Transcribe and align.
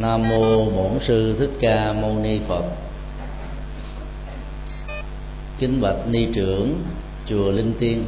nam 0.00 0.28
mô 0.28 0.64
bổn 0.70 0.98
sư 1.00 1.36
thích 1.38 1.50
ca 1.60 1.92
mâu 1.92 2.14
ni 2.14 2.40
phật. 2.48 2.64
Kính 5.58 5.80
bạch 5.80 6.06
ni 6.06 6.28
trưởng, 6.34 6.82
chùa 7.26 7.50
linh 7.50 7.72
tiên. 7.78 8.04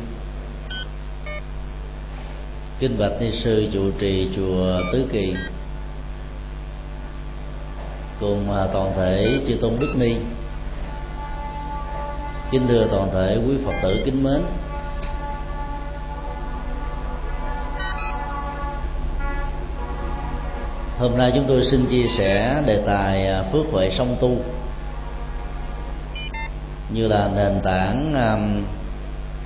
Kính 2.79 2.99
bạch 2.99 3.13
ni 3.21 3.31
sư 3.33 3.69
trụ 3.73 3.91
trì 3.99 4.29
chùa 4.37 4.81
tứ 4.93 5.07
kỳ. 5.13 5.35
Cùng 8.21 8.53
à, 8.53 8.67
toàn 8.73 8.93
thể 8.97 9.41
chư 9.49 9.55
tôn 9.61 9.77
đức 9.81 9.95
ni. 9.99 10.15
Kính 12.51 12.67
thưa 12.69 12.87
toàn 12.91 13.11
thể 13.13 13.39
quý 13.47 13.55
phật 13.65 13.75
tử 13.83 14.03
kính 14.05 14.23
mến 14.23 14.43
hôm 21.01 21.19
nay 21.19 21.33
chúng 21.35 21.45
tôi 21.49 21.65
xin 21.65 21.87
chia 21.87 22.07
sẻ 22.19 22.63
đề 22.67 22.83
tài 22.87 23.27
à, 23.27 23.43
phước 23.53 23.67
huệ 23.73 23.91
song 23.91 24.17
tu. 24.21 24.37
Như 26.93 27.09
là 27.09 27.31
nền 27.35 27.61
tảng 27.63 28.15
um, 28.15 28.65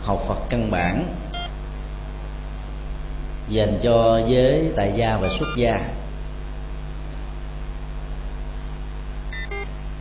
học 0.03 0.25
Phật 0.29 0.39
căn 0.51 0.71
bản 0.71 1.07
dành 3.49 3.79
cho 3.83 4.21
giới 4.29 4.73
tại 4.77 4.93
gia 4.97 5.17
và 5.17 5.29
xuất 5.39 5.47
gia. 5.57 5.81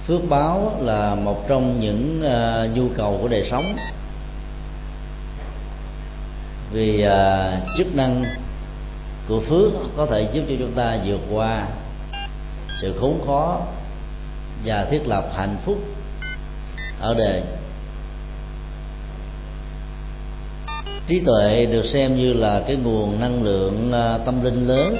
Phước 0.07 0.21
báo 0.29 0.77
là 0.81 1.15
một 1.15 1.48
trong 1.48 1.79
những 1.79 2.23
uh, 2.23 2.77
nhu 2.77 2.88
cầu 2.98 3.17
của 3.21 3.27
đời 3.27 3.48
sống. 3.51 3.76
Vì 6.71 7.07
uh, 7.07 7.77
chức 7.77 7.95
năng 7.95 8.23
của 9.27 9.40
phước 9.40 9.72
có 9.98 10.05
thể 10.05 10.30
giúp 10.34 10.44
cho 10.50 10.55
chúng 10.59 10.72
ta 10.72 10.98
vượt 11.05 11.20
qua 11.32 11.68
sự 12.82 12.98
khốn 13.00 13.22
khó 13.26 13.62
và 14.66 14.86
thiết 14.91 15.08
lập 15.08 15.30
hạnh 15.36 15.58
phúc 15.66 15.77
ở 16.99 17.13
đời. 17.13 17.43
Trí 21.07 21.20
tuệ 21.26 21.65
được 21.65 21.85
xem 21.85 22.15
như 22.15 22.34
là 22.34 22.63
cái 22.68 22.76
nguồn 22.76 23.20
năng 23.20 23.43
lượng 23.43 23.91
à, 23.93 24.18
tâm 24.18 24.43
linh 24.43 24.68
lớn, 24.68 24.98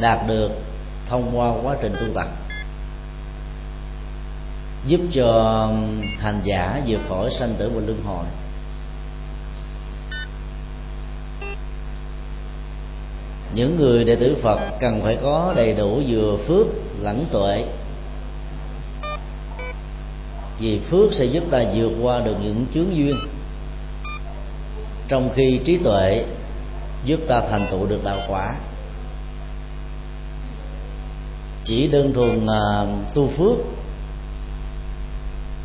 đạt 0.00 0.18
được 0.28 0.50
thông 1.08 1.38
qua 1.38 1.52
quá 1.62 1.76
trình 1.82 1.92
tu 2.00 2.14
tập, 2.14 2.26
giúp 4.86 5.00
cho 5.14 5.68
hành 6.18 6.40
giả 6.44 6.80
vượt 6.86 7.00
khỏi 7.08 7.30
sanh 7.30 7.54
tử 7.58 7.70
và 7.74 7.80
luân 7.86 8.02
hồi. 8.04 8.24
Những 13.54 13.76
người 13.76 14.04
đệ 14.04 14.16
tử 14.16 14.36
phật 14.42 14.58
cần 14.80 15.00
phải 15.02 15.18
có 15.22 15.52
đầy 15.56 15.72
đủ 15.72 16.00
vừa 16.08 16.36
phước 16.46 16.66
lẫn 17.00 17.26
tuệ. 17.32 17.64
Vì 20.58 20.80
phước 20.90 21.12
sẽ 21.12 21.24
giúp 21.24 21.44
ta 21.50 21.64
vượt 21.74 21.90
qua 22.02 22.20
được 22.20 22.36
những 22.42 22.66
chướng 22.74 22.96
duyên. 22.96 23.16
Trong 25.08 25.30
khi 25.34 25.60
trí 25.64 25.76
tuệ 25.76 26.24
giúp 27.04 27.20
ta 27.28 27.40
thành 27.50 27.66
tựu 27.70 27.86
được 27.86 28.04
đạo 28.04 28.18
quả. 28.28 28.54
Chỉ 31.64 31.88
đơn 31.88 32.14
thuần 32.14 32.46
à, 32.46 32.86
tu 33.14 33.28
phước 33.28 33.58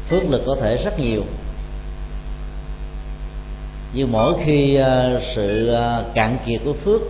phước 0.10 0.24
lực 0.30 0.44
có 0.46 0.56
thể 0.62 0.78
rất 0.78 1.00
nhiều. 1.00 1.24
Nhưng 3.94 4.12
mỗi 4.12 4.34
khi 4.46 4.76
à, 4.76 5.20
sự 5.36 5.74
à, 5.74 6.04
cạn 6.14 6.38
kiệt 6.46 6.62
của 6.66 6.74
phước 6.74 7.02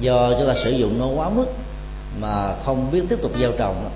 do 0.00 0.32
chúng 0.38 0.48
ta 0.48 0.54
sử 0.64 0.70
dụng 0.70 0.98
nó 0.98 1.06
quá 1.06 1.28
mức 1.28 1.46
mà 2.20 2.54
không 2.64 2.90
biết 2.92 3.02
tiếp 3.08 3.18
tục 3.22 3.32
gieo 3.40 3.52
trồng 3.58 3.90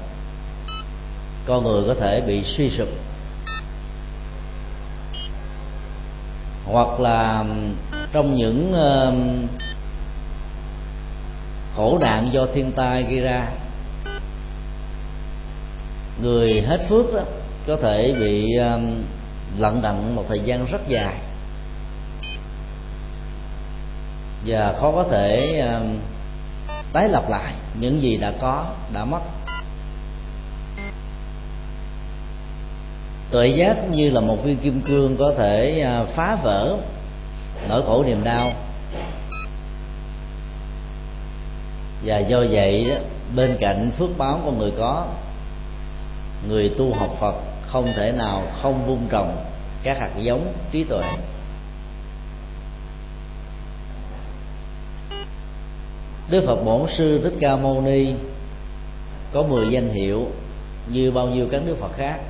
con 1.47 1.65
người 1.65 1.83
có 1.89 1.95
thể 2.01 2.21
bị 2.21 2.45
suy 2.45 2.71
sụp. 2.71 2.89
Hoặc 6.65 7.01
là 7.01 7.45
trong 8.13 8.35
những 8.35 8.75
khổ 11.77 11.99
nạn 12.01 12.31
do 12.33 12.47
thiên 12.55 12.73
tai 12.73 13.03
gây 13.03 13.21
ra, 13.21 13.49
người 16.23 16.63
hết 16.63 16.81
phước 16.89 17.15
đó 17.15 17.23
có 17.67 17.77
thể 17.83 18.15
bị 18.21 18.49
lận 19.59 19.83
đận 19.83 20.15
một 20.17 20.25
thời 20.29 20.41
gian 20.41 20.67
rất 20.73 20.89
dài. 20.89 21.15
Và 24.47 24.75
khó 24.81 24.93
có 24.93 25.05
thể 25.11 25.59
um, 25.61 25.99
tái 26.93 27.09
lập 27.09 27.25
lại 27.29 27.55
những 27.81 28.01
gì 28.03 28.17
đã 28.17 28.33
có, 28.41 28.67
đã 28.95 29.05
mất. 29.05 29.21
Tuệ 33.31 33.49
giác 33.49 33.77
cũng 33.81 33.93
như 33.93 34.11
là 34.11 34.21
một 34.21 34.45
viên 34.45 34.57
kim 34.59 34.81
cương 34.81 35.17
có 35.17 35.35
thể 35.39 35.81
à, 35.81 36.05
phá 36.05 36.37
vỡ 36.43 36.77
nỗi 37.69 37.83
khổ 37.87 38.05
niềm 38.07 38.25
đau. 38.25 38.53
Và 42.05 42.19
do 42.19 42.39
vậy 42.51 42.97
bên 43.37 43.57
cạnh 43.61 43.91
phước 43.99 44.19
báo 44.19 44.41
của 44.45 44.53
người 44.53 44.73
có, 44.79 45.07
người 46.49 46.69
tu 46.79 46.95
học 46.95 47.17
phật 47.21 47.35
không 47.67 47.93
thể 47.97 48.13
nào 48.13 48.43
không 48.63 48.87
vun 48.87 48.99
trồng 49.11 49.37
các 49.83 49.99
hạt 49.99 50.11
giống 50.19 50.53
trí 50.73 50.85
tuệ. 50.85 51.03
Đức 56.33 56.45
Phật 56.47 56.65
Bổn 56.65 56.87
Sư 56.89 57.21
Thích 57.23 57.35
Ca 57.41 57.57
Mâu 57.57 57.81
Ni 57.81 58.15
có 59.33 59.43
10 59.43 59.71
danh 59.71 59.89
hiệu 59.89 60.27
như 60.89 61.11
bao 61.11 61.27
nhiêu 61.27 61.47
các 61.51 61.63
đức 61.67 61.77
Phật 61.81 61.93
khác. 61.97 62.21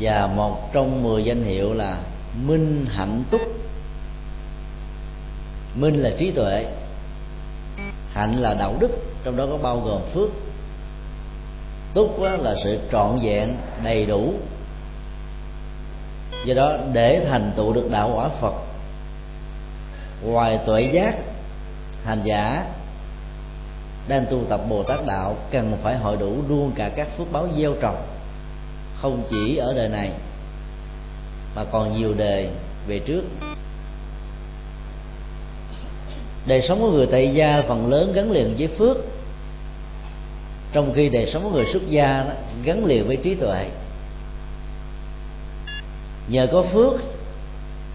Và 0.00 0.26
một 0.26 0.72
trong 0.72 1.02
10 1.02 1.24
danh 1.24 1.42
hiệu 1.42 1.72
là 1.74 1.98
minh 2.46 2.86
hạnh 2.88 3.22
túc. 3.30 3.40
Minh 5.74 6.02
là 6.02 6.10
trí 6.18 6.30
tuệ, 6.30 6.66
hạnh 8.12 8.36
là 8.36 8.54
đạo 8.54 8.74
đức, 8.80 8.90
trong 9.24 9.36
đó 9.36 9.46
có 9.50 9.56
bao 9.56 9.80
gồm 9.80 10.00
phước. 10.14 10.28
Túc 11.94 12.20
là 12.22 12.54
sự 12.64 12.78
trọn 12.92 13.18
vẹn, 13.22 13.56
đầy 13.84 14.06
đủ. 14.06 14.34
Do 16.46 16.54
đó 16.54 16.76
để 16.92 17.26
thành 17.28 17.52
tựu 17.56 17.72
được 17.72 17.88
đạo 17.90 18.12
quả 18.14 18.28
phật 18.28 18.54
ngoài 20.24 20.58
tuệ 20.66 20.82
giác 20.82 21.14
hành 22.04 22.20
giả 22.24 22.66
đang 24.08 24.26
tu 24.30 24.44
tập 24.48 24.60
bồ 24.68 24.82
tát 24.82 25.06
đạo 25.06 25.36
cần 25.50 25.76
phải 25.82 25.96
hội 25.96 26.16
đủ 26.16 26.36
luôn 26.48 26.72
cả 26.74 26.88
các 26.88 27.08
phước 27.18 27.32
báo 27.32 27.48
gieo 27.58 27.74
trồng 27.80 28.02
không 29.02 29.22
chỉ 29.30 29.56
ở 29.56 29.74
đời 29.74 29.88
này 29.88 30.10
mà 31.56 31.64
còn 31.64 31.98
nhiều 31.98 32.14
đời 32.14 32.48
về 32.86 32.98
trước. 32.98 33.22
Đời 36.46 36.62
sống 36.62 36.80
của 36.80 36.90
người 36.90 37.06
tại 37.06 37.34
gia 37.34 37.62
phần 37.68 37.90
lớn 37.90 38.12
gắn 38.12 38.30
liền 38.30 38.54
với 38.58 38.68
phước. 38.68 38.96
Trong 40.72 40.92
khi 40.94 41.08
đời 41.08 41.30
sống 41.32 41.42
của 41.42 41.50
người 41.50 41.66
xuất 41.72 41.88
gia 41.88 42.22
đó, 42.22 42.32
gắn 42.64 42.84
liền 42.84 43.06
với 43.06 43.16
trí 43.16 43.34
tuệ. 43.34 43.66
Nhờ 46.28 46.46
có 46.52 46.62
phước 46.62 46.92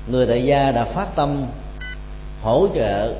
người 0.07 0.27
tại 0.27 0.45
gia 0.45 0.71
đã 0.71 0.85
phát 0.85 1.15
tâm 1.15 1.45
hỗ 2.41 2.67
trợ 2.75 3.15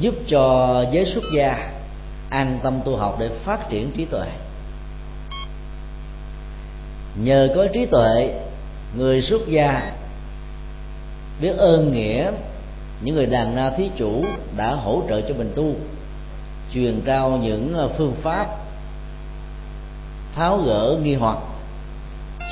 giúp 0.00 0.14
cho 0.28 0.84
giới 0.92 1.04
xuất 1.04 1.24
gia 1.34 1.70
an 2.30 2.58
tâm 2.62 2.80
tu 2.84 2.96
học 2.96 3.16
để 3.20 3.28
phát 3.44 3.70
triển 3.70 3.90
trí 3.90 4.04
tuệ. 4.04 4.28
Nhờ 7.22 7.48
có 7.54 7.66
trí 7.72 7.86
tuệ, 7.86 8.40
người 8.96 9.22
xuất 9.22 9.48
gia 9.48 9.92
biết 11.40 11.56
ơn 11.56 11.92
nghĩa 11.92 12.32
những 13.00 13.14
người 13.14 13.26
đàn 13.26 13.54
na 13.54 13.70
thí 13.70 13.90
chủ 13.96 14.24
đã 14.56 14.74
hỗ 14.74 15.02
trợ 15.08 15.20
cho 15.20 15.34
mình 15.34 15.52
tu, 15.54 15.74
truyền 16.74 17.00
trao 17.00 17.30
những 17.30 17.74
ờ, 17.74 17.88
phương 17.98 18.14
pháp 18.22 18.46
tháo 20.34 20.58
gỡ 20.58 20.98
nghi 21.02 21.14
hoặc, 21.14 21.38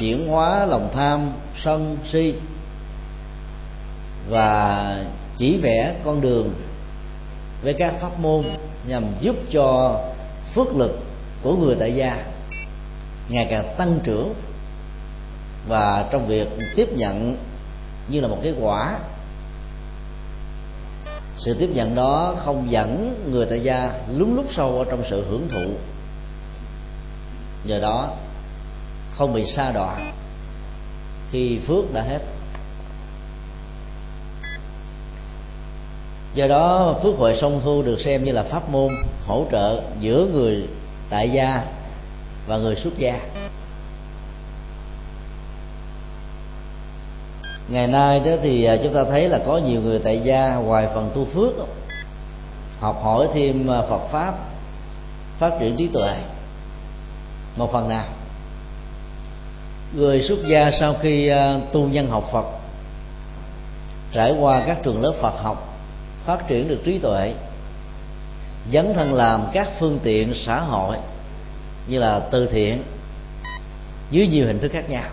chuyển 0.01 0.29
hóa 0.29 0.67
lòng 0.67 0.91
tham, 0.95 1.33
sân 1.65 1.99
si 2.13 2.35
và 4.29 5.05
chỉ 5.37 5.59
vẽ 5.59 5.95
con 6.05 6.21
đường 6.21 6.55
với 7.63 7.75
các 7.75 7.95
pháp 8.01 8.21
môn 8.21 8.45
nhằm 8.87 9.05
giúp 9.21 9.37
cho 9.51 10.01
phước 10.55 10.77
lực 10.77 10.99
của 11.43 11.57
người 11.57 11.77
tại 11.81 11.95
gia 11.95 12.25
ngày 13.29 13.47
càng 13.51 13.75
tăng 13.79 13.99
trưởng. 14.05 14.35
Và 15.69 16.09
trong 16.11 16.27
việc 16.27 16.49
tiếp 16.77 16.89
nhận 16.97 17.37
như 18.09 18.21
là 18.21 18.29
một 18.29 18.39
cái 18.43 18.55
quả, 18.61 18.99
sự 21.37 21.57
tiếp 21.59 21.71
nhận 21.75 21.95
đó 21.95 22.35
không 22.45 22.71
dẫn 22.71 23.15
người 23.31 23.47
tại 23.51 23.61
gia 23.61 23.93
lúng 24.09 24.37
lúc 24.37 24.47
sâu 24.57 24.79
ở 24.79 24.85
trong 24.91 25.03
sự 25.11 25.25
hưởng 25.29 25.49
thụ. 25.49 25.71
Nhờ 27.65 27.81
đó 27.81 28.11
không 29.17 29.33
bị 29.33 29.47
sa 29.47 29.73
đọa 29.73 30.13
khi 31.31 31.59
phước 31.67 31.95
đã 31.95 32.03
hết. 32.03 32.21
Do 36.37 36.47
đó, 36.47 36.95
phước 37.03 37.15
huệ 37.19 37.37
song 37.41 37.61
thu 37.65 37.83
được 37.83 38.01
xem 38.01 38.25
như 38.25 38.33
là 38.33 38.43
pháp 38.43 38.69
môn 38.69 38.93
hỗ 39.27 39.45
trợ 39.51 39.81
giữa 39.99 40.27
người 40.33 40.69
tại 41.11 41.31
gia 41.31 41.63
và 42.47 42.57
người 42.57 42.77
xuất 42.77 42.99
gia. 42.99 43.21
Ngày 47.69 47.87
nay 47.87 48.21
đó 48.21 48.31
thì 48.43 48.65
à, 48.65 48.77
chúng 48.83 48.95
ta 48.95 49.05
thấy 49.11 49.29
là 49.29 49.41
có 49.47 49.59
nhiều 49.59 49.81
người 49.81 49.99
tại 49.99 50.21
gia 50.25 50.57
ngoài 50.57 50.89
phần 50.95 51.11
tu 51.15 51.25
phước 51.25 51.53
học 52.81 53.01
hỏi 53.03 53.29
thêm 53.35 53.71
à, 53.71 53.83
Phật 53.89 54.09
pháp, 54.13 54.35
phát 55.39 55.51
triển 55.61 55.77
trí 55.77 55.89
tuệ. 55.89 56.17
Một 57.57 57.73
phần 57.73 57.89
nào, 57.89 58.05
người 59.95 60.23
xuất 60.23 60.39
gia 60.51 60.71
sau 60.81 60.95
khi 61.03 61.29
à, 61.29 61.59
tu 61.73 61.89
nhân 61.89 62.11
học 62.11 62.25
Phật, 62.33 62.47
trải 64.13 64.35
qua 64.41 64.63
các 64.67 64.83
trường 64.83 65.03
lớp 65.03 65.13
Phật 65.21 65.43
học 65.43 65.66
phát 66.27 66.49
triển 66.49 66.69
được 66.69 66.81
trí 66.85 66.99
tuệ, 66.99 67.35
dấn 68.73 68.95
thân 68.95 69.15
làm 69.15 69.45
các 69.53 69.69
phương 69.81 69.99
tiện 70.03 70.35
xã 70.47 70.61
hội 70.61 70.97
như 71.89 71.99
là 71.99 72.21
từ 72.31 72.47
thiện 72.47 72.83
dưới 74.11 74.27
nhiều 74.27 74.47
hình 74.47 74.59
thức 74.59 74.73
khác 74.73 74.91
nhau. 74.91 75.11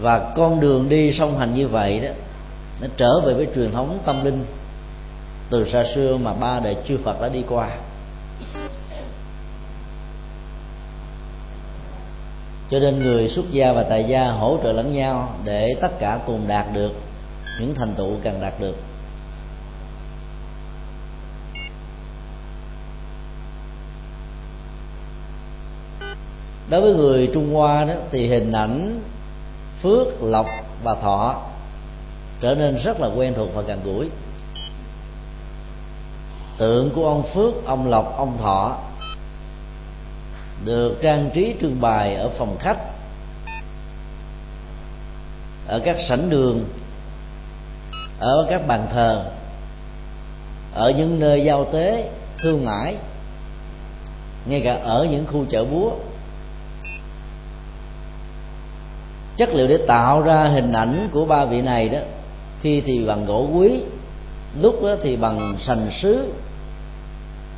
Và 0.00 0.32
con 0.36 0.60
đường 0.60 0.88
đi 0.88 1.12
song 1.12 1.38
hành 1.38 1.54
như 1.54 1.68
vậy 1.68 2.00
đó, 2.00 2.08
nó 2.80 2.86
trở 2.96 3.20
về 3.26 3.34
với 3.34 3.46
truyền 3.54 3.72
thống 3.72 3.98
tâm 4.04 4.24
linh 4.24 4.44
từ 5.50 5.68
xa 5.72 5.84
xưa 5.94 6.16
mà 6.16 6.32
ba 6.34 6.60
đời 6.60 6.76
chư 6.88 6.98
Phật 7.04 7.20
đã 7.20 7.28
đi 7.28 7.42
qua. 7.48 7.70
Cho 12.70 12.78
nên 12.78 12.98
người 12.98 13.28
xuất 13.28 13.50
gia 13.50 13.72
và 13.72 13.82
tại 13.82 14.04
gia 14.04 14.30
hỗ 14.30 14.58
trợ 14.62 14.72
lẫn 14.72 14.94
nhau 14.94 15.34
để 15.44 15.74
tất 15.80 15.98
cả 15.98 16.18
cùng 16.26 16.48
đạt 16.48 16.66
được 16.74 16.92
những 17.60 17.74
thành 17.74 17.94
tựu 17.94 18.16
cần 18.22 18.40
đạt 18.40 18.60
được. 18.60 18.76
Đối 26.70 26.80
với 26.80 26.94
người 26.94 27.30
trung 27.34 27.54
hoa 27.54 27.84
đó, 27.84 27.94
thì 28.10 28.28
hình 28.28 28.52
ảnh 28.52 29.00
phước, 29.82 30.22
lộc 30.22 30.46
và 30.82 30.94
thọ 30.94 31.42
trở 32.40 32.54
nên 32.54 32.76
rất 32.84 33.00
là 33.00 33.08
quen 33.16 33.34
thuộc 33.36 33.48
và 33.54 33.62
gần 33.62 33.80
gũi. 33.84 34.10
Tượng 36.58 36.90
của 36.94 37.08
ông 37.08 37.22
phước, 37.34 37.64
ông 37.64 37.88
lộc, 37.88 38.16
ông 38.16 38.38
thọ 38.38 38.78
được 40.64 40.98
trang 41.02 41.30
trí 41.34 41.54
trưng 41.60 41.80
bày 41.80 42.14
ở 42.14 42.30
phòng 42.38 42.56
khách, 42.60 42.78
ở 45.66 45.80
các 45.84 45.96
sảnh 46.08 46.30
đường 46.30 46.64
ở 48.18 48.46
các 48.50 48.66
bàn 48.66 48.86
thờ, 48.92 49.24
ở 50.74 50.90
những 50.90 51.20
nơi 51.20 51.44
giao 51.44 51.64
tế, 51.64 52.10
thương 52.42 52.64
mại, 52.64 52.96
ngay 54.46 54.60
cả 54.60 54.74
ở 54.74 55.06
những 55.10 55.26
khu 55.26 55.44
chợ 55.50 55.64
búa. 55.64 55.90
Chất 59.36 59.48
liệu 59.54 59.66
để 59.66 59.78
tạo 59.88 60.22
ra 60.22 60.44
hình 60.44 60.72
ảnh 60.72 61.08
của 61.12 61.24
ba 61.24 61.44
vị 61.44 61.62
này 61.62 61.88
đó, 61.88 61.98
khi 62.60 62.80
thì 62.80 63.04
bằng 63.06 63.24
gỗ 63.24 63.48
quý, 63.54 63.82
lúc 64.60 64.82
đó 64.82 64.96
thì 65.02 65.16
bằng 65.16 65.56
sành 65.60 65.90
sứ, 66.02 66.32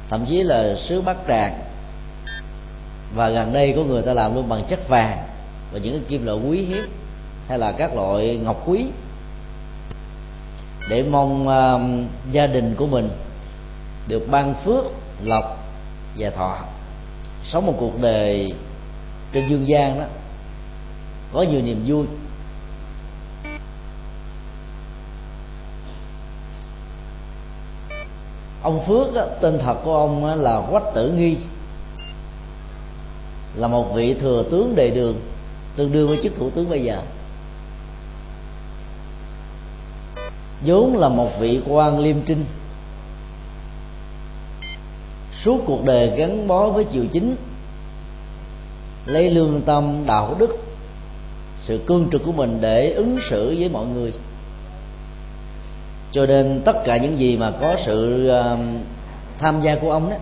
thậm 0.09 0.27
chí 0.29 0.43
là 0.43 0.75
sứ 0.89 1.01
bát 1.01 1.17
tràng. 1.29 1.59
Và 3.15 3.29
gần 3.29 3.53
đây 3.53 3.73
có 3.77 3.83
người 3.83 4.03
ta 4.03 4.13
làm 4.13 4.35
luôn 4.35 4.49
bằng 4.49 4.65
chất 4.69 4.89
vàng 4.89 5.19
và 5.73 5.79
những 5.79 5.93
cái 5.93 6.03
kim 6.09 6.27
loại 6.27 6.39
quý 6.49 6.63
hiếm, 6.63 6.91
hay 7.49 7.59
là 7.59 7.73
các 7.73 7.95
loại 7.95 8.39
ngọc 8.45 8.63
quý 8.67 8.87
để 10.89 11.03
mong 11.03 11.49
uh, 11.49 11.81
gia 12.33 12.47
đình 12.47 12.75
của 12.75 12.87
mình 12.87 13.11
được 14.09 14.27
ban 14.31 14.55
phước 14.65 14.85
lộc 15.23 15.57
và 16.19 16.31
thọ. 16.31 16.59
Sống 17.45 17.67
một 17.67 17.75
cuộc 17.79 18.01
đời 18.01 18.53
trên 19.33 19.49
dương 19.49 19.69
gian 19.69 19.99
đó 19.99 20.05
có 21.33 21.43
nhiều 21.43 21.63
niềm 21.63 21.85
vui. 21.87 22.07
Ông 28.63 28.87
phước 28.87 29.15
đó, 29.15 29.27
tên 29.41 29.59
thật 29.59 29.75
của 29.85 29.97
ông 29.97 30.25
là 30.25 30.63
quách 30.71 30.95
tử 30.95 31.11
nghi 31.11 31.37
là 33.55 33.69
một 33.69 33.95
vị 33.95 34.15
thừa 34.15 34.45
tướng 34.51 34.75
đề 34.77 34.91
đường 34.91 35.21
tương 35.77 35.93
đương 35.93 36.09
với 36.09 36.19
chức 36.23 36.33
thủ 36.39 36.51
tướng 36.51 36.71
bây 36.71 36.85
giờ. 36.85 37.03
Vốn 40.65 40.97
là 40.97 41.09
một 41.09 41.31
vị 41.41 41.61
quan 41.69 41.99
liêm 41.99 42.17
trinh. 42.27 42.45
Suốt 45.45 45.61
cuộc 45.67 45.85
đời 45.85 46.13
gắn 46.17 46.49
bó 46.49 46.69
với 46.69 46.85
triều 46.93 47.05
chính, 47.13 47.37
lấy 49.07 49.31
lương 49.31 49.61
tâm 49.61 50.05
đạo 50.07 50.37
đức, 50.39 50.59
sự 51.59 51.81
cương 51.87 52.09
trực 52.13 52.23
của 52.25 52.33
mình 52.33 52.59
để 52.61 52.93
ứng 52.93 53.19
xử 53.31 53.55
với 53.59 53.69
mọi 53.69 53.87
người. 53.87 54.13
Cho 56.13 56.27
nên 56.27 56.63
tất 56.65 56.77
cả 56.85 56.97
những 56.97 57.19
gì 57.19 57.37
mà 57.37 57.51
có 57.61 57.77
sự 57.87 58.29
um, 58.29 58.79
tham 59.39 59.61
gia 59.63 59.77
của 59.81 59.91
ông 59.91 60.11
đó, 60.11 60.17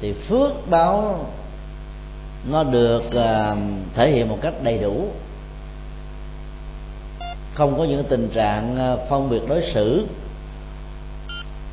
thì 0.00 0.12
phước 0.12 0.70
báo 0.70 1.26
nó 2.50 2.64
được 2.64 3.02
um, 3.12 3.82
thể 3.94 4.10
hiện 4.10 4.28
một 4.28 4.38
cách 4.40 4.54
đầy 4.62 4.78
đủ 4.78 5.08
không 7.60 7.78
có 7.78 7.84
những 7.84 8.04
tình 8.08 8.28
trạng 8.34 8.76
ờ, 8.76 9.06
phân 9.10 9.30
biệt 9.30 9.40
đối 9.48 9.62
xử 9.74 10.06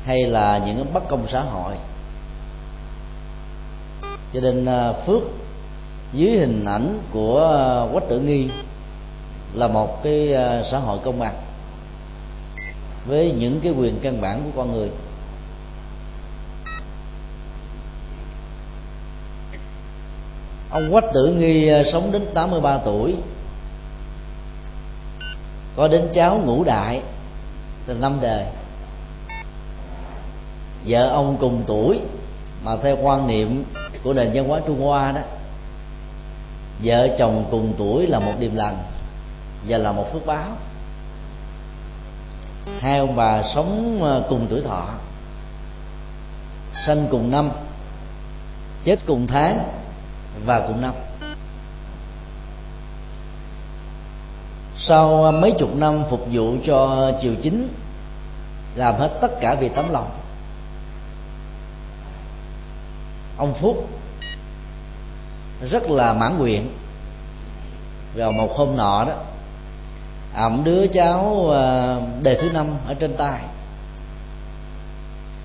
hay 0.04 0.22
là 0.22 0.62
những 0.66 0.86
bất 0.92 1.08
công 1.08 1.26
xã 1.32 1.40
hội. 1.40 1.74
Cho 4.32 4.40
nên 4.40 4.64
ờ, 4.64 4.94
phước 5.06 5.22
dưới 6.12 6.38
hình 6.38 6.64
ảnh 6.64 6.98
của 7.12 7.38
ờ, 7.38 7.88
quách 7.92 8.08
tử 8.08 8.20
nghi 8.20 8.48
là 9.54 9.68
một 9.68 10.02
cái 10.02 10.34
xã 10.70 10.78
hội 10.78 10.98
công 11.04 11.18
bằng 11.18 11.34
với 13.06 13.32
những 13.32 13.60
cái 13.60 13.72
quyền 13.72 13.98
căn 14.02 14.20
bản 14.20 14.42
của 14.44 14.62
con 14.62 14.72
người. 14.72 14.90
Ông 20.70 20.92
quách 20.92 21.04
tử 21.14 21.34
nghi 21.38 21.70
sống 21.92 22.12
đến 22.12 22.26
83 22.34 22.78
tuổi 22.84 23.14
có 25.78 25.88
đến 25.88 26.08
cháu 26.14 26.40
ngũ 26.44 26.64
đại 26.64 27.02
từ 27.86 27.94
năm 27.94 28.18
đời. 28.20 28.44
Vợ 30.86 31.08
ông 31.08 31.36
cùng 31.40 31.62
tuổi, 31.66 32.00
mà 32.64 32.76
theo 32.82 32.96
quan 33.02 33.26
niệm 33.26 33.64
của 34.04 34.12
nền 34.12 34.30
văn 34.34 34.48
hóa 34.48 34.60
trung 34.66 34.80
hoa 34.80 35.12
đó, 35.12 35.20
vợ 36.84 37.08
chồng 37.18 37.44
cùng 37.50 37.72
tuổi 37.78 38.06
là 38.06 38.18
một 38.18 38.32
điềm 38.38 38.54
lành 38.54 38.76
và 39.68 39.78
là 39.78 39.92
một 39.92 40.12
phước 40.12 40.26
báo. 40.26 40.48
Hai 42.80 42.98
ông 42.98 43.16
bà 43.16 43.42
sống 43.54 43.98
ờ, 44.02 44.22
cùng 44.28 44.46
tuổi 44.50 44.62
thọ, 44.62 44.88
sanh 46.86 47.06
cùng 47.10 47.30
năm, 47.30 47.50
chết 48.84 48.98
cùng 49.06 49.26
tháng 49.26 49.68
và 50.44 50.60
cùng 50.60 50.80
năm. 50.80 50.94
Sau 54.80 55.24
à, 55.24 55.30
mấy 55.30 55.52
chục 55.58 55.76
năm 55.76 56.04
phục 56.10 56.26
vụ 56.32 56.56
cho 56.66 57.12
triều 57.22 57.32
chính, 57.42 57.68
làm 58.74 58.94
hết 58.94 59.18
tất 59.20 59.40
cả 59.40 59.54
vì 59.54 59.68
tấm 59.68 59.92
lòng. 59.92 60.10
Ông 63.36 63.54
phúc 63.54 63.88
rất 65.70 65.90
là 65.90 66.12
mãn 66.12 66.38
nguyện. 66.38 66.68
Vào 68.14 68.32
một 68.32 68.56
hôm 68.56 68.76
nọ 68.76 69.04
đó, 69.04 69.14
ẩm 70.34 70.64
đứa 70.64 70.86
cháu 70.86 71.50
à, 71.50 71.96
đề 72.22 72.38
thứ 72.42 72.50
năm 72.50 72.66
ở 72.86 72.94
trên 72.94 73.16
tay. 73.16 73.40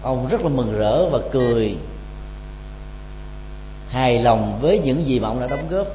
Ông 0.01 0.27
rất 0.27 0.41
là 0.41 0.49
mừng 0.49 0.79
rỡ 0.79 1.09
và 1.09 1.19
cười, 1.31 1.77
hài 3.89 4.19
lòng 4.19 4.59
với 4.61 4.79
những 4.79 5.05
gì 5.05 5.19
mà 5.19 5.27
ông 5.27 5.39
đã 5.39 5.47
đóng 5.47 5.69
góp, 5.69 5.87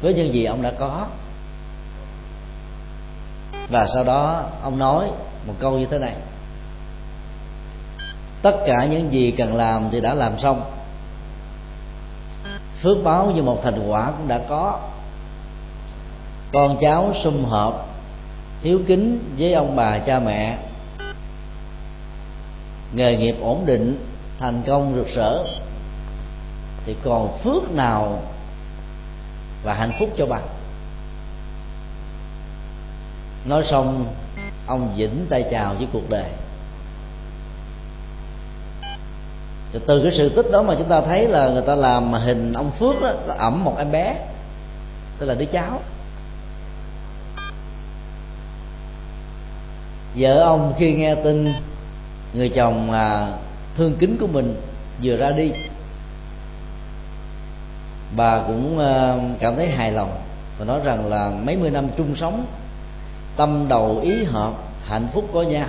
với 0.00 0.14
những 0.14 0.34
gì 0.34 0.44
ông 0.44 0.62
đã 0.62 0.70
có 0.78 1.06
và 3.72 3.86
sau 3.94 4.04
đó, 4.04 4.44
ông 4.62 4.78
nói 4.78 5.10
một 5.46 5.54
câu 5.58 5.78
như 5.78 5.86
thế 5.86 5.98
này. 5.98 6.14
Tất 8.42 8.56
cả 8.66 8.84
những 8.84 9.12
gì 9.12 9.30
cần 9.30 9.54
làm 9.54 9.88
thì 9.90 10.00
đã 10.00 10.14
làm 10.14 10.38
xong. 10.38 10.62
Phước 12.82 12.96
báo 13.04 13.30
như 13.30 13.42
một 13.42 13.60
thành 13.62 13.88
quả 13.88 14.10
cũng 14.18 14.28
đã 14.28 14.40
có. 14.48 14.80
Con 16.52 16.76
cháu 16.80 17.12
sum 17.24 17.44
họp 17.44 17.88
hiếu 18.62 18.80
kính 18.86 19.34
với 19.38 19.54
ông 19.54 19.76
bà 19.76 19.98
cha 19.98 20.18
mẹ. 20.18 20.58
Nghề 22.94 23.16
nghiệp 23.16 23.36
ổn 23.40 23.66
định, 23.66 24.06
thành 24.38 24.62
công 24.66 24.94
rực 24.94 25.08
rỡ. 25.14 25.44
Thì 26.86 26.96
còn 27.04 27.38
phước 27.38 27.70
nào 27.70 28.22
và 29.64 29.74
hạnh 29.74 29.92
phúc 29.98 30.08
cho 30.16 30.26
bằng? 30.26 30.46
Nói 33.44 33.64
xong 33.70 34.06
ông 34.66 34.94
vĩnh 34.96 35.26
tay 35.30 35.44
chào 35.50 35.74
với 35.74 35.86
cuộc 35.92 36.10
đời. 36.10 36.30
Rồi 39.72 39.82
từ 39.86 40.02
cái 40.02 40.12
sự 40.12 40.28
tích 40.28 40.46
đó 40.52 40.62
mà 40.62 40.74
chúng 40.78 40.88
ta 40.88 41.00
thấy 41.00 41.28
là 41.28 41.48
người 41.48 41.62
ta 41.62 41.74
làm 41.74 42.12
hình 42.12 42.52
ông 42.52 42.70
phước 42.70 43.02
đó, 43.02 43.12
có 43.26 43.34
ẩm 43.38 43.64
một 43.64 43.74
em 43.78 43.92
bé. 43.92 44.16
Tức 45.18 45.26
là 45.26 45.34
đứa 45.34 45.44
cháu. 45.44 45.80
Vợ 50.16 50.42
ông 50.42 50.74
khi 50.78 50.94
nghe 50.94 51.14
tin 51.14 51.52
người 52.34 52.48
chồng 52.48 52.92
thương 53.74 53.96
kính 53.98 54.16
của 54.20 54.26
mình 54.26 54.54
vừa 55.02 55.16
ra 55.16 55.30
đi 55.30 55.52
bà 58.16 58.42
cũng 58.46 58.78
ờ, 58.78 59.18
cảm 59.38 59.56
thấy 59.56 59.70
hài 59.70 59.92
lòng 59.92 60.10
và 60.58 60.64
nói 60.64 60.80
rằng 60.84 61.06
là 61.06 61.32
mấy 61.44 61.56
mươi 61.56 61.70
năm 61.70 61.88
chung 61.96 62.16
sống 62.16 62.46
tâm 63.36 63.66
đầu 63.68 64.00
ý 64.02 64.24
hợp, 64.24 64.52
hạnh 64.84 65.08
phúc 65.14 65.30
có 65.34 65.42
nhau. 65.42 65.68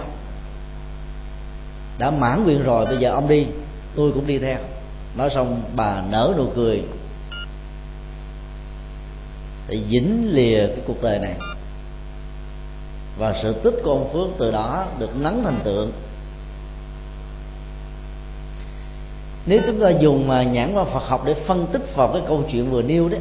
Đã 1.98 2.12
mãn 2.12 2.44
nguyện 2.44 2.64
rồi, 2.64 2.86
bây 2.86 2.98
giờ 2.98 3.12
ông 3.12 3.28
đi, 3.28 3.48
tôi 3.96 4.12
cũng 4.12 4.28
đi 4.28 4.40
theo. 4.40 4.58
Nói 5.18 5.30
xong, 5.36 5.62
bà 5.76 6.02
nở 6.10 6.34
nụ 6.38 6.46
cười. 6.56 6.84
Để 9.68 9.80
dính 9.90 10.30
lìa 10.32 10.68
cái 10.68 10.82
cuộc 10.88 11.02
đời 11.04 11.20
này. 11.20 11.36
Và 13.18 13.36
sự 13.44 13.54
tích 13.54 13.76
của 13.84 13.92
ông 13.92 14.10
phước 14.14 14.28
từ 14.38 14.52
đó 14.52 14.86
được 15.00 15.16
nắng 15.16 15.42
thành 15.44 15.60
tượng. 15.64 15.92
Nếu 19.46 19.62
chúng 19.68 19.82
ta 19.82 19.90
dùng 19.90 20.28
mà 20.28 20.44
nhãn 20.44 20.74
qua 20.74 20.84
Phật 20.84 21.04
học 21.08 21.24
để 21.26 21.34
phân 21.34 21.68
tích 21.72 21.96
vào 21.96 22.08
cái 22.14 22.22
câu 22.28 22.44
chuyện 22.52 22.72
vừa 22.72 22.82
nêu 22.82 23.10
đấy 23.10 23.20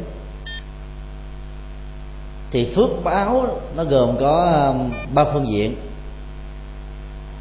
thì 2.53 2.73
phước 2.75 2.89
báo 3.03 3.59
nó 3.75 3.83
gồm 3.83 4.17
có 4.19 4.51
um, 4.67 4.91
ba 5.13 5.25
phương 5.33 5.47
diện. 5.47 5.75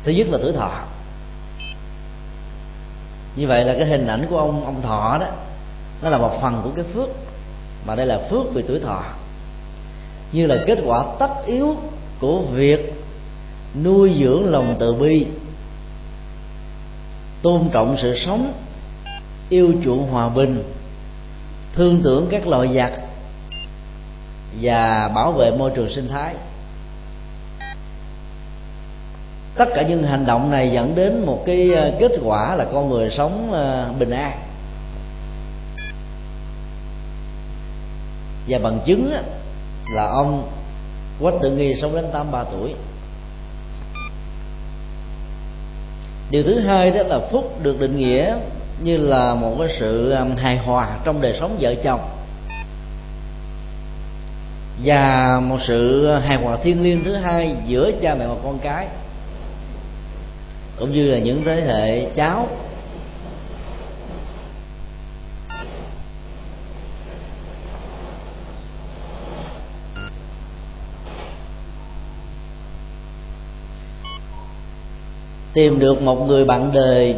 Thứ 0.04 0.12
nhất 0.12 0.26
là 0.30 0.38
tuổi 0.42 0.52
thọ. 0.52 0.70
Như 3.36 3.46
vậy 3.46 3.64
là 3.64 3.74
cái 3.78 3.86
hình 3.86 4.06
ảnh 4.06 4.26
của 4.30 4.38
ông 4.38 4.64
ông 4.64 4.82
thọ 4.82 5.18
đó, 5.20 5.26
nó 6.02 6.08
là 6.08 6.18
một 6.18 6.38
phần 6.40 6.60
của 6.64 6.70
cái 6.76 6.84
phước, 6.94 7.08
mà 7.86 7.94
đây 7.94 8.06
là 8.06 8.20
phước 8.30 8.54
về 8.54 8.62
tuổi 8.68 8.80
thọ. 8.80 9.02
Như 10.32 10.46
là 10.46 10.56
kết 10.66 10.78
quả 10.84 11.04
tất 11.18 11.30
yếu 11.46 11.76
của 12.20 12.40
việc 12.40 12.92
nuôi 13.84 14.16
dưỡng 14.20 14.46
lòng 14.46 14.76
từ 14.78 14.94
bi, 14.94 15.26
tôn 17.42 17.68
trọng 17.72 17.96
sự 18.02 18.16
sống, 18.26 18.52
yêu 19.48 19.72
chuộng 19.84 20.10
hòa 20.10 20.28
bình, 20.28 20.64
thương 21.72 22.00
tưởng 22.04 22.26
các 22.30 22.46
loài 22.46 22.68
vật 22.72 23.01
và 24.60 25.10
bảo 25.14 25.32
vệ 25.32 25.50
môi 25.50 25.70
trường 25.74 25.90
sinh 25.90 26.08
thái. 26.08 26.34
Tất 29.54 29.68
cả 29.74 29.82
những 29.82 30.02
hành 30.02 30.26
động 30.26 30.50
này 30.50 30.70
dẫn 30.72 30.94
đến 30.94 31.26
một 31.26 31.42
cái 31.46 31.74
ờ, 31.74 31.92
kết 32.00 32.12
quả 32.24 32.56
là 32.56 32.64
con 32.72 32.90
người 32.90 33.10
sống 33.10 33.52
ờ, 33.52 33.88
bình 33.98 34.10
an. 34.10 34.38
Và 38.48 38.58
bằng 38.58 38.80
chứng 38.84 39.12
là 39.94 40.06
ông 40.06 40.48
quách 41.20 41.34
tự 41.42 41.50
nghi 41.50 41.74
sống 41.82 41.94
đến 41.94 42.04
83 42.12 42.44
tuổi. 42.44 42.74
Điều 46.30 46.42
thứ 46.42 46.60
hai 46.60 46.90
đó 46.90 47.02
là 47.02 47.20
phúc 47.30 47.58
được 47.62 47.80
định 47.80 47.96
nghĩa 47.96 48.36
như 48.82 48.96
là 48.96 49.34
một 49.34 49.54
cái 49.58 49.68
sự 49.80 50.14
hài 50.36 50.58
hòa 50.58 50.98
trong 51.04 51.20
đời 51.20 51.36
sống 51.40 51.56
vợ 51.60 51.74
chồng 51.74 52.00
và 54.84 55.40
một 55.40 55.58
sự 55.66 56.10
hài 56.14 56.36
hòa 56.36 56.56
thiên 56.56 56.82
liêng 56.82 57.04
thứ 57.04 57.14
hai 57.14 57.56
giữa 57.66 57.90
cha 58.02 58.14
mẹ 58.14 58.26
và 58.26 58.34
con 58.44 58.58
cái, 58.58 58.86
cũng 60.78 60.92
như 60.92 61.10
là 61.10 61.18
những 61.18 61.42
thế 61.44 61.60
hệ 61.60 62.06
cháu. 62.14 62.48
Tìm 75.54 75.78
được 75.78 76.02
một 76.02 76.26
người 76.26 76.44
bạn 76.44 76.72
đời 76.72 77.16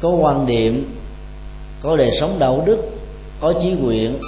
có 0.00 0.08
quan 0.08 0.46
điểm, 0.46 0.96
có 1.80 1.96
đời 1.96 2.10
sống 2.20 2.38
đạo 2.38 2.62
đức, 2.66 2.78
có 3.40 3.54
chí 3.62 3.70
nguyện 3.70 4.18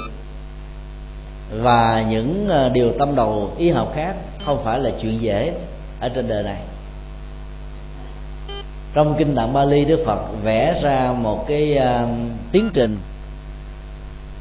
và 1.53 2.05
những 2.09 2.49
ờ, 2.49 2.69
điều 2.69 2.93
tâm 2.99 3.15
đầu 3.15 3.51
ý 3.59 3.71
hợp 3.71 3.89
khác 3.95 4.15
không 4.45 4.65
phải 4.65 4.79
là 4.79 4.91
chuyện 5.01 5.23
dễ 5.23 5.55
ở 6.01 6.09
trên 6.09 6.29
đời 6.29 6.43
này. 6.43 6.63
Trong 8.95 9.15
kinh 9.19 9.35
tạng 9.35 9.53
Bali 9.53 9.85
Đức 9.85 10.03
Phật 10.07 10.21
vẽ 10.43 10.81
ra 10.83 11.13
một 11.13 11.45
cái 11.49 11.79
uh, 11.79 12.09
tiến 12.53 12.71
trình 12.75 12.97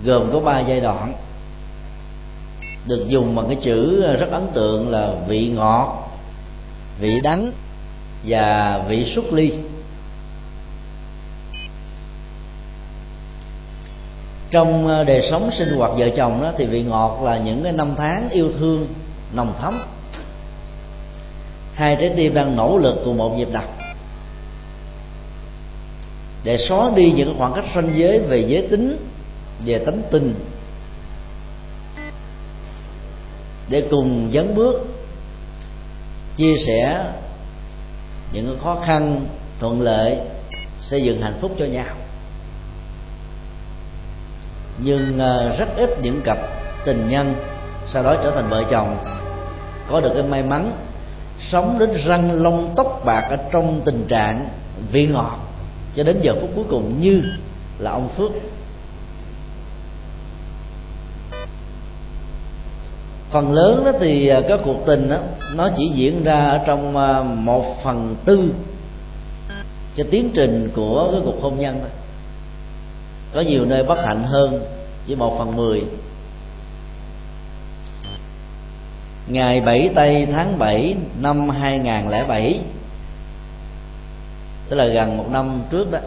gồm 0.03 0.29
có 0.33 0.39
ba 0.39 0.59
giai 0.59 0.79
đoạn 0.79 1.13
được 2.87 3.05
dùng 3.07 3.35
bằng 3.35 3.47
cái 3.47 3.57
chữ 3.61 4.01
rất 4.17 4.31
ấn 4.31 4.47
tượng 4.53 4.89
là 4.89 5.09
vị 5.27 5.49
ngọt 5.55 6.09
vị 6.99 7.19
đắng 7.23 7.51
và 8.25 8.79
vị 8.87 9.11
xuất 9.15 9.33
ly. 9.33 9.53
Trong 14.51 14.87
ờ, 14.87 15.03
đời 15.03 15.27
sống 15.31 15.49
sinh 15.51 15.73
hoạt 15.77 15.91
vợ 15.97 16.09
chồng 16.09 16.41
đó, 16.41 16.51
thì 16.57 16.65
vị 16.65 16.83
ngọt 16.83 17.19
là 17.23 17.37
những 17.37 17.63
cái 17.63 17.71
năm 17.71 17.93
tháng 17.97 18.29
yêu 18.29 18.51
thương, 18.59 18.87
nồng 19.33 19.53
thắm. 19.61 19.81
Hai 21.73 21.95
trái 21.95 22.13
tim 22.15 22.33
đang 22.33 22.55
nỗ 22.55 22.77
lực 22.77 22.95
cùng 23.05 23.17
một 23.17 23.37
nhịp 23.37 23.47
đập. 23.51 23.63
Để 26.43 26.57
xóa 26.57 26.91
đi 26.95 27.11
những 27.11 27.35
khoảng 27.37 27.53
cách 27.53 27.65
ranh 27.75 27.91
giới 27.95 28.19
về 28.19 28.45
giới 28.47 28.67
tính, 28.67 28.97
về 29.65 29.79
tánh 29.85 30.01
tình. 30.11 30.35
Để 33.69 33.87
cùng 33.91 34.31
dấn 34.33 34.55
bước, 34.55 34.87
chia 36.37 36.53
sẻ 36.67 37.05
những 38.33 38.57
khó 38.63 38.81
khăn, 38.85 39.25
thuận 39.59 39.81
lợi, 39.81 40.17
xây 40.79 41.03
dựng 41.03 41.21
hạnh 41.21 41.37
phúc 41.41 41.51
cho 41.59 41.65
nhau 41.65 41.95
nhưng 44.83 45.19
ờ, 45.19 45.55
rất 45.57 45.67
ít 45.77 45.89
những 46.01 46.21
cặp 46.21 46.37
tình 46.85 47.09
nhân, 47.09 47.35
sau 47.87 48.03
đó 48.03 48.15
trở 48.23 48.31
thành 48.31 48.49
vợ 48.49 48.63
chồng. 48.71 48.97
Có 49.89 50.01
được 50.01 50.11
cái 50.13 50.23
may 50.23 50.43
mắn, 50.43 50.71
sống 51.39 51.79
đến 51.79 51.89
răng 52.05 52.43
lông 52.43 52.73
tóc 52.75 53.01
bạc 53.05 53.27
ở 53.29 53.37
trong 53.51 53.81
tình 53.85 54.05
trạng 54.07 54.47
vị 54.91 55.07
ngọt, 55.07 55.37
cho 55.95 56.03
đến 56.03 56.19
giờ 56.21 56.33
phút 56.41 56.49
cuối 56.55 56.65
cùng 56.69 57.01
như 57.01 57.21
là 57.79 57.91
ông 57.91 58.09
phước. 58.09 58.31
Phần 63.31 63.51
lớn 63.51 63.83
đó 63.85 63.91
thì 63.99 64.27
ờ, 64.27 64.41
các 64.41 64.59
cuộc 64.65 64.85
tình 64.85 65.09
đó 65.09 65.17
nó 65.55 65.69
chỉ 65.77 65.89
diễn 65.93 66.23
ra 66.23 66.49
ở 66.49 66.59
trong 66.67 66.97
ờ, 66.97 67.23
một 67.23 67.83
phần 67.83 68.15
tư 68.25 68.53
cái 69.95 70.05
tiến 70.11 70.29
trình 70.33 70.71
của 70.75 71.09
cái 71.11 71.21
cuộc 71.25 71.41
hôn 71.41 71.59
nhân 71.59 71.79
thôi 71.81 71.89
có 73.33 73.41
nhiều 73.41 73.65
nơi 73.65 73.83
bất 73.83 74.05
hạnh 74.05 74.23
hơn 74.23 74.63
chỉ 75.07 75.15
một 75.15 75.35
phần 75.37 75.55
mười. 75.55 75.83
Ngày 79.27 79.61
7 79.61 79.89
tây 79.95 80.27
tháng 80.31 80.59
7 80.59 80.95
năm 81.19 81.49
2007 81.49 82.59
tức 84.69 84.75
là 84.75 84.85
gần 84.85 85.17
một 85.17 85.25
năm 85.31 85.61
trước 85.69 85.91
đó, 85.91 85.99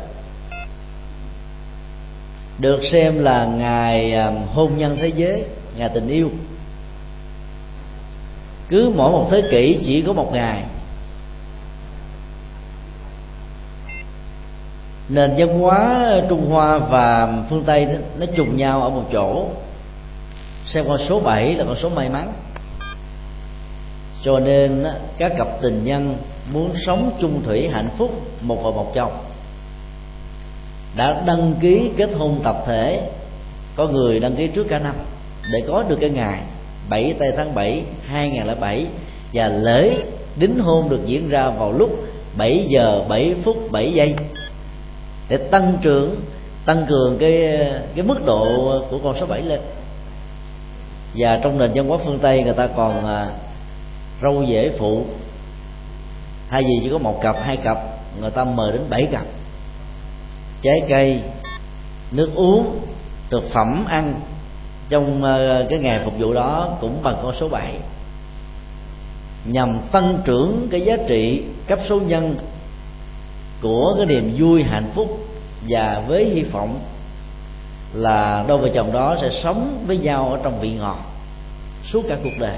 được 2.58 2.84
xem 2.84 3.18
là 3.18 3.44
ngày 3.44 4.14
à, 4.14 4.32
hôn 4.54 4.78
nhân 4.78 4.96
thế 5.00 5.12
giới, 5.16 5.44
ngày 5.76 5.90
tình 5.94 6.08
yêu. 6.08 6.30
Cứ 8.68 8.92
mỗi 8.96 9.12
một 9.12 9.28
thế 9.30 9.42
kỷ 9.50 9.78
chỉ 9.84 10.02
có 10.02 10.12
một 10.12 10.32
ngày. 10.32 10.64
Nền 15.12 15.34
văn 15.38 15.60
hóa 15.60 16.06
trung 16.28 16.50
hoa 16.50 16.78
và 16.78 17.34
phương 17.50 17.64
tây 17.64 17.84
đó, 17.84 17.92
nó 18.18 18.26
trùng 18.36 18.56
nhau 18.56 18.82
ở 18.82 18.90
một 18.90 19.04
chỗ. 19.12 19.46
Xem 20.66 20.84
con 20.88 20.98
số 21.08 21.20
7 21.20 21.54
là 21.54 21.64
con 21.64 21.76
số 21.76 21.88
may 21.88 22.08
mắn. 22.08 22.32
Cho 24.24 24.40
nên 24.40 24.84
các 25.18 25.32
cặp 25.38 25.48
tình 25.62 25.84
nhân 25.84 26.16
muốn 26.52 26.72
sống 26.86 27.10
chung 27.20 27.42
thủy 27.44 27.68
hạnh 27.68 27.88
phúc 27.98 28.10
một 28.40 28.62
vợ 28.62 28.70
một 28.70 28.92
chồng. 28.94 29.12
Đã 30.96 31.22
đăng 31.26 31.54
ký 31.60 31.90
kết 31.96 32.10
hôn 32.14 32.40
tập 32.44 32.56
thể 32.66 33.10
có 33.76 33.86
người 33.86 34.20
đăng 34.20 34.36
ký 34.36 34.46
trước 34.46 34.66
cả 34.68 34.78
năm 34.78 34.94
để 35.52 35.62
có 35.68 35.84
được 35.88 35.98
cái 36.00 36.10
ngày 36.10 36.38
7 36.88 37.14
tây 37.18 37.32
tháng 37.36 37.54
7 37.54 37.82
2007 38.06 38.86
và 39.32 39.48
lễ 39.48 39.96
đính 40.36 40.58
hôn 40.58 40.88
được 40.88 41.00
diễn 41.06 41.28
ra 41.28 41.50
vào 41.50 41.72
lúc 41.72 42.04
7 42.36 42.66
giờ 42.68 43.04
7 43.08 43.34
phút 43.44 43.72
7 43.72 43.92
giây 43.92 44.14
để 45.28 45.36
tăng 45.36 45.78
trưởng 45.82 46.20
tăng 46.66 46.86
cường 46.88 47.18
cái 47.18 47.58
cái 47.94 48.04
mức 48.04 48.26
độ 48.26 48.46
của 48.90 48.98
con 49.04 49.16
số 49.20 49.26
7 49.26 49.42
lên. 49.42 49.60
Và 51.14 51.40
trong 51.42 51.58
nền 51.58 51.70
văn 51.74 51.88
hóa 51.88 51.98
phương 52.04 52.18
Tây 52.18 52.42
người 52.42 52.52
ta 52.52 52.66
còn 52.66 53.06
à, 53.06 53.26
râu 54.22 54.42
dễ 54.42 54.70
phụ. 54.78 55.04
Thay 56.50 56.62
vì 56.62 56.80
chỉ 56.82 56.90
có 56.90 56.98
một 56.98 57.22
cặp 57.22 57.36
hai 57.42 57.56
cặp 57.56 57.78
người 58.20 58.30
ta 58.30 58.44
mời 58.44 58.72
đến 58.72 58.82
bảy 58.90 59.06
cặp. 59.06 59.26
Trái 60.62 60.80
cây 60.88 61.20
nước 62.10 62.30
uống 62.34 62.78
thực 63.30 63.50
phẩm 63.52 63.84
ăn 63.88 64.14
trong 64.88 65.24
à, 65.24 65.62
cái 65.70 65.78
ngày 65.78 66.00
phục 66.04 66.14
vụ 66.18 66.34
đó 66.34 66.76
cũng 66.80 67.02
bằng 67.02 67.16
con 67.22 67.34
số 67.40 67.48
7 67.48 67.74
nhằm 69.44 69.78
tăng 69.92 70.18
trưởng 70.24 70.68
cái 70.70 70.80
giá 70.80 70.96
trị 71.08 71.42
cấp 71.66 71.78
số 71.88 72.00
nhân 72.00 72.36
của 73.62 73.94
cái 73.96 74.06
niềm 74.06 74.34
vui, 74.38 74.62
hạnh 74.62 74.90
phúc 74.94 75.26
và 75.68 76.02
với 76.06 76.24
hy 76.24 76.42
vọng 76.42 76.80
là 77.92 78.44
đôi 78.48 78.58
vợ 78.58 78.68
chồng 78.74 78.92
đó 78.92 79.16
sẽ 79.20 79.30
sống 79.42 79.84
với 79.86 79.98
nhau 79.98 80.30
ở 80.30 80.38
trong 80.42 80.60
vị 80.60 80.72
ngọt 80.72 80.98
suốt 81.92 82.02
cả 82.08 82.16
cuộc 82.24 82.38
đời. 82.40 82.56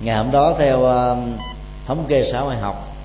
Ngày 0.00 0.16
hôm 0.16 0.30
đó 0.30 0.54
theo 0.58 0.84
um, 0.84 1.36
thống 1.86 2.04
kê 2.08 2.24
xã 2.32 2.40
hội 2.40 2.56
học, 2.56 2.96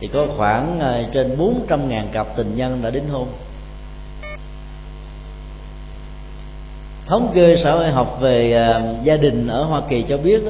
thì 0.00 0.06
có 0.06 0.26
khoảng 0.36 0.80
ờ, 0.80 1.04
trên 1.12 1.38
400 1.38 1.88
ngàn 1.88 2.08
cặp 2.12 2.36
tình 2.36 2.56
nhân 2.56 2.82
đã 2.82 2.90
đính 2.90 3.08
hôn. 3.08 3.28
Thống 7.06 7.32
kê 7.34 7.56
xã 7.62 7.72
hội 7.72 7.90
học 7.90 8.18
về 8.20 8.52
ờ, 8.52 8.94
gia 9.02 9.16
đình 9.16 9.46
ở 9.46 9.64
Hoa 9.64 9.80
Kỳ 9.88 10.04
cho 10.08 10.16
biết 10.16 10.42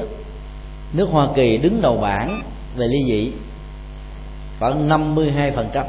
nước 0.93 1.07
Hoa 1.11 1.27
Kỳ 1.35 1.57
đứng 1.57 1.81
đầu 1.81 1.97
bảng 1.97 2.43
về 2.75 2.87
ly 2.87 3.03
dị 3.07 3.31
khoảng 4.59 4.87
52 4.87 5.51
phần 5.51 5.69
trăm. 5.73 5.85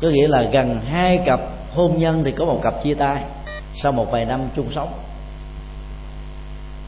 Có 0.00 0.08
nghĩa 0.08 0.28
là 0.28 0.42
gần 0.42 0.80
hai 0.86 1.18
cặp 1.26 1.40
hôn 1.74 1.98
nhân 1.98 2.24
thì 2.24 2.32
có 2.32 2.44
một 2.44 2.60
cặp 2.62 2.82
chia 2.82 2.94
tay 2.94 3.22
sau 3.74 3.92
một 3.92 4.10
vài 4.10 4.24
năm 4.24 4.40
chung 4.56 4.72
sống. 4.74 4.92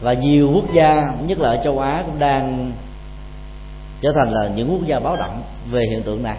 Và 0.01 0.13
nhiều 0.13 0.51
quốc 0.53 0.73
gia, 0.73 1.13
nhất 1.25 1.39
là 1.39 1.49
ở 1.49 1.63
châu 1.63 1.79
Á, 1.79 2.03
cũng 2.05 2.19
đang 2.19 2.71
trở 4.01 4.11
thành 4.15 4.31
là 4.31 4.49
những 4.55 4.71
quốc 4.71 4.87
gia 4.87 4.99
báo 4.99 5.15
động 5.15 5.43
về 5.71 5.85
hiện 5.89 6.03
tượng 6.03 6.23
này. 6.23 6.37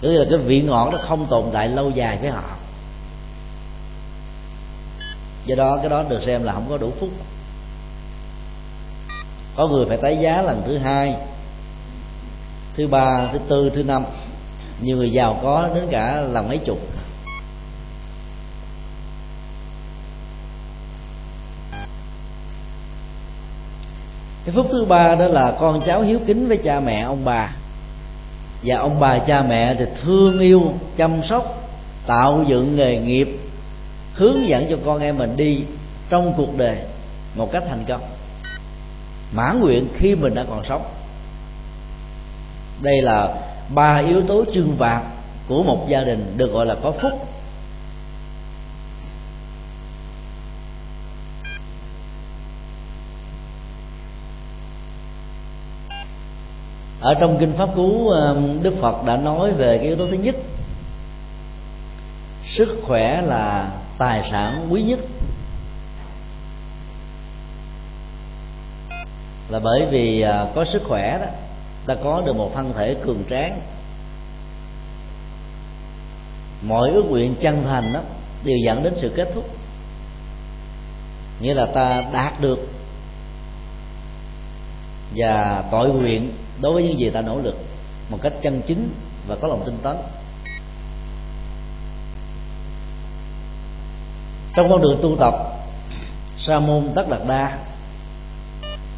Tức 0.00 0.12
là 0.12 0.24
cái 0.30 0.38
vị 0.38 0.62
ngọt 0.62 0.88
nó 0.92 0.98
không 0.98 1.26
tồn 1.26 1.44
tại 1.52 1.68
lâu 1.68 1.90
dài 1.90 2.18
với 2.20 2.30
họ. 2.30 2.56
Do 5.46 5.56
đó, 5.56 5.76
cái 5.76 5.88
đó 5.88 6.04
được 6.08 6.22
xem 6.22 6.44
là 6.44 6.52
không 6.52 6.66
có 6.68 6.78
đủ 6.78 6.92
phúc 7.00 7.08
có 9.58 9.66
người 9.66 9.86
phải 9.86 9.96
tái 9.96 10.18
giá 10.20 10.42
lần 10.42 10.62
thứ 10.66 10.78
hai, 10.78 11.16
thứ 12.76 12.86
ba, 12.86 13.28
thứ 13.32 13.38
tư, 13.48 13.70
thứ 13.74 13.82
năm. 13.82 14.04
Nhiều 14.80 14.96
người 14.96 15.10
giàu 15.10 15.40
có 15.42 15.68
đến 15.74 15.84
cả 15.90 16.20
làm 16.30 16.48
mấy 16.48 16.58
chục. 16.58 16.78
Cái 24.44 24.54
phúc 24.54 24.66
thứ 24.72 24.84
ba 24.84 25.14
đó 25.14 25.26
là 25.26 25.56
con 25.60 25.80
cháu 25.86 26.02
hiếu 26.02 26.20
kính 26.26 26.48
với 26.48 26.56
cha 26.56 26.80
mẹ 26.80 27.00
ông 27.00 27.24
bà. 27.24 27.52
Và 28.62 28.76
ông 28.76 29.00
bà 29.00 29.18
cha 29.18 29.42
mẹ 29.42 29.74
thì 29.74 29.84
thương 30.02 30.40
yêu, 30.40 30.72
chăm 30.96 31.22
sóc, 31.22 31.70
tạo 32.06 32.44
dựng 32.46 32.76
nghề 32.76 32.98
nghiệp, 32.98 33.28
hướng 34.14 34.48
dẫn 34.48 34.66
cho 34.70 34.76
con 34.84 35.00
em 35.00 35.18
mình 35.18 35.36
đi 35.36 35.60
trong 36.10 36.34
cuộc 36.36 36.56
đời 36.56 36.76
một 37.34 37.52
cách 37.52 37.62
thành 37.68 37.84
công 37.88 38.17
mãn 39.32 39.60
nguyện 39.60 39.88
khi 39.94 40.14
mình 40.14 40.34
đã 40.34 40.44
còn 40.48 40.64
sống. 40.68 40.82
Đây 42.82 43.02
là 43.02 43.34
ba 43.74 43.96
yếu 43.96 44.22
tố 44.22 44.44
trưng 44.54 44.76
vạc 44.76 45.02
của 45.48 45.62
một 45.62 45.86
gia 45.88 46.04
đình 46.04 46.34
được 46.36 46.52
gọi 46.52 46.66
là 46.66 46.74
có 46.82 46.90
phúc. 46.90 47.12
Ở 57.00 57.14
trong 57.14 57.36
kinh 57.40 57.52
pháp 57.52 57.68
cú 57.76 58.08
um, 58.08 58.62
đức 58.62 58.74
phật 58.80 59.04
đã 59.06 59.16
nói 59.16 59.52
về 59.52 59.78
cái 59.78 59.86
yếu 59.86 59.96
tố 59.96 60.06
thứ 60.10 60.16
nhất. 60.16 60.36
Sức 62.46 62.68
khỏe 62.86 63.22
là 63.22 63.70
tài 63.98 64.28
sản 64.30 64.66
quý 64.70 64.82
nhất. 64.82 64.98
Là 69.48 69.58
bởi 69.58 69.86
vì 69.90 70.20
à, 70.20 70.46
có 70.54 70.64
sức 70.64 70.82
khỏe 70.88 71.18
đó, 71.20 71.26
ta 71.86 71.94
có 72.04 72.22
được 72.26 72.36
một 72.36 72.50
thân 72.54 72.72
thể 72.76 72.94
cường 72.94 73.24
tráng. 73.30 73.60
Mọi 76.62 76.90
ước 76.90 77.02
nguyện 77.02 77.34
chân 77.40 77.64
thành 77.64 77.92
đó, 77.92 78.00
đều 78.44 78.56
dẫn 78.66 78.82
đến 78.82 78.92
sự 78.96 79.12
kết 79.16 79.28
thúc. 79.34 79.48
Nghĩa 81.40 81.54
là 81.54 81.66
ta 81.66 82.04
đạt 82.12 82.40
được 82.40 82.68
và 85.16 85.64
tội 85.70 85.88
nguyện 85.88 86.32
đối 86.60 86.72
với 86.72 86.82
những 86.82 86.98
gì 86.98 87.10
ta 87.10 87.22
nỗ 87.22 87.38
lực 87.40 87.56
một 88.10 88.18
cách 88.22 88.32
chân 88.42 88.62
chính 88.66 88.90
và 89.26 89.36
có 89.36 89.48
lòng 89.48 89.62
tinh 89.66 89.78
tấn. 89.82 89.96
Trong 94.56 94.70
con 94.70 94.82
đường 94.82 94.98
tu 95.02 95.16
tập 95.16 95.34
sa 96.38 96.58
môn 96.58 96.88
tất 96.94 97.08
đạt 97.10 97.20
đa 97.28 97.58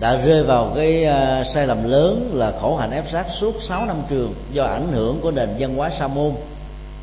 đã 0.00 0.16
rơi 0.16 0.42
vào 0.42 0.72
cái 0.76 1.06
uh, 1.06 1.46
sai 1.54 1.66
lầm 1.66 1.84
lớn 1.84 2.30
là 2.34 2.52
khổ 2.60 2.76
hạnh 2.76 2.90
ép 2.90 3.04
sát 3.12 3.26
suốt 3.40 3.54
6 3.68 3.86
năm 3.86 4.02
trường 4.08 4.34
do 4.52 4.64
ảnh 4.64 4.92
hưởng 4.92 5.20
của 5.20 5.30
nền 5.30 5.48
văn 5.58 5.76
hóa 5.76 5.90
sa 5.98 6.08
môn 6.08 6.32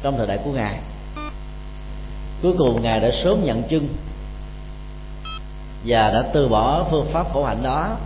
trong 0.01 0.17
thời 0.17 0.27
đại 0.27 0.39
của 0.45 0.51
ngài. 0.51 0.79
Cuối 2.41 2.53
cùng 2.57 2.81
ngài 2.81 2.99
đã 2.99 3.09
sớm 3.23 3.43
nhận 3.43 3.63
chân 3.63 3.87
và 5.85 6.11
đã 6.11 6.23
từ 6.33 6.47
bỏ 6.47 6.87
phương 6.91 7.07
pháp 7.11 7.33
khổ 7.33 7.45
hạnh 7.45 7.63
đó 7.63 7.97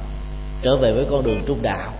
trở 0.61 0.77
về 0.77 0.93
với 0.93 1.05
con 1.11 1.23
đường 1.23 1.43
trung 1.47 1.61
đạo. 1.61 1.93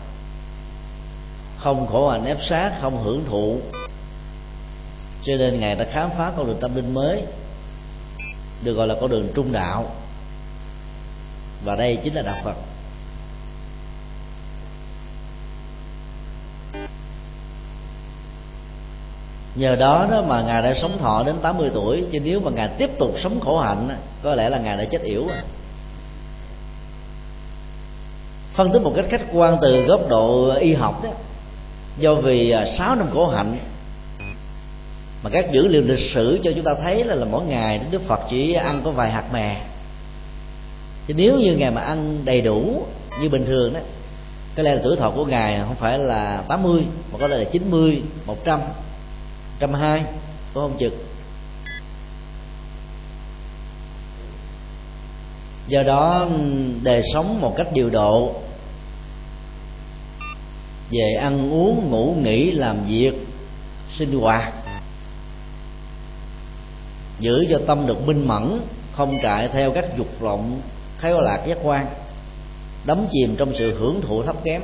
Không 1.58 1.88
khổ 1.88 2.10
hạnh 2.10 2.26
ép 2.26 2.38
sát 2.50 2.72
không 2.82 3.04
hưởng 3.04 3.26
thụ. 3.26 3.58
Cho 5.24 5.34
nên 5.38 5.60
ngài 5.60 5.76
đã 5.76 5.86
khám 5.92 6.10
phá 6.18 6.32
con 6.38 6.48
đường 6.48 6.58
tâm 6.62 6.76
linh 6.76 6.94
mới 6.94 7.24
được 8.64 8.74
gọi 8.74 8.88
là 8.88 8.96
con 9.02 9.10
đường 9.10 9.28
trung 9.36 9.52
đạo. 9.52 9.86
Và 11.66 11.76
đây 11.76 11.98
chính 12.04 12.14
là 12.14 12.22
đạo 12.22 12.38
phật. 12.44 12.56
Nhờ 19.56 19.76
đó 19.76 20.08
đó 20.12 20.24
mà 20.28 20.42
ngài 20.42 20.62
đã 20.62 20.74
sống 20.82 20.98
thọ 21.00 21.24
đến 21.24 21.36
80 21.42 21.70
tuổi 21.74 22.04
chứ 22.12 22.20
nếu 22.20 22.40
mà 22.40 22.52
ngài 22.52 22.68
tiếp 22.68 22.90
tục 23.00 23.16
sống 23.24 23.40
khổ 23.40 23.60
hạnh 23.60 23.90
có 24.24 24.36
lẽ 24.36 24.50
là 24.50 24.58
ngài 24.58 24.78
đã 24.78 24.84
chết 24.84 25.02
yểu 25.04 25.28
rồi. 25.28 25.38
Phân 28.54 28.72
tích 28.72 28.82
một 28.82 28.94
cách 28.96 29.06
khách 29.10 29.26
quan 29.34 29.58
từ 29.62 29.82
góc 29.82 30.10
độ 30.10 30.52
y 30.52 30.74
học 30.74 31.04
đó 31.04 31.10
do 31.98 32.16
vì 32.16 32.52
à, 32.52 32.66
6 32.78 32.96
năm 32.96 33.08
khổ 33.14 33.28
hạnh 33.28 33.58
mà 35.24 35.30
các 35.30 35.52
dữ 35.52 35.68
liệu 35.68 35.82
lịch 35.82 36.12
sử 36.14 36.40
cho 36.44 36.52
chúng 36.56 36.64
ta 36.64 36.72
thấy 36.84 37.04
là, 37.04 37.16
là 37.16 37.26
mỗi 37.26 37.46
ngày 37.46 37.82
Đức 37.92 38.02
Phật 38.08 38.20
chỉ 38.30 38.54
ăn 38.54 38.82
có 38.86 38.92
vài 38.92 39.12
hạt 39.12 39.34
mè. 39.34 39.62
Chứ 41.08 41.14
nếu 41.14 41.40
như 41.40 41.56
ngài 41.58 41.72
mà 41.72 41.82
ăn 41.82 42.26
đầy 42.26 42.42
đủ 42.42 42.86
như 43.22 43.30
bình 43.30 43.46
thường 43.46 43.74
đó 43.74 43.80
có 44.56 44.64
lẽ 44.64 44.76
là 44.76 44.82
tuổi 44.84 44.96
thọ 44.96 45.10
của 45.10 45.26
ngài 45.26 45.60
không 45.68 45.76
phải 45.76 46.00
là 46.00 46.44
80 46.48 46.86
mà 47.12 47.18
có 47.20 47.28
lẽ 47.28 47.38
là 47.38 47.44
90, 47.44 48.02
100 48.26 48.60
trăm 49.62 49.74
hai, 49.74 50.04
có 50.54 50.62
không 50.62 50.78
chừng 50.80 51.12
do 55.68 55.84
đó, 55.84 56.28
đời 56.84 57.02
sống 57.14 57.42
một 57.42 57.54
cách 57.58 57.68
điều 57.74 57.90
độ. 57.90 58.36
Về 60.92 61.14
ăn 61.22 61.52
uống, 61.52 61.90
ngủ, 61.90 62.16
nghỉ, 62.22 62.52
làm 62.52 62.86
việc, 62.88 63.14
sinh 63.98 64.20
hoạt. 64.20 64.54
Giữ 67.20 67.46
cho 67.52 67.60
tâm 67.68 67.88
được 67.88 68.08
minh 68.08 68.28
mẫn, 68.28 68.60
không 68.94 69.18
trại 69.24 69.48
theo 69.48 69.72
các 69.72 69.98
dục 69.98 70.20
vọng, 70.20 70.62
khéo 70.98 71.20
lạc 71.20 71.44
giác 71.48 71.58
quan. 71.64 71.88
Đắm 72.86 73.06
chìm 73.12 73.36
trong 73.38 73.54
sự 73.56 73.80
hưởng 73.80 74.02
thụ 74.02 74.24
thấp 74.24 74.36
kém. 74.44 74.62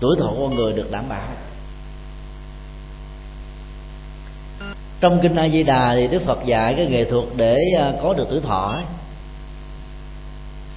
Tuổi 0.00 0.16
thọ 0.20 0.32
con 0.38 0.54
người 0.54 0.72
được 0.72 0.90
đảm 0.90 1.08
bảo. 1.08 1.28
Trong 5.00 5.18
kinh 5.22 5.36
a 5.36 5.48
di 5.48 5.62
đà 5.62 5.94
thì 5.94 6.06
đức 6.06 6.22
phật 6.26 6.38
dạy 6.44 6.74
cái 6.74 6.86
nghệ 6.86 7.04
thuật 7.04 7.24
để 7.36 7.58
à, 7.78 7.92
có 8.02 8.14
được 8.14 8.26
tuổi 8.30 8.40
thọ 8.40 8.72
ấy. 8.72 8.84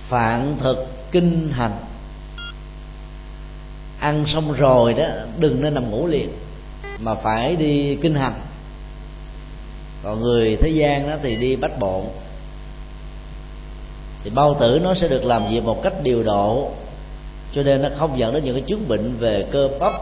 phạn 0.08 0.56
thực 0.60 0.88
kinh 1.12 1.50
hành. 1.52 1.74
Ăn 4.00 4.24
xong 4.28 4.54
rồi 4.54 4.94
đó, 4.94 5.06
đừng 5.38 5.62
nên 5.62 5.74
nằm 5.74 5.92
ngủ 5.92 6.08
liền, 6.08 6.30
mà 7.00 7.16
phải 7.16 7.56
đi 7.56 7.96
kinh 7.96 8.16
hành. 8.16 8.34
Còn 10.04 10.22
người 10.22 10.58
thế 10.62 10.70
gian 10.70 11.10
đó 11.10 11.16
thì 11.24 11.36
đi 11.36 11.56
bách 11.56 11.80
bộ 11.80 12.06
thì 14.24 14.30
bao 14.30 14.58
tử 14.60 14.80
nó 14.84 14.94
sẽ 14.94 15.08
được 15.08 15.24
làm 15.24 15.48
việc 15.50 15.64
một 15.64 15.84
cách 15.84 15.94
điều 16.04 16.24
độ, 16.24 16.72
cho 17.54 17.64
nên 17.64 17.82
nó 17.82 17.90
không 17.98 18.20
dẫn 18.20 18.34
đến 18.34 18.44
những 18.44 18.56
cái 18.56 18.64
chứng 18.68 18.88
bệnh 18.88 19.18
về 19.18 19.46
cơ 19.52 19.70
bắp, 19.80 19.94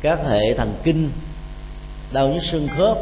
các 0.00 0.18
hệ 0.28 0.54
thần 0.54 0.74
kinh 0.82 1.10
đau 2.14 2.28
nhức 2.28 2.42
xương 2.42 2.68
khớp. 2.76 2.98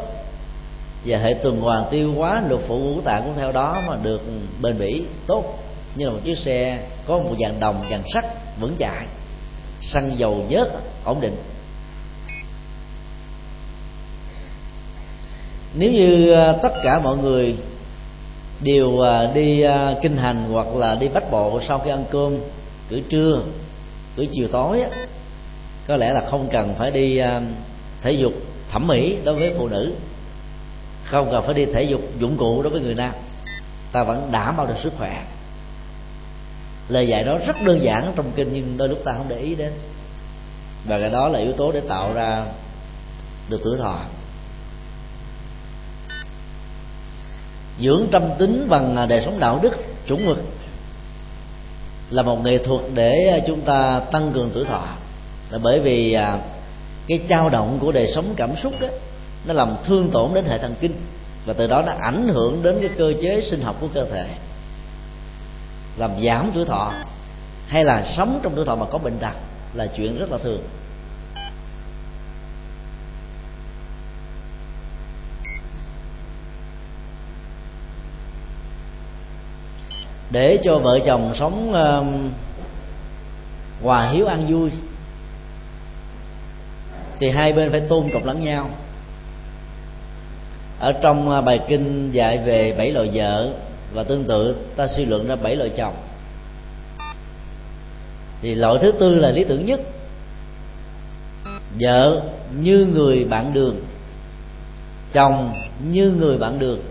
Và 1.04 1.18
hệ 1.18 1.34
tuần 1.34 1.60
hoàn 1.60 1.84
tiêu 1.90 2.14
hóa 2.14 2.42
lục 2.48 2.62
phủ 2.68 2.78
ngũ 2.78 3.00
tạng 3.00 3.22
cũng 3.24 3.34
theo 3.36 3.52
đó 3.52 3.82
mà 3.88 3.96
được 4.02 4.22
bền 4.62 4.78
bỉ 4.78 5.04
tốt. 5.26 5.58
Như 5.94 6.06
là 6.06 6.12
một 6.12 6.20
chiếc 6.24 6.38
xe 6.38 6.78
có 7.06 7.18
một 7.18 7.34
dàn 7.40 7.60
đồng 7.60 7.84
dàn 7.90 8.02
sắt 8.14 8.24
vững 8.60 8.74
chãi, 8.78 9.06
xăng 9.80 10.18
dầu 10.18 10.44
nhớt 10.48 10.68
ổn 11.04 11.20
định. 11.20 11.36
Nếu 15.74 15.92
như 15.92 16.32
à, 16.32 16.52
tất 16.62 16.72
cả 16.84 17.00
mọi 17.04 17.16
người 17.16 17.56
đều 18.60 19.00
à, 19.00 19.32
đi 19.34 19.60
à, 19.60 19.94
kinh 20.02 20.16
hành 20.16 20.44
hoặc 20.52 20.76
là 20.76 20.94
đi 20.94 21.08
bách 21.08 21.30
bộ 21.30 21.60
sau 21.68 21.78
khi 21.78 21.90
ăn 21.90 22.04
cơm 22.10 22.38
cử 22.88 23.00
trưa 23.08 23.42
cử 24.16 24.26
chiều 24.32 24.48
tối 24.48 24.82
có 25.86 25.96
lẽ 25.96 26.12
là 26.12 26.22
không 26.30 26.48
cần 26.50 26.74
phải 26.78 26.90
đi 26.90 27.20
thể 28.02 28.12
dục 28.12 28.32
thẩm 28.72 28.86
mỹ 28.86 29.18
đối 29.24 29.34
với 29.34 29.54
phụ 29.58 29.68
nữ. 29.68 29.92
Không 31.04 31.28
cần 31.30 31.44
phải 31.44 31.54
đi 31.54 31.64
thể 31.64 31.82
dục 31.82 32.00
dụng 32.18 32.36
cụ 32.36 32.62
đối 32.62 32.72
với 32.72 32.80
người 32.80 32.94
nam. 32.94 33.12
Ta 33.92 34.04
vẫn 34.04 34.28
đảm 34.32 34.56
bảo 34.56 34.66
được 34.66 34.74
sức 34.82 34.92
khỏe. 34.98 35.24
Lời 36.88 37.08
dạy 37.08 37.24
đó 37.24 37.38
rất 37.46 37.56
đơn 37.64 37.82
giản 37.82 38.12
trong 38.16 38.32
kinh 38.34 38.52
nhưng 38.52 38.76
đôi 38.76 38.88
lúc 38.88 38.98
ta 39.04 39.12
không 39.12 39.28
để 39.28 39.38
ý 39.38 39.54
đến. 39.54 39.72
Và 40.84 41.00
cái 41.00 41.10
đó 41.10 41.28
là 41.28 41.38
yếu 41.38 41.52
tố 41.52 41.72
để 41.72 41.80
tạo 41.88 42.14
ra 42.14 42.44
được 43.48 43.60
tuổi 43.64 43.78
thọ. 43.78 43.98
Dưỡng 47.80 48.06
tâm 48.12 48.22
tính 48.38 48.66
bằng 48.68 49.06
đời 49.08 49.22
sống 49.24 49.38
đạo 49.38 49.60
đức, 49.62 49.72
chuẩn 50.06 50.26
mực 50.26 50.38
là 52.10 52.22
một 52.22 52.44
nghệ 52.44 52.58
thuật 52.58 52.80
để 52.94 53.42
chúng 53.46 53.60
ta 53.60 54.00
tăng 54.12 54.32
cường 54.34 54.50
tuổi 54.54 54.64
thọ. 54.64 54.84
Là 55.50 55.58
bởi 55.58 55.80
vì 55.80 56.12
à, 56.12 56.38
cái 57.06 57.20
trao 57.28 57.50
động 57.50 57.78
của 57.80 57.92
đời 57.92 58.12
sống 58.14 58.34
cảm 58.36 58.56
xúc 58.62 58.80
đó 58.80 58.88
nó 59.46 59.54
làm 59.54 59.76
thương 59.84 60.10
tổn 60.10 60.34
đến 60.34 60.44
hệ 60.44 60.58
thần 60.58 60.74
kinh. 60.80 60.94
Và 61.46 61.52
từ 61.52 61.66
đó 61.66 61.82
nó 61.86 61.92
ảnh 62.00 62.28
hưởng 62.28 62.62
đến 62.62 62.78
cái 62.80 62.90
cơ 62.98 63.12
chế 63.22 63.40
sinh 63.40 63.60
học 63.60 63.76
của 63.80 63.88
cơ 63.94 64.04
thể. 64.04 64.26
Làm 65.96 66.10
giảm 66.24 66.50
tuổi 66.54 66.64
thọ 66.64 66.92
hay 67.66 67.84
là 67.84 68.04
sống 68.16 68.40
trong 68.42 68.52
tuổi 68.56 68.64
thọ 68.64 68.76
mà 68.76 68.86
có 68.90 68.98
bệnh 68.98 69.18
tật 69.18 69.32
là 69.74 69.86
chuyện 69.86 70.18
rất 70.18 70.30
là 70.30 70.38
thường. 70.38 70.62
Để 80.30 80.58
cho 80.64 80.78
vợ 80.78 80.98
chồng 81.06 81.32
sống 81.34 81.70
uh, 81.70 82.06
hòa 83.82 84.10
hiếu 84.10 84.26
ăn 84.26 84.46
vui 84.48 84.70
thì 87.22 87.30
hai 87.30 87.52
bên 87.52 87.70
phải 87.70 87.80
tôn 87.80 88.08
trọng 88.12 88.24
lẫn 88.24 88.44
nhau. 88.44 88.70
Ở 90.78 90.92
trong 90.92 91.30
à, 91.30 91.40
bài 91.40 91.60
kinh 91.68 92.12
dạy 92.12 92.38
về 92.38 92.74
bảy 92.78 92.92
loại 92.92 93.10
vợ 93.14 93.52
và 93.92 94.02
tương 94.02 94.24
tự, 94.24 94.56
ta 94.76 94.86
suy 94.86 95.04
luận 95.04 95.28
ra 95.28 95.36
bảy 95.36 95.56
loại 95.56 95.70
chồng. 95.76 95.94
Thì 98.40 98.54
loại 98.54 98.78
thứ 98.82 98.92
tư 99.00 99.14
là 99.14 99.30
lý 99.30 99.44
tưởng 99.44 99.66
nhất. 99.66 99.80
Vợ 101.80 102.22
như 102.60 102.86
người 102.92 103.24
bạn 103.24 103.52
đường, 103.52 103.80
chồng 105.12 105.52
như 105.90 106.10
người 106.10 106.38
bạn 106.38 106.58
đường. 106.58 106.82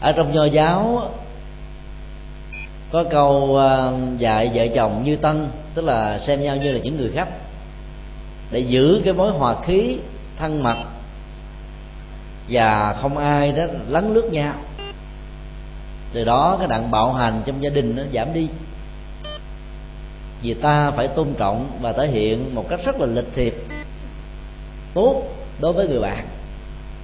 Ở 0.00 0.12
trong 0.12 0.32
nho 0.32 0.44
giáo 0.44 1.10
có 2.92 3.04
câu 3.10 3.56
ờ, 3.56 3.94
dạy 4.18 4.50
vợ 4.54 4.66
chồng 4.74 5.04
như 5.04 5.16
tân, 5.16 5.48
tức 5.74 5.84
là 5.84 6.18
xem 6.18 6.42
nhau 6.42 6.56
như 6.56 6.72
là 6.72 6.78
những 6.78 6.96
người 6.96 7.10
khách 7.14 7.28
để 8.50 8.58
giữ 8.58 9.02
cái 9.04 9.12
mối 9.12 9.30
hòa 9.30 9.56
khí 9.62 9.98
thân 10.36 10.62
mật 10.62 10.76
và 12.48 12.96
không 13.02 13.18
ai 13.18 13.52
đó 13.52 13.64
lấn 13.88 14.14
lướt 14.14 14.28
nhau. 14.32 14.54
Từ 16.12 16.24
đó 16.24 16.56
cái 16.58 16.68
đặng 16.68 16.90
bạo 16.90 17.12
hành 17.12 17.42
trong 17.46 17.62
gia 17.62 17.70
đình 17.70 17.96
nó 17.96 18.02
giảm 18.12 18.32
đi. 18.32 18.48
Vì 20.42 20.54
ta 20.54 20.90
phải 20.90 21.08
tôn 21.08 21.34
trọng 21.38 21.70
và 21.80 21.92
thể 21.92 22.06
hiện 22.06 22.54
một 22.54 22.68
cách 22.68 22.80
rất 22.84 23.00
là 23.00 23.06
lịch 23.06 23.34
thiệp, 23.34 23.54
tốt 24.94 25.22
đối 25.60 25.72
với 25.72 25.88
người 25.88 26.00
bạn. 26.00 26.26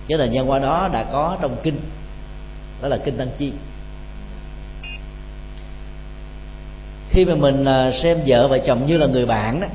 Cho 0.09 0.17
nên 0.17 0.33
nhân 0.33 0.51
qua 0.51 0.59
đó 0.59 0.89
đã 0.93 1.05
có 1.05 1.37
trong 1.43 1.57
kinh, 1.63 1.81
đó 2.83 2.89
là 2.89 2.97
kinh 3.05 3.17
tăng 3.17 3.29
chi. 3.39 3.53
Khi 7.13 7.25
mà 7.25 7.35
mình 7.35 7.65
à, 7.65 7.93
xem 7.93 8.19
vợ 8.27 8.49
và 8.49 8.59
chồng 8.59 8.87
như 8.87 8.97
là 8.97 9.07
người 9.07 9.27
bạn 9.27 9.61
đó 9.61 9.67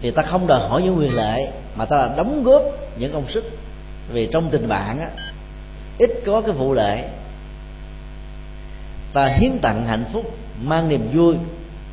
thì 0.00 0.10
ta 0.10 0.22
không 0.22 0.46
đòi 0.46 0.68
hỏi 0.68 0.82
những 0.82 0.98
quyền 0.98 1.14
lệ 1.14 1.52
mà 1.76 1.84
ta 1.84 1.96
là 1.96 2.14
đóng 2.16 2.44
góp 2.44 2.62
những 2.98 3.12
công 3.12 3.28
sức. 3.28 3.44
Vì 4.12 4.28
trong 4.32 4.50
tình 4.50 4.68
bạn 4.68 4.98
á 4.98 5.10
ít 5.98 6.10
có 6.26 6.40
cái 6.40 6.52
vụ 6.52 6.74
lệ. 6.74 7.08
Ta 9.12 9.26
hiến 9.26 9.58
tặng 9.62 9.86
hạnh 9.86 10.04
phúc 10.12 10.36
mang 10.62 10.88
niềm 10.88 11.10
vui 11.14 11.34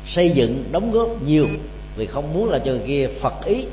xây 0.06 0.30
dựng 0.30 0.64
đóng 0.72 0.92
góp 0.92 1.22
nhiều. 1.22 1.46
Vì 1.96 2.06
không 2.06 2.34
muốn 2.34 2.50
là 2.50 2.58
cho 2.58 2.70
người 2.70 2.82
kia 2.86 3.08
phật 3.20 3.44
ý. 3.44 3.66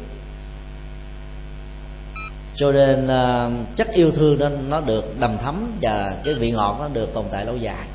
Cho 2.56 2.72
nên 2.72 3.08
à, 3.08 3.46
uh, 3.46 3.76
chất 3.76 3.88
yêu 3.94 4.12
thương 4.12 4.38
đó 4.38 4.50
nó 4.68 4.82
được 4.82 5.20
đầm 5.20 5.38
thấm 5.38 5.72
và 5.82 6.18
cái 6.26 6.34
vị 6.34 6.52
ngọt 6.52 6.78
nó 6.80 6.88
được 6.88 7.14
tồn 7.14 7.26
tại 7.32 7.46
lâu 7.46 7.58
dài. 7.58 7.88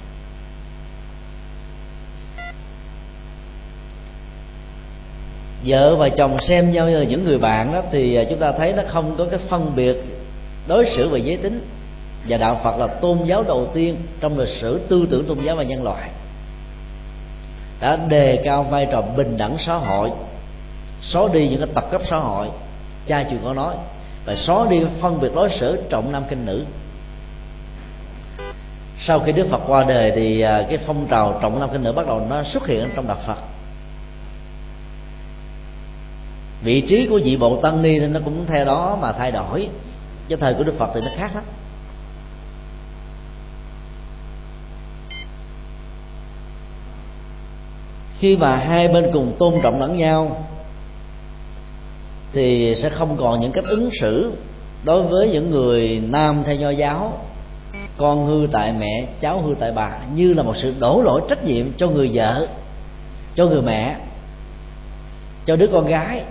Vợ 5.64 5.96
và 5.96 6.08
chồng 6.08 6.40
xem 6.40 6.72
nhau 6.72 6.88
như 6.88 6.96
là 6.96 7.04
những 7.04 7.24
người 7.24 7.38
bạn 7.38 7.72
đó, 7.72 7.82
thì 7.92 8.14
à, 8.14 8.24
chúng 8.30 8.38
ta 8.38 8.52
thấy 8.52 8.72
nó 8.72 8.82
không 8.88 9.14
có 9.18 9.24
cái 9.30 9.40
phân 9.48 9.72
biệt 9.76 9.96
đối 10.66 10.86
xử 10.86 11.08
về 11.08 11.18
giới 11.18 11.36
tính. 11.36 11.66
Và 12.28 12.36
đạo 12.36 12.60
phật 12.64 12.78
là 12.78 12.86
tôn 12.86 13.18
giáo 13.24 13.42
đầu 13.42 13.66
tiên 13.74 13.96
trong 14.20 14.38
lịch 14.38 14.48
sử 14.60 14.80
tư 14.88 15.06
tưởng 15.10 15.24
tôn 15.24 15.38
giáo 15.40 15.56
và 15.56 15.62
nhân 15.62 15.82
loại. 15.82 16.10
Đã 17.80 17.96
đề 17.96 18.42
cao 18.44 18.62
vai 18.62 18.86
trò 18.92 19.02
bình 19.02 19.36
đẳng 19.36 19.56
xã 19.58 19.74
hội, 19.74 20.10
xóa 21.02 21.28
đi 21.32 21.48
những 21.48 21.58
cái 21.60 21.68
tập 21.74 21.84
cấp 21.90 22.02
xã 22.10 22.16
hội. 22.16 22.46
Cha 23.06 23.24
chuyện 23.30 23.40
có 23.44 23.54
nói. 23.54 23.74
Và 24.26 24.36
xóa 24.36 24.66
đi 24.70 24.76
phân 25.00 25.20
biệt 25.20 25.30
đối 25.34 25.50
xử 25.60 25.82
trọng 25.88 26.12
nam 26.12 26.22
kinh 26.30 26.46
nữ. 26.46 26.64
Sau 29.02 29.18
khi 29.18 29.32
đức 29.32 29.46
phật 29.50 29.60
qua 29.66 29.84
đời 29.84 30.12
thì 30.14 30.40
à, 30.40 30.62
cái 30.68 30.78
phong 30.86 31.06
trào 31.10 31.38
trọng 31.42 31.60
nam 31.60 31.68
kinh 31.72 31.82
nữ 31.82 31.92
bắt 31.92 32.06
đầu 32.06 32.26
nó 32.30 32.42
xuất 32.42 32.66
hiện 32.66 32.88
trong 32.96 33.08
đạo 33.08 33.18
phật 33.26 33.38
vị 36.62 36.80
trí 36.80 37.06
của 37.06 37.20
vị 37.24 37.36
bộ 37.36 37.56
tăng 37.56 37.82
ni 37.82 37.98
nên 37.98 38.12
nó 38.12 38.20
cũng 38.24 38.44
theo 38.46 38.64
đó 38.64 38.98
mà 39.00 39.12
thay 39.12 39.32
đổi. 39.32 39.68
Cái 40.28 40.38
thời 40.40 40.54
của 40.54 40.64
đức 40.64 40.74
phật 40.78 40.90
thì 40.94 41.00
nó 41.00 41.10
khác 41.16 41.30
lắm. 41.34 41.44
Khi 48.18 48.36
mà 48.36 48.56
hai 48.56 48.88
bên 48.88 49.10
cùng 49.12 49.36
tôn 49.38 49.54
trọng 49.62 49.80
lẫn 49.80 49.98
nhau, 49.98 50.46
thì 52.32 52.74
sẽ 52.82 52.88
không 52.88 53.16
còn 53.16 53.40
những 53.40 53.52
cách 53.52 53.64
ứng 53.64 53.90
xử 54.00 54.32
đối 54.84 55.02
với 55.02 55.28
những 55.28 55.50
người 55.50 56.02
nam 56.08 56.42
theo 56.46 56.56
nho 56.56 56.70
giáo. 56.70 57.18
Con 57.96 58.26
hư 58.26 58.46
tại 58.52 58.72
mẹ, 58.78 59.06
cháu 59.20 59.40
hư 59.40 59.54
tại 59.54 59.72
bà, 59.72 59.90
như 60.14 60.32
là 60.32 60.42
một 60.42 60.56
sự 60.56 60.74
đổ 60.78 61.02
lỗi 61.02 61.20
trách 61.28 61.44
nhiệm 61.44 61.72
cho 61.76 61.88
người 61.88 62.10
vợ, 62.12 62.46
cho 63.34 63.46
người 63.46 63.62
mẹ, 63.62 63.96
cho 65.46 65.56
đứa 65.56 65.66
con 65.66 65.86
gái 65.86 66.22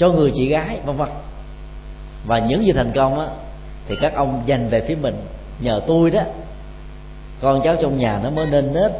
cho 0.00 0.08
người 0.08 0.32
chị 0.34 0.48
gái 0.48 0.80
vân 0.84 0.96
vân. 0.96 1.08
Và 2.26 2.38
những 2.38 2.64
gì 2.64 2.72
thành 2.72 2.92
công 2.94 3.20
á 3.20 3.26
thì 3.88 3.96
các 4.00 4.14
ông 4.14 4.42
dành 4.46 4.68
về 4.68 4.84
phía 4.88 4.94
mình. 4.94 5.14
Nhờ 5.60 5.80
tôi 5.86 6.10
đó 6.10 6.22
con 7.40 7.60
cháu 7.64 7.76
trong 7.82 7.98
nhà 7.98 8.20
nó 8.22 8.30
mới 8.30 8.46
nên 8.46 8.72
nết 8.72 8.92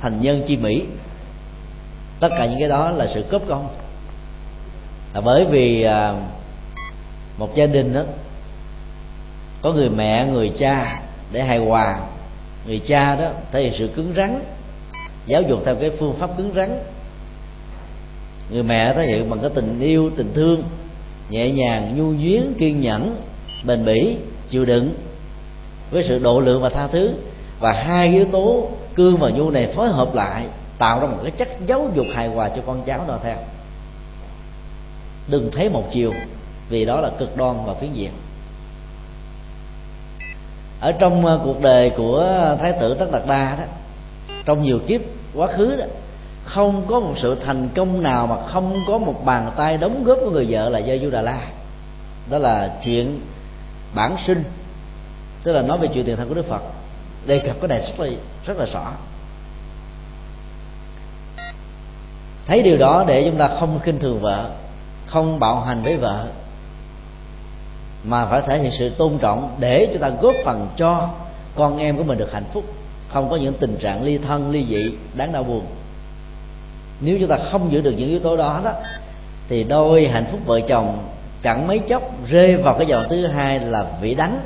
thành 0.00 0.20
nhân 0.20 0.42
chi 0.46 0.56
mỹ. 0.56 0.84
Tất 2.20 2.28
cả 2.38 2.46
những 2.46 2.58
cái 2.58 2.68
đó 2.68 2.90
là 2.90 3.06
sự 3.14 3.24
cướp 3.30 3.42
công. 3.48 3.68
Là 5.14 5.20
bởi 5.20 5.44
vì 5.44 5.82
à, 5.82 6.14
một 7.38 7.54
gia 7.54 7.66
đình 7.66 7.94
đó 7.94 8.02
có 9.62 9.72
người 9.72 9.90
mẹ 9.90 10.26
người 10.26 10.52
cha 10.58 11.02
để 11.32 11.42
hài 11.42 11.58
hòa. 11.58 11.98
Người 12.66 12.80
cha 12.86 13.16
đó 13.16 13.28
thể 13.52 13.62
hiện 13.62 13.72
sự 13.78 13.90
cứng 13.96 14.12
rắn 14.16 14.44
giáo 15.26 15.42
dục 15.42 15.58
theo 15.64 15.76
cái 15.76 15.90
phương 15.98 16.14
pháp 16.18 16.36
cứng 16.36 16.52
rắn 16.56 16.78
người 18.50 18.62
mẹ 18.62 18.92
thể 18.94 19.06
hiện 19.06 19.30
bằng 19.30 19.40
cái 19.40 19.50
tình 19.54 19.80
yêu, 19.80 20.10
tình 20.16 20.32
thương, 20.34 20.62
nhẹ 21.30 21.50
nhàng, 21.50 21.96
nhu 21.96 22.04
nhuyến 22.04 22.54
kiên 22.58 22.80
nhẫn, 22.80 23.16
bền 23.64 23.84
bỉ, 23.84 24.16
chịu 24.48 24.64
đựng 24.64 24.94
với 25.90 26.04
sự 26.08 26.18
độ 26.18 26.40
lượng 26.40 26.62
và 26.62 26.68
tha 26.68 26.86
thứ. 26.86 27.14
Và 27.60 27.72
hai 27.72 28.08
yếu 28.08 28.24
tố 28.24 28.68
cương 28.94 29.16
và 29.16 29.30
nhu 29.30 29.50
này 29.50 29.72
phối 29.76 29.88
hợp 29.88 30.14
lại 30.14 30.44
tạo 30.78 31.00
ra 31.00 31.06
một 31.06 31.18
cái 31.22 31.30
chất 31.30 31.48
giáo 31.66 31.90
dục 31.94 32.06
hài 32.14 32.28
hòa 32.28 32.48
cho 32.48 32.62
con 32.66 32.82
cháu 32.86 33.04
noi 33.08 33.18
theo. 33.22 33.36
Đừng 35.28 35.50
thấy 35.52 35.68
một 35.68 35.84
chiều, 35.92 36.12
vì 36.68 36.84
đó 36.84 37.00
là 37.00 37.10
cực 37.18 37.36
đoan 37.36 37.56
và 37.66 37.74
phiến 37.74 37.92
diện. 37.92 38.10
Ở 40.80 40.92
trong 40.92 41.26
ờ, 41.26 41.40
cuộc 41.44 41.62
đời 41.62 41.90
của 41.90 42.26
thái 42.60 42.72
tử 42.80 42.94
tất 42.94 43.12
đạt 43.12 43.22
đa 43.26 43.56
đó, 43.56 43.64
trong 44.44 44.62
nhiều 44.62 44.78
kiếp 44.86 45.00
quá 45.34 45.46
khứ 45.46 45.76
đó 45.76 45.84
không 46.48 46.86
có 46.88 47.00
một 47.00 47.14
sự 47.22 47.34
thành 47.34 47.68
công 47.74 48.02
nào 48.02 48.26
mà 48.26 48.36
không 48.46 48.76
có 48.88 48.98
một 48.98 49.24
bàn 49.24 49.50
tay 49.56 49.76
đóng 49.76 50.04
góp 50.04 50.18
của 50.24 50.30
người 50.30 50.46
vợ 50.50 50.68
là 50.68 50.78
do 50.78 50.94
du 51.02 51.10
đà 51.10 51.22
la 51.22 51.40
đó 52.30 52.38
là 52.38 52.76
chuyện 52.84 53.20
bản 53.94 54.16
sinh. 54.26 54.44
Tức 55.42 55.52
là 55.52 55.62
nói 55.62 55.78
về 55.78 55.88
chuyện 55.94 56.04
tiền 56.04 56.16
thân 56.16 56.28
của 56.28 56.34
đức 56.34 56.46
phật. 56.48 56.62
Đề 57.26 57.38
cập 57.38 57.56
cái 57.60 57.68
này 57.68 57.80
rất 57.80 58.00
là 58.00 58.10
rất 58.46 58.56
là 58.56 58.64
rõ. 58.64 58.92
Thấy 62.46 62.62
điều 62.62 62.76
đó 62.76 63.04
để 63.06 63.24
chúng 63.30 63.38
ta 63.38 63.48
không 63.60 63.80
khinh 63.82 63.98
thường 63.98 64.20
vợ, 64.20 64.50
không 65.06 65.40
bạo 65.40 65.60
hành 65.60 65.82
với 65.82 65.96
vợ, 65.96 66.26
mà 68.04 68.26
phải 68.26 68.42
thể 68.46 68.58
hiện 68.58 68.72
sự 68.78 68.90
tôn 68.90 69.18
trọng 69.18 69.56
để 69.58 69.88
chúng 69.92 70.02
ta 70.02 70.08
góp 70.08 70.34
phần 70.44 70.68
cho 70.76 71.08
con 71.54 71.78
em 71.78 71.96
của 71.96 72.04
mình 72.04 72.18
được 72.18 72.32
hạnh 72.32 72.44
phúc. 72.52 72.64
Không 73.08 73.30
có 73.30 73.36
những 73.36 73.54
tình 73.54 73.76
trạng 73.80 74.02
ly 74.02 74.18
thân, 74.18 74.50
ly 74.50 74.66
dị, 74.68 74.92
đáng 75.14 75.32
đau 75.32 75.44
buồn 75.44 75.64
nếu 77.00 77.16
chúng 77.20 77.28
ta 77.28 77.38
không 77.50 77.72
giữ 77.72 77.80
được 77.80 77.94
những 77.98 78.08
yếu 78.08 78.18
tố 78.18 78.36
đó 78.36 78.60
đó 78.64 78.72
thì 79.48 79.64
đôi 79.64 80.08
hạnh 80.08 80.26
phúc 80.30 80.40
vợ 80.46 80.60
chồng 80.60 80.98
chẳng 81.42 81.66
mấy 81.66 81.78
chốc 81.78 82.02
rơi 82.26 82.56
vào 82.56 82.74
cái 82.78 82.86
dòng 82.86 83.04
thứ 83.10 83.26
hai 83.26 83.60
là 83.60 83.86
vị 84.00 84.14
đắng 84.14 84.40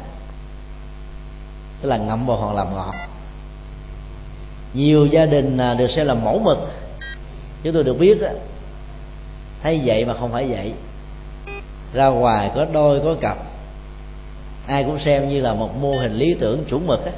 tức 1.83 1.89
là 1.89 1.97
ngậm 1.97 2.27
vào 2.27 2.37
hòn 2.37 2.57
làm 2.57 2.75
ngọt. 2.75 2.95
Nhiều 4.75 5.07
gia 5.07 5.27
đình 5.27 5.59
à, 5.59 5.75
được 5.75 5.91
xem 5.91 6.07
là 6.07 6.15
mẫu 6.15 6.39
mực. 6.39 6.59
Chúng 7.63 7.75
tôi 7.75 7.85
được 7.85 7.99
biết 7.99 8.21
đó, 8.21 8.29
thấy 9.63 9.81
vậy 9.85 10.05
mà 10.05 10.15
không 10.15 10.33
phải 10.33 10.47
vậy. 10.49 10.73
Ra 11.93 12.07
ngoài 12.07 12.51
có 12.55 12.67
đôi 12.73 13.01
có 13.05 13.15
cặp 13.21 13.39
ai 14.67 14.85
cũng 14.85 14.99
xem 14.99 15.29
như 15.29 15.41
là 15.41 15.55
một 15.55 15.81
mô 15.81 15.99
hình 15.99 16.13
lý 16.13 16.35
tưởng 16.41 16.65
chuẩn 16.65 16.87
mực 16.87 17.05
á 17.05 17.13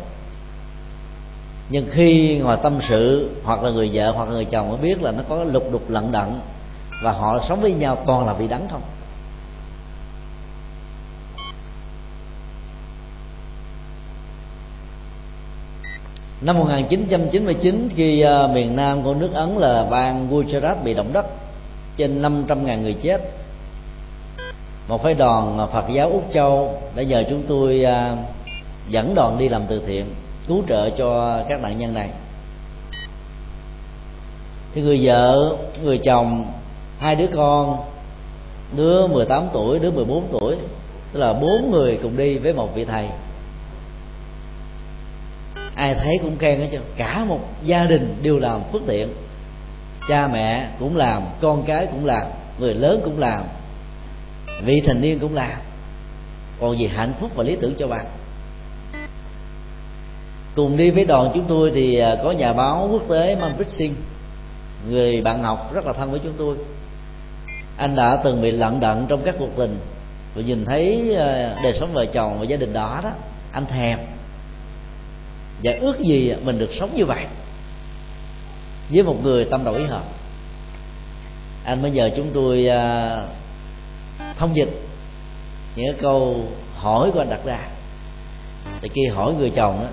nhưng 1.69 1.87
khi 1.91 2.39
ngồi 2.39 2.57
tâm 2.63 2.79
sự 2.89 3.31
hoặc 3.45 3.63
là 3.63 3.71
người 3.71 3.91
vợ 3.93 4.13
hoặc 4.13 4.29
là 4.29 4.35
người 4.35 4.45
chồng 4.45 4.69
mới 4.69 4.79
biết 4.79 5.03
là 5.03 5.11
nó 5.11 5.23
có 5.29 5.45
lục 5.45 5.73
đục 5.73 5.91
lận 5.91 6.13
đận 6.13 6.41
và 7.03 7.13
họ 7.13 7.41
sống 7.49 7.61
với 7.61 7.73
nhau 7.73 7.99
toàn 8.07 8.27
là 8.27 8.33
vị 8.33 8.49
đắng 8.49 8.69
không? 8.71 8.83
Năm 16.41 16.59
1999 16.59 17.89
khi 17.97 18.25
uh, 18.25 18.51
miền 18.51 18.77
Nam 18.77 19.03
của 19.03 19.15
nước 19.15 19.31
Ấn 19.33 19.57
là 19.57 19.87
bang 19.91 20.29
Gujarat 20.31 20.75
bị 20.85 20.95
động 20.95 21.13
đất 21.13 21.27
trên 21.97 22.23
500.000 22.23 22.81
người 22.81 22.95
chết 22.95 23.21
một 24.89 25.03
phái 25.03 25.15
đoàn 25.15 25.69
Phật 25.73 25.85
giáo 25.93 26.11
Úc 26.11 26.31
Châu 26.33 26.81
đã 26.95 27.03
nhờ 27.03 27.25
chúng 27.31 27.43
tôi 27.49 27.85
uh, 27.85 28.19
dẫn 28.89 29.15
đoàn 29.15 29.39
đi 29.39 29.49
làm 29.49 29.63
từ 29.69 29.83
thiện 29.87 30.05
cứu 30.49 30.63
trợ 30.69 30.91
cho 30.91 31.43
các 31.49 31.61
nạn 31.61 31.79
nhân 31.79 31.95
này. 31.95 32.11
Thì 34.75 34.83
người 34.83 35.01
vợ, 35.03 35.57
người 35.83 35.99
chồng, 35.99 36.53
hai 36.99 37.17
đứa 37.17 37.27
con, 37.27 37.77
đứa 38.77 39.07
18 39.07 39.49
tuổi, 39.53 39.79
đứa 39.79 39.91
14 39.91 40.29
tuổi, 40.33 40.57
tức 41.13 41.21
là 41.21 41.33
bốn 41.33 41.71
người 41.71 41.99
cùng 42.03 42.17
đi 42.17 42.39
với 42.39 42.53
một 42.53 42.75
vị 42.75 42.85
thầy. 42.85 43.09
Ai 45.75 45.95
thấy 45.95 46.19
cũng 46.23 46.39
khen 46.39 46.61
hết 46.61 46.69
chứ. 46.73 46.79
Cả 46.97 47.25
một 47.25 47.41
gia 47.65 47.85
đình 47.85 48.17
đều 48.23 48.39
làm 48.39 48.61
phước 48.73 48.83
thiện 48.87 49.09
cha 50.09 50.29
mẹ 50.29 50.69
cũng 50.79 50.97
làm, 50.97 51.23
con 51.41 51.63
cái 51.67 51.87
cũng 51.87 52.07
làm, 52.07 52.27
người 52.59 52.75
lớn 52.75 53.01
cũng 53.05 53.19
làm, 53.19 53.43
vị 54.65 54.83
thành 54.87 55.01
niên 55.01 55.19
cũng 55.19 55.35
làm. 55.35 55.53
Còn 56.61 56.79
gì 56.79 56.87
hạnh 56.87 57.13
phúc 57.21 57.31
và 57.35 57.45
lý 57.45 57.57
tưởng 57.61 57.75
cho 57.79 57.87
bạn? 57.87 58.07
Cùng 60.55 60.77
đi 60.77 60.91
với 60.91 61.05
đoàn 61.05 61.31
chúng 61.35 61.45
tôi 61.49 61.73
thì 61.75 61.99
à, 61.99 62.17
có 62.23 62.31
nhà 62.31 62.53
báo 62.53 62.89
quốc 62.93 63.03
tế 63.09 63.37
Manfred 63.37 63.69
Singh, 63.69 63.95
người 64.89 65.23
bạn 65.23 65.43
học 65.43 65.75
rất 65.75 65.87
là 65.87 65.93
thân 65.93 66.11
với 66.11 66.21
chúng 66.25 66.33
tôi. 66.39 66.57
Anh 67.77 67.97
đã 67.97 68.21
từng 68.25 68.43
bị 68.43 68.51
lận 68.51 68.81
đận 68.81 69.07
trong 69.09 69.23
các 69.25 69.35
cuộc 69.39 69.57
tình 69.57 69.79
và 70.35 70.43
nhìn 70.43 70.65
thấy 70.65 71.15
à, 71.17 71.57
đời 71.63 71.73
sống 71.81 71.93
vợ 71.93 72.07
chồng 72.07 72.39
và 72.39 72.45
gia 72.45 72.57
đình 72.57 72.73
đó 72.73 73.01
đó, 73.05 73.11
anh 73.53 73.67
thèm. 73.67 73.99
Và 75.63 75.73
ước 75.81 76.01
gì 76.01 76.35
mình 76.45 76.59
được 76.59 76.71
sống 76.81 76.91
như 76.97 77.05
vậy, 77.05 77.25
với 78.91 79.03
một 79.03 79.17
người 79.23 79.45
tâm 79.45 79.65
đầu 79.65 79.75
ý 79.75 79.85
hợp. 79.85 80.05
Anh 81.65 81.83
bây 81.83 81.91
giờ 81.91 82.11
chúng 82.17 82.31
tôi 82.35 82.67
à, 82.69 83.17
thông 84.39 84.57
dịch 84.57 84.69
những 85.77 85.97
câu 86.01 86.45
hỏi 86.77 87.11
của 87.15 87.19
anh 87.21 87.31
đặt 87.31 87.41
ra. 87.45 87.59
Thì 88.81 88.89
khi 88.89 89.07
hỏi 89.07 89.35
người 89.35 89.51
chồng 89.51 89.81
đó 89.81 89.89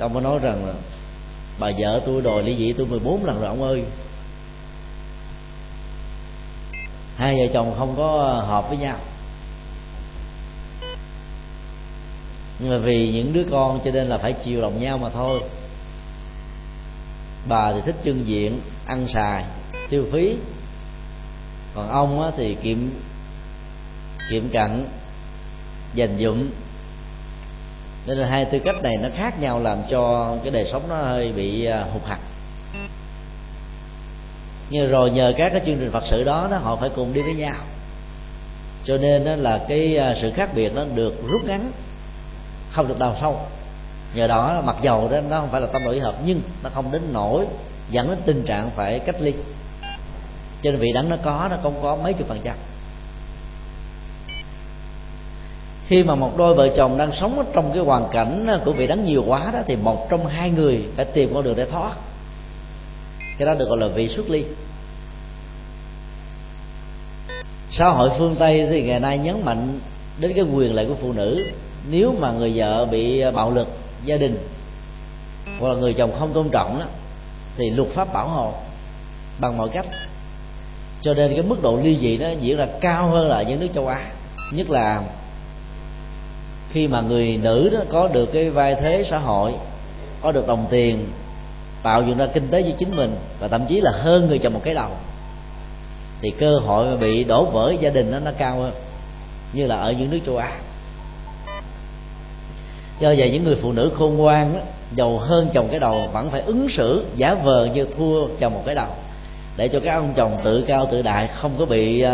ông 0.00 0.14
có 0.14 0.20
nói 0.20 0.38
rằng 0.38 0.66
là, 0.66 0.72
bà 1.58 1.70
vợ 1.78 2.00
tôi 2.06 2.22
đòi 2.22 2.42
ly 2.42 2.56
dị 2.56 2.72
tôi 2.72 2.86
14 2.86 3.24
lần 3.24 3.40
rồi 3.40 3.48
ông 3.48 3.62
ơi. 3.62 3.84
Hai 7.16 7.34
vợ 7.34 7.52
chồng 7.54 7.74
không 7.78 7.94
có 7.96 8.18
ờ, 8.18 8.40
hợp 8.40 8.68
với 8.68 8.78
nhau. 8.78 8.98
Nhưng 12.58 12.70
mà 12.70 12.78
vì 12.78 13.12
những 13.12 13.32
đứa 13.32 13.44
con 13.50 13.80
cho 13.84 13.90
nên 13.90 14.08
là 14.08 14.18
phải 14.18 14.32
chiều 14.32 14.60
lòng 14.60 14.80
nhau 14.80 14.98
mà 14.98 15.10
thôi. 15.10 15.40
Bà 17.48 17.72
thì 17.72 17.80
thích 17.86 17.96
trưng 18.04 18.26
diện, 18.26 18.60
ăn 18.86 19.06
xài, 19.08 19.44
tiêu 19.90 20.04
phí. 20.12 20.36
Còn 21.74 21.88
ông 21.88 22.32
thì 22.36 22.56
kiệm 22.62 22.78
kiệm 24.30 24.48
cận 24.48 24.86
dành 25.94 26.18
dụng 26.18 26.50
nên 28.06 28.18
là 28.18 28.26
hai 28.26 28.44
tư 28.44 28.58
cách 28.58 28.82
này 28.82 28.96
nó 28.96 29.08
khác 29.16 29.40
nhau 29.40 29.60
làm 29.60 29.78
cho 29.90 30.34
cái 30.42 30.50
đời 30.50 30.68
sống 30.72 30.82
nó 30.88 30.96
hơi 30.96 31.32
bị 31.32 31.64
à, 31.64 31.84
hụt 31.92 32.02
hặc. 32.04 32.20
Nhưng 34.70 34.90
rồi 34.90 35.10
nhờ 35.10 35.32
các 35.36 35.48
cái 35.52 35.60
chương 35.66 35.76
trình 35.80 35.90
phật 35.92 36.04
sự 36.06 36.24
đó 36.24 36.48
nó 36.50 36.56
họ 36.56 36.76
phải 36.76 36.90
cùng 36.96 37.12
đi 37.12 37.22
với 37.22 37.34
nhau. 37.34 37.56
Cho 38.84 38.96
nên 38.96 39.24
đó 39.24 39.36
là 39.36 39.64
cái 39.68 39.96
à, 39.96 40.14
sự 40.20 40.30
khác 40.30 40.50
biệt 40.54 40.74
nó 40.74 40.84
được 40.94 41.14
rút 41.30 41.44
ngắn, 41.44 41.72
không 42.70 42.88
được 42.88 42.98
đào 42.98 43.16
sâu. 43.20 43.40
Nhờ 44.14 44.26
đó, 44.26 44.62
mặc 44.64 44.76
dầu 44.82 45.08
đó, 45.08 45.20
nó 45.30 45.40
không 45.40 45.50
phải 45.50 45.60
là 45.60 45.66
tâm 45.66 45.84
đổi 45.84 46.00
hợp, 46.00 46.14
nhưng 46.24 46.42
nó 46.62 46.70
không 46.74 46.92
đến 46.92 47.02
nổi 47.12 47.46
dẫn 47.90 48.08
đến 48.08 48.18
tình 48.26 48.44
trạng 48.44 48.70
phải 48.76 48.98
cách 48.98 49.16
ly. 49.20 49.32
Cho 50.62 50.70
nên 50.70 50.80
vị 50.80 50.92
đắng 50.94 51.08
nó 51.08 51.16
có, 51.24 51.48
nó 51.50 51.56
không 51.62 51.82
có 51.82 51.96
mấy 51.96 52.12
chục 52.12 52.28
phần 52.28 52.40
trăm. 52.42 52.56
Khi 55.90 56.02
mà 56.02 56.14
một 56.14 56.36
đôi 56.36 56.54
vợ 56.54 56.68
chồng 56.76 56.98
đang 56.98 57.12
sống 57.12 57.38
ở 57.38 57.44
trong 57.52 57.72
cái 57.74 57.82
hoàn 57.82 58.08
cảnh 58.10 58.46
ờ, 58.46 58.60
của 58.64 58.72
vị 58.72 58.86
đắng 58.86 59.04
nhiều 59.04 59.24
quá 59.26 59.50
đó, 59.52 59.58
thì 59.66 59.76
một 59.76 60.10
trong 60.10 60.26
hai 60.26 60.50
người 60.50 60.84
phải 60.96 61.04
tìm 61.04 61.34
con 61.34 61.44
đường 61.44 61.56
để 61.56 61.66
thoát. 61.66 61.92
Cái 63.38 63.46
đó 63.46 63.54
được 63.54 63.68
gọi 63.68 63.78
là 63.78 63.88
vị 63.88 64.08
xuất 64.08 64.30
ly. 64.30 64.44
Xã 67.70 67.88
hội 67.88 68.10
phương 68.18 68.36
tây 68.36 68.66
thì 68.70 68.82
ngày 68.82 69.00
nay 69.00 69.18
nhấn 69.18 69.44
mạnh 69.44 69.80
đến 70.18 70.32
cái 70.34 70.44
quyền 70.44 70.74
lợi 70.74 70.86
của 70.86 70.94
phụ 71.00 71.12
nữ. 71.12 71.44
Nếu 71.90 72.14
mà 72.20 72.32
người 72.32 72.52
vợ 72.56 72.86
bị 72.86 73.20
ờ, 73.20 73.30
bạo 73.30 73.50
lực 73.50 73.68
gia 74.04 74.16
đình, 74.16 74.38
hoặc 75.60 75.68
là 75.68 75.74
người 75.74 75.92
chồng 75.92 76.12
không 76.18 76.32
tôn 76.32 76.48
trọng 76.50 76.78
đó, 76.78 76.84
thì 77.56 77.70
luật 77.70 77.88
pháp 77.88 78.12
bảo 78.12 78.28
hộ 78.28 78.52
bằng 79.40 79.58
mọi 79.58 79.68
cách. 79.68 79.86
Cho 81.00 81.14
nên 81.14 81.32
cái 81.32 81.42
mức 81.42 81.62
độ 81.62 81.80
ly 81.82 81.98
dị 82.00 82.18
nó 82.18 82.30
diễn 82.30 82.56
ra 82.56 82.66
cao 82.80 83.08
hơn 83.08 83.28
là 83.28 83.42
những 83.42 83.60
nước 83.60 83.68
châu 83.74 83.88
á, 83.88 84.06
nhất 84.52 84.70
là 84.70 85.02
khi 86.72 86.88
mà 86.88 87.00
người 87.00 87.38
nữ 87.42 87.68
đó 87.68 87.80
có 87.88 88.08
được 88.08 88.32
cái 88.32 88.50
vai 88.50 88.74
thế 88.74 89.04
xã 89.10 89.18
hội 89.18 89.52
có 90.22 90.32
được 90.32 90.46
đồng 90.46 90.66
tiền 90.70 91.06
tạo 91.82 92.02
dựng 92.02 92.16
ra 92.16 92.26
kinh 92.26 92.48
tế 92.48 92.62
cho 92.62 92.76
chính 92.78 92.96
mình 92.96 93.16
và 93.40 93.48
thậm 93.48 93.66
chí 93.68 93.80
là 93.80 93.90
hơn 93.90 94.28
người 94.28 94.38
chồng 94.38 94.52
một 94.52 94.60
cái 94.64 94.74
đầu 94.74 94.90
thì 96.20 96.30
cơ 96.30 96.58
hội 96.58 96.96
bị 96.96 97.24
đổ 97.24 97.44
vỡ 97.44 97.74
gia 97.80 97.90
đình 97.90 98.10
nó 98.10 98.18
nó 98.18 98.30
cao 98.38 98.60
hơn 98.60 98.72
như 99.52 99.66
là 99.66 99.76
ở 99.76 99.92
những 99.92 100.10
nước 100.10 100.18
châu 100.26 100.36
á. 100.36 100.52
Do 103.00 103.14
vậy 103.16 103.30
những 103.30 103.44
người 103.44 103.56
phụ 103.62 103.72
nữ 103.72 103.92
khôn 103.98 104.16
ngoan 104.16 104.54
đó 104.54 104.60
giàu 104.94 105.18
hơn 105.18 105.48
chồng 105.52 105.68
cái 105.70 105.80
đầu 105.80 106.08
vẫn 106.12 106.30
phải 106.30 106.40
ứng 106.40 106.68
xử 106.68 107.04
giả 107.16 107.34
vờ 107.34 107.68
như 107.74 107.86
thua 107.96 108.26
chồng 108.38 108.54
một 108.54 108.62
cái 108.66 108.74
đầu 108.74 108.88
để 109.56 109.68
cho 109.68 109.80
các 109.80 109.94
ông 109.94 110.12
chồng 110.16 110.40
tự 110.44 110.64
cao 110.68 110.88
tự 110.90 111.02
đại 111.02 111.28
không 111.40 111.54
có 111.58 111.64
bị 111.64 112.04
uh, 112.04 112.10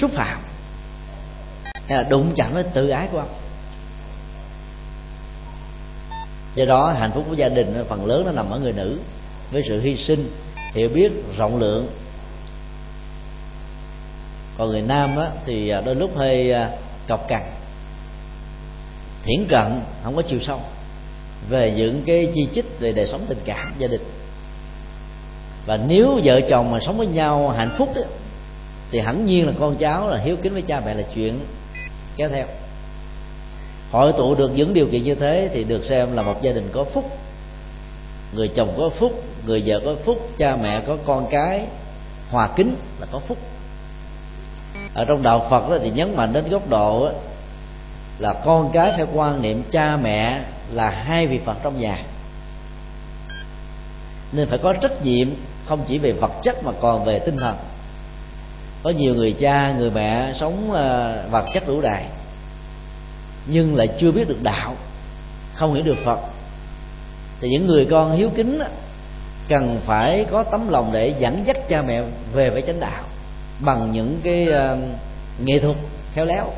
xúc 0.00 0.10
phạm. 0.14 0.38
Hay 1.88 1.98
là 1.98 2.02
đụng 2.02 2.32
chạm 2.36 2.54
với 2.54 2.62
tự 2.62 2.88
ái 2.88 3.08
của 3.12 3.18
ông. 3.18 3.28
Do 6.58 6.64
đó 6.64 6.92
hạnh 6.98 7.10
phúc 7.14 7.24
của 7.28 7.34
gia 7.34 7.48
đình 7.48 7.84
phần 7.88 8.06
lớn 8.06 8.22
nó 8.26 8.32
nằm 8.32 8.50
ở 8.50 8.58
người 8.58 8.72
nữ. 8.72 8.98
Với 9.52 9.62
sự 9.68 9.80
hy 9.80 9.96
sinh 9.96 10.30
hiểu 10.74 10.88
biết 10.88 11.12
rộng 11.36 11.58
lượng. 11.58 11.88
Còn 14.58 14.68
người 14.68 14.82
nam 14.82 15.16
á, 15.16 15.30
thì 15.46 15.68
à, 15.68 15.80
đôi 15.80 15.94
lúc 15.94 16.16
hơi 16.16 16.52
à, 16.52 16.70
cọc 17.08 17.28
cằn 17.28 17.42
thiển 19.24 19.46
cận 19.48 19.80
không 20.04 20.16
có 20.16 20.22
chiều 20.22 20.38
sâu 20.40 20.60
về 21.48 21.74
những 21.76 22.02
cái 22.06 22.32
chi 22.34 22.48
chích 22.54 22.80
về 22.80 22.92
đời 22.92 23.06
sống 23.06 23.24
tình 23.28 23.38
cảm 23.44 23.74
gia 23.78 23.88
đình. 23.88 24.00
Và 25.66 25.76
nếu 25.76 26.20
vợ 26.24 26.40
chồng 26.40 26.70
mà 26.70 26.78
sống 26.80 26.98
với 26.98 27.06
nhau 27.06 27.48
hạnh 27.48 27.74
phúc 27.78 27.92
đó, 27.96 28.02
thì 28.90 29.00
hẳn 29.00 29.24
nhiên 29.26 29.46
là 29.46 29.52
con 29.60 29.76
cháu 29.76 30.08
là 30.08 30.18
hiếu 30.18 30.36
kính 30.42 30.52
với 30.52 30.62
cha 30.62 30.80
mẹ 30.86 30.94
là 30.94 31.02
chuyện 31.14 31.40
kéo 32.16 32.28
theo 32.28 32.46
hội 33.90 34.12
tụ 34.12 34.34
được 34.34 34.50
những 34.54 34.74
điều 34.74 34.86
kiện 34.86 35.04
như 35.04 35.14
thế 35.14 35.50
thì 35.52 35.64
được 35.64 35.84
xem 35.84 36.12
là 36.16 36.22
một 36.22 36.42
gia 36.42 36.52
đình 36.52 36.68
có 36.72 36.84
phúc. 36.84 37.18
Người 38.32 38.48
chồng 38.48 38.74
có 38.78 38.90
phúc 38.98 39.22
người 39.46 39.62
vợ 39.66 39.80
có 39.84 39.94
phúc 40.04 40.30
cha 40.38 40.56
mẹ 40.56 40.80
có 40.80 40.96
con 41.04 41.26
cái 41.30 41.66
hòa 42.30 42.48
kính 42.56 42.76
là 43.00 43.06
có 43.12 43.18
phúc. 43.18 43.38
Ở 44.94 45.04
trong 45.04 45.22
đạo 45.22 45.46
phật 45.50 45.70
đó 45.70 45.78
thì 45.82 45.90
nhấn 45.90 46.16
mạnh 46.16 46.32
đến 46.32 46.48
góc 46.48 46.68
độ 46.68 47.06
đó, 47.06 47.12
là 48.18 48.32
con 48.44 48.70
cái 48.72 48.92
phải 48.96 49.06
quan 49.14 49.42
niệm 49.42 49.62
cha 49.70 49.96
mẹ 49.96 50.40
là 50.72 50.90
hai 50.90 51.26
vị 51.26 51.40
phật 51.44 51.56
trong 51.62 51.80
nhà. 51.80 51.98
Nên 54.32 54.48
phải 54.48 54.58
có 54.58 54.72
trách 54.72 55.04
nhiệm 55.04 55.28
không 55.66 55.84
chỉ 55.86 55.98
về 55.98 56.12
vật 56.12 56.32
chất 56.42 56.64
mà 56.64 56.72
còn 56.80 57.04
về 57.04 57.18
tinh 57.18 57.36
thần. 57.36 57.56
Có 58.82 58.90
nhiều 58.90 59.14
người 59.14 59.32
cha 59.32 59.74
người 59.78 59.90
mẹ 59.90 60.32
sống 60.34 60.72
à, 60.72 61.16
vật 61.30 61.44
chất 61.54 61.68
đủ 61.68 61.80
đầy 61.80 62.02
nhưng 63.48 63.76
lại 63.76 63.88
chưa 64.00 64.10
biết 64.10 64.28
được 64.28 64.42
đạo 64.42 64.76
không 65.54 65.74
hiểu 65.74 65.82
được 65.82 65.98
phật. 66.04 66.18
Thì 67.40 67.48
những 67.48 67.66
người 67.66 67.84
con 67.84 68.16
hiếu 68.16 68.30
kính 68.36 68.58
cần 69.48 69.80
phải 69.86 70.26
có 70.30 70.42
tấm 70.42 70.68
lòng 70.68 70.90
để 70.92 71.14
dẫn 71.18 71.44
dắt 71.46 71.56
cha 71.68 71.82
mẹ 71.82 72.02
về 72.32 72.50
với 72.50 72.62
chánh 72.62 72.80
đạo 72.80 73.04
bằng 73.60 73.90
những 73.92 74.20
cái 74.24 74.48
uh, 74.48 74.78
nghệ 75.44 75.58
thuật 75.58 75.76
khéo 76.14 76.24
léo. 76.24 76.52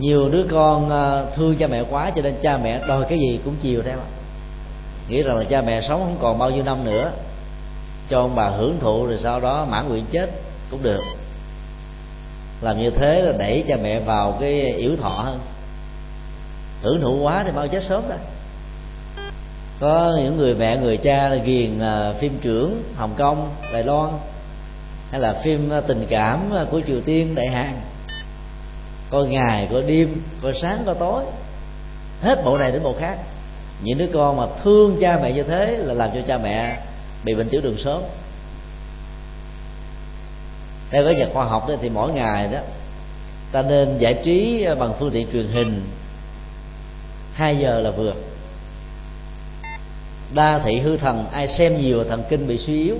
Nhiều 0.00 0.28
đứa 0.28 0.44
con 0.50 0.86
uh, 0.86 1.34
thương 1.34 1.56
cha 1.56 1.66
mẹ 1.66 1.82
quá 1.90 2.10
cho 2.16 2.22
nên 2.22 2.34
cha 2.42 2.58
mẹ 2.58 2.80
đòi 2.88 3.04
cái 3.08 3.18
gì 3.18 3.40
cũng 3.44 3.54
chiều 3.62 3.82
theo. 3.82 3.98
Nghĩ 5.08 5.22
rằng 5.22 5.36
là 5.36 5.44
cha 5.44 5.62
mẹ 5.62 5.80
sống 5.88 6.00
không 6.00 6.18
còn 6.20 6.38
bao 6.38 6.50
nhiêu 6.50 6.64
năm 6.64 6.84
nữa 6.84 7.12
cho 8.10 8.20
ông 8.20 8.34
bà 8.34 8.48
hưởng 8.48 8.80
thụ 8.80 9.06
rồi 9.06 9.18
sau 9.22 9.40
đó 9.40 9.66
mãn 9.70 9.88
nguyện 9.88 10.04
chết 10.10 10.30
cũng 10.70 10.82
được 10.82 11.00
làm 12.60 12.78
như 12.78 12.90
thế 12.90 13.22
là 13.22 13.32
đẩy 13.32 13.64
cha 13.68 13.76
mẹ 13.82 14.00
vào 14.00 14.36
cái 14.40 14.60
yếu 14.60 14.96
thọ 14.96 15.08
hơn. 15.08 15.40
Hưởng 16.82 17.00
thụ 17.00 17.18
quá 17.22 17.42
thì 17.46 17.52
bao 17.52 17.68
chết 17.68 17.82
sớm 17.88 18.02
đó 18.08 18.16
có 19.80 20.16
những 20.22 20.36
người 20.36 20.54
mẹ, 20.54 20.76
người 20.76 20.96
cha 20.96 21.28
là 21.28 21.36
ghiền 21.36 21.78
à, 21.78 22.12
phim 22.12 22.38
trưởng, 22.40 22.82
hồng 22.96 23.14
kông, 23.16 23.50
đài 23.72 23.84
loan, 23.84 24.10
hay 25.10 25.20
là 25.20 25.40
phim 25.44 25.70
à, 25.70 25.80
tình 25.80 26.06
cảm 26.10 26.54
à, 26.54 26.64
của 26.70 26.80
triều 26.86 27.00
tiên, 27.00 27.34
đại 27.34 27.46
hàn. 27.46 27.80
Coi 29.10 29.26
ngày 29.26 29.68
coi 29.72 29.82
đêm 29.82 30.22
coi 30.42 30.54
sáng 30.62 30.82
coi 30.86 30.94
tối. 30.94 31.24
Hết 32.22 32.44
bộ 32.44 32.58
này 32.58 32.72
đến 32.72 32.82
bộ 32.82 32.94
khác. 33.00 33.18
Những 33.82 33.98
đứa 33.98 34.06
con 34.14 34.36
mà 34.36 34.42
thương 34.64 34.96
cha 35.00 35.18
mẹ 35.22 35.32
như 35.32 35.42
thế 35.42 35.78
là 35.78 35.94
làm 35.94 36.10
cho 36.14 36.20
cha 36.26 36.38
mẹ 36.38 36.78
bị 37.24 37.34
bệnh 37.34 37.48
tiểu 37.48 37.60
đường 37.60 37.78
sớm 37.78 38.02
theo 40.90 41.04
với 41.04 41.14
nhà 41.14 41.26
khoa 41.32 41.44
học 41.44 41.68
đó 41.68 41.74
thì 41.80 41.88
mỗi 41.88 42.12
ngày 42.12 42.48
đó, 42.52 42.58
ta 43.52 43.62
nên 43.62 43.98
giải 43.98 44.14
trí 44.24 44.66
bằng 44.78 44.94
phương 44.98 45.10
tiện 45.10 45.28
truyền 45.32 45.48
hình. 45.48 45.82
2 47.32 47.56
giờ 47.56 47.80
là 47.80 47.90
vừa. 47.90 48.12
Đa 50.34 50.58
thị 50.64 50.78
hư 50.78 50.96
thần, 50.96 51.26
ai 51.32 51.48
xem 51.48 51.76
nhiều 51.76 52.04
thần 52.04 52.22
kinh 52.28 52.46
bị 52.46 52.58
suy 52.58 52.84
yếu. 52.84 52.96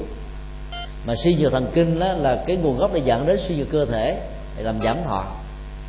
Mà 1.06 1.14
suy 1.24 1.34
nhiều 1.34 1.50
thần 1.50 1.70
kinh 1.74 1.98
đó 1.98 2.12
là 2.12 2.44
cái 2.46 2.56
nguồn 2.56 2.78
gốc 2.78 2.90
để 2.94 3.02
dẫn 3.04 3.26
đến 3.26 3.38
suy 3.48 3.56
nhiều 3.56 3.66
cơ 3.72 3.86
thể, 3.86 4.20
để 4.56 4.62
làm 4.62 4.78
giảm 4.84 4.96
thọ, 5.04 5.24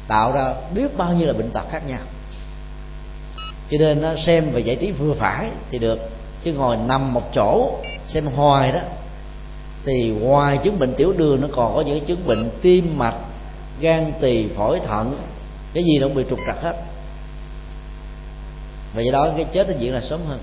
tạo 0.07 0.31
ra 0.31 0.53
biết 0.73 0.97
bao 0.97 1.13
nhiêu 1.13 1.27
là 1.27 1.33
bệnh 1.33 1.51
tật 1.51 1.63
khác 1.71 1.81
nhau. 1.87 1.99
Cho 3.71 3.77
nên 3.79 4.01
nó 4.01 4.15
xem 4.25 4.49
và 4.53 4.59
giải 4.59 4.75
trí 4.75 4.91
vừa 4.91 5.13
phải 5.13 5.49
thì 5.71 5.79
được. 5.79 6.09
Chứ 6.43 6.53
ngồi 6.53 6.77
nằm 6.77 7.13
một 7.13 7.33
chỗ, 7.35 7.79
xem 8.07 8.25
hoài 8.25 8.71
đó 8.71 8.79
thì 9.87 10.09
ngoài 10.21 10.57
chứng 10.63 10.79
bệnh 10.79 10.93
tiểu 10.93 11.13
đường 11.17 11.41
nó 11.41 11.47
còn 11.51 11.75
có 11.75 11.81
những 11.81 12.05
chứng 12.05 12.27
bệnh 12.27 12.49
tim 12.61 12.97
mạch, 12.97 13.15
gan 13.79 14.13
tỳ, 14.21 14.47
phổi 14.47 14.79
thận, 14.79 15.17
cái 15.73 15.83
gì 15.83 15.99
nó 15.99 16.07
cũng 16.07 16.15
bị 16.15 16.23
trục 16.29 16.39
trặc 16.47 16.61
hết. 16.61 16.75
Và 18.95 19.01
do 19.01 19.11
đó 19.11 19.29
cái 19.35 19.45
chết 19.53 19.67
nó 19.67 19.73
diễn 19.79 19.93
ra 19.93 19.99
sớm 19.99 20.19
hơn. 20.27 20.39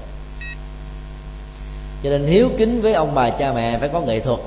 Cho 2.03 2.11
nên 2.11 2.27
hiếu 2.27 2.51
kính 2.59 2.83
với 2.83 2.93
ông 2.93 3.15
bà 3.15 3.31
cha 3.31 3.53
mẹ 3.53 3.79
phải 3.79 3.89
có 3.89 4.01
nghệ 4.01 4.21
thuật, 4.21 4.41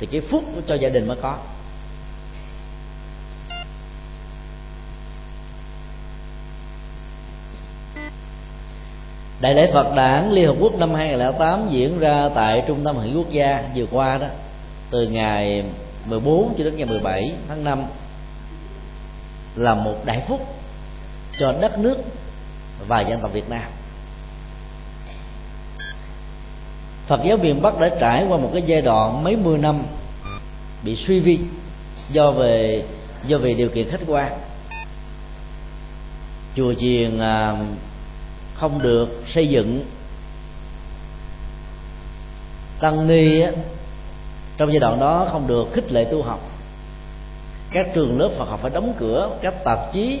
thì 0.00 0.06
cái 0.06 0.20
phúc 0.20 0.44
cho 0.66 0.74
gia 0.74 0.88
đình 0.88 1.08
mới 1.08 1.16
có. 1.22 1.38
Đại 9.40 9.54
lễ 9.54 9.70
Phật 9.72 9.94
đản 9.94 10.30
Liên 10.30 10.46
Hợp 10.46 10.56
Quốc 10.60 10.78
năm 10.78 10.94
2008 10.94 11.68
diễn 11.70 11.98
ra 11.98 12.28
tại 12.34 12.64
Trung 12.66 12.84
tâm 12.84 12.96
Hội 12.96 13.12
Quốc 13.14 13.30
gia 13.30 13.64
vừa 13.74 13.86
qua 13.90 14.18
đó, 14.18 14.26
từ 14.90 15.08
ngày 15.08 15.64
14 16.06 16.54
cho 16.58 16.64
đến 16.64 16.76
ngày 16.76 16.86
17 16.86 17.32
tháng 17.48 17.64
5 17.64 17.82
là 19.56 19.74
một 19.74 19.94
đại 20.04 20.22
phúc 20.28 20.54
cho 21.38 21.54
đất 21.60 21.78
nước 21.78 21.96
và 22.86 23.00
dân 23.00 23.20
tộc 23.20 23.32
Việt 23.32 23.50
Nam. 23.50 23.64
Phật 27.06 27.20
giáo 27.24 27.36
miền 27.36 27.62
Bắc 27.62 27.80
đã 27.80 27.88
trải 28.00 28.24
qua 28.28 28.38
một 28.38 28.50
cái 28.52 28.62
giai 28.66 28.82
đoạn 28.82 29.24
mấy 29.24 29.36
mươi 29.36 29.58
năm 29.58 29.82
bị 30.82 30.96
suy 30.96 31.20
vi 31.20 31.38
do 32.10 32.30
về 32.30 32.84
do 33.26 33.38
về 33.38 33.54
điều 33.54 33.68
kiện 33.68 33.90
khách 33.90 34.00
quan. 34.06 34.32
Chùa 36.56 36.74
chiền 36.74 37.18
à, 37.18 37.56
không 38.58 38.82
được 38.82 39.22
xây 39.26 39.48
dựng. 39.48 39.84
Tăng 42.80 43.08
ni 43.08 43.40
á, 43.40 43.50
trong 44.56 44.72
giai 44.72 44.80
đoạn 44.80 45.00
đó 45.00 45.28
không 45.32 45.46
được 45.46 45.72
khích 45.72 45.92
lệ 45.92 46.04
tu 46.04 46.22
học. 46.22 46.50
Các 47.72 47.86
trường 47.94 48.20
lớp 48.20 48.30
Phật 48.38 48.44
học 48.44 48.60
phải 48.62 48.70
đóng 48.70 48.94
cửa 48.98 49.30
các 49.42 49.64
tạp 49.64 49.92
chí 49.92 50.20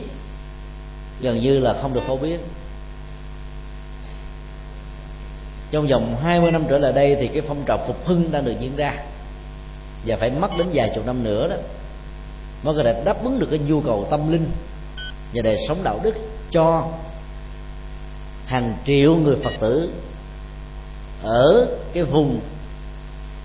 gần 1.20 1.40
như 1.40 1.58
là 1.58 1.74
không 1.82 1.94
được 1.94 2.02
phổ 2.06 2.16
biến. 2.16 2.40
Trong 5.70 5.86
vòng 5.86 6.16
20 6.22 6.50
năm 6.50 6.64
trở 6.68 6.78
lại 6.78 6.92
đây 6.92 7.16
thì 7.20 7.28
cái 7.28 7.42
phong 7.48 7.64
trào 7.66 7.84
phục 7.86 8.06
hưng 8.06 8.32
đang 8.32 8.44
được 8.44 8.54
diễn 8.60 8.76
ra. 8.76 8.92
Và 10.06 10.16
phải 10.16 10.30
mất 10.30 10.50
đến 10.58 10.66
vài 10.72 10.92
chục 10.94 11.06
năm 11.06 11.24
nữa 11.24 11.48
đó 11.48 11.56
mới 12.62 12.74
có 12.76 12.82
thể 12.84 13.02
đáp 13.04 13.24
ứng 13.24 13.38
được 13.38 13.46
cái 13.50 13.58
nhu 13.58 13.80
cầu 13.80 14.06
tâm 14.10 14.32
linh 14.32 14.50
và 15.34 15.42
đời 15.42 15.56
sống 15.68 15.78
đạo 15.82 16.00
đức 16.02 16.14
cho 16.50 16.88
hàng 18.46 18.74
triệu 18.86 19.16
người 19.16 19.36
phật 19.44 19.52
tử 19.60 19.90
ở 21.22 21.66
cái 21.92 22.04
vùng 22.04 22.40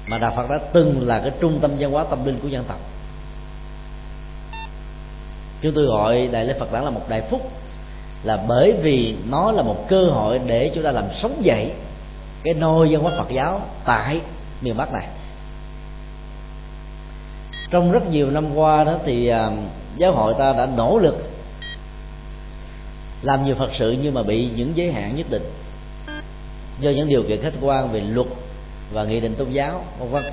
mà 0.08 0.18
đạo 0.18 0.34
phật 0.36 0.50
đã 0.50 0.58
từng 0.74 1.08
là 1.08 1.20
cái 1.20 1.32
trung 1.40 1.60
tâm 1.62 1.72
văn 1.80 1.92
hóa 1.92 2.06
tâm 2.10 2.26
linh 2.26 2.40
của 2.42 2.48
dân 2.48 2.64
tộc. 2.64 2.80
Chúng 5.62 5.74
tôi 5.74 5.86
gọi 5.86 6.30
đại 6.32 6.46
lễ 6.46 6.56
phật 6.60 6.72
đản 6.72 6.84
là 6.84 6.90
một 6.90 7.10
đại 7.10 7.22
phúc, 7.22 7.52
là 8.24 8.38
bởi 8.48 8.74
vì 8.82 9.16
nó 9.30 9.52
là 9.52 9.64
một 9.64 9.86
cơ 9.88 10.06
hội 10.06 10.40
để 10.40 10.72
chúng 10.76 10.84
ta 10.84 10.92
làm 10.92 11.06
sống 11.22 11.46
dậy 11.46 11.72
cái 12.44 12.54
nôi 12.54 12.88
văn 12.92 13.02
hóa 13.02 13.12
phật 13.18 13.30
giáo 13.32 13.62
tại 13.86 14.22
miền 14.62 14.78
bắc 14.78 14.94
này. 14.94 15.08
Trong 17.72 17.92
rất 17.92 18.08
nhiều 18.12 18.32
năm 18.32 18.56
qua 18.56 18.84
đó 18.84 18.94
thì 19.06 19.28
à, 19.28 19.50
giáo 19.98 20.12
hội 20.12 20.34
ta 20.40 20.54
đã 20.54 20.66
nỗ 20.78 21.00
lực 21.00 21.31
làm 23.22 23.46
nhiều 23.46 23.56
phật 23.56 23.70
sự 23.74 23.96
nhưng 24.02 24.14
mà 24.14 24.24
bị 24.24 24.50
những 24.56 24.78
giới 24.78 24.92
hạn 24.92 25.16
nhất 25.16 25.30
định. 25.30 25.54
Do 26.80 26.90
những 26.90 27.10
điều 27.10 27.24
kiện 27.24 27.42
khách 27.42 27.54
quan 27.62 27.92
về 27.92 28.00
luật 28.00 28.28
và 28.92 29.04
nghị 29.04 29.20
định 29.20 29.36
tôn 29.36 29.52
giáo 29.52 29.86
vân 30.00 30.10
vân. 30.10 30.24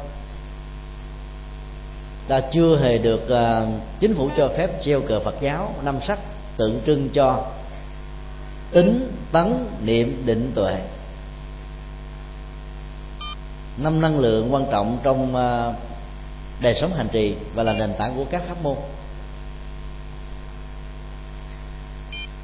Ta 2.29 2.41
chưa 2.53 2.79
hề 2.83 2.99
được 2.99 3.21
uh, 3.25 3.69
chính 4.01 4.15
phủ 4.15 4.31
cho 4.37 4.49
phép 4.57 4.85
treo 4.85 5.01
cờ 5.01 5.21
Phật 5.21 5.35
giáo 5.41 5.75
năm 5.83 5.99
sắc 6.07 6.19
tượng 6.57 6.81
trưng 6.87 7.09
cho 7.09 7.47
tính 8.71 9.13
tấn 9.33 9.67
niệm 9.85 10.23
định 10.27 10.53
tuệ. 10.55 10.81
Năm 13.77 14.01
năng 14.01 14.19
lượng 14.19 14.55
quan 14.55 14.65
trọng 14.71 14.99
trong 15.03 15.35
uh, 15.35 15.75
đời 16.61 16.75
sống 16.81 16.95
hành 16.95 17.09
trì 17.13 17.35
và 17.55 17.63
là 17.63 17.73
nền 17.73 17.95
tảng 17.99 18.17
của 18.17 18.25
các 18.31 18.43
pháp 18.49 18.63
môn. 18.63 18.77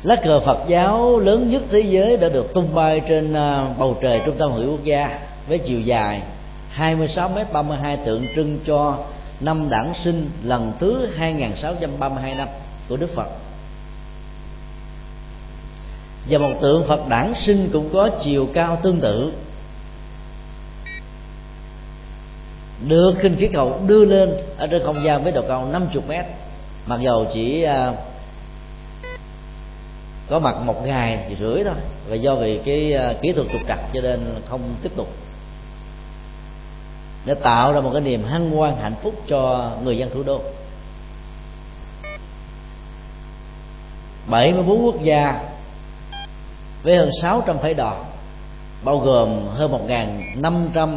Lá 0.05 0.17
cờ 0.17 0.41
Phật 0.41 0.59
giáo 0.69 1.19
lớn 1.19 1.49
nhất 1.49 1.63
thế 1.71 1.81
giới 1.81 2.17
đã 2.17 2.29
được 2.29 2.55
tung 2.55 2.75
bay 2.75 3.01
trên 3.09 3.35
à, 3.35 3.75
bầu 3.79 3.97
trời 4.03 4.21
trung 4.27 4.37
tâm 4.39 4.51
hội 4.51 4.67
quốc 4.67 4.85
gia 4.85 5.19
với 5.49 5.59
chiều 5.59 5.81
dài 5.81 6.23
26 6.71 7.29
m 7.29 7.39
32 7.53 7.97
tượng 7.97 8.27
trưng 8.37 8.59
cho 8.67 8.99
năm 9.41 9.71
đản 9.71 9.93
sinh 10.05 10.31
lần 10.43 10.73
thứ 10.79 11.07
2632 11.17 12.35
năm 12.35 12.49
của 12.89 12.97
Đức 12.97 13.15
Phật. 13.15 13.29
Và 16.29 16.39
một 16.39 16.53
tượng 16.61 16.85
Phật 16.89 17.09
đản 17.09 17.33
sinh 17.47 17.71
cũng 17.73 17.91
có 17.93 18.11
chiều 18.21 18.49
cao 18.55 18.79
tương 18.83 19.01
tự, 19.01 19.33
được 22.89 23.13
khinh 23.19 23.37
khí 23.37 23.49
cầu 23.53 23.81
đưa 23.87 24.05
lên 24.05 24.33
ở 24.59 24.67
trên 24.67 24.83
không 24.85 25.05
gian 25.05 25.23
với 25.23 25.33
độ 25.33 25.43
cao 25.49 25.69
50 25.73 26.03
mét, 26.09 26.25
mặc 26.87 27.01
dầu 27.01 27.27
chỉ 27.33 27.63
à, 27.63 27.93
có 30.29 30.39
mặt 30.39 30.57
một 30.57 30.87
ngày 30.87 31.37
rưỡi 31.41 31.65
thôi. 31.65 31.75
Và 32.09 32.17
do 32.17 32.35
vì 32.35 32.61
cái 32.65 32.93
ờ, 32.93 33.15
kỹ 33.23 33.33
thuật 33.33 33.47
trục 33.53 33.61
trặc 33.69 33.79
cho 33.95 34.01
nên 34.01 34.35
không 34.49 34.61
tiếp 34.83 34.93
tục. 34.97 35.09
Để 37.25 37.35
tạo 37.35 37.73
ra 37.73 37.81
một 37.81 37.91
cái 37.93 38.01
niềm 38.01 38.25
hân 38.25 38.51
hoan, 38.51 38.77
hạnh 38.77 38.95
phúc 39.03 39.15
cho 39.27 39.71
người 39.85 39.99
dân 39.99 40.11
thủ 40.15 40.23
đô. 40.23 40.41
74 44.31 44.85
quốc 44.85 45.03
gia 45.03 45.41
với 46.83 46.97
hơn 46.97 47.11
600 47.23 47.59
phái 47.59 47.75
đoàn, 47.75 48.05
bao 48.85 48.99
gồm 48.99 49.47
hơn 49.49 49.89
1.500 49.89 50.97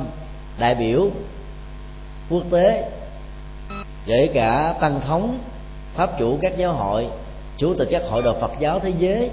đại 0.60 0.76
biểu 0.76 1.10
quốc 2.30 2.44
tế, 2.52 2.90
kể 4.06 4.30
cả 4.34 4.74
tăng 4.80 5.02
thống, 5.02 5.40
pháp 5.96 6.20
chủ 6.20 6.38
các 6.42 6.58
giáo 6.58 6.74
hội 6.74 7.08
chủ 7.58 7.74
tịch 7.74 7.88
các 7.92 8.04
hội 8.10 8.22
đoàn 8.22 8.38
Phật 8.42 8.52
giáo 8.60 8.80
thế 8.80 8.94
giới 9.00 9.30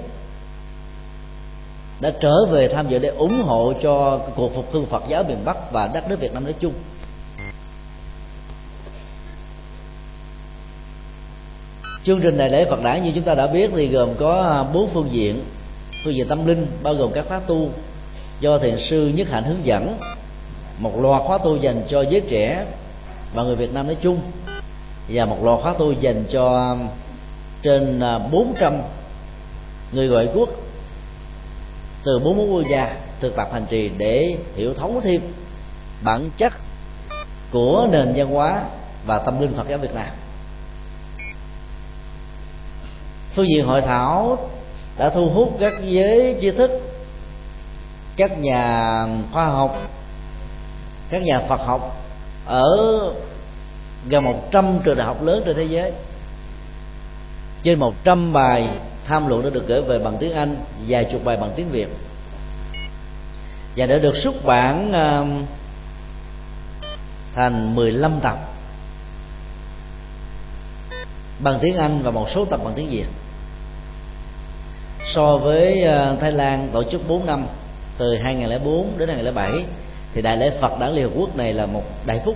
đã 1.99 2.11
trở 2.19 2.45
về 2.45 2.67
tham 2.67 2.89
dự 2.89 2.99
để 2.99 3.09
ủng 3.09 3.41
hộ 3.41 3.73
cho 3.81 4.19
cuộc 4.35 4.55
phục 4.55 4.73
hưng 4.73 4.85
Phật 4.85 5.03
giáo 5.07 5.23
miền 5.23 5.37
Bắc 5.45 5.71
và 5.71 5.87
đất 5.87 6.09
nước 6.09 6.19
Việt 6.19 6.33
Nam 6.33 6.43
nói 6.43 6.53
chung. 6.59 6.73
Chương 12.03 12.21
trình 12.21 12.37
đại 12.37 12.49
lễ 12.49 12.65
Phật 12.69 12.83
đản, 12.83 13.03
như 13.03 13.11
chúng 13.15 13.23
ta 13.23 13.35
đã 13.35 13.47
biết, 13.47 13.71
thì 13.75 13.87
gồm 13.87 14.09
có 14.19 14.41
à, 14.41 14.63
bốn 14.73 14.89
phương 14.89 15.09
diện. 15.11 15.43
Phương 16.03 16.15
diện 16.15 16.27
tâm 16.27 16.47
linh, 16.47 16.67
bao 16.83 16.93
gồm 16.93 17.11
các 17.13 17.25
khóa 17.27 17.39
tu. 17.39 17.69
Do 18.39 18.57
thiền 18.57 18.77
sư 18.89 19.11
nhất 19.15 19.27
hạnh 19.29 19.43
hướng 19.43 19.65
dẫn, 19.65 19.97
một 20.79 21.01
loạt 21.01 21.21
khóa 21.21 21.37
tu 21.37 21.55
dành 21.55 21.83
cho 21.89 22.01
giới 22.01 22.21
trẻ 22.21 22.65
và 23.33 23.43
người 23.43 23.55
Việt 23.55 23.73
Nam 23.73 23.87
nói 23.87 23.97
chung, 24.01 24.19
và 25.09 25.25
một 25.25 25.37
loạt 25.43 25.59
khóa 25.61 25.73
tu 25.79 25.91
dành 25.91 26.23
cho 26.31 26.75
trên 27.65 27.99
à, 27.99 28.19
400 28.19 28.81
người 29.91 30.09
ngoại 30.09 30.27
quốc 30.33 30.49
từ 32.03 32.19
40 32.19 32.47
quốc 32.49 32.63
gia 32.71 32.95
thực 33.19 33.35
tập 33.35 33.49
hành 33.53 33.65
trì 33.69 33.89
để 33.97 34.37
hiểu 34.55 34.73
thấu 34.73 35.01
thêm 35.03 35.21
bản 36.03 36.29
chất 36.37 36.53
của 37.51 37.87
nền 37.91 38.13
văn 38.15 38.27
hóa 38.27 38.63
và 39.05 39.19
tâm 39.19 39.41
linh 39.41 39.53
Phật 39.53 39.67
giáo 39.69 39.77
Việt 39.77 39.93
Nam. 39.93 40.07
Phương 43.33 43.47
diện 43.47 43.65
hội 43.65 43.81
thảo 43.81 44.49
đã 44.97 45.09
thu 45.09 45.29
hút 45.29 45.57
các 45.59 45.73
giới 45.83 46.37
tri 46.41 46.51
thức, 46.51 46.71
các 48.15 48.39
nhà 48.39 48.83
khoa 49.31 49.45
học, 49.45 49.81
các 51.09 51.21
nhà 51.21 51.39
Phật 51.49 51.61
học 51.65 52.05
ở 52.45 52.75
gần 54.09 54.23
100 54.23 54.79
trường 54.83 54.97
đại 54.97 55.07
học 55.07 55.23
lớn 55.23 55.43
trên 55.45 55.55
thế 55.55 55.63
giới 55.63 55.91
trên 57.65 57.79
100 57.79 58.33
bài 58.33 58.69
tham 59.05 59.27
luận 59.27 59.43
đã 59.43 59.49
được 59.49 59.67
gửi 59.67 59.81
về 59.81 59.99
bằng 59.99 60.17
tiếng 60.19 60.33
Anh 60.33 60.55
vài 60.87 61.05
chục 61.11 61.25
bài 61.25 61.37
bằng 61.37 61.51
tiếng 61.55 61.69
Việt. 61.69 61.87
Và 63.77 63.85
đã 63.85 63.97
được 63.97 64.17
xuất 64.17 64.45
bản 64.45 64.89
uh, 64.89 65.47
thành 67.35 67.75
15 67.75 68.19
tập. 68.21 68.37
Bằng 71.39 71.59
tiếng 71.61 71.77
Anh 71.77 72.01
và 72.03 72.11
một 72.11 72.27
số 72.35 72.45
tập 72.45 72.59
bằng 72.63 72.73
tiếng 72.75 72.89
Việt. 72.89 73.05
So 75.15 75.37
với 75.37 75.85
uh, 75.87 76.19
Thái 76.19 76.31
Lan 76.31 76.69
tổ 76.73 76.83
chức 76.83 77.07
4 77.07 77.25
năm 77.25 77.47
từ 77.97 78.17
2004 78.17 78.97
đến 78.97 79.09
2007 79.09 79.51
thì 80.13 80.21
đại 80.21 80.37
lễ 80.37 80.51
Phật 80.61 80.79
đản 80.79 80.93
Liên 80.93 81.03
Hợp 81.03 81.11
Quốc 81.15 81.35
này 81.35 81.53
là 81.53 81.65
một 81.65 81.83
đại 82.05 82.21
phúc. 82.25 82.35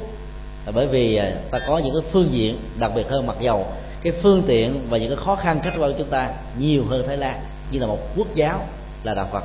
Là 0.66 0.72
bởi 0.72 0.88
vì 0.88 1.20
uh, 1.20 1.52
ta 1.52 1.60
có 1.68 1.78
những 1.78 1.94
cái 1.94 2.12
phương 2.12 2.32
diện 2.32 2.58
đặc 2.80 2.92
biệt 2.96 3.10
hơn 3.10 3.28
mặc 3.28 3.36
dầu 3.40 3.66
cái 4.02 4.14
phương 4.22 4.44
tiện 4.48 4.90
và 4.90 4.98
những 4.98 5.16
cái 5.16 5.26
khó 5.26 5.36
khăn 5.36 5.60
khách 5.64 5.74
quan 5.78 5.92
của 5.92 5.98
chúng 5.98 6.10
ta 6.10 6.30
nhiều 6.58 6.86
hơn 6.90 7.04
Thái 7.08 7.18
Lan, 7.18 7.40
như 7.72 7.80
là 7.80 7.88
một 7.88 8.00
quốc 8.16 8.28
giáo 8.36 8.68
là 9.04 9.16
đạo 9.16 9.28
Phật. 9.32 9.44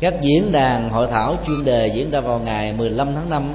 Các 0.00 0.14
diễn 0.20 0.52
đàn 0.52 0.90
hội 0.90 1.06
thảo 1.10 1.36
chuyên 1.46 1.64
đề 1.64 1.88
diễn 1.88 2.10
ra 2.10 2.20
vào 2.20 2.38
ngày 2.38 2.72
15 2.72 3.14
tháng 3.14 3.30
5 3.30 3.54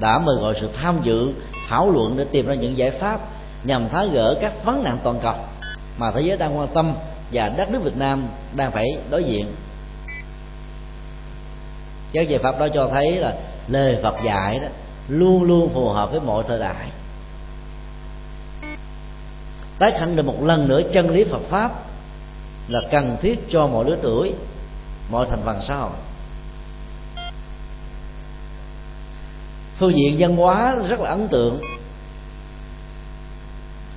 đã 0.00 0.18
mời 0.18 0.36
gọi 0.40 0.54
sự 0.60 0.68
tham 0.82 1.00
dự, 1.02 1.32
thảo 1.68 1.90
luận 1.90 2.14
để 2.16 2.24
tìm 2.32 2.46
ra 2.46 2.54
những 2.54 2.78
giải 2.78 2.90
pháp 2.90 3.20
nhằm 3.64 3.88
tháo 3.88 4.06
gỡ 4.08 4.38
các 4.40 4.64
vấn 4.64 4.84
nạn 4.84 4.98
toàn 5.04 5.18
cầu 5.22 5.34
mà 5.96 6.10
thế 6.10 6.20
giới 6.20 6.36
đang 6.36 6.58
quan 6.58 6.68
tâm 6.74 6.92
và 7.32 7.48
đất 7.48 7.70
nước 7.70 7.84
Việt 7.84 7.96
Nam 7.96 8.28
đang 8.54 8.72
phải 8.72 8.86
đối 9.10 9.24
diện. 9.24 9.46
Các 12.12 12.28
giải 12.28 12.38
pháp 12.38 12.58
đó 12.58 12.68
cho 12.74 12.88
thấy 12.92 13.16
là 13.16 13.34
lời 13.68 13.96
Phật 14.02 14.14
dạy 14.24 14.58
đó 14.58 14.68
luôn 15.08 15.42
luôn 15.42 15.70
phù 15.74 15.88
hợp 15.88 16.10
với 16.10 16.20
mọi 16.20 16.44
thời 16.48 16.58
đại. 16.58 16.90
Tái 19.78 19.92
khẳng 19.98 20.16
định 20.16 20.26
một 20.26 20.42
lần 20.42 20.68
nữa 20.68 20.80
chân 20.92 21.10
lý 21.10 21.24
Phật 21.24 21.42
pháp 21.50 21.72
là 22.68 22.80
cần 22.90 23.16
thiết 23.22 23.38
cho 23.50 23.66
mọi 23.66 23.84
lứa 23.84 23.96
tuổi 24.02 24.32
mọi 25.10 25.26
thành 25.30 25.42
phần 25.44 25.58
xã 25.62 25.76
hội. 25.76 25.90
Phương 29.78 29.92
diện 29.96 30.16
văn 30.18 30.36
hóa 30.36 30.76
rất 30.88 31.00
là 31.00 31.10
ấn 31.10 31.28
tượng. 31.28 31.60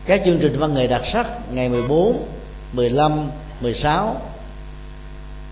Các 0.06 0.22
chương 0.26 0.40
trình 0.42 0.60
văn 0.60 0.74
nghệ 0.74 0.88
đặc 0.88 1.02
sắc 1.14 1.28
ngày 1.52 1.70
14, 1.70 2.28
15, 2.74 3.30
16 3.62 4.22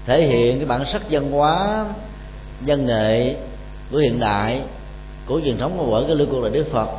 thể 0.05 0.27
hiện 0.27 0.57
cái 0.57 0.65
bản 0.65 0.85
sắc 0.85 1.01
văn 1.09 1.31
hóa 1.31 1.85
văn 2.61 2.85
nghệ 2.85 3.35
của 3.91 3.97
hiện 3.97 4.19
đại 4.19 4.61
của 5.29 5.41
truyền 5.45 5.57
thống 5.57 5.77
của 5.77 6.03
cái 6.07 6.15
lưu 6.15 6.27
cuộc 6.31 6.41
là 6.41 6.49
Đức 6.49 6.67
Phật, 6.71 6.89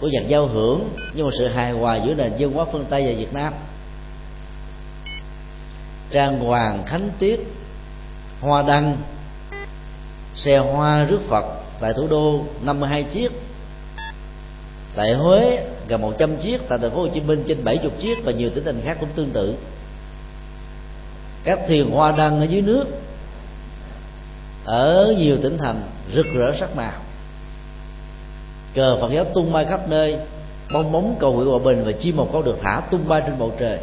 của 0.00 0.08
nhạc 0.08 0.28
giao 0.28 0.46
hưởng, 0.46 0.88
nhưng 1.14 1.26
mà 1.26 1.32
sự 1.38 1.48
hài 1.48 1.72
hòa 1.72 1.96
giữa 1.96 2.14
nền 2.14 2.32
văn 2.38 2.52
hóa 2.52 2.64
phương 2.72 2.84
Tây 2.90 3.06
và 3.06 3.12
Việt 3.18 3.32
Nam. 3.32 3.52
Trang 6.10 6.40
hoàng 6.40 6.82
khánh 6.86 7.10
tiết, 7.18 7.40
hoa 8.40 8.62
đăng, 8.62 8.96
xe 10.34 10.58
hoa 10.58 11.04
rước 11.04 11.20
Phật 11.28 11.44
tại 11.80 11.92
thủ 11.92 12.06
đô 12.06 12.44
52 12.62 13.02
chiếc. 13.02 13.32
Tại 14.94 15.14
Huế, 15.14 15.64
gần 15.88 16.00
100 16.00 16.36
chiếc, 16.36 16.60
tại 16.68 16.78
thành 16.78 16.90
phố 16.90 17.00
Hồ 17.00 17.08
Chí 17.08 17.20
Minh 17.20 17.44
trên 17.48 17.64
70 17.64 17.90
chiếc 18.00 18.14
và 18.24 18.32
nhiều 18.32 18.50
tỉnh 18.54 18.64
thành 18.64 18.80
khác 18.84 18.96
cũng 19.00 19.08
tương 19.14 19.30
tự. 19.30 19.54
Các 21.44 21.58
thuyền 21.68 21.90
hoa 21.90 22.12
đăng 22.12 22.40
ở 22.40 22.44
dưới 22.44 22.62
nước, 22.62 22.84
ở 24.64 25.14
nhiều 25.18 25.36
tỉnh 25.42 25.58
thành 25.58 25.82
rực 26.14 26.26
rỡ 26.34 26.52
sắc 26.60 26.76
màu 26.76 26.92
cờ 28.78 28.98
Phật 29.00 29.12
giáo 29.12 29.24
tung 29.34 29.52
bay 29.52 29.64
khắp 29.64 29.88
nơi, 29.88 30.18
bong 30.72 30.92
bóng 30.92 31.16
cầu 31.20 31.32
nguyện 31.32 31.48
hòa 31.48 31.58
bình 31.64 31.82
và 31.86 31.92
chim 31.92 32.16
một 32.16 32.28
câu 32.32 32.42
được 32.42 32.58
thả 32.62 32.80
tung 32.90 33.08
bay 33.08 33.22
trên 33.26 33.38
bầu 33.38 33.52
trời. 33.58 33.78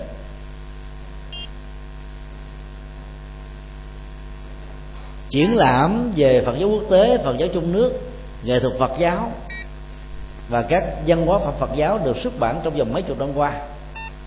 Triển 5.29 5.55
lãm 5.55 6.11
về 6.15 6.41
Phật 6.45 6.55
giáo 6.59 6.69
quốc 6.69 6.83
tế, 6.89 7.17
Phật 7.23 7.37
giáo 7.37 7.49
trong 7.53 7.71
nước, 7.71 7.91
nghệ 8.43 8.59
thuật 8.59 8.73
Phật 8.79 8.91
giáo 8.99 9.31
và 10.49 10.61
các 10.61 10.83
văn 11.07 11.25
hóa 11.25 11.39
Phật 11.39 11.59
Phật 11.59 11.69
giáo 11.75 11.99
được 12.05 12.17
xuất 12.23 12.39
bản 12.39 12.61
trong 12.63 12.77
vòng 12.77 12.93
mấy 12.93 13.01
chục 13.01 13.19
năm 13.19 13.29
qua, 13.35 13.61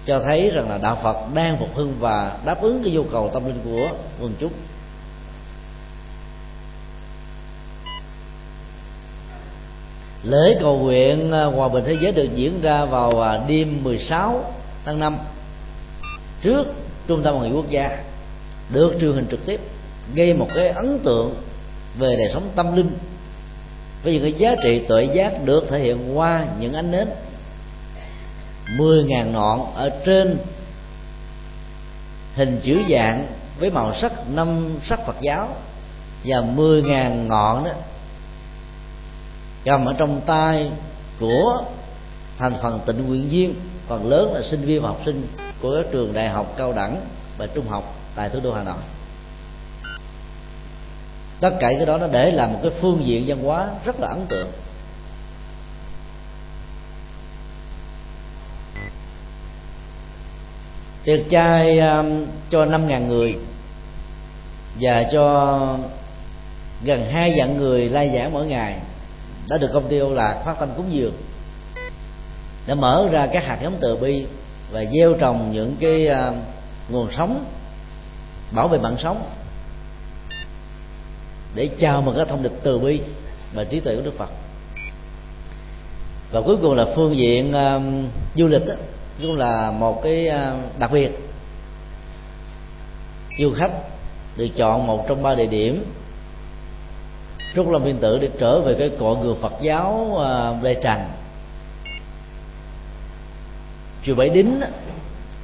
cho 0.06 0.20
thấy 0.24 0.50
rằng 0.50 0.70
là 0.70 0.78
đạo 0.78 0.98
Phật 1.02 1.16
đang 1.34 1.56
phục 1.56 1.74
hưng 1.74 1.94
và 2.00 2.38
đáp 2.44 2.62
ứng 2.62 2.82
cái 2.84 2.92
nhu 2.92 3.02
cầu 3.02 3.30
tâm 3.34 3.46
linh 3.46 3.60
của 3.64 3.88
quần 4.20 4.32
chúng. 4.40 4.52
Lễ 10.22 10.56
cầu 10.60 10.78
nguyện 10.78 11.32
à, 11.32 11.44
hòa 11.44 11.68
bình 11.68 11.84
thế 11.86 11.96
giới 12.02 12.12
được 12.12 12.34
diễn 12.34 12.60
ra 12.60 12.84
vào 12.84 13.22
à, 13.22 13.40
đêm 13.48 13.84
16 13.84 14.52
tháng 14.84 14.98
5 14.98 15.18
trước 16.42 16.64
trung 17.06 17.22
tâm 17.22 17.34
hội 17.34 17.48
nghị 17.48 17.54
quốc 17.54 17.70
gia, 17.70 17.98
được 18.70 18.94
truyền 19.00 19.12
hình 19.12 19.26
trực 19.30 19.46
tiếp, 19.46 19.60
gây 20.14 20.34
một 20.34 20.48
cái 20.54 20.68
ấn 20.68 20.98
tượng 20.98 21.34
về 21.98 22.16
đời 22.16 22.30
sống 22.32 22.50
tâm 22.56 22.76
linh, 22.76 22.90
với 24.02 24.12
những 24.12 24.22
cái 24.22 24.32
giá 24.32 24.54
trị 24.62 24.82
tuệ 24.88 25.08
giác 25.14 25.44
được 25.44 25.66
thể 25.70 25.78
hiện 25.78 26.18
qua 26.18 26.46
những 26.60 26.74
ánh 26.74 26.90
nến 26.90 27.08
10.000 28.76 29.30
ngọn 29.30 29.74
ở 29.74 29.90
trên 30.04 30.38
hình 32.34 32.60
chữ 32.62 32.78
dạng 32.90 33.26
với 33.60 33.70
màu 33.70 33.94
sắc 33.94 34.12
năm 34.30 34.78
sắc 34.82 35.06
Phật 35.06 35.16
giáo 35.20 35.48
và 36.24 36.36
10.000 36.56 37.26
ngọn 37.26 37.64
đó 37.64 37.70
cầm 39.68 39.84
ở 39.84 39.94
trong 39.98 40.20
tay 40.26 40.70
của 41.20 41.62
thành 42.38 42.54
phần 42.62 42.80
tình 42.86 43.06
nguyện 43.06 43.28
viên 43.28 43.54
phần 43.86 44.08
lớn 44.08 44.34
là 44.34 44.42
sinh 44.50 44.60
viên 44.60 44.82
và 44.82 44.88
học 44.88 45.00
sinh 45.04 45.26
của 45.62 45.74
các 45.76 45.90
trường 45.92 46.12
đại 46.12 46.28
học 46.28 46.54
cao 46.56 46.72
đẳng 46.72 47.00
và 47.38 47.46
trung 47.46 47.68
học 47.68 47.94
tại 48.14 48.28
thủ 48.28 48.40
đô 48.42 48.52
Hà 48.52 48.64
Nội. 48.64 48.82
Tất 51.40 51.50
cả 51.60 51.72
cái 51.76 51.86
đó 51.86 51.98
nó 51.98 52.06
để 52.06 52.30
làm 52.30 52.52
một 52.52 52.58
cái 52.62 52.72
phương 52.80 53.04
diện 53.04 53.24
văn 53.26 53.44
hóa 53.44 53.68
rất 53.84 54.00
là 54.00 54.08
ấn 54.08 54.26
tượng. 54.28 54.48
Tiệc 61.04 61.20
chay 61.30 61.78
um, 61.78 62.26
cho 62.50 62.64
năm 62.64 62.86
ngàn 62.86 63.08
người 63.08 63.36
và 64.80 65.04
cho 65.12 65.78
gần 66.84 67.10
hai 67.10 67.34
vạn 67.38 67.56
người 67.56 67.88
lai 67.88 68.10
giảng 68.14 68.32
mỗi 68.32 68.46
ngày 68.46 68.78
đã 69.48 69.58
được 69.58 69.70
công 69.72 69.88
ty 69.88 69.98
Âu 69.98 70.12
Lạc 70.12 70.42
phát 70.44 70.56
tâm 70.60 70.68
cúng 70.76 70.92
dường. 70.92 71.14
Đã 72.66 72.74
mở 72.74 73.08
ra 73.10 73.26
các 73.32 73.44
hạt 73.44 73.58
giống 73.62 73.78
từ 73.80 73.96
bi 73.96 74.26
và 74.70 74.84
gieo 74.92 75.14
trồng 75.20 75.52
những 75.52 75.76
cái 75.80 76.08
uh, 76.08 76.34
nguồn 76.88 77.08
sống 77.16 77.44
bảo 78.50 78.68
vệ 78.68 78.78
mạng 78.78 78.96
sống. 78.98 79.30
Để 81.54 81.68
chào 81.80 82.02
mừng 82.02 82.16
các 82.16 82.28
thông 82.28 82.42
điệp 82.42 82.52
từ 82.62 82.78
bi 82.78 83.00
và 83.54 83.64
trí 83.64 83.80
tuệ 83.80 83.96
của 83.96 84.02
Đức 84.02 84.18
Phật. 84.18 84.30
Và 86.32 86.40
cuối 86.40 86.56
cùng 86.62 86.74
là 86.74 86.86
phương 86.96 87.16
diện 87.16 87.50
uh, 87.50 87.82
du 88.36 88.46
lịch 88.46 88.66
đó, 88.66 88.74
cũng 89.22 89.36
là 89.36 89.70
một 89.70 90.02
cái 90.02 90.28
uh, 90.28 90.78
đặc 90.78 90.92
biệt. 90.92 91.10
Du 93.40 93.52
khách 93.54 93.72
được 94.36 94.48
chọn 94.56 94.86
một 94.86 95.04
trong 95.08 95.22
ba 95.22 95.34
địa 95.34 95.46
điểm 95.46 95.84
Trúc 97.58 97.70
Lâm 97.70 97.84
Viên 97.84 97.98
Tử 97.98 98.18
để 98.18 98.28
trở 98.38 98.60
về 98.60 98.74
cái 98.78 98.90
cội 98.98 99.16
người 99.16 99.34
Phật 99.40 99.52
giáo 99.60 100.18
à, 100.24 100.52
Lê 100.62 100.74
Trần. 100.74 101.00
Chùa 104.04 104.14
Bảy 104.14 104.28
Đính 104.28 104.60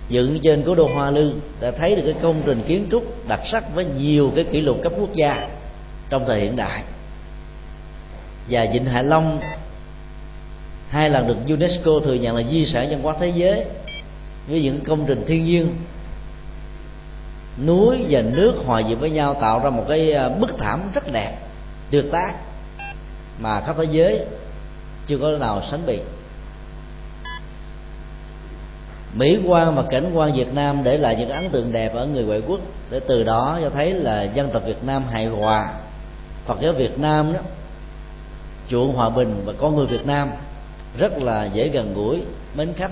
dựng 0.09 0.39
trên 0.43 0.63
cố 0.67 0.75
đô 0.75 0.89
Hoa 0.95 1.11
Lư, 1.11 1.33
đã 1.61 1.71
thấy 1.71 1.97
được 1.97 2.03
cái 2.05 2.15
công 2.23 2.43
trình 2.47 2.63
kiến 2.67 2.87
trúc 2.91 3.29
đặc 3.29 3.41
sắc 3.53 3.75
với 3.75 3.85
nhiều 3.85 4.33
cái 4.35 4.45
kỷ 4.45 4.61
lục 4.61 4.77
cấp 4.83 4.93
quốc 4.99 5.15
gia 5.15 5.49
trong 6.11 6.25
thời 6.27 6.41
hiện 6.41 6.57
đại. 6.57 6.83
Và 8.51 8.67
Vịnh 8.73 8.85
Hạ 8.85 9.03
Long, 9.03 9.41
hai 10.89 11.11
lần 11.11 11.27
được 11.27 11.37
UNESCO 11.49 12.01
thừa 12.05 12.15
nhận 12.15 12.37
là 12.37 12.43
di 12.51 12.67
sản 12.67 12.91
văn 12.91 13.03
hóa 13.03 13.15
thế 13.21 13.29
giới 13.29 13.65
với 14.49 14.63
những 14.63 14.81
công 14.81 15.05
trình 15.07 15.25
thiên 15.27 15.45
nhiên. 15.45 15.75
Núi 17.67 17.97
và 18.11 18.21
nước 18.21 18.55
hòa 18.67 18.83
quyện 18.83 18.99
với 18.99 19.11
nhau 19.11 19.35
tạo 19.41 19.61
ra 19.65 19.71
một 19.71 19.85
cái 19.89 20.13
à, 20.13 20.29
bức 20.29 20.51
thảm 20.59 20.91
rất 20.95 21.13
đẹp 21.13 21.39
tuyệt 21.91 22.05
tác 22.13 22.35
mà 23.39 23.61
khắp 23.61 23.77
thế 23.79 23.85
giới 23.91 24.27
chưa 25.07 25.19
có 25.19 25.31
nào 25.31 25.63
sánh 25.71 25.87
bị 25.87 25.99
mỹ 29.15 29.39
quan 29.47 29.75
và 29.75 29.83
cảnh 29.91 30.11
quan 30.15 30.33
việt 30.33 30.55
nam 30.55 30.85
để 30.85 30.99
lại 30.99 31.17
những 31.17 31.31
ấn 31.31 31.51
tượng 31.51 31.73
đẹp 31.73 31.95
ở 31.95 32.07
người 32.07 32.25
ngoại 32.25 32.43
quốc 32.47 32.61
để 32.91 33.01
từ 33.01 33.23
đó 33.23 33.59
cho 33.63 33.71
thấy 33.71 33.93
là 33.93 34.23
dân 34.23 34.51
tộc 34.53 34.63
việt 34.67 34.85
nam 34.85 35.05
hài 35.11 35.27
hòa. 35.27 35.73
Phật 36.47 36.61
giáo 36.61 36.73
việt 36.73 36.99
nam 36.99 37.33
đó, 37.33 37.41
chuộng 38.69 38.95
hòa 38.95 39.11
bình 39.11 39.43
và 39.45 39.53
con 39.59 39.77
người 39.77 39.87
việt 39.87 40.07
nam 40.07 40.31
rất 40.99 41.13
là 41.19 41.45
dễ 41.45 41.69
gần 41.69 41.95
gũi, 41.95 42.23
mến 42.55 42.73
khách. 42.73 42.91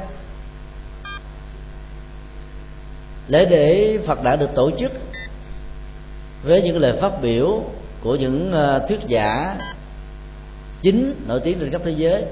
Lễ 3.28 3.44
để 3.44 3.98
phật 4.06 4.22
đã 4.22 4.36
được 4.36 4.50
tổ 4.54 4.70
chức 4.78 4.92
với 6.42 6.62
những 6.62 6.78
lời 6.78 6.98
phát 7.00 7.22
biểu 7.22 7.62
của 8.02 8.16
những 8.16 8.52
ờ, 8.52 8.86
thuyết 8.88 9.00
giả 9.08 9.56
chính 10.82 11.14
nổi 11.28 11.40
tiếng 11.44 11.58
trên 11.60 11.70
khắp 11.70 11.80
thế 11.84 11.90
giới. 11.90 12.24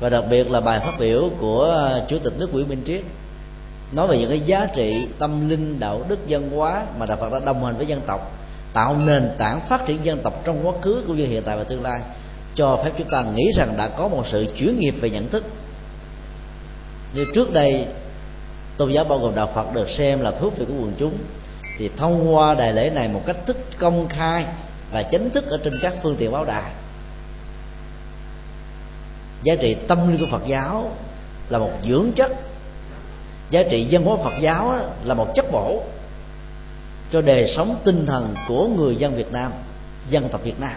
Và 0.00 0.08
đặc 0.08 0.24
biệt 0.30 0.50
là 0.50 0.60
bài 0.60 0.80
phát 0.80 0.98
biểu 0.98 1.30
của 1.40 1.62
ờ, 1.62 2.04
chủ 2.08 2.18
tịch 2.18 2.32
nước 2.38 2.52
Nguyễn 2.52 2.68
Minh 2.68 2.82
Triết 2.86 3.02
nói 3.92 4.08
về 4.08 4.18
những 4.18 4.28
cái 4.28 4.40
giá 4.40 4.66
trị 4.74 5.06
tâm 5.18 5.48
linh, 5.48 5.80
đạo 5.80 6.02
đức, 6.08 6.18
văn 6.28 6.50
hóa 6.50 6.84
mà 6.98 7.06
đạo 7.06 7.16
Phật 7.20 7.32
đã 7.32 7.38
đồng 7.38 7.64
hành 7.64 7.76
với 7.76 7.86
dân 7.86 8.00
tộc, 8.06 8.32
tạo 8.72 8.96
nền 8.96 9.30
tảng 9.38 9.60
phát 9.68 9.86
triển 9.86 10.04
dân 10.04 10.18
tộc 10.22 10.42
trong 10.44 10.66
quá 10.66 10.72
khứ 10.82 11.02
cũng 11.06 11.16
như 11.16 11.26
hiện 11.26 11.42
tại 11.46 11.56
và 11.56 11.64
tương 11.64 11.82
lai, 11.82 12.00
cho 12.54 12.80
phép 12.84 12.90
chúng 12.98 13.10
ta 13.10 13.24
nghĩ 13.34 13.44
rằng 13.56 13.74
đã 13.76 13.88
có 13.88 14.08
một 14.08 14.24
sự 14.30 14.46
chuyển 14.56 14.78
nghiệp 14.78 14.94
về 15.00 15.10
nhận 15.10 15.28
thức. 15.28 15.44
Như 17.14 17.24
trước 17.34 17.52
đây, 17.52 17.86
tôn 18.76 18.92
giáo 18.92 19.04
bao 19.04 19.18
gồm 19.18 19.34
đạo 19.34 19.50
Phật 19.54 19.74
được 19.74 19.90
xem 19.90 20.20
là 20.20 20.30
thuốc 20.30 20.58
về 20.58 20.64
của 20.64 20.74
quần 20.74 20.92
chúng, 20.98 21.14
thì 21.78 21.90
thông 21.96 22.34
qua 22.34 22.54
đại 22.54 22.72
lễ 22.72 22.90
này 22.90 23.08
một 23.08 23.22
cách 23.26 23.36
thức 23.46 23.56
công 23.78 24.08
khai 24.08 24.46
và 24.92 25.02
chính 25.02 25.30
thức 25.30 25.46
ở 25.46 25.60
trên 25.64 25.78
các 25.82 25.94
phương 26.02 26.16
tiện 26.18 26.32
báo 26.32 26.44
đài. 26.44 26.72
Giá 29.42 29.54
trị 29.60 29.76
tâm 29.88 30.08
linh 30.08 30.20
của 30.20 30.38
Phật 30.38 30.46
giáo 30.46 30.96
là 31.48 31.58
một 31.58 31.72
dưỡng 31.88 32.12
chất. 32.16 32.32
Giá 33.50 33.62
trị 33.70 33.84
dân 33.84 34.04
hóa 34.04 34.16
Phật 34.24 34.34
giáo 34.40 34.78
là 35.04 35.14
một 35.14 35.32
chất 35.34 35.52
bổ 35.52 35.82
cho 37.12 37.22
đời 37.22 37.52
sống 37.56 37.80
tinh 37.84 38.06
thần 38.06 38.34
của 38.48 38.68
người 38.68 38.96
dân 38.96 39.16
Việt 39.16 39.32
Nam, 39.32 39.52
dân 40.10 40.28
tộc 40.28 40.42
Việt 40.44 40.60
Nam. 40.60 40.76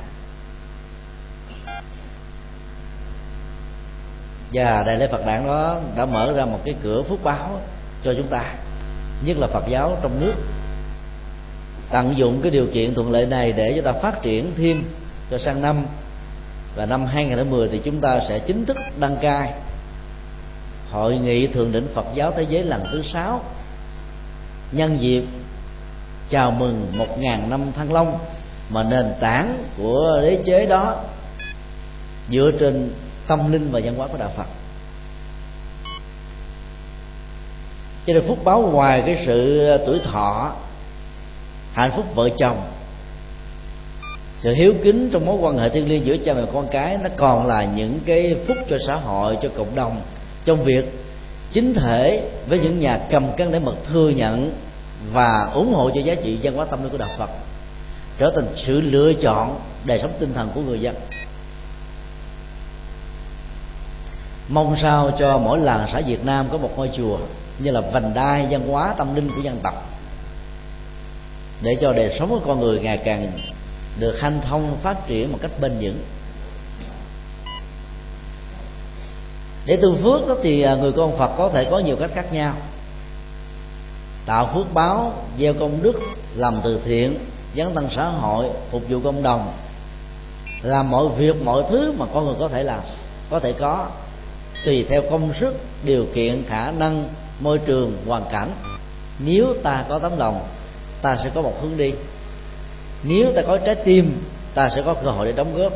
Và 4.53 4.83
đại 4.83 4.97
lễ 4.97 5.07
Phật 5.11 5.25
đản 5.25 5.45
đó 5.47 5.79
đã 5.97 6.05
mở 6.05 6.33
ra 6.35 6.45
một 6.45 6.59
cái 6.65 6.75
cửa 6.83 7.03
phúc 7.03 7.19
báo 7.23 7.61
cho 8.03 8.13
chúng 8.17 8.27
ta, 8.27 8.53
nhất 9.25 9.37
là 9.37 9.47
Phật 9.47 9.63
giáo 9.67 9.97
trong 10.01 10.19
nước 10.19 10.33
tận 11.93 12.17
dụng 12.17 12.39
cái 12.41 12.51
điều 12.51 12.67
kiện 12.73 12.95
thuận 12.95 13.11
lợi 13.11 13.25
này 13.25 13.51
để 13.51 13.73
chúng 13.75 13.85
ta 13.85 13.91
phát 13.91 14.21
triển 14.21 14.51
thêm 14.57 14.83
cho 15.31 15.37
sang 15.37 15.61
năm. 15.61 15.85
Và 16.75 16.85
năm 16.85 17.05
2010 17.05 17.67
thì 17.67 17.81
chúng 17.83 18.01
ta 18.01 18.19
sẽ 18.29 18.39
chính 18.39 18.65
thức 18.65 18.77
đăng 18.99 19.17
cai. 19.21 19.53
Hội 20.91 21.17
nghị 21.17 21.47
thượng 21.47 21.71
đỉnh 21.71 21.87
Phật 21.93 22.05
giáo 22.13 22.31
thế 22.35 22.43
giới 22.49 22.63
lần 22.63 22.83
thứ 22.91 23.03
sáu. 23.03 23.41
Nhân 24.71 24.97
dịp 25.01 25.23
chào 26.29 26.51
mừng 26.51 26.91
một 26.97 27.19
ngàn 27.19 27.49
năm 27.49 27.71
thăng 27.71 27.93
long, 27.93 28.19
mà 28.69 28.83
nền 28.83 29.05
tảng 29.19 29.63
của 29.77 30.19
đế 30.21 30.39
chế 30.45 30.65
đó 30.65 30.99
dựa 32.29 32.51
trên 32.59 32.93
tâm 33.27 33.51
linh 33.51 33.71
và 33.71 33.79
văn 33.83 33.95
hóa 33.95 34.07
của 34.07 34.17
đạo 34.17 34.31
Phật. 34.37 34.47
Cho 38.07 38.13
nên 38.13 38.23
phúc 38.27 38.37
báo 38.43 38.61
ngoài 38.61 39.03
cái 39.05 39.23
sự 39.25 39.67
tuổi 39.85 39.99
thọ 40.03 40.53
hạnh 41.73 41.91
phúc 41.95 42.05
vợ 42.15 42.29
chồng. 42.37 42.61
Sự 44.37 44.53
hiếu 44.53 44.73
kính 44.83 45.09
trong 45.13 45.25
mối 45.25 45.37
quan 45.41 45.57
hệ 45.57 45.69
thiêng 45.69 45.89
liêng 45.89 46.05
giữa 46.05 46.17
cha 46.17 46.33
mẹ 46.33 46.41
con 46.53 46.67
cái 46.71 46.97
nó 47.03 47.09
còn 47.17 47.47
là 47.47 47.65
những 47.65 47.99
cái 48.05 48.35
phúc 48.47 48.57
cho 48.69 48.77
xã 48.87 48.95
hội, 48.95 49.37
cho 49.41 49.49
cộng 49.57 49.75
đồng. 49.75 50.01
Trong 50.45 50.63
việc 50.63 50.99
chính 51.51 51.73
thể 51.73 52.29
với 52.47 52.59
những 52.59 52.79
nhà 52.79 52.99
cầm 53.11 53.35
cân 53.37 53.51
để 53.51 53.59
mật 53.59 53.75
thừa 53.91 54.09
nhận 54.09 54.51
và 55.11 55.49
ủng 55.53 55.73
hộ 55.73 55.89
cho 55.95 56.01
giá 56.01 56.15
trị 56.15 56.37
văn 56.43 56.55
hóa 56.55 56.65
tâm 56.65 56.83
linh 56.83 56.91
của 56.91 56.97
đạo 56.97 57.09
Phật, 57.17 57.29
trở 58.17 58.31
thành 58.35 58.47
sự 58.55 58.81
lựa 58.81 59.13
chọn 59.13 59.59
đời 59.85 59.99
sống 60.01 60.11
tinh 60.19 60.33
thần 60.33 60.49
của 60.55 60.61
người 60.61 60.79
dân. 60.79 60.95
Mong 64.49 64.75
sao 64.81 65.11
cho 65.19 65.37
mỗi 65.37 65.59
làng 65.59 65.87
xã 65.93 66.01
Việt 66.01 66.25
Nam 66.25 66.45
có 66.51 66.57
một 66.57 66.69
ngôi 66.77 66.89
chùa 66.97 67.17
như 67.59 67.71
là 67.71 67.81
vành 67.81 68.13
đai 68.13 68.47
văn 68.49 68.67
hóa 68.67 68.93
tâm 68.97 69.15
linh 69.15 69.27
của 69.35 69.41
dân 69.41 69.59
tộc 69.63 69.92
để 71.63 71.77
cho 71.81 71.93
đời 71.93 72.15
sống 72.19 72.29
của 72.29 72.39
con 72.47 72.59
người 72.59 72.79
ngày 72.79 72.97
càng 72.97 73.31
được 73.99 74.19
hanh 74.19 74.41
thông, 74.41 74.77
phát 74.83 75.07
triển 75.07 75.31
một 75.31 75.37
cách 75.41 75.51
bền 75.61 75.71
vững. 75.81 76.03
Để 79.65 79.77
tu 79.81 79.95
phước 79.95 80.27
đó 80.27 80.35
thì 80.43 80.61
à, 80.61 80.75
người 80.75 80.91
con 80.91 81.17
Phật 81.17 81.31
có 81.37 81.49
thể 81.49 81.67
có 81.71 81.79
nhiều 81.79 81.95
cách 81.95 82.11
khác 82.13 82.33
nhau. 82.33 82.53
Tạo 84.25 84.49
phước 84.53 84.73
báo 84.73 85.13
gieo 85.39 85.53
công 85.53 85.83
đức, 85.83 85.99
làm 86.35 86.61
từ 86.63 86.81
thiện, 86.85 87.17
dấn 87.55 87.75
thân 87.75 87.87
xã 87.95 88.05
hội, 88.05 88.49
phục 88.71 88.81
vụ 88.89 88.99
cộng 89.03 89.23
đồng. 89.23 89.53
Làm 90.61 90.89
mọi 90.89 91.07
việc, 91.17 91.35
mọi 91.43 91.63
thứ 91.69 91.93
mà 91.97 92.05
con 92.13 92.25
người 92.25 92.35
có 92.39 92.47
thể 92.47 92.63
làm, 92.63 92.79
có 93.29 93.39
thể 93.39 93.53
có, 93.53 93.87
tùy 94.65 94.85
theo 94.89 95.01
công 95.11 95.33
sức, 95.39 95.59
điều 95.83 96.05
kiện, 96.13 96.43
khả 96.49 96.71
năng, 96.71 97.09
môi 97.39 97.57
trường, 97.57 97.97
hoàn 98.07 98.23
cảnh. 98.31 98.51
Nếu 99.19 99.55
ta 99.63 99.85
có 99.89 99.99
tấm 99.99 100.17
lòng 100.17 100.47
ta 101.03 101.17
sẽ 101.23 101.29
có 101.35 101.41
một 101.41 101.53
hướng 101.61 101.77
đi. 101.77 101.93
Nếu 103.03 103.31
ta 103.35 103.41
có 103.47 103.57
trái 103.57 103.75
tim, 103.75 104.23
ta 104.53 104.69
sẽ 104.75 104.81
có 104.81 104.93
cơ 104.93 105.11
hội 105.11 105.25
để 105.25 105.31
đóng 105.31 105.55
góp. 105.55 105.73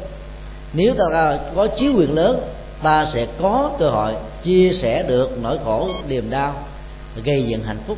Nếu 0.74 0.94
ta 0.98 1.40
có 1.56 1.68
chiếu 1.68 1.94
quyền 1.98 2.16
lớn, 2.16 2.42
ta 2.84 3.06
sẽ 3.14 3.28
có 3.42 3.72
cơ 3.80 3.90
hội 3.90 4.14
chia 4.44 4.70
sẻ 4.82 5.04
được 5.08 5.38
nỗi 5.42 5.58
khổ, 5.64 5.90
niềm 6.08 6.30
đau, 6.30 6.56
gây 7.24 7.44
dựng 7.44 7.64
hạnh 7.64 7.80
phúc. 7.88 7.98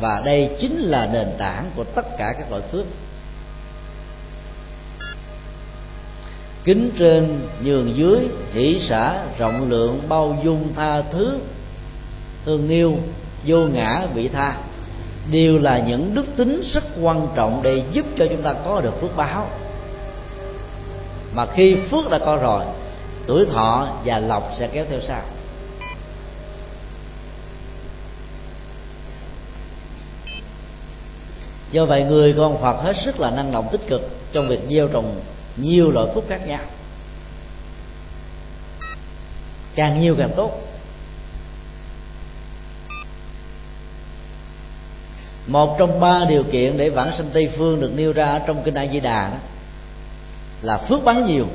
Và 0.00 0.22
đây 0.24 0.50
chính 0.60 0.78
là 0.78 1.06
nền 1.12 1.28
tảng 1.38 1.70
của 1.76 1.84
tất 1.84 2.16
cả 2.18 2.34
các 2.38 2.50
loại 2.50 2.62
phước. 2.72 2.84
Kính 6.64 6.90
trên 6.98 7.40
nhường 7.62 7.96
dưới, 7.96 8.28
hỷ 8.52 8.80
xã 8.88 9.22
rộng 9.38 9.70
lượng, 9.70 10.00
bao 10.08 10.38
dung 10.44 10.68
tha 10.76 11.02
thứ, 11.02 11.38
thương 12.44 12.68
yêu, 12.68 12.96
vô 13.46 13.58
ngã, 13.58 14.06
vị 14.14 14.28
tha 14.28 14.56
đều 15.30 15.58
là 15.58 15.78
những 15.78 16.14
đức 16.14 16.24
tính 16.36 16.62
rất 16.74 16.84
quan 17.02 17.28
trọng 17.34 17.62
để 17.62 17.82
giúp 17.92 18.06
cho 18.18 18.26
chúng 18.30 18.42
ta 18.42 18.54
có 18.64 18.80
được 18.80 19.00
phước 19.00 19.16
báo. 19.16 19.48
Mà 21.34 21.46
khi 21.46 21.76
phước 21.90 22.10
đã 22.10 22.18
có 22.18 22.36
rồi, 22.36 22.64
tuổi 23.26 23.46
thọ 23.52 23.88
và 24.04 24.18
lộc 24.18 24.52
sẽ 24.58 24.68
kéo 24.72 24.84
theo 24.90 25.00
sau. 25.00 25.22
Do 31.72 31.84
vậy, 31.84 32.04
người 32.04 32.34
con 32.38 32.62
phật 32.62 32.82
hết 32.82 32.96
sức 33.04 33.20
là 33.20 33.30
năng 33.30 33.52
động 33.52 33.68
tích 33.72 33.86
cực 33.86 34.10
trong 34.32 34.48
việc 34.48 34.60
gieo 34.68 34.88
trồng 34.88 35.20
nhiều 35.56 35.90
loại 35.90 36.06
phúc 36.14 36.24
khác 36.28 36.46
nhau. 36.46 36.60
Càng 39.74 40.00
nhiều 40.00 40.14
càng 40.18 40.30
tốt. 40.36 40.71
Một 45.46 45.76
trong 45.78 46.00
ba 46.00 46.24
điều 46.28 46.44
kiện 46.44 46.76
để 46.76 46.90
vãng 46.90 47.16
sanh 47.16 47.30
tây 47.32 47.50
phương 47.56 47.80
được 47.80 47.92
nêu 47.96 48.12
ra 48.12 48.40
trong 48.46 48.62
kinh 48.62 48.74
a 48.74 48.86
di 48.86 49.00
đà 49.00 49.28
đó 49.28 49.36
là 50.62 50.78
phước 50.78 51.04
bắn 51.04 51.26
nhiều. 51.26 51.46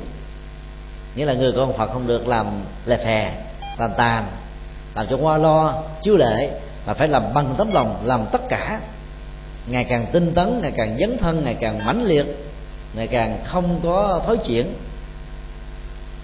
Nghĩa 1.14 1.24
là 1.24 1.32
người 1.32 1.52
con 1.52 1.76
phật 1.76 1.90
không 1.92 2.06
được 2.06 2.28
làm 2.28 2.46
lè 2.86 2.96
phè 2.96 3.32
tàn 3.78 3.90
tàn, 3.96 4.26
làm 4.94 5.06
cho 5.10 5.16
qua 5.16 5.38
lo, 5.38 5.82
chiếu 6.02 6.16
lệ, 6.16 6.50
mà 6.86 6.94
phải 6.94 7.08
làm 7.08 7.34
bằng 7.34 7.54
tấm 7.58 7.72
lòng, 7.72 8.00
làm 8.04 8.26
tất 8.32 8.48
cả. 8.48 8.80
Ngày 9.66 9.84
càng 9.84 10.06
tinh 10.12 10.32
tấn, 10.34 10.60
ngày 10.62 10.72
càng 10.76 10.96
dấn 11.00 11.18
thân, 11.18 11.44
ngày 11.44 11.54
càng 11.60 11.86
mãnh 11.86 12.04
liệt, 12.04 12.26
ngày 12.94 13.06
càng 13.06 13.38
không 13.44 13.80
có 13.82 14.22
thói 14.26 14.36
chuyển. 14.36 14.74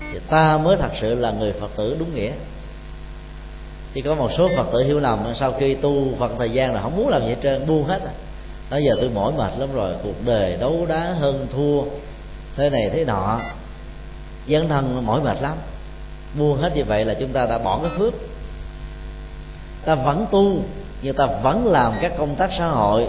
Thì 0.01 0.19
ta 0.29 0.57
mới 0.57 0.77
thật 0.77 0.91
sự 1.01 1.15
là 1.15 1.31
người 1.31 1.53
phật 1.53 1.71
tử 1.77 1.97
đúng 1.99 2.15
nghĩa 2.15 2.33
thì 3.95 4.03
có 4.03 4.14
một 4.14 4.30
số 4.38 4.49
phật 4.57 4.66
tử 4.72 4.84
hiểu 4.84 5.01
lầm, 5.01 5.24
sau 5.34 5.53
khi 5.53 5.74
tu 5.74 6.16
phật 6.18 6.32
thời 6.38 6.51
gian 6.51 6.74
là 6.74 6.80
không 6.80 6.97
muốn 6.97 7.09
làm 7.09 7.22
gì 7.22 7.28
hết 7.28 7.36
trơn, 7.42 7.66
buông 7.66 7.84
hết 7.84 8.01
à. 8.05 8.12
nói 8.70 8.82
giờ 8.84 8.97
tôi 9.01 9.11
mỏi 9.14 9.32
mệt 9.38 9.53
lắm 9.59 9.68
rồi, 9.74 9.95
cuộc 10.03 10.24
đời 10.24 10.57
đấu 10.57 10.86
đá 10.88 11.12
hơn 11.18 11.47
thua, 11.53 11.82
thế 12.57 12.70
này 12.70 12.90
thế 12.92 13.05
nọ. 13.05 13.40
Dân 14.47 14.68
thân 14.68 15.07
mỏi 15.07 15.20
mệt 15.20 15.42
lắm. 15.42 15.57
Buông 16.38 16.59
hết 16.59 16.76
như 16.76 16.84
vậy 16.84 17.05
là 17.05 17.14
chúng 17.14 17.32
ta 17.32 17.47
đã 17.47 17.59
bỏ 17.59 17.78
cái 17.82 17.90
phước. 17.99 18.14
Ta 19.84 19.95
vẫn 19.95 20.26
tu, 20.30 20.57
nhưng 21.03 21.16
ta 21.16 21.26
vẫn 21.42 21.66
làm 21.66 21.92
các 22.01 22.12
công 22.18 22.34
tác 22.34 22.51
xã 22.59 22.66
hội 22.66 23.09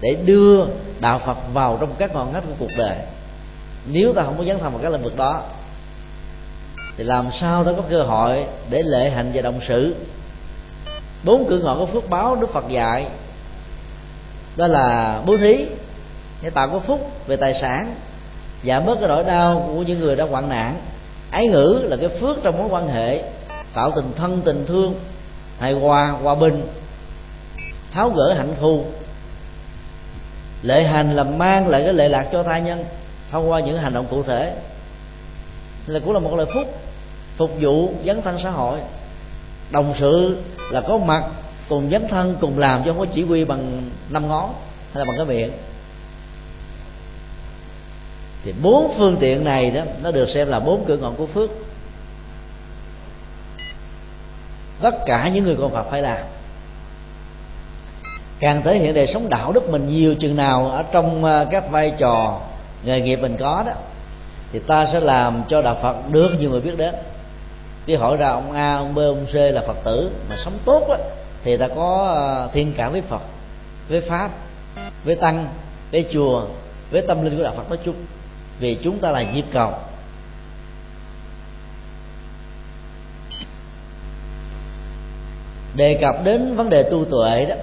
để 0.00 0.16
đưa 0.24 0.64
đạo 1.00 1.20
phật 1.26 1.36
vào 1.52 1.76
trong 1.80 1.94
các 1.98 2.14
ngọn 2.14 2.32
ngách 2.32 2.44
của 2.46 2.54
cuộc 2.58 2.70
đời. 2.78 2.96
Nếu 3.86 4.12
ta 4.12 4.22
không 4.22 4.38
có 4.38 4.44
dấn 4.44 4.58
thân 4.58 4.72
vào 4.72 4.82
các 4.82 4.92
lĩnh 4.92 5.02
vực 5.02 5.16
đó, 5.16 5.42
thì 6.96 7.04
làm 7.04 7.28
sao 7.32 7.64
ta 7.64 7.72
có 7.76 7.82
cơ 7.90 8.02
hội 8.02 8.44
để 8.70 8.82
lệ 8.82 9.10
hành 9.10 9.30
và 9.34 9.42
động 9.42 9.60
sự? 9.68 9.94
Bốn 11.24 11.46
cửa 11.48 11.58
ngõ 11.58 11.74
của 11.74 11.86
phước 11.86 12.10
báo 12.10 12.36
đức 12.36 12.52
phật 12.52 12.68
dạy. 12.68 13.06
Đó 14.56 14.66
là 14.66 15.20
bố 15.26 15.36
thí, 15.36 15.66
để 16.42 16.50
tạo 16.50 16.68
có 16.68 16.78
phúc 16.78 17.10
về 17.26 17.36
tài 17.36 17.54
sản, 17.60 17.94
giảm 18.64 18.86
bớt 18.86 18.98
cái 18.98 19.08
nỗi 19.08 19.24
đau 19.24 19.70
của 19.74 19.82
những 19.82 20.00
người 20.00 20.16
đang 20.16 20.28
hoạn 20.28 20.48
nạn. 20.48 20.76
Ái 21.30 21.48
ngữ 21.48 21.80
là 21.82 21.96
cái 21.96 22.08
phước 22.20 22.36
trong 22.42 22.58
mối 22.58 22.68
quan 22.70 22.88
hệ, 22.88 23.22
tạo 23.74 23.92
tình 23.96 24.12
thân, 24.16 24.42
tình 24.44 24.66
thương, 24.66 24.94
hài 25.58 25.72
hòa 25.72 26.10
hòa 26.10 26.34
bình, 26.34 26.66
tháo 27.92 28.10
gỡ 28.10 28.32
hạnh 28.32 28.54
thù. 28.60 28.84
Lệ 30.62 30.82
hành 30.82 31.16
là 31.16 31.24
mang 31.24 31.68
lại 31.68 31.82
cái 31.84 31.94
lệ 31.94 32.08
lạc 32.08 32.28
cho 32.32 32.42
thai 32.42 32.60
nhân, 32.60 32.84
thông 33.30 33.50
qua 33.50 33.60
những 33.60 33.78
hành 33.78 33.94
động 33.94 34.06
cụ 34.10 34.22
thể. 34.22 34.54
Là 35.86 36.00
cũng 36.04 36.12
là 36.12 36.20
một 36.20 36.36
lời 36.36 36.46
phúc, 36.54 36.80
phục 37.36 37.50
vụ 37.60 37.92
dấn 38.06 38.22
thân 38.22 38.38
xã 38.42 38.50
hội. 38.50 38.78
Đồng 39.70 39.94
sự 40.00 40.36
là 40.70 40.80
có 40.80 40.98
mặt, 40.98 41.24
cùng 41.68 41.90
dấn 41.90 42.08
thân, 42.08 42.36
cùng 42.40 42.58
làm 42.58 42.82
cho 42.84 42.92
không 42.92 42.98
có 42.98 43.12
chỉ 43.12 43.24
huy 43.24 43.44
bằng 43.44 43.90
năm 44.10 44.28
ngón 44.28 44.54
hay 44.92 45.04
là 45.04 45.04
bằng 45.04 45.16
cái 45.16 45.36
miệng. 45.36 45.52
Thì 48.44 48.52
bốn 48.62 48.94
phương 48.98 49.16
tiện 49.20 49.44
này 49.44 49.70
đó, 49.70 49.82
nó 50.02 50.10
được 50.10 50.28
xem 50.28 50.48
là 50.48 50.60
bốn 50.60 50.84
cửa 50.84 50.96
ngọn 50.96 51.16
của 51.16 51.26
phước. 51.26 51.50
Tất 54.80 54.94
cả 55.06 55.28
những 55.28 55.44
người 55.44 55.56
con 55.60 55.72
Phật 55.72 55.86
phải 55.90 56.02
làm. 56.02 56.18
Càng 58.40 58.62
thể 58.62 58.78
hiện 58.78 58.94
đời 58.94 59.06
sống 59.06 59.28
đạo 59.28 59.52
đức 59.52 59.70
mình 59.70 59.86
nhiều 59.86 60.14
chừng 60.14 60.36
nào 60.36 60.70
ở 60.70 60.82
trong 60.92 61.24
ờ, 61.24 61.46
các 61.50 61.70
vai 61.70 61.94
trò 61.98 62.40
nghề 62.84 63.00
nghiệp 63.00 63.16
mình 63.16 63.36
có 63.36 63.62
đó, 63.66 63.72
thì 64.52 64.58
ta 64.58 64.86
sẽ 64.86 65.00
làm 65.00 65.42
cho 65.48 65.62
đạo 65.62 65.78
Phật 65.82 65.96
được 66.10 66.30
nhiều 66.38 66.50
người 66.50 66.60
biết 66.60 66.78
đến 66.78 66.94
khi 67.86 67.94
hỏi 67.94 68.16
ra 68.16 68.28
ông 68.28 68.52
A, 68.52 68.74
ông 68.76 68.94
B, 68.94 68.98
ông 68.98 69.26
C 69.32 69.34
là 69.34 69.62
Phật 69.66 69.76
tử, 69.84 70.10
mà 70.28 70.36
sống 70.44 70.58
tốt 70.64 70.88
á, 70.90 70.98
thì 71.42 71.56
ta 71.56 71.68
có 71.68 72.12
ờ, 72.14 72.50
thiên 72.52 72.72
cảm 72.76 72.92
với 72.92 73.02
Phật, 73.02 73.22
với 73.88 74.00
pháp, 74.00 74.30
với 75.04 75.16
tăng, 75.16 75.48
với 75.92 76.06
chùa, 76.12 76.46
với 76.90 77.02
tâm 77.08 77.24
linh 77.24 77.36
của 77.36 77.42
đạo 77.42 77.54
Phật 77.56 77.68
nói 77.68 77.78
chung. 77.84 77.94
Vì 78.58 78.78
chúng 78.84 78.98
ta 78.98 79.10
là 79.10 79.22
nhịp 79.22 79.44
cầu. 79.52 79.74
Đề 85.74 85.98
cập 86.00 86.24
đến 86.24 86.56
vấn 86.56 86.68
đề 86.68 86.82
tu 86.90 87.04
tuệ 87.04 87.46
đó, 87.46 87.54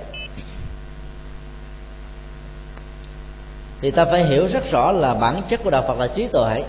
thì 3.81 3.91
ta 3.91 4.05
phải 4.05 4.25
hiểu 4.25 4.47
rất 4.47 4.71
rõ 4.71 4.91
là 4.91 5.13
bản 5.13 5.41
chất 5.49 5.59
của 5.63 5.69
đạo 5.69 5.83
Phật 5.87 5.99
là 5.99 6.07
trí 6.07 6.27
tuệ. 6.27 6.63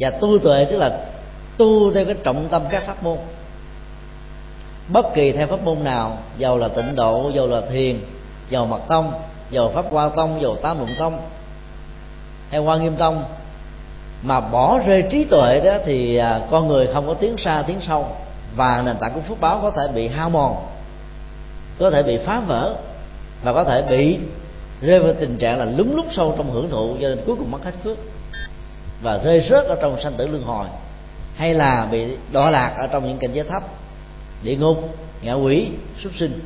Và 0.00 0.10
tu 0.10 0.38
tuệ 0.38 0.64
tức 0.64 0.76
là 0.76 1.06
tu 1.56 1.92
theo 1.92 2.04
cái 2.04 2.14
trọng 2.24 2.48
tâm 2.48 2.62
các 2.70 2.82
pháp 2.86 3.02
môn. 3.02 3.18
Bất 4.88 5.06
kỳ 5.14 5.32
theo 5.32 5.46
pháp 5.46 5.62
môn 5.62 5.84
nào 5.84 6.18
giàu 6.38 6.58
là 6.58 6.68
tịnh 6.68 6.96
độ 6.96 7.30
giàu 7.34 7.46
là 7.46 7.60
thiền 7.60 8.00
giàu 8.50 8.66
mật 8.66 8.80
tông 8.88 9.12
giàu 9.50 9.70
pháp 9.74 9.84
hoa 9.90 10.10
tông 10.16 10.42
giàu 10.42 10.56
tám 10.56 10.78
luận 10.78 10.90
tông, 10.98 11.18
hay 12.50 12.60
hoa 12.60 12.76
nghiêm 12.76 12.96
tông, 12.96 13.24
mà 14.22 14.40
bỏ 14.40 14.78
rơi 14.86 15.04
trí 15.10 15.24
tuệ 15.24 15.60
đó 15.64 15.72
thì 15.84 16.16
à, 16.16 16.40
con 16.50 16.68
người 16.68 16.88
không 16.94 17.06
có 17.06 17.14
tiến 17.14 17.36
xa 17.38 17.62
tiến 17.66 17.80
sâu 17.80 18.08
và 18.56 18.82
nền 18.86 18.96
tảng 18.96 19.12
của 19.14 19.20
phước 19.20 19.40
báo 19.40 19.58
có 19.62 19.70
thể 19.70 19.82
bị 19.94 20.08
hao 20.08 20.30
mòn, 20.30 20.56
có 21.78 21.90
thể 21.90 22.02
bị 22.02 22.18
phá 22.26 22.40
vỡ 22.40 22.74
và 23.42 23.52
có 23.52 23.64
thể 23.64 23.82
bị 23.82 24.18
rơi 24.80 25.00
vào 25.00 25.12
tình 25.20 25.36
trạng 25.36 25.58
là 25.58 25.64
lúng 25.64 25.96
lút 25.96 26.06
sâu 26.10 26.34
trong 26.36 26.50
hưởng 26.50 26.70
thụ, 26.70 26.96
cho 27.00 27.08
nên 27.08 27.18
cuối 27.26 27.36
cùng 27.36 27.50
mất 27.50 27.64
hết 27.64 27.72
phước 27.84 27.98
và 29.02 29.18
rơi 29.18 29.40
rớt 29.50 29.66
ở 29.66 29.78
trong 29.82 30.00
sanh 30.00 30.12
tử 30.12 30.26
luân 30.26 30.42
hồi, 30.42 30.66
hay 31.36 31.54
là 31.54 31.88
bị 31.90 32.16
đọa 32.32 32.50
lạc 32.50 32.74
ở 32.76 32.86
trong 32.86 33.08
những 33.08 33.18
cảnh 33.18 33.32
giới 33.32 33.44
thấp, 33.44 33.62
địa 34.42 34.56
ngục, 34.56 34.96
ngạ 35.22 35.32
quỷ 35.32 35.68
xuất 36.02 36.10
sinh. 36.14 36.40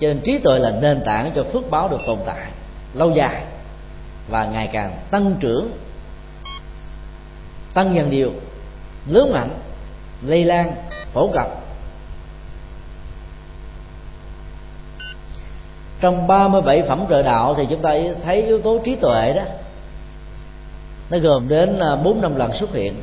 Cho 0.00 0.08
nên 0.08 0.20
trí 0.20 0.38
tuệ 0.38 0.58
là 0.58 0.70
nền 0.70 1.02
tảng 1.04 1.32
cho 1.34 1.44
phước 1.52 1.70
báo 1.70 1.88
được 1.88 2.00
tồn 2.06 2.18
tại 2.26 2.50
lâu 2.94 3.10
dài 3.10 3.42
và 4.28 4.46
ngày 4.46 4.70
càng 4.72 4.96
tăng 5.10 5.34
trưởng, 5.40 5.70
tăng 7.74 7.94
dần 7.94 8.10
điều 8.10 8.30
lớn 9.06 9.32
mạnh, 9.32 9.58
lây 10.22 10.44
lan, 10.44 10.72
phổ 11.12 11.30
cập. 11.32 11.48
Trong 16.00 16.26
37 16.26 16.82
phẩm 16.88 17.04
trợ 17.10 17.22
đạo 17.22 17.54
thì 17.54 17.66
chúng 17.70 17.82
ta 17.82 17.94
thấy 18.24 18.42
yếu 18.42 18.60
tố 18.60 18.80
trí 18.84 18.96
tuệ 18.96 19.32
đó 19.36 19.42
nó 21.10 21.18
gồm 21.18 21.48
đến 21.48 21.78
à, 21.78 21.96
bốn 21.96 22.20
năm 22.20 22.36
lần 22.36 22.52
xuất 22.52 22.74
hiện. 22.74 22.94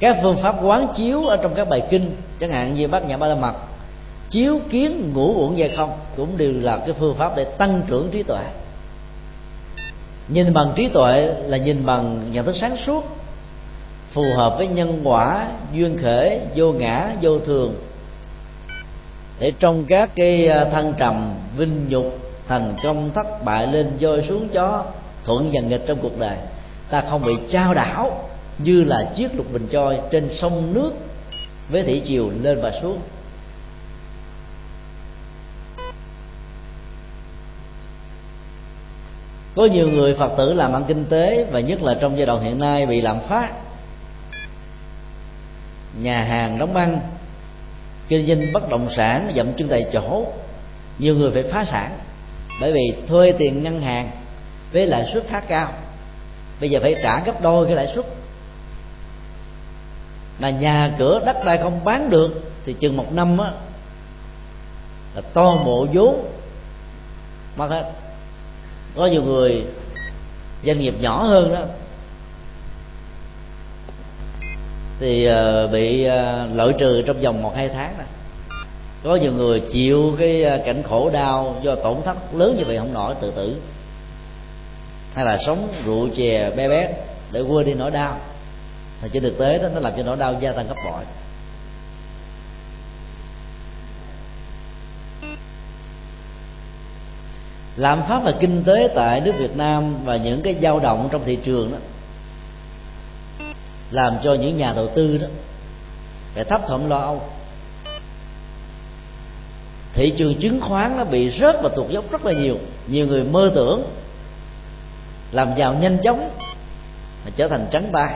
Các 0.00 0.16
phương 0.22 0.36
pháp 0.42 0.56
quán 0.62 0.88
chiếu 0.96 1.26
ở 1.26 1.36
trong 1.36 1.54
các 1.54 1.68
bài 1.68 1.82
kinh, 1.90 2.16
chẳng 2.40 2.50
hạn 2.50 2.74
như 2.74 2.88
bát 2.88 3.04
nhã 3.06 3.16
ba 3.16 3.26
la 3.26 3.34
mật, 3.34 3.54
chiếu 4.28 4.60
kiến, 4.70 5.12
ngũ 5.14 5.46
uẩn 5.46 5.56
dây 5.56 5.72
không, 5.76 5.98
cũng 6.16 6.36
đều 6.36 6.52
là 6.52 6.76
cái 6.76 6.92
phương 6.98 7.14
pháp 7.14 7.36
để 7.36 7.44
tăng 7.44 7.82
trưởng 7.86 8.10
trí 8.10 8.22
tuệ. 8.22 8.44
Nhìn 10.28 10.54
bằng 10.54 10.72
trí 10.76 10.88
tuệ 10.88 11.34
là 11.44 11.56
nhìn 11.56 11.86
bằng 11.86 12.30
nhận 12.32 12.46
thức 12.46 12.56
sáng 12.56 12.76
suốt, 12.86 13.04
phù 14.10 14.24
hợp 14.36 14.54
với 14.58 14.66
nhân 14.66 15.00
quả, 15.04 15.48
duyên 15.72 15.98
khể, 15.98 16.40
vô 16.56 16.72
ngã, 16.72 17.10
vô 17.22 17.38
thường. 17.38 17.74
Để 19.38 19.52
trong 19.58 19.84
các 19.84 20.10
cái 20.14 20.48
à, 20.48 20.64
thăng 20.64 20.94
trầm, 20.98 21.34
vinh 21.56 21.88
nhục 21.88 22.23
thành 22.48 22.74
công 22.82 23.10
thất 23.14 23.44
bại 23.44 23.66
lên 23.66 23.98
rơi 23.98 24.24
xuống 24.28 24.48
chó. 24.48 24.84
Thuận 25.24 25.50
và 25.52 25.60
nghịch 25.60 25.82
trong 25.86 25.98
cuộc 26.02 26.18
đời. 26.18 26.36
Ta 26.90 27.02
không 27.10 27.24
bị 27.24 27.34
trao 27.50 27.74
đảo 27.74 28.28
như 28.58 28.84
là 28.84 29.12
chiếc 29.16 29.36
lục 29.36 29.46
bình 29.52 29.68
trôi 29.70 29.98
trên 30.10 30.28
sông 30.34 30.74
nước 30.74 30.92
với 31.68 31.82
thủy 31.82 32.02
chiều 32.06 32.30
lên 32.42 32.60
và 32.62 32.72
xuống. 32.82 32.98
Có 39.56 39.64
nhiều 39.64 39.88
người 39.88 40.14
phật 40.14 40.32
tử 40.36 40.52
làm 40.52 40.72
ăn 40.72 40.84
kinh 40.88 41.04
tế 41.04 41.46
và 41.50 41.60
nhất 41.60 41.82
là 41.82 41.94
trong 42.00 42.16
giai 42.16 42.26
đoạn 42.26 42.42
hiện 42.42 42.58
nay 42.58 42.86
bị 42.86 43.00
lạm 43.00 43.20
phát. 43.20 43.50
Nhà 45.98 46.22
hàng 46.22 46.58
đóng 46.58 46.74
băng, 46.74 47.00
kinh 48.08 48.26
doanh 48.26 48.52
bất 48.52 48.68
động 48.68 48.88
sản, 48.96 49.30
dậm 49.36 49.52
chân 49.52 49.68
tại 49.68 49.86
chỗ. 49.92 50.26
Nhiều 50.98 51.16
người 51.16 51.30
phải 51.30 51.42
phá 51.42 51.64
sản 51.64 51.98
bởi 52.60 52.72
vì 52.72 52.94
thuê 53.06 53.32
tiền 53.38 53.62
ngân 53.62 53.80
hàng 53.80 54.10
với 54.72 54.86
lãi 54.86 55.10
suất 55.12 55.24
khá 55.28 55.40
cao. 55.40 55.72
Bây 56.60 56.70
giờ 56.70 56.78
phải 56.82 56.96
trả 57.02 57.24
gấp 57.24 57.42
đôi 57.42 57.66
cái 57.66 57.76
lãi 57.76 57.92
suất. 57.94 58.04
Mà 60.38 60.50
nhà 60.50 60.94
cửa 60.98 61.22
đất 61.26 61.44
đai 61.44 61.58
không 61.58 61.84
bán 61.84 62.10
được 62.10 62.52
thì 62.66 62.72
chừng 62.72 62.96
một 62.96 63.12
năm 63.12 63.38
á, 63.38 63.50
là 65.14 65.22
toàn 65.34 65.64
bộ 65.64 65.86
vốn. 65.92 66.28
Mất 67.56 67.70
hết. 67.70 67.90
Có 68.96 69.06
nhiều 69.06 69.22
người, 69.22 69.64
doanh 70.64 70.78
nghiệp 70.78 70.94
nhỏ 71.00 71.22
hơn 71.24 71.54
đó, 71.54 71.60
thì 75.00 75.24
ờ, 75.24 75.68
bị 75.68 76.04
ờ, 76.04 76.46
lợi 76.52 76.74
trừ 76.78 77.02
trong 77.06 77.20
vòng 77.20 77.42
một, 77.42 77.52
hai 77.56 77.68
tháng 77.68 77.94
đó 77.98 78.04
có 79.04 79.16
nhiều 79.16 79.32
người 79.32 79.60
chịu 79.60 80.16
cái 80.18 80.44
à, 80.44 80.58
cảnh 80.66 80.82
khổ 80.82 81.10
đau 81.10 81.56
do 81.62 81.74
tổn 81.74 81.96
thất 82.04 82.34
lớn 82.34 82.56
như 82.58 82.64
vậy 82.64 82.78
không 82.78 82.92
nổi, 82.92 83.14
tự 83.20 83.30
tử. 83.30 83.56
Hay 85.14 85.24
là 85.24 85.38
sống 85.46 85.68
rượu 85.84 86.08
chè 86.16 86.50
be 86.50 86.68
bé 86.68 86.94
để 87.32 87.40
quên 87.40 87.66
đi 87.66 87.74
nỗi 87.74 87.90
đau. 87.90 88.18
Thì 89.02 89.08
trên 89.12 89.22
thực 89.22 89.38
tế 89.38 89.58
đó, 89.58 89.68
nó 89.74 89.80
làm 89.80 89.92
cho 89.96 90.02
nỗi 90.02 90.16
đau 90.16 90.34
gia 90.40 90.52
tăng 90.52 90.68
gấp 90.68 90.74
bội. 90.84 91.04
Lạm 97.76 98.02
phát 98.08 98.20
và 98.24 98.32
kinh 98.40 98.64
tế 98.64 98.88
tại 98.94 99.20
nước 99.20 99.32
Việt 99.38 99.56
Nam 99.56 100.04
và 100.04 100.16
những 100.16 100.42
cái 100.42 100.56
dao 100.62 100.80
động 100.80 101.08
trong 101.12 101.24
thị 101.24 101.38
trường 101.44 101.72
đó, 101.72 101.78
làm 103.90 104.14
cho 104.24 104.34
những 104.34 104.56
nhà 104.56 104.72
đầu 104.72 104.88
tư 104.94 105.18
đó 105.18 105.26
phải 106.34 106.44
thấp 106.44 106.60
thỏm 106.68 106.88
lo 106.88 106.98
âu 106.98 107.22
thị 109.94 110.14
trường 110.16 110.34
chứng 110.34 110.60
khoán 110.60 110.96
nó 110.96 111.04
bị 111.04 111.30
rớt 111.30 111.56
và 111.62 111.68
tụt 111.68 111.90
dốc 111.90 112.10
rất 112.10 112.24
là 112.24 112.32
nhiều. 112.32 112.58
Nhiều 112.86 113.06
người 113.06 113.24
mơ 113.24 113.52
tưởng 113.54 113.84
làm 115.32 115.48
giàu 115.56 115.74
nhanh 115.74 115.98
chóng 116.02 116.30
mà 117.24 117.30
trở 117.36 117.48
thành 117.48 117.66
trắng 117.70 117.90
tay 117.92 118.14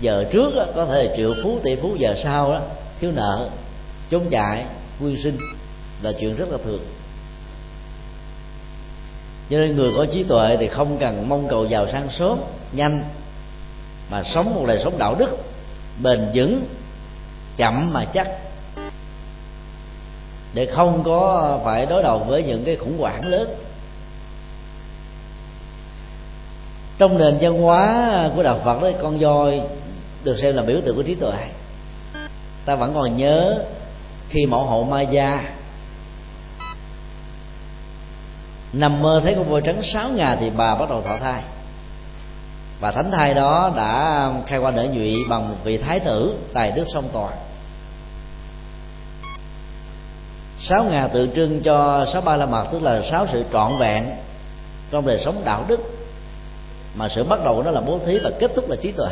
giờ 0.00 0.24
trước 0.32 0.54
đó, 0.56 0.66
có 0.74 0.86
thể 0.86 1.14
triệu 1.16 1.34
phú 1.42 1.58
tỷ 1.64 1.76
phú 1.76 1.96
giờ 1.98 2.14
sau 2.22 2.52
đó 2.52 2.60
thiếu 3.00 3.12
nợ 3.14 3.48
trốn 4.10 4.26
chạy 4.30 4.64
quyên 5.00 5.16
sinh 5.22 5.38
là 6.02 6.12
chuyện 6.20 6.36
rất 6.36 6.48
là 6.50 6.58
thường. 6.64 6.84
Cho 9.50 9.58
nên 9.58 9.76
người 9.76 9.92
có 9.96 10.06
trí 10.12 10.22
tuệ 10.22 10.56
thì 10.60 10.68
không 10.68 10.98
cần 10.98 11.28
mong 11.28 11.48
cầu 11.48 11.66
giàu 11.66 11.86
sang 11.92 12.08
sớm 12.10 12.40
nhanh 12.72 13.04
mà 14.10 14.22
sống 14.24 14.54
một 14.54 14.64
đời 14.66 14.80
sống 14.84 14.98
đạo 14.98 15.14
đức 15.14 15.30
bền 16.02 16.30
vững 16.34 16.64
chậm 17.56 17.92
mà 17.92 18.04
chắc 18.04 18.28
để 20.56 20.66
không 20.66 21.02
có 21.04 21.58
phải 21.64 21.86
đối 21.86 22.02
đầu 22.02 22.18
với 22.18 22.42
những 22.42 22.64
cái 22.64 22.76
khủng 22.76 22.98
hoảng 22.98 23.26
lớn. 23.26 23.54
Trong 26.98 27.18
nền 27.18 27.38
văn 27.40 27.62
hóa 27.62 28.30
của 28.36 28.42
đạo 28.42 28.60
phật 28.64 28.82
đấy 28.82 28.94
con 29.02 29.18
voi 29.18 29.60
được 30.24 30.38
xem 30.38 30.56
là 30.56 30.62
biểu 30.62 30.80
tượng 30.84 30.96
của 30.96 31.02
trí 31.02 31.14
tuệ. 31.14 31.46
Ta 32.64 32.74
vẫn 32.74 32.94
còn 32.94 33.16
nhớ 33.16 33.58
khi 34.28 34.46
mẫu 34.46 34.66
hậu 34.66 34.84
ma 34.84 35.00
gia 35.00 35.44
nằm 38.72 39.02
mơ 39.02 39.20
thấy 39.24 39.34
con 39.34 39.50
voi 39.50 39.60
trắng 39.64 39.80
sáu 39.82 40.08
ngày 40.08 40.36
thì 40.40 40.50
bà 40.50 40.74
bắt 40.74 40.90
đầu 40.90 41.02
thọ 41.02 41.16
thai. 41.16 41.42
Và 42.80 42.92
thánh 42.92 43.10
thai 43.10 43.34
đó 43.34 43.72
đã 43.76 44.30
khai 44.46 44.58
qua 44.58 44.70
nở 44.70 44.86
nhụy 44.92 45.16
bằng 45.28 45.48
một 45.48 45.56
vị 45.64 45.78
thái 45.78 46.00
tử 46.00 46.34
tài 46.52 46.70
đức 46.70 46.84
song 46.94 47.08
toàn. 47.12 47.32
Sáu 50.60 50.84
ngà 50.84 51.08
tượng 51.08 51.30
trưng 51.30 51.62
cho 51.62 52.06
sáu 52.12 52.22
ba 52.22 52.36
la 52.36 52.46
mật, 52.46 52.66
tức 52.72 52.82
là 52.82 53.02
sáu 53.10 53.26
sự 53.32 53.44
trọn 53.52 53.78
vẹn 53.78 54.04
trong 54.90 55.06
đời 55.06 55.20
sống 55.24 55.42
đạo 55.44 55.64
đức. 55.68 55.80
Mà 56.94 57.08
sự 57.08 57.24
bắt 57.24 57.44
đầu 57.44 57.54
của 57.54 57.62
nó 57.62 57.70
là 57.70 57.80
bố 57.80 57.98
thí 58.06 58.18
và 58.18 58.30
kết 58.38 58.50
thúc 58.56 58.70
là 58.70 58.76
trí 58.76 58.92
tuệ. 58.92 59.10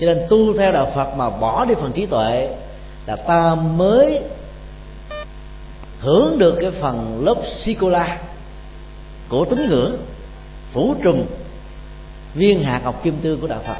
Cho 0.00 0.06
nên 0.06 0.26
tu 0.28 0.56
theo 0.58 0.72
đạo 0.72 0.92
phật 0.94 1.16
mà 1.16 1.30
bỏ 1.30 1.64
đi 1.64 1.74
phần 1.74 1.92
trí 1.92 2.06
tuệ 2.06 2.56
là 3.06 3.16
ta 3.16 3.54
mới 3.54 4.22
hưởng 6.00 6.38
được 6.38 6.56
cái 6.60 6.70
phần 6.70 7.24
lớp 7.24 7.36
sikola 7.58 8.18
của 9.28 9.44
tín 9.44 9.68
ngưỡng 9.68 9.96
phủ 10.72 10.94
trùm 11.02 11.22
viên 12.34 12.62
hạt 12.62 12.80
ngọc 12.84 13.02
kim 13.02 13.18
tương 13.22 13.40
của 13.40 13.46
đạo 13.46 13.60
phật. 13.66 13.78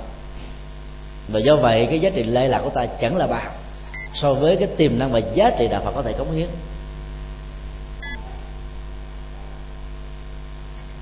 Và 1.29 1.41
do 1.41 1.57
vậy 1.57 1.87
cái 1.91 2.01
giá 2.01 2.11
trị 2.11 2.23
lệ 2.23 2.49
lạc 2.49 2.61
của 2.65 2.71
ta 2.71 2.87
chẳng 2.87 3.17
là 3.17 3.27
bao 3.27 3.51
so 4.15 4.35
với 4.35 4.57
cái 4.57 4.69
tiềm 4.77 4.99
năng 4.99 5.13
và 5.13 5.19
giá 5.19 5.51
trị 5.59 5.69
đạo 5.69 5.83
phật 5.85 5.93
có 5.95 6.03
thể 6.03 6.13
cống 6.13 6.33
hiến. 6.33 6.49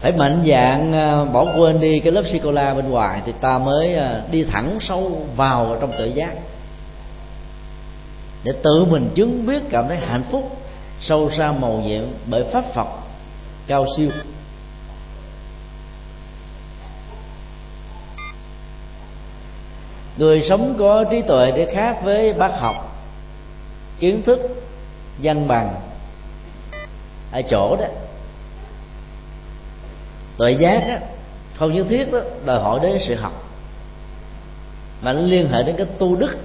Phải 0.00 0.12
mạnh 0.12 0.44
dạng 0.50 0.92
ờ, 0.92 1.24
bỏ 1.24 1.46
quên 1.56 1.80
đi 1.80 1.98
cái 1.98 2.12
lớp 2.12 2.22
sikola 2.32 2.74
bên 2.74 2.90
ngoài 2.90 3.22
thì 3.26 3.32
ta 3.40 3.58
mới 3.58 3.94
ờ, 3.94 4.22
đi 4.30 4.44
thẳng 4.44 4.78
sâu 4.80 5.26
vào 5.36 5.76
trong 5.80 5.92
tự 5.98 6.06
giác. 6.06 6.32
Để 8.44 8.52
tự 8.62 8.84
mình 8.84 9.10
chứng 9.14 9.46
biết 9.46 9.62
cảm 9.70 9.88
thấy 9.88 9.96
hạnh 9.96 10.22
phúc, 10.30 10.56
sâu 11.00 11.30
xa 11.36 11.52
màu 11.52 11.72
nhiệm 11.72 12.02
bởi 12.26 12.44
pháp 12.52 12.64
phật 12.74 12.88
cao 13.66 13.86
siêu. 13.96 14.10
Người 20.18 20.42
sống 20.48 20.74
có 20.78 21.04
trí 21.04 21.22
tuệ 21.22 21.52
để 21.56 21.74
khác 21.74 21.98
với 22.04 22.32
bác 22.32 22.60
học 22.60 22.87
kiến 24.00 24.22
thức 24.22 24.40
văn 25.22 25.48
bằng 25.48 25.74
ở 27.32 27.42
chỗ 27.42 27.76
đó. 27.76 27.86
Tuệ 30.36 30.52
giác 30.52 30.84
đó, 30.88 30.94
không 31.56 31.74
nhất 31.74 31.86
thiết 31.88 32.12
đó 32.12 32.18
đòi 32.44 32.60
hỏi 32.60 32.80
đến 32.82 32.98
sự 33.08 33.14
học 33.14 33.44
mà 35.02 35.12
nó 35.12 35.20
liên 35.20 35.48
hệ 35.48 35.62
đến 35.62 35.76
cái 35.76 35.86
tu 35.98 36.16
đức. 36.16 36.36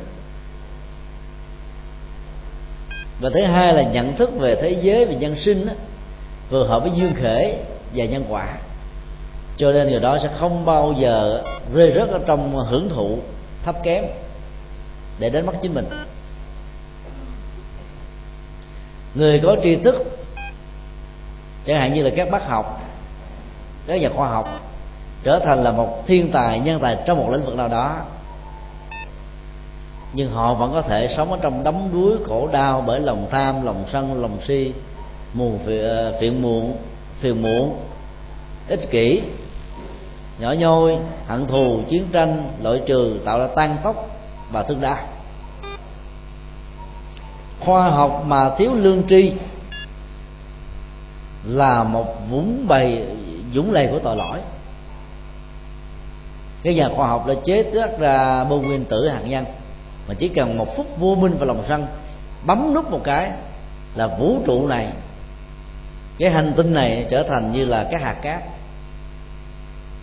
Và 3.22 3.30
thứ 3.34 3.44
hai 3.44 3.74
là 3.74 3.82
nhận 3.82 4.16
thức 4.16 4.30
về 4.40 4.56
thế 4.56 4.78
giới 4.82 5.06
và 5.06 5.14
nhân 5.14 5.36
sinh 5.40 5.66
đó, 5.66 5.74
vừa 6.50 6.68
hợp 6.68 6.84
với 6.84 6.92
duyên 6.96 7.14
khể 7.16 7.64
và 7.94 8.06
nhân 8.06 8.26
quả. 8.30 8.58
Cho 9.58 9.72
nên 9.72 9.90
người 9.90 10.00
đó 10.00 10.18
sẽ 10.24 10.30
không 10.40 10.66
bao 10.66 10.94
giờ 11.00 11.44
rơi 11.74 11.92
rớt 11.96 12.10
ở 12.10 12.20
trong 12.28 12.56
hưởng 12.56 12.90
thụ 12.90 13.20
thấp 13.64 13.76
kém 13.84 14.06
để 15.20 15.30
đến 15.30 15.46
mất 15.46 15.54
chính 15.62 15.74
mình 15.74 15.86
người 19.16 19.40
có 19.40 19.56
tri 19.64 19.76
thức, 19.76 19.96
chẳng 21.66 21.78
hạn 21.78 21.94
như 21.94 22.04
là 22.04 22.10
các 22.16 22.32
bác 22.32 22.48
học, 22.48 22.82
các 23.88 24.02
nhà 24.02 24.10
khoa 24.16 24.30
học, 24.30 24.50
trở 25.24 25.40
thành 25.40 25.64
là 25.64 25.72
một 25.72 26.08
thiên 26.08 26.32
tài, 26.32 26.60
nhân 26.60 26.80
tài 26.82 26.98
trong 27.06 27.18
một 27.18 27.30
lĩnh 27.32 27.46
vực 27.46 27.56
nào 27.56 27.68
đó, 27.68 27.96
nhưng 30.14 30.32
họ 30.32 30.54
vẫn 30.54 30.72
có 30.74 30.82
thể 30.82 31.14
sống 31.18 31.32
ở 31.32 31.38
trong 31.42 31.64
đấm 31.64 31.90
đuối 31.94 32.18
khổ 32.26 32.50
đau 32.52 32.84
bởi 32.88 33.00
lòng 33.00 33.28
tham, 33.32 33.66
lòng 33.66 33.86
sân, 33.92 34.22
lòng 34.22 34.38
si, 34.48 34.74
mù 35.34 35.60
ờ, 35.68 36.18
phiền 36.22 36.42
muộn 36.42 36.78
phiền 37.20 37.42
muộn, 37.42 37.78
ích 38.68 38.92
kỷ, 38.92 39.22
nhỏ 40.40 40.52
nhoi, 40.52 40.98
hận 41.28 41.48
thù, 41.48 41.82
chiến 41.90 42.08
tranh, 42.12 42.50
loại 42.64 42.82
trừ, 42.86 43.20
tạo 43.26 43.40
ra 43.40 43.48
tan 43.56 43.78
tốc 43.84 44.10
và 44.52 44.64
thương 44.64 44.82
đau 44.82 44.98
khoa 47.66 47.90
học 47.90 48.24
mà 48.28 48.52
thiếu 48.58 48.74
lương 48.74 49.04
tri 49.10 49.32
là 51.44 51.84
một 51.84 52.30
vũng 52.30 52.68
bầy 52.68 53.06
dũng 53.54 53.72
lầy 53.72 53.88
của 53.88 54.00
tội 54.00 54.16
lỗi. 54.16 54.40
Cái 56.64 56.74
nhà 56.74 56.90
khoa 56.96 57.08
học 57.08 57.28
đã 57.28 57.34
chế 57.46 57.64
tác 57.64 58.00
ra 58.00 58.44
bom 58.44 58.62
nguyên 58.62 58.86
tử 58.86 59.08
hạt 59.08 59.22
nhân, 59.26 59.46
mà 60.08 60.14
chỉ 60.14 60.28
cần 60.28 60.58
một 60.58 60.78
phút 60.78 60.98
vô 61.00 61.16
minh 61.16 61.36
và 61.40 61.46
lòng 61.46 61.64
sân, 61.68 61.88
bấm 62.46 62.74
nút 62.74 62.92
một 62.92 63.02
cái 63.04 63.32
là 63.96 64.08
vũ 64.08 64.38
trụ 64.46 64.68
này, 64.68 64.88
cái 66.20 66.30
hành 66.30 66.54
tinh 66.58 66.74
này 66.74 67.08
trở 67.10 67.24
thành 67.24 67.52
như 67.52 67.66
là 67.66 67.88
cái 67.92 68.02
hạt 68.02 68.16
cát. 68.22 68.44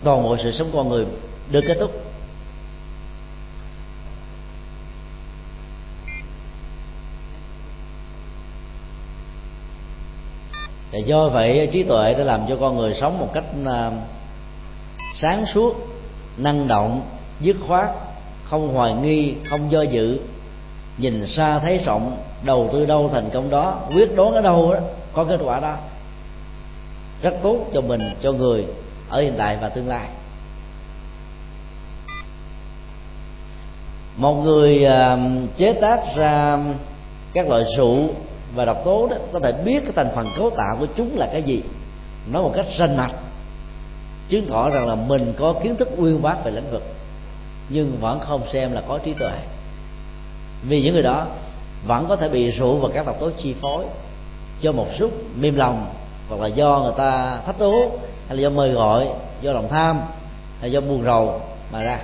Toàn 0.03 0.23
bộ 0.23 0.37
sự 0.37 0.51
sống 0.51 0.69
con 0.73 0.89
người 0.89 1.05
được 1.51 1.61
kết 1.67 1.77
thúc. 1.79 1.91
Và 10.91 10.99
do 10.99 11.29
vậy, 11.29 11.69
trí 11.71 11.83
tuệ 11.83 12.13
đã 12.13 12.23
làm 12.23 12.41
cho 12.49 12.57
con 12.61 12.77
người 12.77 12.93
sống 12.93 13.19
một 13.19 13.29
cách 13.33 13.43
à, 13.65 13.91
sáng 15.15 15.45
suốt, 15.53 15.75
năng 16.37 16.67
động, 16.67 17.01
dứt 17.39 17.55
khoát, 17.67 17.89
không 18.43 18.73
hoài 18.73 18.93
nghi, 18.93 19.35
không 19.49 19.71
do 19.71 19.81
dự, 19.81 20.19
nhìn 20.97 21.27
xa 21.27 21.59
thấy 21.59 21.77
rộng, 21.77 22.17
đầu 22.43 22.69
tư 22.73 22.85
đâu 22.85 23.09
thành 23.13 23.29
công 23.33 23.49
đó, 23.49 23.79
quyết 23.95 24.15
đoán 24.15 24.33
ở 24.33 24.41
đâu 24.41 24.73
đó, 24.73 24.79
có 25.13 25.23
kết 25.23 25.39
quả 25.43 25.59
đó. 25.59 25.75
Rất 27.21 27.33
tốt 27.43 27.57
cho 27.73 27.81
mình, 27.81 28.01
cho 28.21 28.31
người 28.31 28.65
ở 29.09 29.21
hiện 29.21 29.33
tại 29.37 29.57
và 29.61 29.69
tương 29.69 29.87
lai. 29.87 30.07
Một 34.17 34.33
người 34.33 34.85
à, 34.85 35.17
chế 35.57 35.73
tác 35.73 35.99
ra 36.15 36.59
các 37.33 37.47
loại 37.47 37.63
rượu 37.77 38.09
và 38.55 38.65
độc 38.65 38.81
tố 38.85 39.07
đó, 39.07 39.15
có 39.33 39.39
thể 39.39 39.51
biết 39.51 39.79
cái 39.83 39.91
thành 39.95 40.09
phần 40.15 40.27
cấu 40.37 40.49
tạo 40.49 40.77
của 40.79 40.87
chúng 40.97 41.17
là 41.17 41.29
cái 41.31 41.43
gì. 41.43 41.63
Nói 42.31 42.43
một 42.43 42.51
cách 42.55 42.65
rành 42.77 42.97
mạch. 42.97 43.13
Chứng 44.29 44.47
tỏ 44.49 44.69
rằng 44.69 44.87
là 44.87 44.95
mình 44.95 45.33
có 45.37 45.53
kiến 45.63 45.75
thức 45.75 45.89
uyên 45.97 46.21
bác 46.21 46.43
về 46.43 46.51
lĩnh 46.51 46.71
vực, 46.71 46.83
nhưng 47.69 47.97
vẫn 48.01 48.19
không 48.19 48.41
xem 48.53 48.73
là 48.73 48.81
có 48.87 48.97
trí 48.97 49.13
tuệ. 49.13 49.33
Vì 50.63 50.81
những 50.81 50.93
người 50.93 51.03
đó 51.03 51.25
vẫn 51.87 52.05
có 52.09 52.15
thể 52.15 52.29
bị 52.29 52.49
rượu 52.51 52.77
và 52.77 52.89
các 52.93 53.05
độc 53.05 53.19
tố 53.19 53.29
chi 53.37 53.55
phối 53.61 53.85
cho 54.61 54.71
một 54.71 54.87
chút 54.97 55.11
mềm 55.35 55.55
lòng, 55.55 55.85
hoặc 56.29 56.41
là 56.41 56.47
do 56.47 56.79
người 56.79 56.93
ta 56.97 57.39
thách 57.45 57.59
đố 57.59 57.91
hay 58.27 58.37
là 58.37 58.41
do 58.41 58.49
mời 58.49 58.71
gọi, 58.71 59.07
do 59.41 59.53
lòng 59.53 59.69
tham, 59.69 60.01
hay 60.59 60.71
do 60.71 60.81
buồn 60.81 61.03
rầu 61.05 61.41
mà 61.73 61.83
ra. 61.83 61.99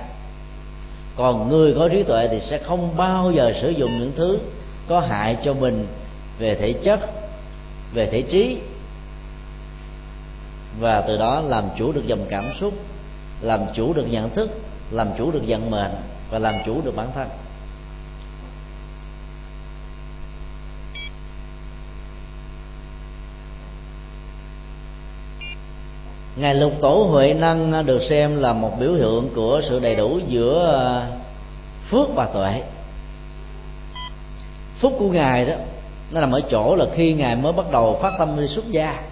Còn 1.16 1.48
người 1.48 1.74
có 1.78 1.88
trí 1.88 2.02
tuệ 2.02 2.28
thì 2.28 2.40
sẽ 2.40 2.58
không 2.58 2.96
bao 2.96 3.32
giờ 3.32 3.52
sử 3.60 3.70
dụng 3.70 3.98
những 3.98 4.12
thứ 4.16 4.38
có 4.88 5.00
hại 5.00 5.36
cho 5.44 5.54
mình 5.54 5.86
về 6.38 6.54
thể 6.54 6.72
chất, 6.72 7.00
về 7.94 8.06
thể 8.06 8.22
trí, 8.22 8.60
và 10.80 11.00
từ 11.00 11.18
đó 11.18 11.40
làm 11.40 11.64
chủ 11.78 11.92
được 11.92 12.06
dòng 12.06 12.26
cảm 12.28 12.44
xúc, 12.60 12.74
làm 13.40 13.60
chủ 13.74 13.92
được 13.92 14.06
nhận 14.10 14.30
thức, 14.30 14.50
làm 14.90 15.08
chủ 15.18 15.30
được 15.30 15.42
vận 15.46 15.70
mệnh, 15.70 15.94
và 16.30 16.38
làm 16.38 16.54
chủ 16.66 16.80
được 16.84 16.96
bản 16.96 17.08
thân. 17.14 17.28
Ngài 26.36 26.54
lục 26.54 26.72
tổ 26.80 27.08
huệ 27.10 27.34
năng 27.34 27.86
được 27.86 28.02
xem 28.02 28.36
là 28.36 28.52
một 28.52 28.80
biểu 28.80 28.92
hiện 28.92 29.30
của 29.34 29.60
sự 29.68 29.80
đầy 29.80 29.96
đủ 29.96 30.20
giữa 30.28 30.76
à, 30.76 31.10
phước 31.90 32.08
và 32.14 32.26
tuệ. 32.26 32.62
Phúc 34.78 34.96
của 34.98 35.08
ngài 35.08 35.46
đó 35.46 35.54
nó 36.10 36.20
nằm 36.20 36.32
ở 36.32 36.40
chỗ 36.50 36.76
là 36.76 36.86
khi 36.94 37.14
ngài 37.14 37.36
mới 37.36 37.52
bắt 37.52 37.70
đầu 37.70 37.98
phát 38.02 38.12
tâm 38.18 38.40
đi 38.40 38.48
xuất 38.48 38.70
gia. 38.70 39.02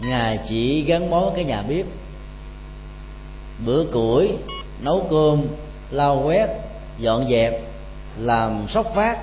Ngài 0.00 0.38
chỉ 0.48 0.82
gắn 0.82 1.10
bó 1.10 1.30
cái 1.34 1.44
nhà 1.44 1.62
bếp. 1.62 1.86
Bữa 3.66 3.84
củi, 3.84 4.36
nấu 4.80 5.06
cơm, 5.10 5.46
lau 5.90 6.22
quét, 6.24 6.48
dọn 6.98 7.28
dẹp, 7.30 7.60
làm 8.18 8.66
sóc 8.68 8.86
phát 8.94 9.18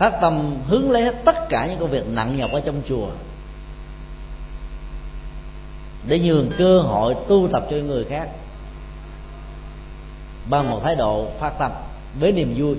phát 0.00 0.18
tâm 0.20 0.56
hướng 0.66 0.90
lấy 0.90 1.02
hết 1.02 1.14
tất 1.24 1.48
cả 1.48 1.66
những 1.66 1.78
công 1.78 1.90
việc 1.90 2.06
nặng 2.08 2.38
nhọc 2.38 2.50
ở 2.52 2.60
trong 2.60 2.82
chùa. 2.88 3.08
Để 6.06 6.18
nhường 6.18 6.50
cơ 6.58 6.80
hội 6.80 7.14
tu 7.28 7.48
tập 7.52 7.66
cho 7.70 7.76
người 7.76 8.04
khác. 8.04 8.28
Bằng 10.50 10.70
một 10.70 10.80
thái 10.84 10.96
độ 10.96 11.26
phát 11.40 11.50
tâm 11.58 11.70
với 12.18 12.32
niềm 12.32 12.54
vui. 12.56 12.76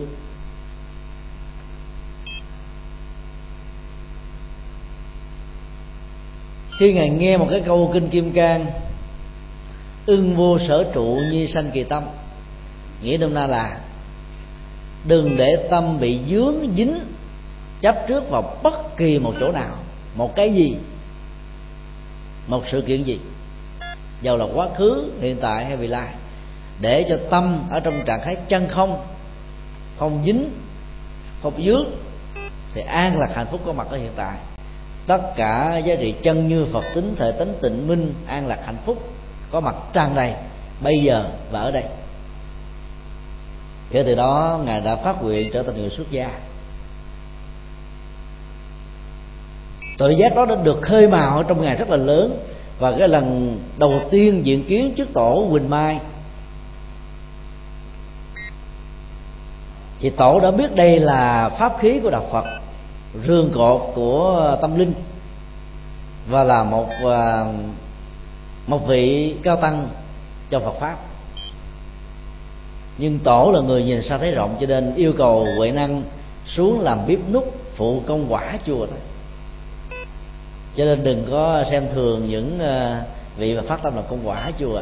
Khi 6.79 6.93
ngài 6.93 7.09
nghe 7.09 7.37
một 7.37 7.47
cái 7.51 7.61
câu 7.65 7.89
kinh 7.93 8.09
kim 8.09 8.31
cang, 8.31 8.65
ưng 10.05 10.35
vô 10.35 10.59
sở 10.67 10.91
trụ 10.93 11.19
như 11.31 11.47
sanh 11.47 11.71
kỳ 11.73 11.83
tâm 11.83 12.03
nghĩa 13.01 13.17
đông 13.17 13.33
na 13.33 13.47
là, 13.47 13.79
đừng 15.07 15.37
để 15.37 15.67
tâm 15.71 15.99
bị 15.99 16.19
dướng 16.29 16.55
dính 16.75 16.99
chấp 17.81 17.95
trước 18.07 18.29
vào 18.29 18.59
bất 18.63 18.97
kỳ 18.97 19.19
một 19.19 19.33
chỗ 19.39 19.51
nào, 19.51 19.75
một 20.15 20.35
cái 20.35 20.53
gì, 20.53 20.75
một 22.47 22.63
sự 22.71 22.81
kiện 22.81 23.03
gì, 23.03 23.19
dầu 24.21 24.37
là 24.37 24.45
quá 24.53 24.67
khứ, 24.77 25.11
hiện 25.21 25.37
tại 25.41 25.65
hay 25.65 25.77
vị 25.77 25.87
lai, 25.87 26.13
để 26.79 27.05
cho 27.09 27.17
tâm 27.29 27.63
ở 27.69 27.79
trong 27.79 28.03
trạng 28.05 28.21
thái 28.23 28.35
chân 28.49 28.67
không 28.67 29.05
không 29.99 30.23
dính, 30.25 30.49
không 31.43 31.61
dướng, 31.63 31.85
thì 32.73 32.81
an 32.81 33.19
lạc 33.19 33.29
hạnh 33.35 33.47
phúc 33.51 33.61
có 33.65 33.73
mặt 33.73 33.87
ở 33.89 33.97
hiện 33.97 34.11
tại. 34.15 34.37
Tất 35.07 35.21
cả 35.35 35.77
giá 35.77 35.95
trị 35.95 36.15
chân 36.23 36.47
như 36.47 36.65
phật 36.73 36.83
tính, 36.95 37.15
thể 37.17 37.31
tính 37.31 37.53
tịnh, 37.61 37.87
minh, 37.87 38.13
an 38.27 38.47
lạc 38.47 38.59
hạnh 38.65 38.77
phúc 38.85 38.97
có 39.51 39.59
mặt 39.59 39.75
tràn 39.93 40.15
đầy 40.15 40.33
bây 40.81 40.99
giờ 41.03 41.25
và 41.51 41.61
ở 41.61 41.71
đây. 41.71 41.83
Kể 43.91 44.03
từ 44.03 44.15
đó, 44.15 44.59
ngài 44.65 44.81
đã 44.81 44.95
phát 44.95 45.23
nguyện 45.23 45.49
trở 45.53 45.63
thành 45.63 45.81
người 45.81 45.89
xuất 45.89 46.11
gia. 46.11 46.29
Tội 49.97 50.15
giác 50.19 50.35
đó 50.35 50.45
đã 50.45 50.55
được 50.55 50.81
khơi 50.81 51.07
mào 51.07 51.43
trong 51.43 51.61
ngày 51.61 51.75
rất 51.75 51.89
là 51.89 51.97
lớn 51.97 52.45
và 52.79 52.95
cái 52.99 53.07
lần 53.07 53.57
đầu 53.77 54.01
tiên 54.11 54.45
diện 54.45 54.65
kiến 54.67 54.93
trước 54.95 55.13
tổ 55.13 55.47
quỳnh 55.51 55.69
mai 55.69 55.99
thì 60.01 60.09
tổ 60.09 60.39
đã 60.39 60.51
biết 60.51 60.75
đây 60.75 60.99
là 60.99 61.49
pháp 61.49 61.77
khí 61.79 61.99
của 62.03 62.09
đạo 62.09 62.25
phật 62.31 62.45
rương 63.23 63.51
cột 63.53 63.91
của 63.95 64.57
tâm 64.61 64.79
linh, 64.79 64.93
và 66.27 66.43
là 66.43 66.63
một 66.63 66.87
à, 67.05 67.45
một 68.67 68.87
vị 68.87 69.35
cao 69.43 69.55
tăng 69.55 69.87
cho 70.49 70.59
Phật 70.59 70.73
pháp. 70.79 70.97
Nhưng 72.97 73.19
tổ 73.19 73.51
là 73.53 73.59
người 73.61 73.83
nhìn 73.83 74.01
xa 74.01 74.17
thấy 74.17 74.31
rộng, 74.31 74.57
cho 74.59 74.67
nên 74.67 74.95
yêu 74.95 75.13
cầu 75.17 75.47
huệ 75.57 75.71
năng 75.71 76.03
xuống 76.45 76.79
làm 76.79 77.07
bếp 77.07 77.19
nút 77.31 77.55
phụ 77.75 78.01
công 78.07 78.33
quả 78.33 78.57
chùa 78.65 78.85
thôi. 78.85 78.99
Cho 80.75 80.85
nên 80.85 81.03
đừng 81.03 81.25
có 81.31 81.63
xem 81.63 81.87
thường 81.93 82.27
những 82.27 82.59
à, 82.59 83.03
vị 83.37 83.55
mà 83.55 83.61
phát 83.67 83.83
tâm 83.83 83.95
làm 83.95 84.03
công 84.09 84.27
quả 84.27 84.51
chùa. 84.59 84.81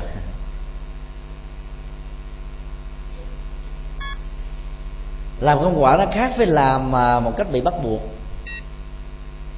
Làm 5.39 5.59
công 5.59 5.83
quả 5.83 5.97
nó 5.97 6.05
khác 6.13 6.33
với 6.37 6.47
làm 6.47 6.91
mà 6.91 7.19
một 7.19 7.31
cách 7.37 7.47
bị 7.51 7.61
bắt 7.61 7.73
buộc. 7.83 8.01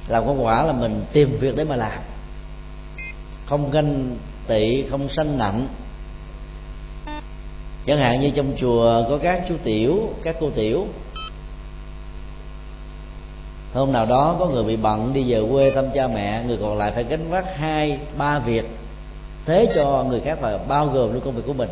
Làm 0.08 0.26
công 0.26 0.44
quả 0.44 0.64
là 0.64 0.72
mình 0.72 1.04
tìm 1.12 1.38
việc 1.40 1.56
để 1.56 1.64
mà 1.64 1.76
làm. 1.76 1.98
Không 3.46 3.70
ganh 3.70 4.16
tị, 4.46 4.82
không 4.90 5.08
sanh 5.08 5.38
nặng. 5.38 5.66
Chẳng 7.86 7.98
hạn 7.98 8.20
như 8.20 8.30
trong 8.30 8.52
chùa 8.56 9.04
có 9.08 9.18
các 9.22 9.42
chú 9.48 9.54
tiểu, 9.62 10.14
các 10.22 10.36
cô 10.40 10.50
tiểu. 10.50 10.86
Hôm 13.74 13.92
nào 13.92 14.06
đó 14.06 14.36
có 14.38 14.46
người 14.46 14.64
bị 14.64 14.76
bận 14.76 15.12
đi 15.12 15.32
về 15.32 15.42
quê 15.50 15.72
thăm 15.74 15.84
cha 15.94 16.08
mẹ, 16.08 16.44
người 16.46 16.58
còn 16.60 16.78
lại 16.78 16.92
phải 16.94 17.04
gánh 17.04 17.30
vác 17.30 17.56
hai, 17.56 17.98
ba 18.18 18.38
việc. 18.38 18.64
Thế 19.46 19.72
cho 19.74 20.04
người 20.08 20.20
khác 20.20 20.38
và 20.40 20.58
bao 20.68 20.86
gồm 20.86 21.12
luôn 21.12 21.22
công 21.24 21.34
việc 21.34 21.42
của 21.46 21.52
mình 21.52 21.68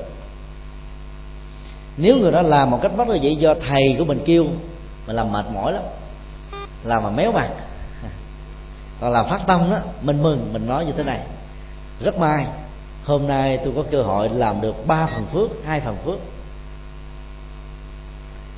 nếu 1.97 2.16
người 2.16 2.32
đó 2.32 2.43
làm 2.43 2.70
một 2.70 2.78
cách 2.82 2.93
bất 2.97 3.09
là 3.09 3.16
vậy 3.22 3.36
do 3.36 3.55
thầy 3.68 3.95
của 3.99 4.05
mình 4.05 4.20
kêu 4.24 4.47
mà 5.07 5.12
làm 5.12 5.32
mệt 5.32 5.45
mỏi 5.55 5.72
lắm. 5.72 5.82
Làm 6.84 7.03
mà 7.03 7.11
méo 7.11 7.32
mặt. 7.32 7.51
Còn 9.01 9.12
làm 9.12 9.26
phát 9.28 9.41
tâm 9.47 9.70
đó, 9.70 9.78
mình 10.03 10.22
mừng, 10.22 10.53
mình 10.53 10.66
nói 10.66 10.86
như 10.86 10.93
thế 10.97 11.03
này. 11.03 11.20
Rất 12.01 12.18
may, 12.18 12.47
hôm 13.05 13.26
nay 13.26 13.59
tôi 13.64 13.72
có 13.76 13.82
cơ 13.91 14.03
hội 14.03 14.28
làm 14.28 14.61
được 14.61 14.86
ba 14.86 15.07
phần 15.07 15.26
phước, 15.26 15.51
hai 15.64 15.80
phần 15.80 15.97
phước. 16.05 16.18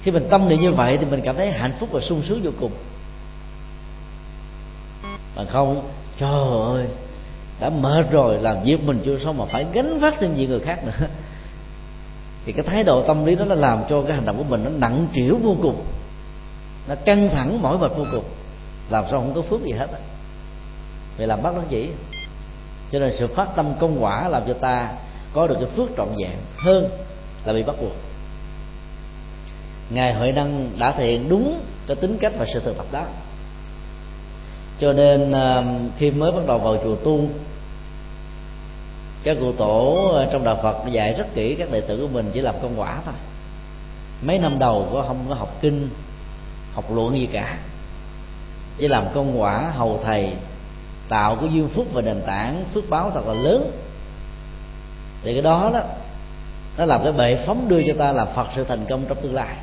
Khi 0.02 0.10
mình 0.10 0.26
tâm 0.30 0.48
niệm 0.48 0.60
như 0.60 0.72
vậy 0.72 0.98
thì 0.98 1.04
mình 1.04 1.20
cảm 1.24 1.36
thấy 1.36 1.52
hạnh 1.52 1.72
phúc 1.80 1.88
và 1.92 2.00
sung 2.00 2.22
sướng 2.28 2.42
vô 2.42 2.50
cùng. 2.60 2.72
Mà 5.36 5.44
không, 5.44 5.88
trời 6.18 6.30
ơi, 6.64 6.86
đã 7.60 7.70
mệt 7.70 8.10
rồi, 8.10 8.38
làm 8.38 8.62
việc 8.64 8.84
mình 8.84 9.02
chưa 9.04 9.18
xong 9.18 9.38
mà 9.38 9.44
phải 9.44 9.66
gánh 9.72 9.98
vác 9.98 10.14
thêm 10.20 10.34
việc 10.34 10.46
người 10.46 10.60
khác 10.60 10.84
nữa 10.84 11.06
thì 12.46 12.52
cái 12.52 12.64
thái 12.64 12.84
độ 12.84 13.02
tâm 13.02 13.24
lý 13.24 13.34
đó 13.34 13.44
nó 13.44 13.54
làm 13.54 13.82
cho 13.88 14.02
cái 14.02 14.12
hành 14.12 14.24
động 14.24 14.38
của 14.38 14.44
mình 14.44 14.64
nó 14.64 14.70
nặng 14.70 15.06
trĩu 15.14 15.38
vô 15.42 15.56
cùng. 15.62 15.84
Nó 16.88 16.94
căng 16.94 17.28
thẳng, 17.32 17.62
mỏi 17.62 17.78
mệt 17.78 17.92
vô 17.96 18.04
cùng. 18.12 18.24
Làm 18.90 19.04
sao 19.10 19.20
không 19.20 19.34
có 19.34 19.42
phước 19.42 19.64
gì 19.64 19.72
hết 19.72 19.86
á. 19.92 19.98
Vì 21.16 21.26
làm 21.26 21.42
bắt 21.42 21.54
nó 21.54 21.62
chỉ 21.70 21.88
cho 22.90 22.98
nên 22.98 23.12
sự 23.12 23.26
phát 23.26 23.48
tâm 23.56 23.72
công 23.80 24.04
quả 24.04 24.28
làm 24.28 24.42
cho 24.46 24.52
ta 24.52 24.92
có 25.32 25.46
được 25.46 25.56
cái 25.60 25.68
phước 25.76 25.88
trọn 25.96 26.08
vẹn 26.18 26.36
hơn 26.56 26.88
là 27.44 27.52
bị 27.52 27.62
bắt 27.62 27.76
buộc. 27.80 27.92
Ngài 29.90 30.14
huệ 30.14 30.32
năng 30.32 30.70
đã 30.78 30.92
thể 30.92 31.06
hiện 31.10 31.28
đúng 31.28 31.60
cái 31.86 31.96
tính 31.96 32.18
cách 32.20 32.32
và 32.38 32.46
sự 32.54 32.60
thực 32.64 32.76
tập 32.76 32.86
đó. 32.92 33.04
Cho 34.80 34.92
nên 34.92 35.32
ờ, 35.32 35.64
khi 35.98 36.10
mới 36.10 36.32
bắt 36.32 36.46
đầu 36.46 36.58
vào 36.58 36.76
chùa 36.84 36.96
tu 36.96 37.28
các 39.24 39.36
cụ 39.40 39.52
tổ 39.52 40.08
ờ, 40.12 40.28
trong 40.32 40.44
đạo 40.44 40.58
Phật 40.62 40.76
dạy 40.86 41.14
rất 41.14 41.34
kỹ 41.34 41.54
các 41.54 41.70
đệ 41.70 41.80
tử 41.80 41.98
của 42.00 42.08
mình 42.08 42.30
chỉ 42.32 42.40
làm 42.40 42.54
công 42.62 42.80
quả 42.80 42.98
thôi. 43.04 43.14
Mấy 44.22 44.38
năm 44.38 44.58
đầu 44.58 44.88
có 44.92 45.04
không 45.08 45.24
có 45.28 45.34
học 45.34 45.58
kinh, 45.60 45.88
học 46.74 46.84
luận 46.94 47.14
gì 47.14 47.26
cả. 47.26 47.58
Chỉ 48.78 48.88
làm 48.88 49.04
công 49.14 49.40
quả 49.40 49.70
hầu 49.74 50.00
thầy, 50.04 50.32
tạo 51.08 51.36
cái 51.36 51.48
duyên 51.52 51.68
phúc 51.68 51.86
và 51.92 52.02
nền 52.02 52.22
tảng, 52.26 52.64
phước 52.74 52.90
báo 52.90 53.10
thật 53.14 53.26
là 53.26 53.34
lớn. 53.34 53.70
Thì 55.22 55.32
cái 55.32 55.42
đó 55.42 55.70
đó, 55.72 55.80
nó 56.78 56.84
làm 56.84 57.00
cái 57.04 57.12
bệ 57.12 57.44
phóng 57.46 57.68
đưa 57.68 57.82
cho 57.82 57.92
ta 57.98 58.12
làm 58.12 58.28
phật 58.34 58.46
sự 58.56 58.64
thành 58.64 58.84
công 58.88 59.04
trong 59.08 59.20
tương 59.22 59.34
lai. 59.34 59.56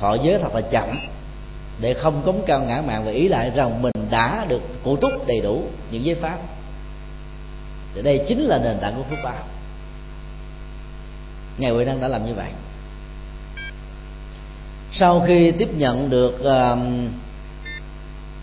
Thọ 0.00 0.14
giới 0.14 0.38
thật 0.38 0.54
là 0.54 0.60
chậm, 0.60 0.88
để 1.80 1.94
không 1.94 2.22
cống 2.22 2.42
cao 2.46 2.60
ngã 2.60 2.82
mạng 2.86 3.04
và 3.04 3.10
ý 3.10 3.28
lại 3.28 3.50
rằng 3.54 3.82
mình 3.82 3.92
đã 4.10 4.44
được 4.48 4.62
cụ 4.84 4.96
túc 4.96 5.26
đầy 5.26 5.40
đủ 5.40 5.62
những 5.90 6.04
giới 6.04 6.14
pháp 6.14 6.38
thì 7.98 8.04
đây 8.04 8.24
chính 8.28 8.40
là 8.40 8.58
nền 8.58 8.78
tảng 8.78 8.94
của 8.96 9.02
phước 9.02 9.18
báo. 9.24 9.44
Ngài 11.58 11.70
huệ 11.70 11.84
năng 11.84 12.00
đã 12.00 12.08
làm 12.08 12.26
như 12.26 12.34
vậy. 12.34 12.50
Sau 14.92 15.24
khi 15.26 15.50
tiếp 15.50 15.68
nhận 15.74 16.10
được 16.10 16.34
uh, 16.40 16.78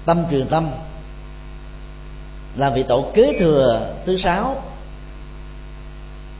tâm 0.05 0.23
truyền 0.31 0.47
tâm 0.47 0.71
là 2.55 2.69
vị 2.69 2.83
tổ 2.83 3.05
kế 3.13 3.37
thừa 3.39 3.93
thứ 4.05 4.17
sáu 4.17 4.61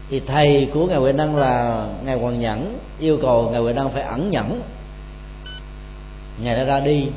thì 0.09 0.21
thầy 0.27 0.69
của 0.73 0.87
ngài 0.87 0.97
huệ 0.97 1.13
năng 1.13 1.35
là 1.35 1.85
ngài 2.03 2.15
hoàng 2.15 2.39
nhẫn 2.39 2.79
yêu 2.99 3.17
cầu 3.21 3.49
ngài 3.49 3.61
huệ 3.61 3.73
năng 3.73 3.91
phải 3.91 4.03
ẩn 4.03 4.31
nhẫn. 4.31 4.61
Ngài 6.43 6.55
đã 6.55 6.63
ra 6.63 6.79
đi 6.79 7.09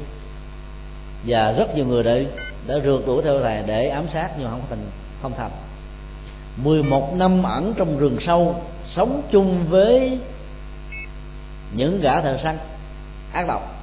và 1.27 1.53
rất 1.53 1.75
nhiều 1.75 1.87
người 1.87 2.03
đã 2.03 2.15
đã 2.67 2.75
rượt 2.85 3.07
đuổi 3.07 3.23
theo 3.23 3.41
thầy 3.43 3.63
để 3.67 3.89
ám 3.89 4.07
sát 4.13 4.31
nhưng 4.39 4.45
mà 4.45 4.51
không 4.51 4.63
thành 4.71 4.91
không 5.23 5.33
thành. 5.37 5.51
11 6.63 7.15
năm 7.17 7.43
ẩn 7.43 7.75
trong 7.77 7.99
rừng 7.99 8.17
sâu 8.21 8.63
sống 8.87 9.23
chung 9.31 9.67
với 9.69 10.19
những 11.75 12.01
gã 12.01 12.21
thợ 12.21 12.39
săn 12.43 12.59
ác 13.33 13.47
độc. 13.49 13.75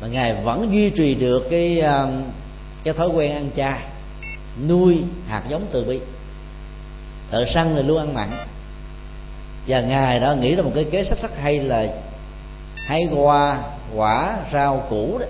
Và 0.00 0.06
ngài 0.06 0.34
vẫn 0.34 0.72
duy 0.72 0.90
trì 0.90 1.14
được 1.14 1.46
cái 1.50 1.80
um, 1.80 2.22
cái 2.84 2.94
thói 2.94 3.08
quen 3.08 3.32
ăn 3.34 3.50
chay 3.56 3.80
nuôi 4.68 5.02
hạt 5.26 5.42
giống 5.48 5.66
từ 5.72 5.84
bi. 5.84 6.00
Thợ 7.30 7.44
săn 7.54 7.72
thì 7.76 7.82
luôn 7.82 7.98
ăn 7.98 8.14
mặn. 8.14 8.30
Và 9.66 9.80
ngài 9.80 10.20
đã 10.20 10.34
nghĩ 10.34 10.54
ra 10.54 10.62
một 10.62 10.72
cái 10.74 10.84
kế 10.84 11.04
sách 11.04 11.18
rất 11.22 11.38
hay 11.38 11.58
là 11.58 11.86
hay 12.74 13.08
qua 13.16 13.62
quả 13.94 14.36
rau 14.52 14.86
củ 14.90 15.18
đó. 15.18 15.26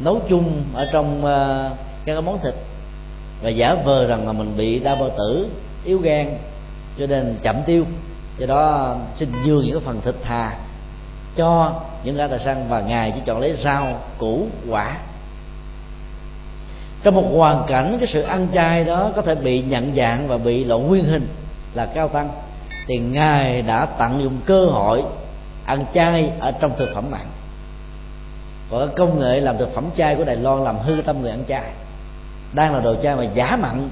Nấu 0.00 0.20
chung 0.28 0.62
ở 0.74 0.88
trong 0.92 1.18
uh, 1.18 1.78
các 2.04 2.12
cái 2.14 2.22
món 2.22 2.38
thịt 2.42 2.54
và 3.42 3.50
giả 3.50 3.74
vờ 3.74 4.06
rằng 4.06 4.26
là 4.26 4.32
mình 4.32 4.56
bị 4.56 4.80
đau 4.80 4.96
bao 4.96 5.10
tử, 5.18 5.48
yếu 5.84 5.98
gan, 5.98 6.38
cho 6.98 7.06
nên 7.06 7.36
chậm 7.42 7.56
tiêu. 7.66 7.84
Do 8.38 8.46
đó, 8.46 8.96
xin 9.16 9.32
dương 9.44 9.64
những 9.64 9.74
cái 9.74 9.82
phần 9.84 10.00
thịt 10.00 10.14
thà 10.22 10.56
cho 11.36 11.80
những 12.04 12.16
gã 12.16 12.26
tài 12.26 12.38
săn 12.38 12.64
và 12.68 12.80
ngài 12.80 13.12
chỉ 13.14 13.20
chọn 13.26 13.40
lấy 13.40 13.56
rau 13.64 14.02
củ 14.18 14.46
quả. 14.68 14.96
Trong 17.02 17.14
một 17.14 17.28
hoàn 17.36 17.64
cảnh, 17.66 17.96
cái 18.00 18.08
sự 18.12 18.22
ăn 18.22 18.48
chay 18.54 18.84
đó 18.84 19.10
có 19.16 19.22
thể 19.22 19.34
bị 19.34 19.62
nhận 19.62 19.92
dạng 19.96 20.28
và 20.28 20.38
bị 20.38 20.64
lộ 20.64 20.78
nguyên 20.78 21.04
hình 21.04 21.28
là 21.74 21.86
cao 21.86 22.08
tăng. 22.08 22.30
Thì 22.86 22.98
ngài 22.98 23.62
đã 23.62 23.86
tận 23.86 24.22
dụng 24.22 24.38
cơ 24.46 24.66
hội 24.66 25.02
ăn 25.64 25.84
chay 25.94 26.30
ở 26.40 26.52
trong 26.60 26.72
thực 26.78 26.88
phẩm 26.94 27.10
mặn 27.10 27.26
và 28.70 28.86
công 28.96 29.20
nghệ 29.20 29.40
làm 29.40 29.58
thực 29.58 29.74
phẩm 29.74 29.84
chay 29.96 30.16
của 30.16 30.24
đài 30.24 30.36
loan 30.36 30.64
làm 30.64 30.78
hư 30.78 31.02
tâm 31.06 31.22
người 31.22 31.30
ăn 31.30 31.44
chay 31.48 31.70
đang 32.52 32.74
là 32.74 32.80
đồ 32.80 32.94
chay 33.02 33.16
mà 33.16 33.24
giả 33.24 33.56
mặn 33.56 33.88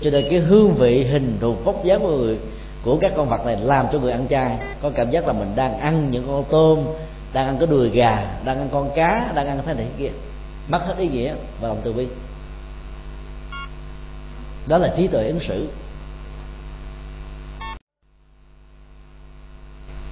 cho 0.00 0.10
nên 0.10 0.26
cái 0.30 0.38
hương 0.38 0.74
vị, 0.74 1.04
hình 1.04 1.38
thù 1.40 1.54
vóc 1.54 1.84
dáng 1.84 2.00
của 2.00 2.16
người, 2.16 2.38
của 2.84 2.98
các 3.00 3.12
con 3.16 3.28
vật 3.28 3.46
này 3.46 3.56
làm 3.56 3.86
cho 3.92 3.98
người 3.98 4.12
ăn 4.12 4.28
chay. 4.28 4.58
Có 4.82 4.90
cảm 4.90 5.10
giác 5.10 5.26
là 5.26 5.32
mình 5.32 5.52
đang 5.56 5.78
ăn 5.78 6.10
những 6.10 6.24
con 6.26 6.44
tôm, 6.50 6.84
đang 7.32 7.46
ăn 7.46 7.58
cái 7.58 7.66
đùi 7.66 7.90
gà, 7.90 8.36
đang 8.44 8.58
ăn 8.58 8.68
con 8.72 8.90
cá, 8.96 9.32
đang 9.34 9.46
ăn 9.46 9.60
thế 9.66 9.74
này 9.74 9.86
kia. 9.98 10.10
Mất 10.68 10.80
hết 10.86 10.94
ý 10.98 11.08
nghĩa 11.08 11.34
và 11.60 11.68
lòng 11.68 11.80
từ 11.84 11.92
bi. 11.92 12.08
Đó 14.68 14.78
là 14.78 14.94
trí 14.96 15.06
tuệ 15.06 15.26
ứng 15.26 15.40
xử. 15.40 15.68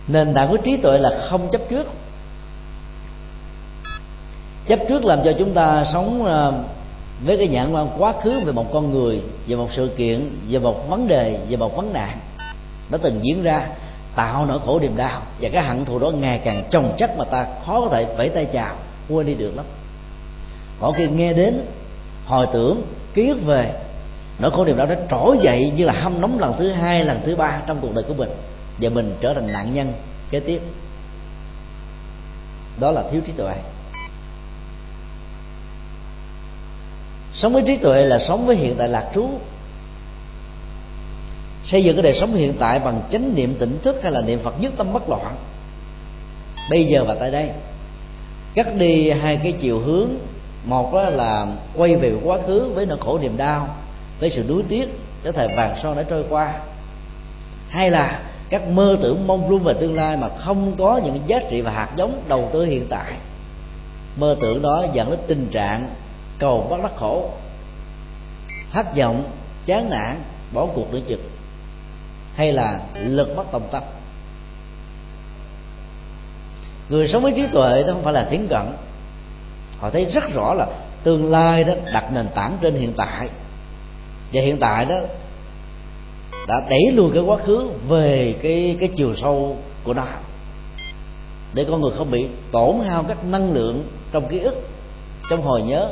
Nền 0.09 0.35
tảng 0.35 0.51
của 0.51 0.57
trí 0.57 0.77
tuệ 0.77 0.99
là 0.99 1.27
không 1.29 1.49
chấp 1.51 1.61
trước. 1.69 1.87
Chấp 4.67 4.79
trước 4.89 5.05
làm 5.05 5.19
cho 5.25 5.33
chúng 5.39 5.55
ta 5.55 5.85
sống 5.93 6.25
ờ, 6.25 6.53
với 7.25 7.37
cái 7.37 7.49
nhãn 7.49 7.73
quan 7.73 7.89
quá 7.99 8.15
khứ 8.23 8.41
về 8.41 8.53
một 8.53 8.73
con 8.73 8.93
người, 8.93 9.23
về 9.47 9.57
một 9.57 9.69
sự 9.73 9.91
kiện, 9.97 10.31
về 10.49 10.59
một 10.59 10.89
vấn 10.89 11.09
đề, 11.09 11.39
về 11.49 11.57
một 11.57 11.77
vấn 11.77 11.93
nạn 11.93 12.19
đã 12.91 12.99
từng 13.03 13.21
diễn 13.23 13.43
ra, 13.43 13.67
tạo 14.17 14.47
nỗi 14.47 14.59
khổ 14.67 14.79
niềm 14.81 14.97
đau 14.97 15.23
và 15.41 15.49
cái 15.53 15.63
hận 15.63 15.85
thù 15.85 15.99
đó 15.99 16.11
ngày 16.11 16.41
càng 16.45 16.65
chồng 16.71 16.95
chất 16.99 17.19
mà 17.19 17.25
ta 17.25 17.47
khó 17.67 17.81
có 17.81 17.89
thể 17.93 18.05
vẫy 18.17 18.29
tay 18.29 18.47
chào, 18.53 18.75
quên 19.09 19.27
đi 19.27 19.35
được 19.35 19.57
lắm. 19.57 19.65
Còn 20.81 20.95
khi 20.95 21.09
nghe 21.09 21.33
đến, 21.33 21.65
hồi 22.27 22.47
tưởng, 22.53 22.83
ký 23.15 23.29
ức 23.29 23.39
về, 23.45 23.73
nỗi 24.39 24.51
khổ 24.51 24.65
niềm 24.65 24.77
đau 24.77 24.87
đã 24.87 24.97
trỗi 25.11 25.39
dậy 25.43 25.73
như 25.77 25.85
là 25.85 25.93
hâm 25.93 26.21
nóng 26.21 26.39
lần 26.39 26.55
thứ 26.59 26.71
hai, 26.71 27.05
lần 27.05 27.21
thứ 27.27 27.37
ba 27.37 27.61
trong 27.67 27.79
cuộc 27.81 27.95
đời 27.95 28.05
của 28.09 28.15
mình 28.15 28.31
và 28.81 28.89
mình 28.89 29.17
trở 29.21 29.35
thành 29.35 29.53
nạn 29.53 29.75
nhân 29.75 29.93
kế 30.31 30.41
tiếp. 30.41 30.63
Đó 32.81 32.91
là 32.91 33.05
thiếu 33.11 33.21
trí 33.27 33.33
tuệ. 33.33 33.55
Sống 37.37 37.53
với 37.53 37.63
trí 37.67 37.77
tuệ 37.77 38.03
là 38.03 38.19
sống 38.29 38.47
với 38.47 38.57
hiện 38.57 38.75
tại 38.79 38.89
lạc 38.89 39.11
trú. 39.15 39.29
Xây 41.65 41.85
dựng 41.85 41.97
cái 41.97 42.03
đời 42.03 42.15
sống 42.21 42.35
hiện 42.35 42.55
tại 42.59 42.79
bằng 42.79 43.03
chánh 43.13 43.35
niệm 43.35 43.55
tỉnh 43.59 43.79
thức 43.83 43.97
hay 44.03 44.13
là 44.13 44.21
niệm 44.21 44.39
phật 44.43 44.61
nhất 44.61 44.73
tâm 44.77 44.93
bất 44.93 45.09
loạn. 45.09 45.37
Bây 46.71 46.85
giờ 46.85 47.05
và 47.05 47.15
tại 47.15 47.31
đây, 47.31 47.51
cắt 48.55 48.77
đi 48.77 49.11
hai 49.11 49.37
cái 49.43 49.53
chiều 49.53 49.79
hướng. 49.79 50.09
Một 50.65 50.95
là 50.95 51.47
quay 51.75 51.97
về 51.97 52.13
quá 52.25 52.39
khứ 52.47 52.71
với 52.75 52.87
nỗi 52.87 52.99
khổ 53.01 53.19
niềm 53.19 53.37
đau, 53.37 53.77
với 54.21 54.31
sự 54.31 54.45
đuối 54.49 54.63
tiếc 54.69 54.99
cái 55.25 55.33
thời 55.33 55.49
vàng 55.57 55.77
son 55.83 55.97
đã 55.97 56.03
trôi 56.03 56.25
qua. 56.29 56.53
Hay 57.69 57.91
là 57.91 58.23
các 58.51 58.69
mơ 58.69 58.97
tưởng 59.03 59.27
mong 59.27 59.51
luôn 59.51 59.63
về 59.63 59.75
tương 59.75 59.95
lai 59.95 60.17
mà 60.17 60.29
không 60.29 60.77
có 60.79 61.01
những 61.05 61.21
giá 61.27 61.39
trị 61.51 61.61
và 61.61 61.71
hạt 61.71 61.89
giống 61.97 62.23
đầu 62.29 62.49
tư 62.53 62.65
hiện 62.65 62.87
tại. 62.91 63.13
Mơ 64.17 64.37
tưởng 64.41 64.63
đó 64.63 64.85
dẫn 64.93 65.11
đến 65.11 65.19
tình 65.27 65.49
trạng 65.51 65.89
cầu 66.39 66.67
bắt 66.71 66.83
đắc 66.83 66.93
khổ. 66.97 67.31
Thất 68.73 68.97
vọng, 68.97 69.31
chán 69.67 69.91
nản, 69.91 70.23
bỏ 70.53 70.67
cuộc 70.67 70.93
nữa 70.93 71.01
chừng. 71.09 71.29
Hay 72.35 72.53
là 72.53 72.81
lực 72.95 73.37
bất 73.37 73.51
tòng 73.53 73.69
tâm. 73.73 73.83
Người 76.89 77.09
sống 77.09 77.23
với 77.23 77.33
trí 77.37 77.47
tuệ 77.53 77.83
đó 77.83 77.93
không 77.93 78.03
phải 78.03 78.13
là 78.13 78.27
tiến 78.31 78.49
cận. 78.49 78.67
Họ 79.79 79.91
thấy 79.91 80.05
rất 80.05 80.25
rõ 80.35 80.55
là 80.55 80.67
tương 81.03 81.31
lai 81.31 81.65
đó 81.65 81.75
đặt 81.93 82.13
nền 82.13 82.29
tảng 82.35 82.59
trên 82.61 82.75
hiện 82.75 82.93
tại. 82.97 83.29
Và 84.33 84.43
hiện 84.43 84.59
tại 84.59 84.85
đó 84.85 84.97
đã 86.49 86.61
đẩy 86.71 86.93
lùi 86.93 87.11
cái 87.13 87.23
quá 87.23 87.37
khứ 87.37 87.71
về 87.89 88.35
cái 88.43 88.77
cái 88.81 88.89
chiều 88.97 89.15
sâu 89.17 89.57
của 89.85 89.95
nó. 89.95 90.07
Để 91.55 91.67
con 91.71 91.81
người 91.81 91.93
không 91.99 92.11
bị 92.11 92.29
tổn 92.53 92.75
hao 92.89 93.03
các 93.03 93.25
năng 93.25 93.53
lượng 93.53 93.89
trong 94.13 94.29
ký 94.29 94.39
ức, 94.39 94.69
trong 95.31 95.43
hồi 95.43 95.63
nhớ 95.63 95.89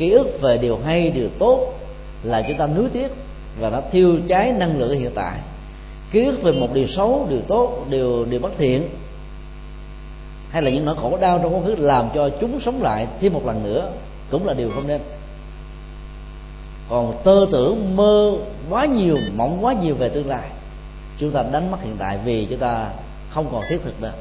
ký 0.00 0.10
ức 0.10 0.40
về 0.40 0.58
điều 0.58 0.78
hay, 0.84 1.10
điều 1.10 1.28
tốt 1.38 1.74
là 2.22 2.42
chúng 2.48 2.58
ta 2.58 2.66
nuối 2.66 2.88
tiếc 2.92 3.08
và 3.60 3.70
nó 3.70 3.80
thiêu 3.90 4.18
cháy 4.28 4.52
năng 4.52 4.78
lượng 4.78 4.98
hiện 4.98 5.10
tại. 5.14 5.38
Ký 6.12 6.24
ức 6.24 6.42
về 6.42 6.52
một 6.52 6.68
điều 6.74 6.86
xấu, 6.86 7.26
điều 7.30 7.40
tốt, 7.40 7.84
điều 7.90 8.24
điều 8.24 8.40
bất 8.40 8.52
thiện, 8.58 8.88
hay 10.50 10.62
là 10.62 10.70
những 10.70 10.84
nỗi 10.84 10.96
khổ 10.96 11.18
đau 11.20 11.38
trong 11.42 11.54
quá 11.54 11.60
khứ 11.64 11.74
làm 11.78 12.08
cho 12.14 12.30
chúng 12.40 12.60
sống 12.60 12.82
lại 12.82 13.06
thêm 13.20 13.32
một 13.32 13.46
lần 13.46 13.64
nữa 13.64 13.92
cũng 14.30 14.46
là 14.46 14.54
điều 14.54 14.70
không 14.70 14.86
nên. 14.86 15.00
Còn 16.88 17.20
tơ 17.24 17.46
tưởng 17.52 17.96
mơ 17.96 18.32
quá 18.70 18.86
nhiều, 18.86 19.18
mộng 19.36 19.64
quá 19.64 19.74
nhiều 19.82 19.94
về 19.94 20.08
tương 20.08 20.28
lai, 20.28 20.48
chúng 21.18 21.30
ta 21.30 21.42
đánh 21.52 21.70
mất 21.70 21.78
hiện 21.82 21.96
tại 21.98 22.18
vì 22.24 22.46
chúng 22.50 22.58
ta 22.58 22.88
không 23.30 23.48
còn 23.52 23.62
thiết 23.68 23.78
thực 23.84 24.02
nữa. 24.02 24.12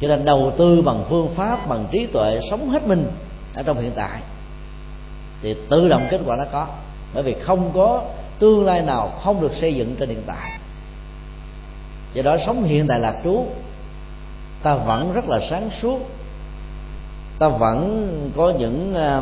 Cho 0.00 0.08
nên 0.08 0.24
đầu 0.24 0.52
tư 0.56 0.82
bằng 0.82 1.04
phương 1.08 1.28
pháp, 1.34 1.68
bằng 1.68 1.86
trí 1.90 2.06
tuệ, 2.06 2.40
sống 2.50 2.68
hết 2.68 2.86
mình 2.86 3.06
ở 3.54 3.62
trong 3.62 3.80
hiện 3.80 3.92
tại. 3.94 4.20
Thì 5.42 5.56
tự 5.70 5.88
động 5.88 6.06
kết 6.10 6.20
quả 6.26 6.36
nó 6.36 6.44
có. 6.52 6.66
Bởi 7.14 7.22
vì 7.22 7.34
không 7.34 7.70
có 7.74 8.04
tương 8.38 8.66
lai 8.66 8.82
nào 8.82 9.12
không 9.20 9.40
được 9.40 9.52
xây 9.54 9.74
dựng 9.74 9.96
trên 9.98 10.08
hiện 10.08 10.22
tại. 10.26 10.58
Do 12.14 12.22
đó 12.22 12.36
sống 12.46 12.64
hiện 12.64 12.86
tại 12.86 13.00
lạc 13.00 13.14
trú. 13.24 13.46
Ta 14.62 14.74
vẫn 14.74 15.12
rất 15.12 15.24
là 15.28 15.40
sáng 15.50 15.70
suốt. 15.82 15.98
Ta 17.38 17.48
vẫn 17.48 18.08
có 18.36 18.52
những 18.58 18.94
à, 18.94 19.20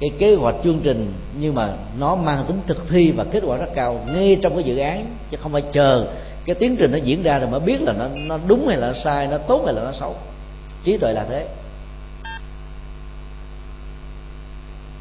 cái 0.00 0.10
kế 0.18 0.34
hoạch 0.34 0.54
chương 0.64 0.80
trình, 0.84 1.12
nhưng 1.38 1.54
mà 1.54 1.72
nó 1.98 2.14
mang 2.14 2.44
tính 2.48 2.60
thực 2.66 2.88
thi 2.88 3.10
và 3.10 3.24
kết 3.24 3.42
quả 3.46 3.56
rất 3.56 3.68
cao 3.74 4.00
ngay 4.06 4.38
trong 4.42 4.54
cái 4.54 4.64
dự 4.64 4.78
án, 4.78 5.06
chứ 5.30 5.36
không 5.42 5.52
phải 5.52 5.62
chờ 5.72 6.06
cái 6.44 6.54
tiến 6.54 6.76
trình 6.76 6.92
nó 6.92 6.98
diễn 6.98 7.22
ra 7.22 7.38
rồi 7.38 7.50
mới 7.50 7.60
biết 7.60 7.82
là 7.82 7.92
nó 7.92 8.08
nó 8.14 8.38
đúng 8.46 8.68
hay 8.68 8.76
là 8.76 8.92
sai, 9.04 9.26
nó 9.26 9.38
tốt 9.38 9.62
hay 9.64 9.74
là 9.74 9.84
nó 9.84 9.92
xấu. 9.92 10.14
Trí 10.84 10.96
tuệ 10.96 11.12
là 11.12 11.26
thế. 11.30 11.46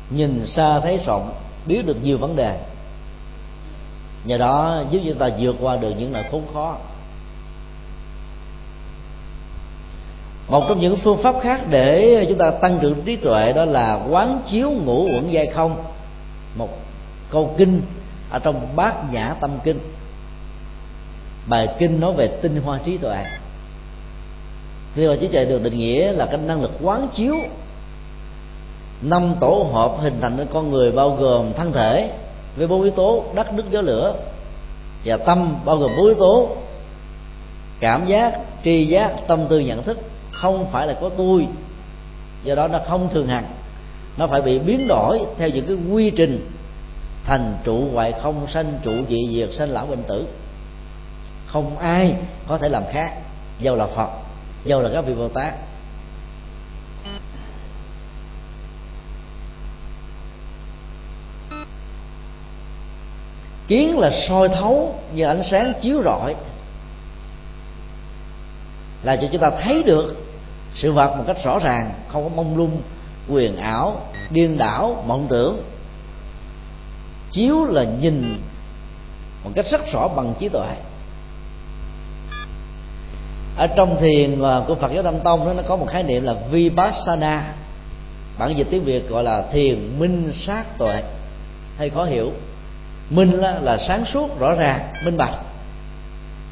Nhìn 0.10 0.45
xa 0.45 0.80
thấy 0.80 0.99
rộng, 1.05 1.34
biết 1.66 1.86
được 1.86 1.97
nhiều 2.03 2.18
vấn 2.18 2.36
đề. 2.36 2.60
Nhờ 4.26 4.38
đó, 4.38 4.84
giúp 4.91 4.99
chúng 5.05 5.18
ta 5.18 5.30
vượt 5.39 5.55
qua 5.62 5.78
được 5.78 5.93
những 5.97 6.14
nỗi 6.14 6.24
khốn 6.32 6.43
khó. 6.53 6.78
Một 10.47 10.66
trong 10.70 10.80
những 10.80 10.95
phương 10.95 11.18
pháp 11.24 11.36
khác 11.41 11.62
để 11.70 12.26
chúng 12.30 12.38
ta 12.38 12.51
tăng 12.51 12.80
trưởng 12.82 13.01
trí 13.05 13.16
tuệ 13.16 13.53
đó 13.53 13.66
là 13.66 13.99
quán 14.10 14.41
chiếu 14.51 14.72
ngũ 14.72 15.03
uẩn 15.03 15.30
giai 15.30 15.47
không. 15.47 15.84
Một 16.55 16.70
câu 17.30 17.55
kinh 17.58 17.82
ở 18.30 18.39
trong 18.39 18.76
bát 18.76 19.14
nhã 19.14 19.36
tâm 19.41 19.60
kinh. 19.64 19.80
Bài 21.47 21.68
kinh 21.80 21.99
nói 21.99 22.14
về 22.14 22.28
tinh 22.28 22.62
hoa 22.66 22.80
trí 22.86 22.97
tuệ. 22.97 23.26
Tinh 24.95 25.08
hoa 25.08 25.16
trí 25.22 25.28
tuệ 25.28 25.45
được 25.45 25.64
định 25.64 25.78
nghĩa 25.78 26.12
là 26.12 26.26
cái 26.26 26.38
năng 26.38 26.62
lực 26.62 26.72
quán 26.82 27.08
chiếu 27.16 27.36
năm 29.02 29.36
tổ 29.39 29.70
hợp 29.74 29.95
hình 30.00 30.18
thành 30.22 30.38
nên 30.38 30.48
con 30.54 30.72
người 30.72 30.91
bao 30.91 31.10
gồm 31.10 31.54
thân 31.54 31.74
thể 31.74 32.12
với 32.58 32.68
bốn 32.68 32.82
yếu 32.82 32.91
tố 32.91 33.24
đất, 33.34 33.54
nước, 33.54 33.64
gió, 33.72 33.82
lửa. 33.82 34.16
Và 35.06 35.18
tâm 35.18 35.56
bao 35.66 35.78
gồm 35.78 35.91
bốn 35.98 36.06
yếu 36.06 36.16
tố 36.16 36.50
cảm 37.80 38.06
giác, 38.06 38.39
tri 38.64 38.86
giác, 38.86 39.14
tâm 39.28 39.48
tư, 39.50 39.60
nhận 39.60 39.84
thức. 39.84 39.98
Không 40.32 40.68
phải 40.72 40.88
là 40.88 40.93
có 41.02 41.10
tôi, 41.10 41.48
do 42.43 42.56
đó 42.56 42.68
nó 42.68 42.80
không 42.88 43.10
thường 43.10 43.28
hằng. 43.28 43.45
Nó 44.18 44.28
phải 44.28 44.41
bị 44.41 44.60
biến 44.60 44.88
đổi 44.88 45.20
theo 45.38 45.50
những 45.50 45.66
cái 45.68 45.78
quy 45.91 46.10
trình 46.10 46.52
thành 47.24 47.58
trụ 47.64 47.89
hoại 47.93 48.12
không, 48.12 48.48
sanh 48.48 48.80
trụ 48.84 48.91
dị 49.10 49.18
diệt, 49.32 49.50
sanh 49.54 49.70
lão 49.70 49.86
bệnh 49.86 50.04
tử. 50.04 50.28
Không 51.45 51.78
ai 51.78 52.16
có 52.48 52.58
thể 52.58 52.70
làm 52.70 52.84
khác. 52.91 53.14
Dầu 53.60 53.76
là 53.76 53.86
phật 53.86 54.10
dầu 54.66 54.82
là 54.82 54.89
các 54.93 55.02
vị 55.02 55.14
bồ 55.14 55.28
tát. 55.28 55.54
Kiến 63.68 63.99
là 63.99 64.11
soi 64.28 64.49
thấu 64.49 64.99
như 65.13 65.24
ánh 65.24 65.43
sáng 65.51 65.74
chiếu 65.82 66.03
rọi 66.03 66.36
là 69.03 69.15
cho 69.15 69.28
chúng 69.32 69.41
ta 69.41 69.49
thấy 69.49 69.84
được 69.84 70.15
sự 70.74 70.91
vật 70.91 71.15
một 71.18 71.24
cách 71.28 71.38
rõ 71.43 71.59
ràng 71.59 71.91
không 72.07 72.24
có 72.24 72.30
mông 72.30 72.57
lung 72.57 72.82
quyền 73.30 73.57
ảo 73.57 74.01
điên 74.30 74.57
đảo 74.57 75.03
mộng 75.07 75.28
tưởng. 75.30 75.63
Chiếu 77.32 77.65
là 77.65 77.84
nhìn 77.84 78.41
một 79.43 79.51
cách 79.55 79.65
rất 79.72 79.91
rõ 79.91 80.07
bằng 80.07 80.34
trí 80.39 80.49
tuệ. 80.49 80.76
Ở 83.57 83.68
trong 83.68 83.97
thiền 83.99 84.39
của 84.68 84.76
Phật 84.76 84.91
giáo 84.93 85.03
Đăng 85.03 85.20
Tông 85.20 85.45
đó, 85.45 85.53
nó 85.53 85.63
có 85.68 85.76
một 85.76 85.86
khái 85.89 86.03
niệm 86.03 86.24
là 86.24 86.36
vipassana. 86.51 87.53
Bản 88.39 88.57
dịch 88.57 88.68
tiếng 88.72 88.84
Việt 88.84 89.09
gọi 89.09 89.24
là 89.24 89.45
thiền 89.51 89.99
minh 89.99 90.32
sát 90.34 90.78
tuệ. 90.78 91.03
Hay 91.78 91.89
khó 91.89 92.03
hiểu 92.03 92.32
minh 93.10 93.32
là, 93.32 93.60
là 93.60 93.78
sáng 93.88 94.05
suốt 94.05 94.39
rõ 94.39 94.53
ràng 94.53 94.93
minh 95.05 95.18
bạch. 95.18 95.34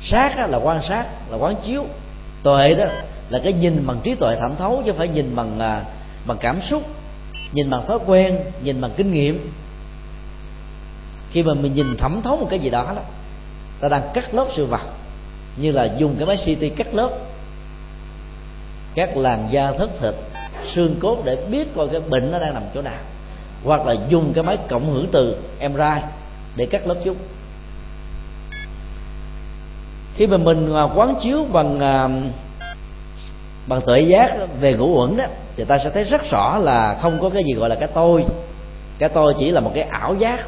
Sát 0.01 0.49
là 0.49 0.57
quan 0.57 0.83
sát 0.83 1.05
là 1.29 1.37
quán 1.37 1.55
chiếu. 1.65 1.85
Tuệ 2.43 2.75
đó 2.75 2.85
là 3.29 3.39
cái 3.43 3.53
nhìn 3.53 3.87
bằng 3.87 3.99
trí 4.03 4.15
tuệ 4.15 4.35
thẩm 4.39 4.55
thấu 4.55 4.83
chứ 4.85 4.93
phải 4.93 5.07
nhìn 5.07 5.35
bằng 5.35 5.59
à, 5.59 5.81
bằng 6.25 6.37
cảm 6.37 6.61
xúc 6.61 6.83
nhìn 7.53 7.69
bằng 7.69 7.87
thói 7.87 7.99
quen 8.05 8.39
nhìn 8.63 8.81
bằng 8.81 8.91
kinh 8.97 9.11
nghiệm. 9.11 9.51
Khi 11.31 11.43
mà 11.43 11.53
mình 11.53 11.73
nhìn 11.73 11.97
thẩm 11.97 12.21
thấu 12.21 12.37
một 12.37 12.47
cái 12.49 12.59
gì 12.59 12.69
đó 12.69 12.93
đó 12.95 13.01
ta 13.79 13.89
đang 13.89 14.09
cắt 14.13 14.33
lớp 14.33 14.47
sự 14.55 14.65
vật 14.65 14.81
như 15.57 15.71
là 15.71 15.89
dùng 15.97 16.15
cái 16.17 16.27
máy 16.27 16.37
CT 16.37 16.77
cắt 16.77 16.93
lớp. 16.93 17.09
Các 18.95 19.17
làn 19.17 19.47
da 19.51 19.71
thất 19.71 19.89
thịt 19.99 20.15
xương 20.73 20.95
cốt 20.99 21.21
để 21.25 21.35
biết 21.51 21.67
coi 21.75 21.87
cái 21.87 22.01
bệnh 22.09 22.31
nó 22.31 22.39
đang 22.39 22.53
nằm 22.53 22.63
chỗ 22.73 22.81
nào 22.81 22.99
hoặc 23.63 23.85
là 23.85 23.95
dùng 24.09 24.33
cái 24.33 24.43
máy 24.43 24.57
cộng 24.69 24.93
hưởng 24.93 25.07
từ 25.11 25.37
em 25.59 25.73
MRI 25.73 26.01
để 26.55 26.65
cắt 26.65 26.87
lớp 26.87 26.95
chúng 27.03 27.17
khi 30.15 30.27
mà 30.27 30.37
mình 30.37 30.75
à, 30.75 30.83
quán 30.83 31.15
chiếu 31.21 31.45
bằng 31.53 31.79
à, 31.79 32.09
bằng 33.67 33.81
tuệ 33.81 34.01
giác 34.01 34.37
về 34.59 34.73
ngũ 34.73 34.99
uẩn 34.99 35.17
đó, 35.17 35.23
thì 35.55 35.63
ta 35.63 35.77
sẽ 35.83 35.89
thấy 35.89 36.03
rất 36.03 36.31
rõ 36.31 36.57
là 36.57 36.97
không 37.01 37.19
có 37.21 37.29
cái 37.29 37.43
gì 37.43 37.53
gọi 37.53 37.69
là 37.69 37.75
cái 37.75 37.89
tôi. 37.93 38.25
Cái 38.99 39.09
tôi 39.09 39.35
chỉ 39.39 39.51
là 39.51 39.61
một 39.61 39.71
cái 39.75 39.83
ảo 39.83 40.15
giác. 40.15 40.39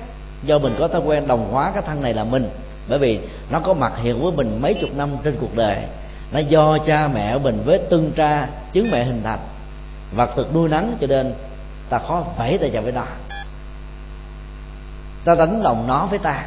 Do 0.44 0.60
mình 0.60 0.76
có 0.80 0.88
thói 0.88 1.02
quen 1.06 1.28
đồng 1.28 1.52
hóa 1.52 1.72
cái 1.74 1.84
thân 1.86 2.02
này 2.02 2.14
là 2.14 2.24
mình. 2.24 2.50
Bởi 2.90 3.00
vì 3.00 3.20
nó 3.50 3.60
có 3.60 3.74
mặt 3.74 3.94
hiện 3.98 4.24
với 4.24 4.32
mình 4.32 4.60
mấy 4.62 4.74
chục 4.74 4.90
năm 4.96 5.10
trên 5.24 5.38
cuộc 5.40 5.56
đời. 5.56 5.78
Nó 6.32 6.40
do 6.40 6.78
cha 6.78 7.10
mẹ 7.14 7.38
mình 7.38 7.62
với 7.66 7.78
tương 7.78 8.12
tra 8.12 8.48
chứng 8.74 8.92
mẹ 8.92 9.04
hình 9.04 9.22
thành. 9.24 9.40
Vật 10.16 10.30
thực 10.36 10.56
nuôi 10.56 10.70
nắng 10.70 10.94
cho 11.02 11.08
nên 11.08 11.34
ta 11.90 12.00
khó 12.00 12.24
phải 12.38 12.58
tay 12.58 12.70
chạm 12.74 12.84
với 12.84 12.94
nó 12.94 13.04
ta 15.28 15.36
đánh 15.36 15.64
đồng 15.64 15.88
nó 15.88 16.06
với 16.06 16.20
ta. 16.20 16.46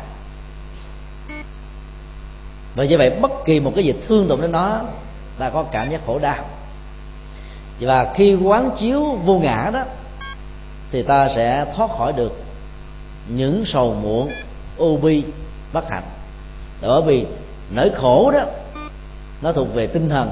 Và 2.75 2.85
như 2.85 2.99
vậy 2.99 3.11
bất 3.11 3.31
kỳ 3.45 3.61
một 3.61 3.73
cái 3.75 3.85
gì 3.85 3.95
thương 4.07 4.29
tổn 4.29 4.41
đến 4.41 4.53
nó, 4.53 4.81
ta 5.39 5.51
có 5.51 5.63
cảm 5.63 5.91
giác 5.91 6.01
khổ 6.07 6.19
đau. 6.19 6.45
Và 7.81 8.13
khi 8.15 8.35
quán 8.35 8.71
chiếu 8.79 9.05
vô 9.05 9.39
ngã 9.39 9.71
đó, 9.73 9.83
thì 10.93 11.03
ta 11.03 11.29
sẽ 11.37 11.67
thoát 11.77 11.91
khỏi 11.99 12.13
được 12.13 12.43
những 13.29 13.65
sầu 13.67 13.95
muộn, 14.03 14.31
ô 14.79 14.97
bi 14.97 15.25
bất 15.73 15.91
hạnh. 15.91 16.05
Bởi 16.83 17.03
vì 17.03 17.27
nỗi 17.71 17.91
khổ 17.95 18.31
đó, 18.31 18.45
nó 19.43 19.53
thuộc 19.53 19.75
về 19.75 19.87
tinh 19.87 20.09
thần, 20.09 20.31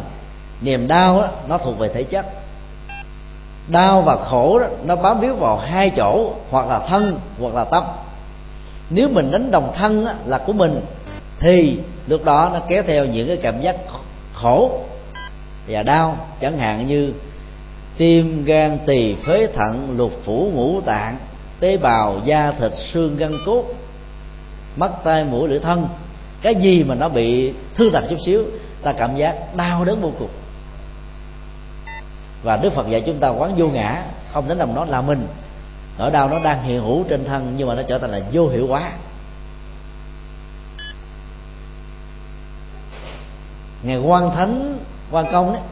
niềm 0.60 0.88
đau 0.88 1.20
đó, 1.20 1.28
nó 1.48 1.58
thuộc 1.58 1.78
về 1.78 1.88
thể 1.88 2.02
chất. 2.02 2.26
Đau 3.68 4.02
và 4.02 4.16
khổ 4.16 4.58
đó, 4.58 4.66
nó 4.84 4.96
bám 4.96 5.20
víu 5.20 5.34
vào 5.34 5.56
hai 5.56 5.90
chỗ, 5.96 6.32
hoặc 6.50 6.66
là 6.66 6.78
thân, 6.78 7.20
hoặc 7.40 7.54
là 7.54 7.64
tâm 7.64 7.84
nếu 8.90 9.08
mình 9.08 9.30
đánh 9.30 9.50
đồng 9.50 9.72
thân 9.76 10.06
á, 10.06 10.14
là 10.24 10.38
của 10.38 10.52
mình 10.52 10.80
thì 11.40 11.78
lúc 12.06 12.24
đó 12.24 12.50
nó 12.52 12.60
kéo 12.68 12.82
theo 12.86 13.04
những 13.04 13.28
cái 13.28 13.36
cảm 13.36 13.60
giác 13.60 13.76
khổ 14.34 14.84
và 15.68 15.82
đau. 15.82 16.28
Chẳng 16.40 16.58
hạn 16.58 16.86
như 16.86 17.12
tim 17.96 18.44
gan 18.44 18.78
tỳ 18.86 19.14
phế 19.14 19.46
thận 19.54 19.94
lục 19.96 20.12
phủ 20.24 20.50
ngũ 20.54 20.80
tạng 20.80 21.16
tế 21.60 21.76
bào 21.76 22.20
da 22.24 22.52
thịt 22.52 22.72
xương 22.92 23.16
gân 23.16 23.32
cốt 23.46 23.64
mắt 24.76 24.90
tai 25.04 25.24
mũi 25.24 25.48
lưỡi 25.48 25.60
thân. 25.60 25.88
Cái 26.42 26.54
gì 26.54 26.84
mà 26.84 26.94
nó 26.94 27.08
bị 27.08 27.52
thương 27.74 27.92
tật 27.92 28.04
chút 28.10 28.16
xíu 28.26 28.44
ta 28.82 28.92
cảm 28.92 29.16
giác 29.16 29.56
đau 29.56 29.84
đớn 29.84 30.00
vô 30.00 30.12
cùng. 30.18 30.30
Và 32.42 32.56
đức 32.56 32.72
phật 32.72 32.88
dạy 32.88 33.02
chúng 33.06 33.18
ta 33.18 33.28
quán 33.28 33.52
vô 33.56 33.68
ngã 33.68 34.02
không 34.32 34.48
đến 34.48 34.58
đồng 34.58 34.74
nó 34.74 34.84
là 34.84 35.00
mình 35.00 35.26
nỗi 35.98 36.10
đau 36.10 36.28
nó 36.28 36.38
đang 36.38 36.62
hiện 36.62 36.80
hữu 36.80 37.04
trên 37.08 37.24
thân, 37.24 37.54
nhưng 37.56 37.68
mà 37.68 37.74
nó 37.74 37.82
trở 37.82 37.98
thành 37.98 38.10
là 38.10 38.20
vô 38.32 38.48
hiệu 38.48 38.66
hóa. 38.66 38.92
Ngày 43.82 43.98
quan 43.98 44.30
thánh, 44.30 44.78
quan 45.10 45.26
công 45.32 45.52
đấy, 45.52 45.62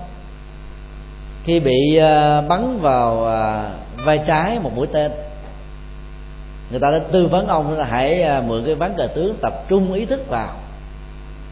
khi 1.45 1.61
bị 1.61 1.97
ờ, 1.97 2.43
bắn 2.43 2.79
vào 2.81 3.25
ờ, 3.25 3.71
vai 4.05 4.19
trái 4.27 4.59
một 4.61 4.71
mũi 4.77 4.87
tên, 4.87 5.13
người 6.71 6.81
ta 6.81 6.91
đã 6.91 6.99
tư 7.13 7.27
vấn 7.27 7.49
ông 7.49 7.73
là 7.73 7.85
hãy 7.85 8.23
ờ, 8.23 8.43
mượn 8.47 8.63
cái 8.67 8.75
ván 8.75 8.95
cờ 8.97 9.07
tướng 9.07 9.37
tập 9.43 9.53
trung 9.69 9.93
ý 9.93 10.05
thức 10.05 10.29
vào 10.29 10.55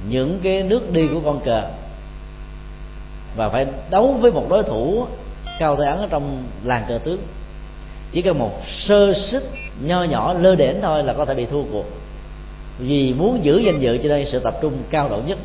những 0.08 0.40
cái 0.42 0.62
nước 0.62 0.92
đi 0.92 1.08
của 1.08 1.20
con 1.24 1.40
cờ 1.40 1.62
và 3.36 3.48
phải 3.48 3.66
đấu 3.90 4.12
với 4.20 4.32
một 4.32 4.46
đối 4.50 4.62
thủ 4.62 5.06
cao 5.58 5.76
tay 5.76 5.86
ấn 5.86 5.98
ở 5.98 6.08
trong 6.10 6.42
làng 6.64 6.84
cờ 6.88 6.98
tướng 6.98 7.20
chỉ 8.14 8.22
cần 8.22 8.38
một 8.38 8.50
sơ 8.66 9.14
sức 9.14 9.44
nho 9.82 10.02
nhỏ, 10.02 10.34
lơ 10.34 10.54
đễnh 10.54 10.80
thôi 10.82 11.04
là 11.04 11.12
có 11.12 11.24
thể 11.24 11.34
bị 11.34 11.46
thua 11.46 11.62
cuộc. 11.72 11.84
Vì 12.78 13.14
muốn 13.14 13.44
giữ 13.44 13.58
danh 13.58 13.80
dự 13.80 13.98
cho 14.02 14.08
nên 14.08 14.26
sự 14.26 14.38
tập 14.38 14.54
trung 14.62 14.72
cao 14.90 15.08
độ 15.08 15.20
nhất. 15.26 15.38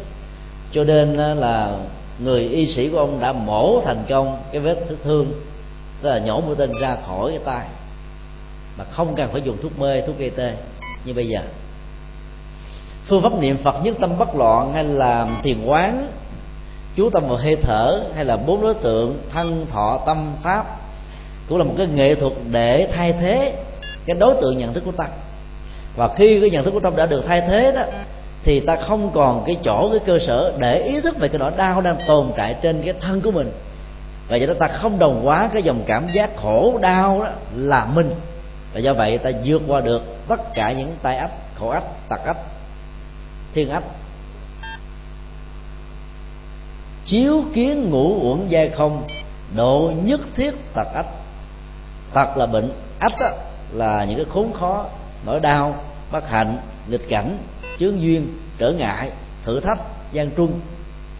Cho 0.71 0.83
nên 0.83 1.15
là 1.15 1.77
người 2.19 2.41
y 2.41 2.67
sĩ 2.67 2.89
của 2.89 2.97
ông 2.97 3.19
đã 3.19 3.33
mổ 3.33 3.81
thành 3.85 4.03
công 4.09 4.37
cái 4.51 4.61
vết 4.61 4.77
thương 5.03 5.33
tức 6.01 6.09
là 6.09 6.19
nhổ 6.19 6.41
mũi 6.41 6.55
tên 6.55 6.71
ra 6.81 6.97
khỏi 7.07 7.31
cái 7.31 7.39
tay. 7.45 7.67
Mà 8.77 8.83
không 8.91 9.15
cần 9.15 9.31
phải 9.31 9.41
dùng 9.41 9.57
thuốc 9.61 9.79
mê, 9.79 10.01
thuốc 10.01 10.17
gây 10.17 10.29
tê 10.29 10.53
như 11.05 11.13
bây 11.13 11.27
giờ. 11.27 11.39
Phương 13.05 13.21
pháp 13.21 13.39
niệm 13.39 13.57
phật 13.57 13.83
nhất 13.83 13.95
tâm 13.99 14.17
bất 14.17 14.35
loạn 14.35 14.73
hay 14.73 14.83
là 14.83 15.27
thiền 15.43 15.65
quán, 15.65 16.07
chú 16.95 17.09
tâm 17.09 17.27
vào 17.27 17.37
hơi 17.37 17.55
thở 17.55 18.01
hay 18.15 18.25
là 18.25 18.37
bốn 18.37 18.61
đối 18.61 18.73
tượng, 18.73 19.19
thân, 19.31 19.65
thọ, 19.69 19.99
tâm, 20.05 20.31
pháp 20.43 20.78
cũng 21.49 21.57
là 21.57 21.63
một 21.63 21.73
cái 21.77 21.87
nghệ 21.87 22.15
thuật 22.15 22.33
để 22.51 22.87
thay 22.93 23.13
thế 23.13 23.55
cái 24.05 24.17
đối 24.19 24.35
tượng 24.41 24.57
nhận 24.57 24.73
thức 24.73 24.83
của 24.85 24.91
tâm 24.91 25.07
và 25.95 26.09
khi 26.15 26.39
cái 26.41 26.49
nhận 26.49 26.65
thức 26.65 26.71
của 26.71 26.79
tâm 26.79 26.95
đã 26.95 27.05
được 27.05 27.23
thay 27.27 27.41
thế 27.41 27.71
đó, 27.71 27.81
thì 28.43 28.59
ta 28.59 28.75
không 28.75 29.11
còn 29.13 29.43
cái 29.45 29.57
chỗ, 29.63 29.89
cái 29.91 29.99
cơ 30.05 30.19
sở 30.27 30.53
để 30.59 30.81
ý 30.81 31.01
thức 31.01 31.19
về 31.19 31.27
cái 31.27 31.39
nỗi 31.39 31.51
đau 31.57 31.81
đang 31.81 31.97
tồn 32.07 32.31
tại 32.37 32.55
trên 32.61 32.81
cái 32.85 32.93
thân 33.01 33.21
của 33.21 33.31
mình. 33.31 33.51
Và 34.27 34.35
do 34.35 34.47
đó 34.47 34.53
ta 34.59 34.67
không 34.67 34.99
đồng 34.99 35.21
hóa 35.23 35.49
cái 35.53 35.63
dòng 35.63 35.83
cảm 35.85 36.07
giác 36.13 36.29
khổ 36.37 36.79
đau 36.81 37.23
đó 37.23 37.29
là 37.55 37.85
mình. 37.85 38.11
Và 38.73 38.79
do 38.79 38.93
vậy 38.93 39.17
ta 39.17 39.29
vượt 39.45 39.61
qua 39.67 39.81
được 39.81 40.01
tất 40.27 40.53
cả 40.53 40.71
những 40.71 40.95
tai 41.01 41.17
ách, 41.17 41.31
khổ 41.55 41.69
ách, 41.69 42.09
tật 42.09 42.25
ách, 42.25 42.37
thiên 43.53 43.69
ách. 43.69 43.83
Chiếu 47.05 47.43
kiến 47.53 47.89
ngũ 47.89 48.29
uẩn 48.29 48.47
giai 48.47 48.69
không, 48.69 49.03
độ 49.55 49.91
nhất 50.03 50.19
thiết 50.35 50.51
tật 50.73 50.87
ách 50.95 51.18
tật 52.13 52.37
là 52.37 52.45
bệnh 52.45 52.71
ách 52.99 53.19
đó, 53.19 53.29
là 53.71 54.05
những 54.05 54.17
cái 54.17 54.25
khốn 54.33 54.53
khó 54.53 54.85
nỗi 55.25 55.39
đau 55.39 55.83
bất 56.11 56.29
hạnh 56.29 56.57
nghịch 56.87 57.09
cảnh 57.09 57.37
chướng 57.79 58.01
duyên 58.01 58.37
trở 58.57 58.71
ngại 58.71 59.11
thử 59.43 59.59
thách 59.59 59.79
gian 60.11 60.31
trung 60.31 60.59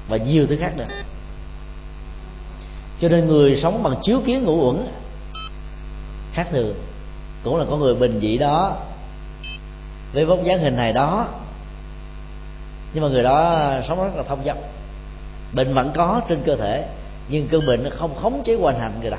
và 0.08 0.18
nhiều 0.18 0.48
thứ 0.48 0.58
khác 0.60 0.78
nữa. 0.78 0.88
Cho 3.02 3.10
nên 3.10 3.28
người 3.28 3.60
sống 3.62 3.84
bằng 3.84 3.96
chiếu 4.04 4.22
kiến 4.26 4.44
ngũ 4.44 4.68
uẩn 4.68 4.88
khác 6.34 6.48
thường 6.52 6.74
cũng 7.44 7.58
là 7.58 7.66
có 7.70 7.78
người 7.78 7.96
bình 7.96 8.20
dị 8.22 8.38
đó 8.38 8.78
với 10.14 10.26
vóc 10.26 10.44
dáng 10.44 10.60
hình 10.60 10.76
này 10.76 10.94
đó 10.94 11.28
nhưng 12.94 13.04
mà 13.04 13.10
người 13.10 13.24
đó 13.24 13.70
sống 13.88 14.04
rất 14.04 14.16
là 14.16 14.24
thông 14.24 14.44
dong 14.46 14.58
bệnh 15.54 15.74
vẫn 15.74 15.92
có 15.96 16.22
trên 16.30 16.42
cơ 16.46 16.56
thể 16.56 16.86
nhưng 17.30 17.48
cơn 17.48 17.66
bệnh 17.66 17.84
nó 17.84 17.90
không 17.98 18.16
khống 18.16 18.42
chế 18.46 18.56
hoàn 18.56 18.80
hành 18.80 18.92
người 19.02 19.12
đó 19.12 19.18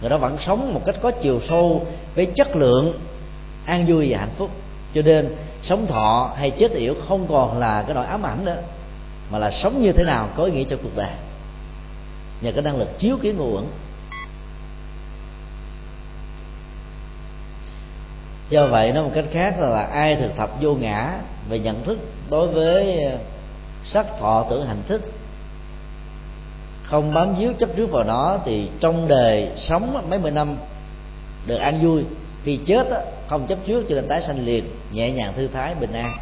người 0.00 0.10
đó 0.10 0.18
vẫn 0.18 0.36
sống 0.46 0.74
một 0.74 0.82
cách 0.86 0.94
có 1.02 1.10
chiều 1.10 1.40
sâu 1.48 1.86
với 2.14 2.26
chất 2.26 2.56
lượng 2.56 2.98
an 3.66 3.86
vui 3.86 4.06
và 4.10 4.18
hạnh 4.18 4.34
phúc. 4.36 4.50
Cho 4.94 5.02
nên 5.02 5.36
sống 5.62 5.86
thọ 5.86 6.32
hay 6.36 6.50
chết 6.50 6.72
yểu 6.72 6.94
không 7.08 7.26
còn 7.28 7.58
là 7.58 7.82
cái 7.82 7.94
nỗi 7.94 8.06
ám 8.06 8.26
ảnh 8.26 8.44
nữa 8.44 8.62
mà 9.30 9.38
là 9.38 9.50
sống 9.50 9.82
như 9.82 9.92
thế 9.92 10.04
nào 10.04 10.28
có 10.36 10.44
ý 10.44 10.52
nghĩa 10.52 10.64
cho 10.64 10.76
cuộc 10.82 10.96
đời. 10.96 11.10
Nhờ 12.40 12.52
cái 12.52 12.62
năng 12.62 12.78
lực 12.78 12.98
chiếu 12.98 13.16
kiến 13.22 13.36
ngụ 13.36 13.54
uẩn. 13.54 13.64
Do 18.50 18.66
vậy 18.66 18.92
nói 18.92 19.04
một 19.04 19.10
cách 19.14 19.24
khác 19.32 19.54
là, 19.58 19.68
là 19.68 19.82
ai 19.82 20.16
thực 20.16 20.36
tập 20.36 20.50
vô 20.60 20.74
ngã 20.74 21.18
về 21.48 21.58
nhận 21.58 21.84
thức 21.84 21.98
đối 22.30 22.48
với 22.48 22.98
sắc 23.84 24.06
thọ 24.20 24.46
tưởng 24.50 24.66
hành 24.66 24.82
thức 24.88 25.02
không 26.90 27.14
bám 27.14 27.34
víu 27.36 27.52
chấp 27.58 27.68
trước 27.76 27.90
vào 27.90 28.04
nó 28.04 28.38
thì 28.44 28.70
trong 28.80 29.08
đời 29.08 29.50
sống 29.56 30.06
mấy 30.10 30.18
mươi 30.18 30.30
năm 30.30 30.56
được 31.46 31.56
an 31.56 31.80
vui. 31.82 32.04
Khi 32.44 32.58
chết 32.66 32.86
không 33.28 33.46
chấp 33.46 33.58
trước 33.66 33.86
cho 33.88 33.94
nên 33.94 34.08
tái 34.08 34.22
sanh 34.22 34.44
liền 34.44 34.64
nhẹ 34.92 35.10
nhàng 35.10 35.32
thư 35.36 35.48
thái 35.48 35.74
bình 35.74 35.92
an. 35.92 36.16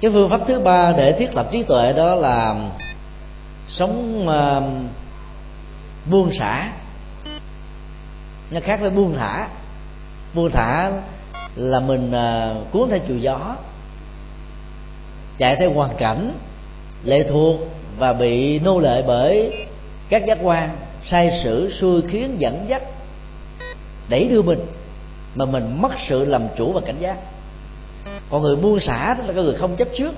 Cái 0.00 0.10
phương 0.10 0.30
pháp 0.30 0.40
thứ 0.46 0.60
ba 0.60 0.92
để 0.96 1.12
thiết 1.18 1.34
lập 1.34 1.48
trí 1.52 1.62
tuệ 1.62 1.92
đó 1.92 2.14
là 2.14 2.54
sống 3.68 4.26
uh, 4.28 4.64
buông 6.10 6.30
xả. 6.38 6.72
Nó 8.50 8.60
khác 8.62 8.80
với 8.80 8.90
buông 8.90 9.14
thả. 9.18 9.48
Buông 10.34 10.50
thả 10.50 10.90
là 11.58 11.80
mình 11.80 12.10
uh, 12.10 12.72
cuốn 12.72 12.88
theo 12.90 12.98
chiều 13.08 13.18
gió 13.18 13.56
chạy 15.38 15.56
theo 15.56 15.72
hoàn 15.72 15.96
cảnh 15.96 16.32
lệ 17.04 17.26
thuộc 17.28 17.56
và 17.98 18.12
bị 18.12 18.60
nô 18.60 18.80
lệ 18.80 19.02
bởi 19.06 19.66
các 20.08 20.26
giác 20.26 20.38
quan 20.42 20.76
sai 21.04 21.40
sử 21.44 21.72
xui 21.80 22.02
khiến 22.08 22.34
dẫn 22.38 22.64
dắt 22.68 22.82
đẩy 24.08 24.28
đưa 24.28 24.42
mình 24.42 24.66
mà 25.34 25.44
mình 25.44 25.82
mất 25.82 25.90
sự 26.08 26.24
làm 26.24 26.42
chủ 26.56 26.72
và 26.72 26.80
cảnh 26.80 26.98
giác. 26.98 27.16
Còn 28.30 28.42
người 28.42 28.56
buông 28.56 28.80
xả 28.80 29.14
đó 29.14 29.24
là 29.26 29.32
cái 29.32 29.44
người 29.44 29.54
không 29.54 29.76
chấp 29.76 29.88
trước. 29.98 30.14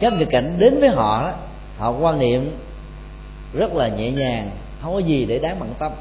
Các 0.00 0.12
nghịch 0.12 0.28
cảnh 0.30 0.54
đến 0.58 0.80
với 0.80 0.88
họ 0.88 1.22
đó, 1.22 1.32
họ 1.78 1.90
quan 1.90 2.18
niệm 2.18 2.56
rất 3.52 3.74
là 3.74 3.88
nhẹ 3.88 4.10
nhàng 4.10 4.50
không 4.82 4.92
có 4.94 4.98
gì 4.98 5.24
để 5.24 5.38
đáng 5.38 5.60
bận 5.60 5.74
tâm 5.78 5.92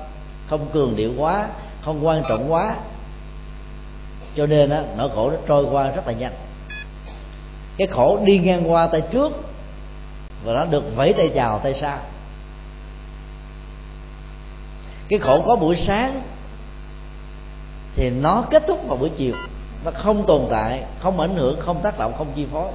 không 0.49 0.68
cường 0.73 0.95
điệu 0.95 1.14
quá 1.18 1.48
không 1.81 2.07
quan 2.07 2.23
trọng 2.30 2.52
quá 2.52 2.76
cho 4.36 4.46
nên 4.46 4.70
á, 4.70 4.84
nỗi 4.98 5.10
khổ 5.16 5.30
nó 5.32 5.38
trôi 5.48 5.66
qua 5.72 5.90
rất 5.90 6.08
là 6.08 6.14
nhanh. 6.14 6.34
Cái 7.78 7.88
khổ 7.88 8.20
đi 8.24 8.40
ngang 8.40 8.72
qua 8.72 8.88
tay 8.88 9.02
trước 9.12 9.32
và 10.44 10.54
nó 10.54 10.66
được 10.66 10.84
vẫy 10.96 11.14
tay 11.14 11.30
chào 11.36 11.60
tay 11.60 11.74
sau. 11.82 12.00
Cái 15.10 15.20
khổ 15.20 15.44
có 15.46 15.56
buổi 15.56 15.76
sáng 15.88 16.22
thì 17.96 18.10
nó 18.10 18.44
kết 18.50 18.64
thúc 18.68 18.88
vào 18.88 18.98
buổi 18.98 19.10
chiều. 19.10 19.36
Nó 19.86 19.92
không 19.92 20.26
tồn 20.26 20.48
tại 20.50 20.84
không 21.00 21.20
ảnh 21.20 21.36
hưởng 21.36 21.60
không 21.62 21.82
tác 21.82 22.00
động 22.00 22.14
không 22.18 22.32
chi 22.36 22.48
phối 22.52 22.72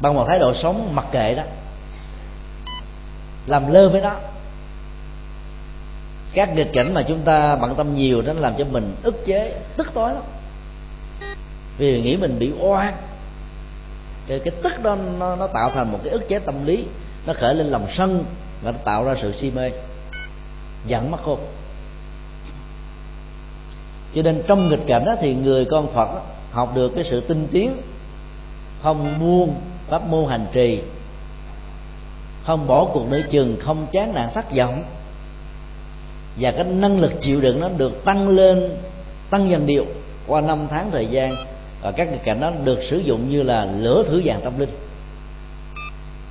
bằng 0.00 0.14
một 0.14 0.24
thái 0.28 0.38
độ 0.38 0.54
sống 0.54 0.94
mặc 0.94 1.06
kệ 1.12 1.34
đó 1.34 1.42
làm 3.46 3.72
lơ 3.72 3.88
với 3.88 4.00
nó 4.00 4.14
các 6.34 6.54
nghịch 6.54 6.72
cảnh 6.72 6.94
mà 6.94 7.02
chúng 7.02 7.20
ta 7.20 7.56
bận 7.56 7.74
tâm 7.74 7.94
nhiều 7.94 8.22
nó 8.22 8.32
làm 8.32 8.54
cho 8.58 8.64
mình 8.64 8.94
ức 9.02 9.26
chế 9.26 9.60
tức 9.76 9.90
tối 9.94 10.14
lắm. 10.14 10.22
Vì 11.78 12.02
nghĩ 12.02 12.16
mình 12.16 12.38
bị 12.38 12.52
oan. 12.60 12.94
Cái, 14.26 14.38
cái 14.38 14.54
tức 14.62 14.82
đó 14.82 14.96
nó, 15.18 15.36
nó 15.36 15.46
tạo 15.46 15.70
thành 15.74 15.92
một 15.92 15.98
cái 16.04 16.12
ức 16.12 16.28
chế 16.28 16.38
tâm 16.38 16.66
lý 16.66 16.84
nó 17.26 17.32
khởi 17.34 17.54
lên 17.54 17.66
lòng 17.66 17.86
sân 17.96 18.24
và 18.62 18.72
nó 18.72 18.78
tạo 18.84 19.04
ra 19.04 19.14
sự 19.22 19.32
si 19.32 19.50
mê. 19.50 19.70
Giận 20.86 21.10
mất 21.10 21.18
khôn 21.24 21.38
cho 24.14 24.22
nên 24.22 24.42
trong 24.46 24.68
nghịch 24.68 24.86
cảnh 24.86 25.04
đó, 25.04 25.14
thì 25.20 25.34
người 25.34 25.64
con 25.64 25.92
phật 25.92 26.14
đó, 26.14 26.20
học 26.52 26.72
được 26.74 26.92
cái 26.94 27.04
sự 27.04 27.20
tinh 27.20 27.48
tiến 27.52 27.76
không 28.82 29.18
buông 29.20 29.54
pháp 29.88 30.06
môn 30.06 30.30
hành 30.30 30.46
trì 30.52 30.82
không 32.44 32.66
bỏ 32.66 32.84
cuộc 32.84 33.06
nơi 33.10 33.24
chừng 33.30 33.56
không 33.60 33.86
chán 33.92 34.14
nản 34.14 34.28
thất 34.34 34.56
vọng 34.56 34.84
và 36.36 36.50
cái 36.50 36.64
năng 36.64 37.00
lực 37.00 37.12
chịu 37.20 37.40
đựng 37.40 37.60
nó 37.60 37.68
được 37.76 38.04
tăng 38.04 38.28
lên 38.28 38.70
tăng 39.30 39.50
dần 39.50 39.66
điệu 39.66 39.86
qua 40.26 40.40
năm 40.40 40.66
tháng 40.70 40.90
thời 40.90 41.06
gian. 41.06 41.36
Và 41.82 41.90
các 41.90 42.10
nghịch 42.12 42.24
cảnh 42.24 42.40
đó 42.40 42.50
được 42.64 42.78
sử 42.90 42.98
dụng 42.98 43.30
như 43.30 43.42
là 43.42 43.64
lửa 43.64 44.04
thử 44.08 44.22
vàng 44.24 44.40
tâm 44.44 44.58
linh. 44.58 44.70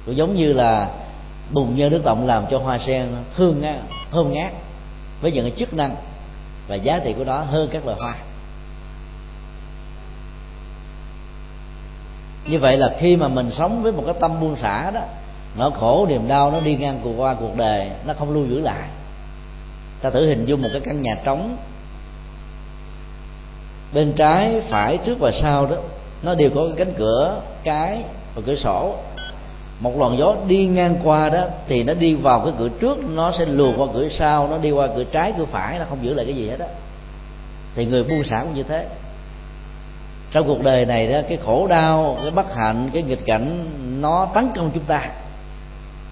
Cũng 0.06 0.18
giống 0.18 0.36
như 0.36 0.54
là 0.54 0.90
bùn 1.52 1.76
nhơ 1.76 1.90
nước 1.90 2.06
động 2.06 2.28
làm 2.28 2.46
cho 2.52 2.58
hoa 2.58 2.80
sen 2.80 3.08
thương 3.36 3.62
ngát, 3.62 3.80
thơm 4.12 4.34
ngát 4.34 4.52
với 5.22 5.32
những 5.32 5.50
cái 5.50 5.60
chức 5.60 5.74
năng 5.74 5.96
và 6.68 6.76
giá 6.76 7.00
trị 7.00 7.14
của 7.18 7.24
nó 7.24 7.38
hơn 7.38 7.70
các 7.72 7.86
loài 7.86 7.98
hoa. 8.00 8.16
Như 12.48 12.60
vậy 12.60 12.78
là 12.78 12.96
khi 13.00 13.16
mà 13.16 13.28
mình 13.28 13.50
sống 13.52 13.84
với 13.84 13.92
một 13.92 14.04
cái 14.06 14.16
tâm 14.22 14.40
buông 14.40 14.56
xả 14.62 14.92
đó 14.92 15.02
nỗi 15.58 15.72
khổ 15.72 16.06
niềm 16.10 16.28
đau 16.28 16.52
nó 16.52 16.60
đi 16.60 16.76
ngang 16.76 17.00
cuộc 17.04 17.14
qua 17.18 17.34
cuộc 17.34 17.56
đời 17.58 17.90
nó 18.06 18.14
không 18.14 18.34
lưu 18.34 18.46
giữ 18.46 18.60
lại 18.60 18.88
ta 20.02 20.10
thử 20.10 20.28
hình 20.28 20.46
dung 20.46 20.62
một 20.62 20.70
cái 20.72 20.82
căn 20.82 21.02
nhà 21.02 21.16
trống. 21.26 21.58
Bên 23.94 24.14
trái, 24.14 24.62
phải, 24.70 24.98
trước 24.98 25.20
và 25.20 25.32
sau 25.42 25.66
đó, 25.66 25.76
nó 26.24 26.36
đều 26.36 26.50
có 26.56 26.62
cái 26.68 26.86
cánh 26.86 26.94
cửa, 26.98 27.42
cái 27.64 28.04
và 28.36 28.42
cửa 28.46 28.56
sổ. 28.56 28.96
Một 29.80 30.00
luồng 30.00 30.18
gió 30.18 30.36
đi 30.48 30.68
ngang 30.68 30.96
qua 31.04 31.30
đó, 31.30 31.44
thì 31.68 31.84
nó 31.84 31.94
đi 31.94 32.14
vào 32.14 32.40
cái 32.40 32.54
cửa 32.60 32.70
trước, 32.80 32.98
nó 33.10 33.32
sẽ 33.32 33.46
luồn 33.46 33.74
qua 33.78 33.88
cửa 33.94 34.10
sau, 34.10 34.48
nó 34.48 34.58
đi 34.58 34.72
qua 34.72 34.88
cửa 34.96 35.04
trái, 35.04 35.34
cửa 35.38 35.46
phải, 35.46 35.80
nó 35.80 35.86
không 35.90 36.06
giữ 36.06 36.14
lại 36.14 36.26
cái 36.26 36.36
gì 36.36 36.50
hết 36.50 36.60
á. 36.60 36.68
Thì 37.76 37.86
người 37.86 38.04
buông 38.04 38.24
xả 38.24 38.44
cũng 38.44 38.56
như 38.56 38.64
thế. 38.64 38.88
Trong 40.32 40.48
cuộc 40.48 40.64
đời 40.64 40.86
này 40.86 41.08
đó, 41.08 41.20
cái 41.30 41.38
khổ 41.46 41.68
đau, 41.68 42.18
cái 42.22 42.32
bất 42.32 42.56
hạnh, 42.56 42.90
cái 42.94 43.04
nghịch 43.04 43.26
cảnh, 43.26 43.66
nó 44.02 44.28
tấn 44.34 44.50
công 44.56 44.72
chúng 44.74 44.84
ta. 44.84 45.10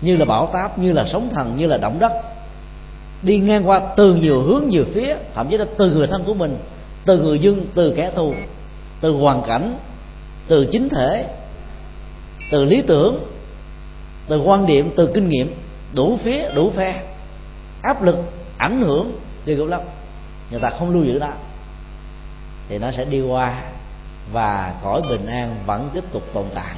Như 0.01 0.17
là 0.17 0.25
bão 0.25 0.47
táp, 0.53 0.79
như 0.79 0.91
là 0.91 1.05
sóng 1.11 1.29
thần, 1.29 1.57
như 1.57 1.67
là 1.67 1.77
động 1.77 1.99
đất 1.99 2.11
đi 3.23 3.39
ngang 3.39 3.69
qua 3.69 3.81
từ 3.97 4.15
nhiều 4.15 4.41
hướng 4.41 4.67
nhiều 4.67 4.85
phía, 4.93 5.15
thậm 5.35 5.47
chí 5.49 5.57
là 5.57 5.65
từ 5.77 5.91
người 5.91 6.07
thân 6.07 6.23
của 6.23 6.33
mình, 6.33 6.57
từ 7.05 7.17
người 7.17 7.39
dân, 7.39 7.65
từ 7.75 7.93
kẻ 7.95 8.11
thù, 8.15 8.33
từ 9.01 9.11
hoàn 9.11 9.41
cảnh, 9.41 9.77
từ 10.47 10.65
chính 10.65 10.89
thể, 10.89 11.25
từ 12.51 12.65
lý 12.65 12.81
tưởng, 12.87 13.19
từ 14.27 14.41
quan 14.41 14.65
điểm, 14.65 14.91
từ 14.95 15.11
kinh 15.13 15.29
nghiệm, 15.29 15.55
đủ 15.93 16.17
phía, 16.23 16.49
đủ 16.53 16.71
phe. 16.71 17.03
Áp 17.81 18.03
lực, 18.03 18.15
ảnh 18.57 18.81
hưởng 18.81 19.11
thì 19.45 19.55
cũng 19.55 19.67
lắm. 19.67 19.81
Người 20.51 20.59
ta 20.59 20.69
không 20.69 20.91
lưu 20.91 21.03
giữ 21.03 21.19
đó. 21.19 21.31
Thì 22.69 22.77
nó 22.77 22.91
sẽ 22.91 23.05
đi 23.05 23.21
qua 23.21 23.63
và 24.33 24.73
cõi 24.83 25.01
bình 25.09 25.25
an 25.25 25.55
vẫn 25.65 25.89
tiếp 25.93 26.03
tục 26.11 26.23
tồn 26.33 26.45
tại. 26.55 26.75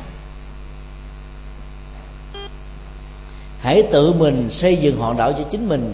Hãy 3.60 3.84
tự 3.92 4.14
mình 4.14 4.50
xây 4.52 4.78
dựng 4.78 5.02
hòn 5.02 5.18
đảo 5.18 5.34
cho 5.34 5.44
chính 5.52 5.70
mình 5.70 5.94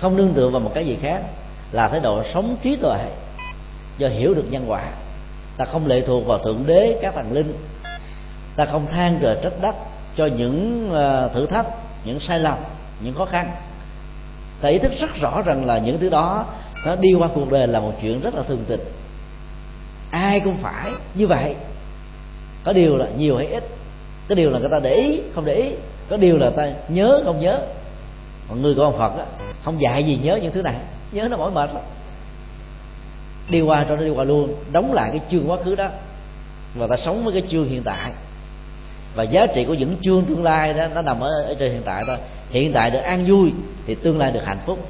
không 0.00 0.16
nương 0.16 0.34
tựa 0.34 0.48
vào 0.48 0.60
một 0.60 0.70
cái 0.74 0.86
gì 0.86 0.98
khác 1.02 1.22
là 1.72 1.88
thái 1.88 2.00
độ 2.00 2.22
sống 2.34 2.56
trí 2.62 2.76
tuệ. 2.76 2.98
Do 3.98 4.08
hiểu 4.08 4.34
được 4.34 4.44
nhân 4.50 4.64
quả, 4.68 4.82
ta 5.56 5.64
không 5.64 5.86
lệ 5.86 6.00
thuộc 6.00 6.26
vào 6.26 6.38
thượng 6.38 6.66
đế, 6.66 6.98
các 7.02 7.14
thần 7.14 7.32
linh. 7.32 7.54
Ta 8.56 8.64
không 8.64 8.86
than 8.86 9.18
trời 9.22 9.36
trách 9.42 9.60
đất 9.60 9.74
cho 10.16 10.26
những 10.26 10.90
ờ, 10.92 11.30
thử 11.34 11.46
thách, 11.46 11.66
những 12.04 12.20
sai 12.20 12.38
lầm, 12.38 12.58
những 13.00 13.14
khó 13.14 13.24
khăn. 13.24 13.50
Ta 14.60 14.68
ý 14.68 14.78
thức 14.78 14.92
rất 15.00 15.10
rõ 15.20 15.42
rằng 15.42 15.64
là 15.64 15.78
những 15.78 15.98
thứ 15.98 16.08
đó, 16.08 16.46
nó 16.86 16.96
đi 16.96 17.08
qua 17.18 17.28
cuộc 17.34 17.50
đời 17.50 17.66
là 17.66 17.80
một 17.80 17.92
chuyện 18.02 18.20
rất 18.20 18.34
là 18.34 18.42
thường 18.42 18.64
tình. 18.68 18.80
Ai 20.10 20.40
cũng 20.40 20.56
phải 20.56 20.90
như 21.14 21.26
vậy. 21.26 21.54
Có 22.64 22.72
điều 22.72 22.96
là 22.96 23.06
nhiều 23.16 23.36
hay 23.36 23.46
ít. 23.46 23.64
Có 24.28 24.34
điều 24.34 24.50
là 24.50 24.58
người 24.58 24.68
ta 24.68 24.80
để 24.80 24.94
ý, 24.94 25.20
không 25.34 25.44
để 25.44 25.54
ý. 25.54 25.72
Có 26.10 26.16
điều 26.16 26.38
là 26.38 26.50
ta 26.50 26.72
nhớ, 26.88 27.22
không 27.24 27.40
nhớ 27.40 27.60
còn 28.48 28.62
người 28.62 28.74
con 28.74 28.84
ông 28.84 28.98
phật 28.98 29.18
á, 29.18 29.24
không 29.64 29.80
dạy 29.80 30.04
gì 30.04 30.18
nhớ 30.22 30.38
những 30.42 30.52
thứ 30.52 30.62
này. 30.62 30.76
Nhớ 31.12 31.28
nó 31.30 31.36
mỏi 31.36 31.50
mệt 31.50 31.70
lắm. 31.74 31.82
Đi 33.50 33.60
qua 33.60 33.84
cho 33.88 33.96
nó 33.96 34.02
đi 34.02 34.10
qua 34.10 34.24
luôn 34.24 34.54
đóng 34.72 34.92
lại 34.92 35.10
cái 35.10 35.20
chương 35.30 35.50
quá 35.50 35.56
khứ 35.64 35.74
đó. 35.74 35.88
Và 36.74 36.86
ta 36.86 36.96
sống 36.96 37.24
với 37.24 37.32
cái 37.32 37.42
chương 37.50 37.68
hiện 37.68 37.82
tại. 37.82 38.12
Và 39.14 39.22
giá 39.22 39.46
trị 39.46 39.64
của 39.64 39.74
những 39.74 39.96
chương 40.02 40.24
tương 40.24 40.44
lai 40.44 40.74
đó 40.74 40.86
nó 40.94 41.02
nằm 41.02 41.20
ở, 41.20 41.30
ở 41.42 41.54
trên 41.58 41.72
hiện 41.72 41.82
tại 41.84 42.04
thôi. 42.06 42.16
Hiện 42.50 42.72
tại 42.72 42.90
được 42.90 42.98
an 42.98 43.26
vui 43.28 43.52
thì 43.86 43.94
tương 43.94 44.18
lai 44.18 44.32
được 44.32 44.44
hạnh 44.44 44.60
phúc. 44.66 44.88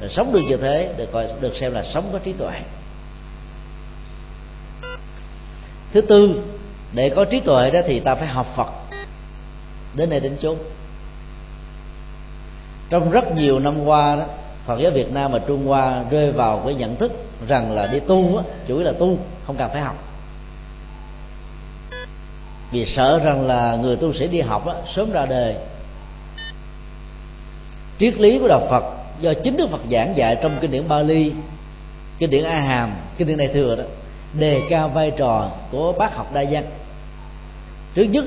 Rồi 0.00 0.10
sống 0.10 0.32
được 0.32 0.42
như 0.48 0.56
thế 0.56 0.94
được 0.96 1.12
gọi 1.12 1.28
được 1.40 1.56
xem 1.56 1.72
là 1.72 1.82
sống 1.82 2.08
có 2.12 2.18
trí 2.18 2.32
tuệ. 2.32 2.52
Thứ 5.92 6.00
tư 6.00 6.42
để 6.92 7.08
có 7.08 7.24
trí 7.24 7.40
tuệ 7.40 7.70
đó 7.70 7.80
thì 7.86 8.00
ta 8.00 8.14
phải 8.14 8.26
học 8.26 8.46
phật. 8.56 8.68
Đến 9.96 10.10
đây 10.10 10.20
đến 10.20 10.36
chốn 10.40 10.56
trong 12.94 13.10
rất 13.10 13.32
nhiều 13.36 13.58
năm 13.58 13.84
qua 13.84 14.16
đó 14.16 14.24
Phật 14.66 14.78
giáo 14.78 14.92
Việt 14.92 15.12
Nam 15.12 15.32
và 15.32 15.38
Trung 15.38 15.66
Hoa 15.66 16.04
rơi 16.10 16.32
vào 16.32 16.62
cái 16.64 16.74
nhận 16.74 16.96
thức 16.96 17.12
rằng 17.48 17.72
là 17.72 17.86
đi 17.86 18.00
tu 18.00 18.36
á, 18.36 18.44
chủ 18.66 18.76
yếu 18.76 18.84
là 18.84 18.92
tu 18.92 19.18
không 19.46 19.56
cần 19.56 19.70
phải 19.72 19.82
học. 19.82 19.96
Vì 22.72 22.84
sợ 22.84 23.20
rằng 23.24 23.46
là 23.46 23.76
người 23.82 23.96
tu 23.96 24.12
sĩ 24.12 24.28
đi 24.28 24.40
học 24.40 24.66
á, 24.66 24.74
sớm 24.94 25.12
ra 25.12 25.26
đời. 25.26 25.54
Triết 27.98 28.20
lý 28.20 28.38
của 28.38 28.48
đạo 28.48 28.66
Phật 28.70 28.84
do 29.20 29.32
chính 29.44 29.56
Đức 29.56 29.70
Phật 29.70 29.80
giảng 29.90 30.16
dạy 30.16 30.36
trong 30.42 30.58
kinh 30.60 30.70
điển 30.70 30.88
Bali 30.88 31.32
kinh 32.18 32.30
điển 32.30 32.44
A 32.44 32.60
Hàm 32.60 32.92
kinh 33.18 33.28
điển 33.28 33.38
Đại 33.38 33.48
thừa 33.48 33.76
đó 33.76 33.84
đề 34.38 34.60
cao 34.70 34.88
vai 34.88 35.10
trò 35.10 35.50
của 35.70 35.92
bác 35.92 36.16
học 36.16 36.34
đa 36.34 36.44
văn. 36.50 36.64
Trước 37.94 38.04
nhất 38.04 38.24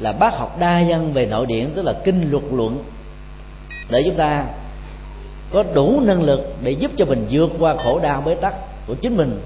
là 0.00 0.12
bác 0.12 0.34
học 0.34 0.58
đa 0.58 0.82
văn 0.88 1.12
về 1.12 1.26
nội 1.26 1.46
điển 1.46 1.70
tức 1.74 1.82
là 1.82 1.94
kinh 2.04 2.30
luật 2.30 2.44
luận 2.52 2.84
để 3.90 4.02
chúng 4.06 4.16
ta 4.16 4.46
có 5.52 5.62
đủ 5.74 6.00
năng 6.00 6.22
lực 6.22 6.56
để 6.62 6.70
giúp 6.70 6.90
cho 6.96 7.04
mình 7.04 7.26
vượt 7.30 7.50
qua 7.58 7.76
khổ 7.84 8.00
đau 8.02 8.22
bế 8.26 8.34
tắc 8.34 8.54
của 8.86 8.94
chính 8.94 9.16
mình, 9.16 9.40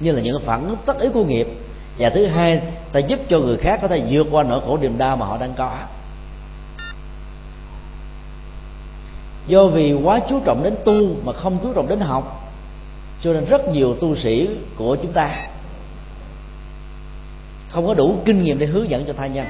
như 0.00 0.12
là 0.12 0.20
những 0.20 0.40
phản 0.44 0.66
ứng 0.66 0.76
tất 0.86 1.00
yếu 1.00 1.12
của 1.12 1.24
nghiệp. 1.24 1.48
Và 1.98 2.10
thứ 2.10 2.26
hai, 2.26 2.62
ta 2.92 3.00
giúp 3.00 3.20
cho 3.28 3.38
người 3.38 3.56
khác 3.56 3.78
có 3.82 3.88
thể 3.88 4.02
vượt 4.10 4.26
qua 4.30 4.42
nỗi 4.42 4.60
khổ 4.60 4.78
niềm 4.78 4.98
đau 4.98 5.16
mà 5.16 5.26
họ 5.26 5.38
đang 5.38 5.54
có. 5.56 5.76
Do 9.46 9.66
vì 9.66 9.92
quá 9.92 10.20
chú 10.28 10.40
trọng 10.44 10.62
đến 10.62 10.74
tu 10.84 11.16
mà 11.24 11.32
không 11.32 11.58
chú 11.62 11.72
trọng 11.72 11.88
đến 11.88 12.00
học, 12.00 12.52
cho 13.22 13.32
nên 13.32 13.44
rất 13.44 13.68
nhiều 13.68 13.94
tu 14.00 14.16
sĩ 14.16 14.48
của 14.76 14.96
chúng 15.02 15.12
ta 15.12 15.46
không 17.68 17.86
có 17.86 17.94
đủ 17.94 18.16
kinh 18.24 18.44
nghiệm 18.44 18.58
để 18.58 18.66
hướng 18.66 18.90
dẫn 18.90 19.04
cho 19.06 19.12
tha 19.12 19.26
nhân. 19.26 19.46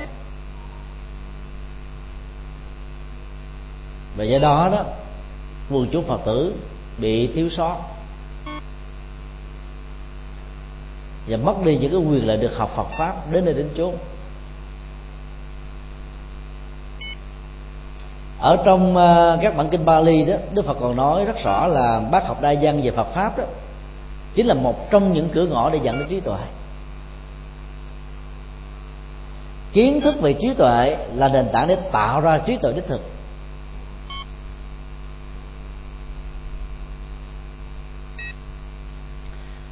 Và 4.21 4.27
do 4.27 4.39
đó 4.39 4.69
đó, 4.73 4.85
quần 5.71 5.89
chúng 5.93 6.05
phật 6.05 6.21
tử 6.25 6.55
bị 6.99 7.27
thiếu 7.27 7.49
sót. 7.51 7.77
Và 11.29 11.37
mất 11.37 11.55
đi 11.65 11.77
những 11.77 11.91
cái 11.91 12.01
quyền 12.01 12.27
lợi 12.27 12.37
được 12.37 12.57
học 12.57 12.71
Phật 12.77 12.87
pháp 12.99 13.33
đến 13.33 13.45
nơi 13.45 13.55
đến 13.55 13.69
chốn. 13.77 13.95
Ở 18.41 18.57
trong 18.65 18.97
ờ, 18.97 19.39
các 19.43 19.57
bản 19.57 19.69
kinh 19.69 19.85
Bali 19.85 20.25
đó, 20.25 20.35
Đức 20.53 20.67
Phật 20.67 20.77
còn 20.81 20.97
nói 20.97 21.25
rất 21.25 21.37
rõ 21.45 21.67
là 21.67 22.01
bác 22.11 22.27
học 22.27 22.43
đa 22.43 22.55
văn 22.63 22.81
về 22.85 22.91
Phật 22.91 23.07
pháp 23.15 23.39
đó, 23.39 23.45
chính 24.35 24.47
là 24.47 24.55
một 24.55 24.91
trong 24.91 25.13
những 25.13 25.29
cửa 25.29 25.47
ngõ 25.47 25.71
để 25.71 25.81
dẫn 25.83 25.99
đến 25.99 26.09
trí 26.09 26.21
tuệ. 26.21 26.41
Kiến 29.73 30.01
thức 30.01 30.21
về 30.21 30.33
trí 30.33 30.55
tuệ 30.55 30.97
là 31.15 31.29
nền 31.29 31.49
tảng 31.53 31.69
để 31.69 31.77
tạo 31.93 32.21
ra 32.21 32.39
trí 32.39 32.57
tuệ 32.57 32.73
đích 32.73 32.87
thực. 32.87 33.01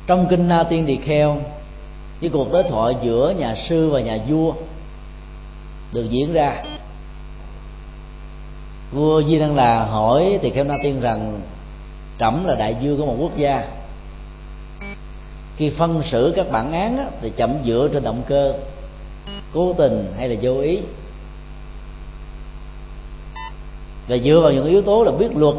Trong 0.08 0.26
kinh 0.30 0.48
na 0.48 0.62
tiên 0.62 0.84
tỳ 0.86 0.96
kheo 0.96 1.36
cái 2.20 2.30
cuộc 2.30 2.52
đối 2.52 2.62
thoại 2.62 2.94
giữa 3.02 3.34
nhà 3.38 3.54
sư 3.68 3.90
và 3.90 4.00
nhà 4.00 4.18
vua 4.28 4.52
được 5.92 6.06
diễn 6.10 6.32
ra. 6.32 6.64
Vua 8.92 9.22
di 9.22 9.38
đăng 9.38 9.56
là 9.56 9.84
hỏi 9.84 10.38
tỳ 10.42 10.50
kheo 10.50 10.64
na 10.64 10.74
tiên 10.82 11.00
rằng 11.00 11.40
trẫm 12.18 12.44
là 12.44 12.54
đại 12.54 12.76
dương 12.80 12.98
của 12.98 13.06
một 13.06 13.16
quốc 13.18 13.36
gia. 13.36 13.64
Khi 15.56 15.70
phân 15.70 16.02
xử 16.10 16.32
các 16.36 16.50
bản 16.50 16.72
án 16.72 16.98
á, 16.98 17.06
thì 17.20 17.30
chậm 17.36 17.54
dựa 17.66 17.88
trên 17.92 18.04
động 18.04 18.22
cơ 18.26 18.54
cố 19.54 19.72
tình 19.72 20.12
hay 20.16 20.28
là 20.28 20.36
vô 20.42 20.60
ý? 20.60 20.80
Và 24.08 24.16
dựa 24.16 24.40
vào 24.40 24.52
những 24.52 24.66
yếu 24.66 24.82
tố 24.82 25.04
là 25.04 25.12
biết 25.12 25.36
luật 25.36 25.54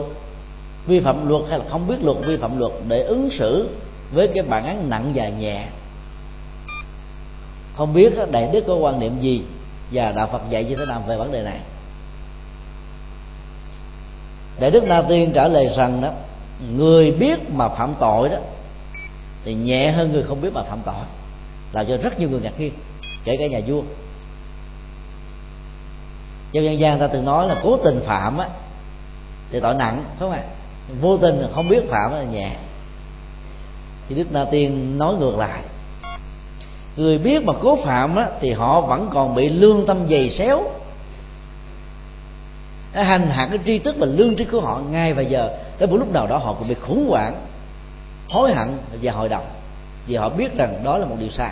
vi 0.88 1.00
phạm 1.00 1.28
luật 1.28 1.42
hay 1.50 1.60
là 1.60 1.66
không 1.70 1.88
biết 1.88 1.98
luật 2.02 2.18
vi 2.26 2.38
phạm 2.38 2.60
luật 2.60 2.72
để 2.88 3.04
ứng 3.04 3.30
xử 3.40 3.70
với 4.11 4.30
cái 4.34 4.44
bản 4.44 4.65
án 4.65 4.90
nặng 4.90 5.11
và 5.15 5.30
nhẹ. 5.30 5.65
Không 7.77 7.94
biết 7.94 8.14
đại 8.31 8.49
đức 8.53 8.64
có 8.68 8.76
quan 8.76 8.99
niệm 8.99 9.19
gì 9.19 9.44
và 9.91 10.11
đạo 10.11 10.30
phật 10.31 10.41
dạy 10.49 10.64
như 10.64 10.76
thế 10.76 10.86
nào 10.86 11.03
về 11.07 11.18
vấn 11.18 11.31
đề 11.31 11.44
này? 11.44 11.60
Đại 14.60 14.72
đức 14.72 14.84
na 14.84 15.02
tiên 15.10 15.31
trả 15.36 15.48
lời 15.48 15.69
rằng 15.77 16.02
đó, 16.02 16.10
người 16.72 17.11
biết 17.11 17.49
mà 17.49 17.69
phạm 17.69 17.94
tội 17.99 18.30
đó, 18.30 18.38
thì 19.45 19.53
nhẹ 19.53 19.91
hơn 19.91 20.11
người 20.11 20.23
không 20.23 20.41
biết 20.41 20.53
mà 20.53 20.64
phạm 20.64 20.80
tội. 20.86 21.06
Làm 21.72 21.86
cho 21.86 21.98
rất 21.98 22.19
nhiều 22.19 22.30
người 22.30 22.41
ngạc 22.41 22.60
nhiên, 22.60 22.73
kể 23.23 23.38
cả 23.38 23.48
nhà 23.48 23.60
vua. 23.68 23.81
Trong 26.53 26.64
dân 26.64 26.80
gian 26.80 26.99
ta 26.99 27.07
từng 27.07 27.26
nói 27.26 27.48
là 27.48 27.56
cố 27.64 27.77
tình 27.77 28.02
phạm 28.06 28.38
á, 28.38 28.48
thì 29.52 29.60
tội 29.60 29.76
nặng, 29.76 30.03
phải 30.07 30.18
không 30.19 30.31
ạ? 30.31 30.44
Vô 31.02 31.18
tình 31.18 31.44
không 31.56 31.69
biết 31.69 31.90
phạm 31.90 32.11
là 32.11 32.23
nhẹ 32.23 32.56
thì 34.10 34.15
đức 34.15 34.31
na 34.31 34.45
tiên 34.45 34.98
nói 34.98 35.15
ngược 35.15 35.38
lại. 35.38 35.61
Người 36.98 37.18
biết 37.18 37.44
mà 37.44 37.53
cố 37.61 37.76
phạm 37.84 38.15
á, 38.15 38.30
thì 38.41 38.52
họ 38.52 38.81
vẫn 38.81 39.10
còn 39.14 39.36
bị 39.36 39.49
lương 39.49 39.86
tâm 39.86 39.98
dày 40.10 40.30
xéo. 40.30 40.64
Nó 42.94 43.02
hành 43.02 43.27
hạ 43.27 43.48
cái 43.52 43.60
tri 43.65 43.80
thức 43.80 43.95
và 43.99 44.06
lương 44.06 44.36
tri 44.36 44.45
của 44.45 44.61
họ 44.61 44.81
ngay 44.91 45.14
và 45.14 45.22
giờ. 45.22 45.49
Đến 45.80 45.90
một 45.90 45.98
lúc 45.98 46.14
nào 46.14 46.27
đó 46.27 46.38
họ 46.38 46.53
cũng 46.53 46.68
bị 46.68 46.73
khủng 46.73 47.10
hoảng 47.10 47.36
hối 48.30 48.53
hận 48.53 48.68
và 49.02 49.11
hội 49.11 49.30
đồng. 49.30 49.45
Vì 50.07 50.15
họ 50.15 50.30
biết 50.30 50.57
rằng 50.57 50.81
đó 50.84 50.98
là 50.98 51.06
một 51.06 51.15
điều 51.19 51.30
sai. 51.30 51.52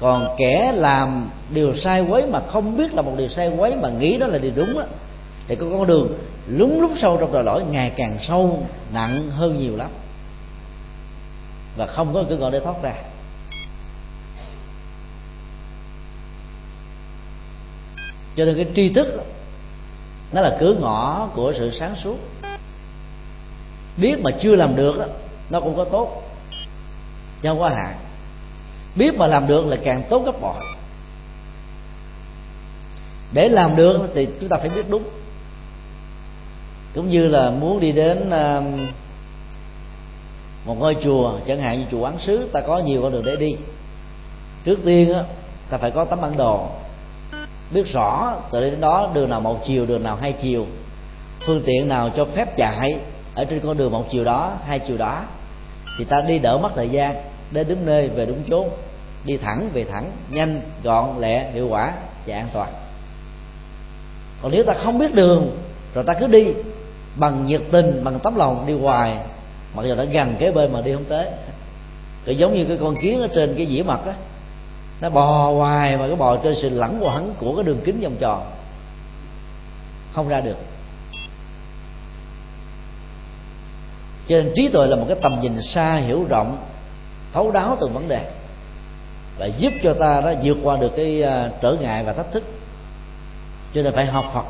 Còn 0.00 0.34
kẻ 0.38 0.72
làm 0.74 1.30
điều 1.50 1.76
sai 1.76 2.00
quấy 2.00 2.26
mà 2.26 2.40
không 2.52 2.76
biết 2.76 2.94
là 2.94 3.02
một 3.02 3.12
điều 3.16 3.28
sai 3.28 3.50
quấy 3.56 3.76
mà 3.76 3.88
nghĩ 3.88 4.16
đó 4.16 4.26
là 4.26 4.38
điều 4.38 4.52
đúng 4.54 4.78
á 4.78 4.84
thì 5.48 5.56
có 5.56 5.66
con 5.72 5.86
đường 5.86 6.18
lúng 6.48 6.80
lút 6.80 6.90
sâu 6.96 7.16
trong 7.16 7.32
tội 7.32 7.44
lỗi 7.44 7.62
ngày 7.70 7.92
càng 7.96 8.18
sâu 8.22 8.62
nặng 8.92 9.30
hơn 9.30 9.58
nhiều 9.58 9.76
lắm 9.76 9.88
và 11.76 11.86
không 11.86 12.14
có 12.14 12.24
cửa 12.28 12.36
ngõ 12.36 12.50
để 12.50 12.60
thoát 12.60 12.82
ra. 12.82 12.94
Cho 18.36 18.44
nên 18.44 18.56
cái 18.56 18.66
tri 18.76 18.88
thức 18.88 19.24
nó 20.32 20.40
là 20.40 20.56
cửa 20.60 20.74
ngõ 20.80 21.28
của 21.34 21.52
sự 21.58 21.70
sáng 21.78 21.96
suốt. 21.96 22.16
Biết 23.96 24.18
mà 24.22 24.30
chưa 24.40 24.54
làm 24.54 24.76
được 24.76 24.94
nó 25.50 25.60
cũng 25.60 25.76
có 25.76 25.84
tốt. 25.84 26.22
Chứ 27.42 27.48
không 27.48 27.58
có 27.58 27.70
biết 28.94 29.14
mà 29.14 29.26
làm 29.26 29.46
được 29.46 29.66
là 29.66 29.76
càng 29.84 30.02
tốt 30.10 30.22
gấp 30.26 30.40
bội. 30.40 30.62
Để 33.32 33.48
làm 33.48 33.76
được 33.76 34.10
thì 34.14 34.28
chúng 34.40 34.48
ta 34.48 34.56
phải 34.56 34.68
biết 34.68 34.90
đúng. 34.90 35.02
Cũng 36.94 37.08
như 37.08 37.28
là 37.28 37.50
muốn 37.50 37.80
đi 37.80 37.92
đến 37.92 38.28
uh, 38.28 38.64
một 40.68 40.76
ngôi 40.78 40.96
chùa, 41.02 41.32
chẳng 41.46 41.60
hạn 41.60 41.78
như 41.78 41.84
chùa 41.90 41.98
quán 41.98 42.18
sứ, 42.18 42.48
ta 42.52 42.60
có 42.60 42.78
nhiều 42.78 43.02
con 43.02 43.12
đường 43.12 43.24
để 43.24 43.36
đi. 43.36 43.56
Trước 44.64 44.78
tiên 44.84 45.14
á, 45.14 45.22
ta 45.70 45.78
phải 45.78 45.90
có 45.90 46.04
tấm 46.04 46.20
bản 46.20 46.36
đồ. 46.36 46.66
Biết 47.70 47.86
rõ, 47.92 48.34
từ 48.50 48.60
đây 48.60 48.70
đến 48.70 48.80
đó, 48.80 49.10
đường 49.14 49.30
nào 49.30 49.40
một 49.40 49.64
chiều, 49.66 49.86
đường 49.86 50.02
nào 50.02 50.16
hai 50.16 50.32
chiều. 50.32 50.66
Phương 51.46 51.62
tiện 51.66 51.88
nào 51.88 52.10
cho 52.16 52.24
phép 52.24 52.56
chạy 52.56 52.98
ở 53.34 53.44
trên 53.44 53.60
con 53.60 53.76
đường 53.76 53.92
một 53.92 54.04
chiều 54.10 54.24
đó, 54.24 54.52
hai 54.64 54.78
chiều 54.78 54.96
đó. 54.96 55.24
Thì 55.98 56.04
ta 56.04 56.20
đi 56.20 56.38
đỡ 56.38 56.58
mất 56.58 56.70
thời 56.74 56.88
gian, 56.88 57.16
đến 57.50 57.68
đúng 57.68 57.86
nơi, 57.86 58.08
về 58.08 58.26
đúng 58.26 58.42
chốn. 58.50 58.68
Đi 59.24 59.36
thẳng, 59.36 59.70
về 59.72 59.84
thẳng, 59.84 60.10
nhanh, 60.30 60.60
gọn, 60.82 61.18
lẹ, 61.18 61.50
hiệu 61.50 61.68
quả, 61.68 61.92
và 62.26 62.36
an 62.36 62.48
toàn. 62.52 62.72
Còn 64.42 64.52
nếu 64.52 64.64
ta 64.64 64.74
không 64.74 64.98
biết 64.98 65.14
đường, 65.14 65.58
rồi 65.94 66.04
ta 66.04 66.14
cứ 66.14 66.26
đi 66.26 66.46
bằng 67.16 67.46
nhiệt 67.46 67.62
tình, 67.70 68.04
bằng 68.04 68.18
tấm 68.18 68.36
lòng 68.36 68.64
đi 68.66 68.74
hoài 68.74 69.16
mặc 69.74 69.86
dù 69.86 69.96
đã 69.96 70.04
gần 70.04 70.36
kế 70.38 70.52
bên 70.52 70.72
mà 70.72 70.80
đi 70.80 70.92
không 70.92 71.04
tới. 71.04 71.26
Cứ 72.24 72.32
giống 72.32 72.54
như 72.54 72.64
cái 72.64 72.78
con 72.80 72.94
kiến 73.02 73.20
ở 73.20 73.28
trên 73.34 73.54
cái 73.56 73.66
dĩa 73.66 73.82
mặt 73.82 74.00
á, 74.06 74.14
nó 75.00 75.10
bò 75.10 75.50
hoài 75.52 75.96
mà 75.96 76.06
cái 76.06 76.16
bò 76.16 76.36
trên 76.36 76.54
sự 76.54 76.68
lẳng 76.68 76.98
quẩn 77.00 77.34
của 77.38 77.54
cái 77.54 77.64
đường 77.64 77.80
kính 77.84 78.00
vòng 78.00 78.16
tròn. 78.20 78.50
Không 80.14 80.28
ra 80.28 80.40
được. 80.40 80.56
Cho 84.28 84.36
nên 84.36 84.52
trí 84.54 84.68
tuệ 84.68 84.86
là 84.86 84.96
một 84.96 85.04
cái 85.08 85.16
tầm 85.22 85.40
nhìn 85.40 85.62
xa 85.62 85.96
hiểu 85.96 86.24
rộng, 86.28 86.58
thấu 87.32 87.50
đáo 87.50 87.76
từng 87.80 87.94
vấn 87.94 88.08
đề. 88.08 88.30
Và 89.38 89.46
giúp 89.46 89.72
cho 89.82 89.94
ta 89.94 90.20
đó 90.20 90.32
vượt 90.42 90.56
qua 90.62 90.76
được 90.76 90.92
cái 90.96 91.22
à, 91.22 91.50
trở 91.62 91.76
ngại 91.80 92.04
và 92.04 92.12
thách 92.12 92.32
thức. 92.32 92.44
Cho 93.74 93.82
nên 93.82 93.94
phải 93.94 94.06
học 94.06 94.24
Phật 94.34 94.44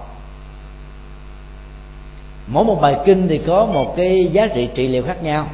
mỗi 2.48 2.64
một 2.64 2.78
bài 2.80 2.96
kinh 3.04 3.28
thì 3.28 3.38
có 3.38 3.66
một 3.66 3.94
cái 3.96 4.28
giá 4.32 4.46
trị 4.46 4.68
trị 4.74 4.88
liệu 4.88 5.02
khác 5.02 5.22
nhau. 5.22 5.48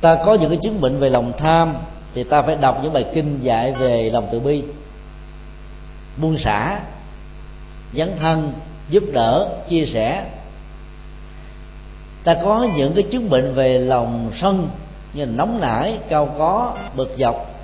Ta 0.00 0.18
có 0.26 0.34
những 0.34 0.48
cái 0.48 0.58
chứng 0.62 0.80
bệnh 0.80 0.98
về 0.98 1.10
lòng 1.10 1.32
tham 1.38 1.74
thì 2.14 2.24
ta 2.24 2.42
phải 2.42 2.56
đọc 2.56 2.78
những 2.82 2.92
bài 2.92 3.04
kinh 3.14 3.38
dạy 3.42 3.72
về 3.72 4.10
lòng 4.10 4.28
từ 4.32 4.40
bi. 4.40 4.62
Buông 6.16 6.38
xả, 6.38 6.80
dấn 7.94 8.16
thân, 8.20 8.52
giúp 8.88 9.04
đỡ, 9.12 9.48
chia 9.68 9.84
sẻ. 9.86 10.24
Ta 12.24 12.36
có 12.42 12.68
những 12.76 12.94
cái 12.94 13.04
chứng 13.10 13.30
bệnh 13.30 13.54
về 13.54 13.78
lòng 13.78 14.30
sân 14.40 14.68
như 15.12 15.24
là 15.24 15.30
nóng 15.30 15.60
nảy, 15.60 15.98
cao 16.08 16.34
có, 16.38 16.76
bực 16.96 17.16
dọc, 17.18 17.54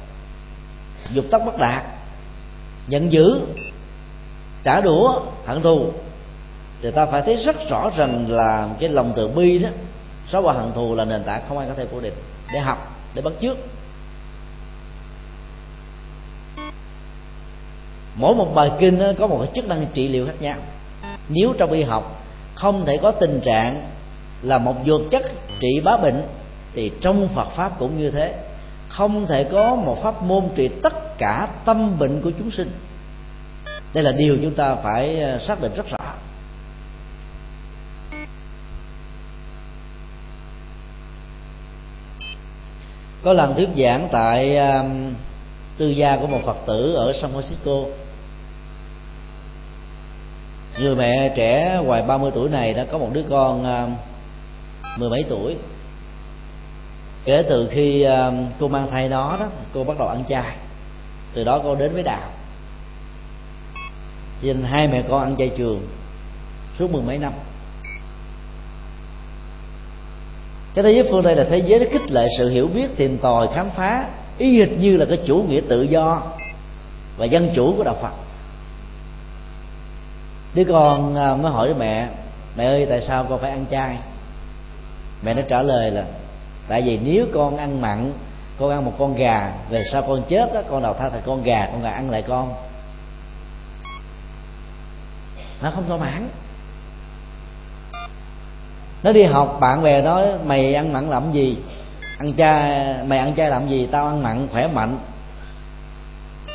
dục 1.13 1.25
tóc 1.31 1.43
bất 1.47 1.59
đạt, 1.59 1.83
giận 2.89 3.13
dữ, 3.13 3.41
trả 4.65 4.81
đũa, 4.81 5.21
hận 5.47 5.63
thù 5.63 5.93
thì 6.83 6.91
ta 6.91 7.07
phải 7.07 7.23
thấy 7.23 7.37
rất 7.37 7.57
rõ 7.71 7.91
rằng 7.97 8.31
là 8.31 8.69
cái 8.81 8.89
lòng 8.89 9.13
từ 9.17 9.29
bi 9.29 9.59
đó 9.59 9.69
xóa 10.29 10.41
bỏ 10.41 10.53
hận 10.53 10.73
thù 10.73 10.95
là 10.95 11.05
nền 11.05 11.25
tảng 11.25 11.43
không 11.49 11.59
ai 11.59 11.69
có 11.69 11.75
thể 11.75 11.87
phủ 11.87 12.01
định 12.01 12.15
để 12.53 12.59
học, 12.59 12.97
để 13.15 13.23
bắt 13.23 13.33
chước. 13.41 13.57
Mỗi 18.15 18.35
một 18.35 18.55
bài 18.55 18.71
kinh 18.79 18.99
đó 18.99 19.07
có 19.19 19.27
một 19.27 19.39
cái 19.43 19.51
chức 19.55 19.69
năng 19.69 19.87
trị 19.95 20.09
liệu 20.09 20.27
khác 20.27 20.41
nhau. 20.41 20.57
Nếu 21.29 21.55
trong 21.59 21.73
y 21.73 21.83
học 21.83 22.23
không 22.55 22.87
thể 22.87 22.97
có 22.97 23.11
tình 23.11 23.41
trạng 23.45 23.91
là 24.43 24.59
một 24.59 24.75
dược 24.87 25.01
chất 25.11 25.23
trị 25.61 25.81
bá 25.85 25.97
bệnh, 25.97 26.23
thì 26.75 26.93
trong 27.01 27.29
Phật 27.35 27.49
pháp 27.57 27.79
cũng 27.79 27.99
như 27.99 28.11
thế. 28.11 28.35
Không 28.89 29.27
thể 29.27 29.45
có 29.45 29.75
một 29.75 30.03
pháp 30.03 30.23
môn 30.23 30.49
trị 30.55 30.69
tất 30.83 31.19
cả 31.19 31.49
tâm 31.65 31.99
bệnh 31.99 32.23
của 32.23 32.31
chúng 32.39 32.51
sinh. 32.51 32.71
Đây 33.95 34.05
là 34.05 34.13
điều 34.13 34.39
chúng 34.43 34.55
ta 34.55 34.75
phải 34.75 35.21
ờ, 35.21 35.39
xác 35.39 35.63
định 35.63 35.73
rất 35.77 35.87
rõ. 35.91 36.15
Có 43.25 43.33
lần 43.33 43.55
thuyết 43.55 43.69
giảng 43.77 44.09
tại 44.13 44.57
um, 44.57 45.15
tư 45.79 45.89
gia 45.89 46.17
của 46.17 46.27
một 46.27 46.41
phật 46.45 46.57
tử 46.67 46.95
ở 46.95 47.13
San 47.13 47.31
Francisco. 47.35 47.87
Người 50.79 50.97
mẹ 50.97 51.33
trẻ 51.37 51.81
ngoài 51.85 52.03
30 52.03 52.31
tuổi 52.35 52.51
này 52.51 52.75
đã 52.75 52.85
có 52.85 52.99
một 52.99 53.11
đứa 53.13 53.23
con 53.31 53.65
um, 53.65 53.95
mười 54.99 55.11
mấy 55.11 55.25
tuổi. 55.29 55.57
Kể 57.25 57.43
từ 57.49 57.69
khi 57.73 58.03
um, 58.03 58.47
cô 58.61 58.69
mang 58.69 58.91
thai 58.91 59.09
nó 59.09 59.37
đó 59.41 59.47
cô 59.75 59.85
bắt 59.85 59.99
đầu 59.99 60.09
ăn 60.09 60.25
chay. 60.29 60.57
Từ 61.35 61.45
đó 61.45 61.61
cô 61.63 61.75
đến 61.75 61.93
với 61.93 62.03
đạo. 62.03 62.31
Nên 64.43 64.63
hai 64.63 64.89
mẹ 64.89 65.03
con 65.09 65.23
ăn 65.23 65.37
chay 65.39 65.51
trường 65.57 65.87
suốt 66.79 66.91
mười 66.91 67.03
mấy 67.03 67.19
năm. 67.19 67.33
Cái 70.75 70.85
thế 70.85 70.93
giới 70.93 71.09
phương 71.11 71.23
tây 71.23 71.37
là 71.37 71.45
thế 71.51 71.59
giới 71.59 71.79
nó 71.79 71.87
khích 71.91 72.11
lệ 72.11 72.29
sự 72.39 72.49
hiểu 72.49 72.69
biết 72.69 72.97
tìm 72.97 73.19
tòi 73.19 73.49
khám 73.55 73.71
phá 73.71 74.09
y 74.39 74.59
hệt 74.59 74.69
như 74.79 74.97
là 74.97 75.05
cái 75.05 75.19
chủ 75.27 75.45
nghĩa 75.49 75.61
tự 75.69 75.83
do 75.83 76.23
và 77.17 77.25
dân 77.25 77.53
chủ 77.55 77.75
của 77.77 77.85
đạo 77.85 77.97
phật. 78.03 78.13
Đứa 80.55 80.65
con 80.65 81.17
à, 81.17 81.37
mới 81.37 81.53
hỏi 81.53 81.67
với 81.67 81.77
mẹ 81.79 82.09
mẹ 82.57 82.65
ơi 82.65 82.87
tại 82.91 83.01
sao 83.01 83.27
con 83.29 83.41
phải 83.41 83.51
ăn 83.51 83.65
chay? 83.71 83.99
Mẹ 85.23 85.35
nó 85.35 85.43
trả 85.49 85.63
lời 85.63 85.91
là 85.91 86.05
tại 86.69 86.83
vì 86.83 86.99
nếu 86.99 87.27
con 87.33 87.57
ăn 87.57 87.81
mặn 87.81 88.13
con 88.59 88.71
ăn 88.71 88.85
một 88.85 88.93
con 88.99 89.15
gà 89.15 89.53
về 89.71 89.85
sau 89.93 90.03
con 90.03 90.23
chết 90.29 90.55
đó, 90.55 90.61
con 90.71 90.83
đào 90.83 90.95
thai 90.95 91.11
thành 91.11 91.23
con 91.27 91.43
gà 91.43 91.69
con 91.73 91.83
gà 91.83 91.91
ăn 91.91 92.11
lại 92.11 92.23
con. 92.23 92.55
Nó 95.63 95.71
không 95.71 95.89
thỏa 95.89 95.97
mãn 95.97 96.29
nó 99.03 99.13
đi 99.13 99.23
học 99.23 99.57
bạn 99.61 99.83
bè 99.83 100.03
nói 100.03 100.27
mày 100.45 100.75
ăn 100.75 100.93
mặn 100.93 101.11
làm 101.11 101.33
gì? 101.33 101.59
Ăn 102.19 102.35
chay 102.37 102.85
mày 103.07 103.19
ăn 103.19 103.35
chay 103.37 103.51
làm 103.51 103.69
gì? 103.69 103.89
Tao 103.93 104.07
ăn 104.07 104.23
mặn 104.23 104.49
khỏe 104.53 104.67
mạnh. 104.67 104.99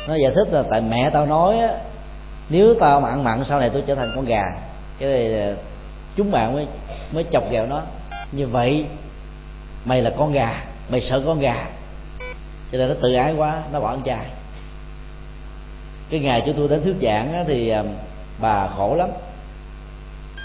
Nó 0.08 0.14
giải 0.14 0.32
thích 0.34 0.48
là 0.52 0.62
tại 0.70 0.80
mẹ 0.80 1.10
tao 1.10 1.26
nói 1.26 1.58
á, 1.58 1.68
nếu 2.48 2.74
tao 2.80 3.00
mà 3.00 3.08
ăn 3.08 3.24
mặn 3.24 3.44
sau 3.44 3.60
này 3.60 3.70
tôi 3.70 3.82
trở 3.86 3.94
thành 3.94 4.12
con 4.14 4.24
gà. 4.24 4.44
Cái 4.98 5.08
này 5.08 5.54
chúng 6.16 6.30
bạn 6.30 6.54
mới 6.54 6.66
mới 7.12 7.24
chọc 7.30 7.50
ghẹo 7.50 7.66
nó. 7.66 7.82
Như 8.32 8.46
vậy 8.46 8.84
mày 9.84 10.02
là 10.02 10.12
con 10.18 10.32
gà 10.32 10.62
mày 10.88 11.00
sợ 11.00 11.22
con 11.26 11.38
gà. 11.38 11.66
Cho 12.72 12.78
nên 12.78 12.88
nó 12.88 12.94
tự 13.02 13.14
ái 13.14 13.34
quá 13.34 13.62
nó 13.72 13.80
bỏ 13.80 13.88
ăn 13.88 14.02
chay. 14.04 14.26
Cái 16.10 16.20
ngày 16.20 16.42
chúng 16.46 16.54
tôi 16.56 16.68
đến 16.68 16.82
thuyết 16.84 16.96
giảng 17.02 17.32
á, 17.32 17.44
thì 17.46 17.68
à, 17.68 17.82
bà 18.40 18.68
khổ 18.76 18.94
lắm. 18.94 19.08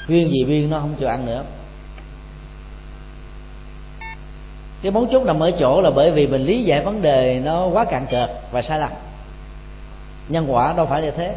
Viên 0.07 0.29
gì 0.31 0.43
viên 0.43 0.69
nó 0.69 0.79
không 0.79 0.95
cho 0.99 1.09
ăn 1.09 1.25
nữa. 1.25 1.43
Cái 4.83 4.91
mấu 4.91 5.05
chốt 5.11 5.23
nằm 5.23 5.39
ở 5.39 5.51
chỗ 5.51 5.81
là 5.81 5.91
bởi 5.91 6.11
vì 6.11 6.27
mình 6.27 6.41
lý 6.41 6.63
giải 6.63 6.83
vấn 6.83 7.01
đề 7.01 7.41
nó 7.43 7.65
quá 7.65 7.85
cạn 7.85 8.05
cợt 8.11 8.29
và 8.51 8.61
sai 8.61 8.79
lầm. 8.79 8.91
Nhân 10.29 10.45
quả 10.53 10.73
đâu 10.73 10.85
phải 10.85 11.01
như 11.01 11.11
thế. 11.11 11.35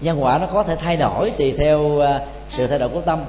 Nhân 0.00 0.22
quả 0.22 0.38
nó 0.38 0.46
có 0.46 0.62
thể 0.62 0.76
thay 0.76 0.96
đổi 0.96 1.30
tùy 1.30 1.54
theo 1.58 2.00
à, 2.00 2.20
sự 2.56 2.66
thay 2.66 2.78
đổi 2.78 2.88
của 2.88 3.00
tâm 3.00 3.24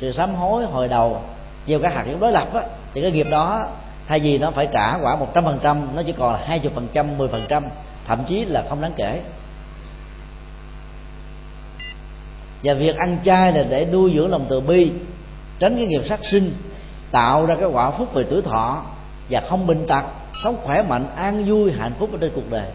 sự 0.00 0.12
sám 0.12 0.34
hối 0.34 0.64
hồi 0.64 0.88
đầu 0.88 1.20
nhiều 1.66 1.80
các 1.82 1.94
hạt 1.94 2.04
giống 2.10 2.20
đối 2.20 2.32
lập 2.32 2.54
á, 2.54 2.62
thì 2.94 3.02
cái 3.02 3.10
nghiệp 3.10 3.26
đó 3.30 3.66
thay 4.06 4.20
vì 4.20 4.38
nó 4.38 4.50
phải 4.50 4.68
trả 4.72 4.98
quả 5.02 5.16
một 5.16 5.34
trăm 5.34 5.44
phần 5.44 5.58
trăm 5.62 5.88
nó 5.96 6.02
chỉ 6.06 6.12
còn 6.12 6.32
là 6.32 6.40
hai 6.44 6.58
chục 6.58 6.72
phần 6.74 6.88
trăm 6.92 7.18
mười 7.18 7.28
phần 7.28 7.46
trăm 7.48 7.64
thậm 8.06 8.24
chí 8.26 8.44
là 8.44 8.64
không 8.68 8.80
đáng 8.80 8.92
kể. 8.96 9.20
Và 12.62 12.74
việc 12.74 12.96
ăn 12.96 13.18
chay 13.24 13.52
là 13.52 13.62
để 13.62 13.86
nuôi 13.92 14.12
dưỡng 14.14 14.30
lòng 14.30 14.46
từ 14.48 14.60
bi 14.60 14.92
tránh 15.58 15.76
cái 15.76 15.86
nghiệp 15.86 16.02
sát 16.08 16.20
sinh 16.30 16.54
tạo 17.10 17.46
ra 17.46 17.54
cái 17.54 17.68
quả 17.68 17.90
phúc 17.90 18.14
về 18.14 18.24
tuổi 18.30 18.42
thọ 18.42 18.82
và 19.30 19.42
không 19.48 19.66
bệnh 19.66 19.86
tật 19.86 20.04
sống 20.44 20.56
khỏe 20.64 20.82
mạnh, 20.82 21.06
an 21.16 21.44
vui, 21.46 21.72
hạnh 21.72 21.92
phúc 21.98 22.10
ở 22.12 22.18
trên 22.20 22.32
cuộc 22.34 22.50
đời. 22.50 22.66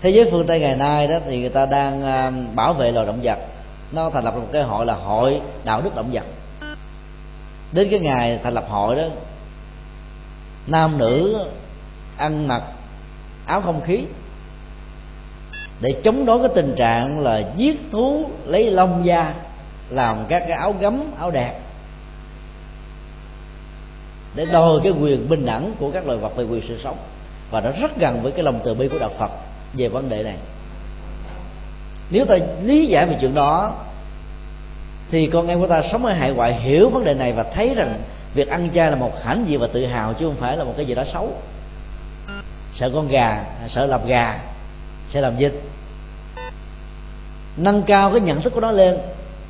Thế 0.00 0.10
giới 0.10 0.28
phương 0.30 0.46
tây 0.46 0.60
ngày 0.60 0.76
nay 0.76 1.06
đó 1.06 1.16
thì 1.26 1.40
người 1.40 1.48
ta 1.48 1.66
đang 1.66 2.02
à, 2.02 2.32
bảo 2.54 2.72
vệ 2.74 2.92
loài 2.92 3.06
động 3.06 3.20
vật. 3.22 3.38
Nó 3.92 4.10
thành 4.10 4.24
lập 4.24 4.34
một 4.36 4.46
cái 4.52 4.62
hội 4.62 4.86
là 4.86 4.94
hội 4.94 5.40
đạo 5.64 5.80
đức 5.82 5.94
động 5.96 6.10
vật. 6.12 6.24
Đến 7.72 7.88
cái 7.90 8.00
ngày 8.00 8.40
thành 8.42 8.54
lập 8.54 8.64
hội 8.68 8.96
đó, 8.96 9.02
nam 10.66 10.98
nữ 10.98 11.38
ăn 12.16 12.48
mặc 12.48 12.62
áo 13.46 13.60
không 13.60 13.80
khí 13.80 14.04
để 15.80 16.00
chống 16.04 16.26
đối 16.26 16.38
cái 16.38 16.48
tình 16.54 16.74
trạng 16.76 17.20
là 17.20 17.42
giết 17.56 17.80
thú, 17.92 18.30
lấy 18.44 18.70
lông 18.70 19.06
da 19.06 19.34
làm 19.90 20.24
các 20.28 20.42
cái 20.48 20.58
áo 20.58 20.74
gấm, 20.80 21.02
áo 21.18 21.30
đẹp 21.30 21.60
để 24.34 24.46
đòi 24.46 24.80
cái 24.82 24.92
quyền 24.92 25.28
bình 25.28 25.46
đẳng 25.46 25.72
của 25.78 25.90
các 25.90 26.06
loài 26.06 26.18
vật 26.18 26.36
về 26.36 26.44
quyền 26.44 26.62
sự 26.68 26.78
sống. 26.84 26.96
Và 27.50 27.60
nó 27.60 27.70
rất 27.80 27.98
gần 27.98 28.22
với 28.22 28.32
cái 28.32 28.42
lòng 28.42 28.60
từ 28.64 28.74
bi 28.74 28.88
của 28.88 28.98
đạo 28.98 29.10
Phật 29.18 29.30
về 29.72 29.88
vấn 29.88 30.08
đề 30.08 30.22
này. 30.22 30.36
Nếu 32.10 32.24
ta 32.24 32.36
lý 32.62 32.86
giải 32.86 33.06
về 33.06 33.16
chuyện 33.20 33.34
đó, 33.34 33.74
thì 35.10 35.26
con 35.26 35.46
em 35.46 35.60
của 35.60 35.66
ta 35.66 35.82
sống 35.92 36.06
ở 36.06 36.12
hải 36.12 36.32
ngoại 36.32 36.54
hiểu 36.54 36.90
vấn 36.90 37.04
đề 37.04 37.14
này 37.14 37.32
và 37.32 37.42
thấy 37.42 37.74
rằng 37.74 38.02
việc 38.34 38.48
ăn 38.48 38.70
chay 38.74 38.90
là 38.90 38.96
một 38.96 39.12
hãnh 39.24 39.44
diện 39.48 39.60
và 39.60 39.66
tự 39.72 39.86
hào 39.86 40.14
chứ 40.14 40.26
không 40.26 40.36
phải 40.36 40.56
là 40.56 40.64
một 40.64 40.74
cái 40.76 40.86
gì 40.86 40.94
đó 40.94 41.04
xấu. 41.12 41.32
Sợ 42.74 42.90
con 42.94 43.08
gà, 43.08 43.44
sợ 43.68 43.86
làm 43.86 44.06
gà, 44.06 44.38
sẽ 45.08 45.20
làm 45.20 45.36
vịt. 45.36 45.52
Nâng 47.56 47.82
cao 47.82 48.10
cái 48.10 48.20
nhận 48.20 48.42
thức 48.42 48.52
của 48.54 48.60
nó 48.60 48.70
lên 48.70 48.98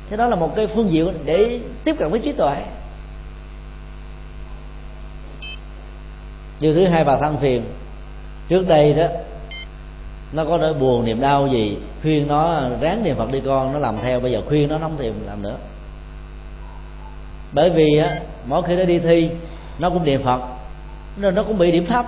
thế 0.09 0.17
đó 0.17 0.27
là 0.27 0.35
một 0.35 0.55
cái 0.55 0.67
phương 0.67 0.91
diện 0.91 1.13
để 1.25 1.59
tiếp 1.83 1.95
cận 1.99 2.11
với 2.11 2.19
trí 2.19 2.31
tuệ. 2.31 2.55
Điều 6.59 6.73
thứ 6.73 6.85
hai 6.85 7.03
bà 7.03 7.17
than 7.17 7.37
phiền, 7.37 7.63
trước 8.49 8.67
đây 8.67 8.93
đó, 8.93 9.03
nó 10.33 10.45
có 10.45 10.57
nỗi 10.57 10.73
buồn, 10.73 11.05
niềm 11.05 11.21
đau 11.21 11.47
gì, 11.47 11.77
khuyên 12.01 12.27
nó, 12.27 12.61
ráng 12.81 13.03
niệm 13.03 13.15
phật 13.15 13.31
đi 13.31 13.41
con, 13.45 13.73
nó 13.73 13.79
làm 13.79 13.95
theo, 14.03 14.19
bây 14.19 14.31
giờ 14.31 14.41
khuyên 14.47 14.69
nó 14.69 14.77
không 14.81 14.97
thèm 14.97 15.13
làm 15.25 15.41
nữa. 15.41 15.55
Bởi 17.51 17.69
vì 17.69 17.97
á, 17.97 18.19
mỗi 18.45 18.61
khi 18.63 18.75
nó 18.75 18.83
đi 18.83 18.99
thi, 18.99 19.29
nó 19.79 19.89
cũng 19.89 20.03
niệm 20.03 20.23
phật, 20.23 20.41
nên 21.17 21.35
nó 21.35 21.43
cũng 21.43 21.57
bị 21.57 21.71
điểm 21.71 21.85
thấp. 21.85 22.05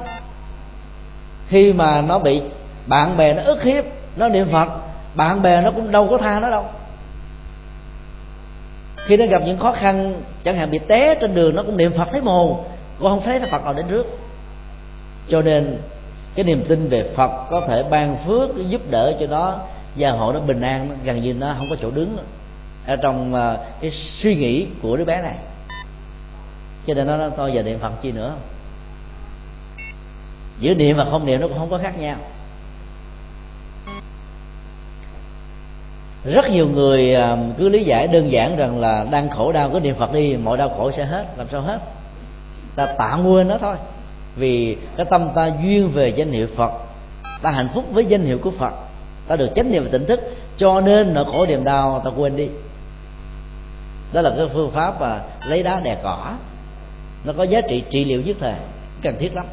Khi 1.48 1.74
mà 1.74 2.02
nó 2.02 2.20
bị 2.20 2.42
bạn 2.88 3.18
bè 3.18 3.34
nó 3.34 3.42
ức 3.44 3.64
hiếp, 3.64 3.86
nó 4.16 4.30
niệm 4.30 4.48
phật, 4.52 4.70
bạn 5.16 5.42
bè 5.42 5.62
nó 5.62 5.72
cũng 5.72 5.92
đâu 5.92 6.08
có 6.08 6.18
tha 6.18 6.40
nó 6.40 6.50
đâu 6.50 6.66
khi 9.06 9.18
nó 9.18 9.26
gặp 9.26 9.42
những 9.46 9.58
khó 9.58 9.72
khăn, 9.72 10.22
chẳng 10.44 10.58
hạn 10.58 10.72
bị 10.72 10.80
té 10.80 11.16
trên 11.22 11.36
đường, 11.36 11.56
nó 11.56 11.64
cũng 11.64 11.78
niệm 11.78 11.94
phật 11.98 12.08
thấy 12.12 12.22
mồ 12.22 12.64
cũng 13.00 13.10
không 13.10 13.22
thấy 13.24 13.40
phật 13.52 13.64
nào 13.64 13.74
đến 13.74 13.86
trước. 13.90 14.06
Cho 15.30 15.42
nên, 15.42 15.78
cái 16.36 16.46
niềm 16.46 16.64
tin 16.70 16.90
về 16.90 17.10
phật 17.16 17.32
có 17.52 17.62
thể 17.68 17.84
ban 17.90 18.18
phước, 18.26 18.50
giúp 18.70 18.82
đỡ 18.90 19.14
cho 19.20 19.28
nó 19.28 19.60
gia 19.96 20.12
hộ 20.12 20.34
nó 20.34 20.40
bình 20.40 20.62
an, 20.62 20.98
gần 21.04 21.22
như 21.22 21.34
nó 21.34 21.54
không 21.58 21.68
có 21.70 21.76
chỗ 21.82 21.92
đứng. 21.92 22.18
Ở 22.88 22.96
trong 22.96 23.36
à, 23.36 23.58
cái 23.82 23.92
suy 23.92 24.36
nghĩ 24.36 24.68
của 24.82 24.98
đứa 24.98 25.06
bé 25.06 25.22
này. 25.22 25.36
Cho 26.88 26.94
nên 26.94 27.08
nó 27.08 27.18
nói 27.18 27.30
tôi 27.38 27.52
giờ 27.52 27.64
niệm 27.64 27.80
phật 27.80 27.92
chi 28.02 28.12
nữa. 28.12 28.36
Giữa 30.60 30.74
niệm 30.74 30.98
và 30.98 31.06
không 31.06 31.26
niệm 31.26 31.42
nó 31.42 31.48
cũng 31.48 31.58
không 31.58 31.70
có 31.70 31.78
khác 31.78 32.00
nhau. 32.00 32.16
Rất 36.26 36.50
nhiều 36.50 36.68
người 36.68 37.16
à, 37.16 37.38
cứ 37.58 37.70
lý 37.70 37.84
giải 37.84 38.08
đơn 38.08 38.32
giản 38.32 38.58
rằng 38.58 38.80
là 38.80 39.06
đang 39.12 39.30
khổ 39.30 39.52
đau, 39.52 39.70
cứ 39.70 39.80
niệm 39.80 39.96
phật 39.96 40.14
đi, 40.14 40.36
mọi 40.36 40.58
đau 40.58 40.70
khổ 40.70 40.92
sẽ 40.92 41.06
hết, 41.06 41.26
làm 41.38 41.48
sao 41.52 41.62
hết? 41.62 41.80
Ta 42.76 42.86
tạm 42.98 43.26
quên 43.26 43.48
nó 43.48 43.58
thôi. 43.58 43.76
Vì 44.36 44.78
cái 44.98 45.06
tâm 45.10 45.30
ta 45.36 45.52
duyên 45.64 45.92
về 45.92 46.10
danh 46.10 46.32
hiệu 46.32 46.48
phật, 46.56 46.72
ta 47.42 47.52
hạnh 47.52 47.70
phúc 47.74 47.86
với 47.92 48.06
danh 48.06 48.26
hiệu 48.26 48.38
của 48.38 48.52
phật, 48.52 48.74
ta 49.28 49.36
được 49.36 49.50
chánh 49.56 49.72
niệm 49.72 49.84
và 49.84 49.90
tỉnh 49.92 50.06
thức, 50.06 50.20
cho 50.58 50.82
nên 50.82 51.14
nỗi 51.14 51.26
khổ 51.26 51.46
niềm 51.46 51.64
đau 51.64 52.02
ta 52.06 52.12
quên 52.18 52.38
đi. 52.38 52.48
Đó 54.14 54.22
là 54.22 54.30
cái 54.38 54.48
phương 54.54 54.72
pháp 54.72 55.02
mà 55.02 55.20
lấy 55.46 55.64
đá 55.64 55.80
đè 55.80 55.98
cỏ. 56.04 56.36
Nó 57.24 57.34
có 57.38 57.44
giá 57.44 57.62
trị 57.62 57.84
trị 57.90 58.06
liệu 58.06 58.22
nhất 58.22 58.38
thời, 58.40 58.54
cần 59.02 59.16
thiết 59.20 59.36
lắm. 59.36 59.46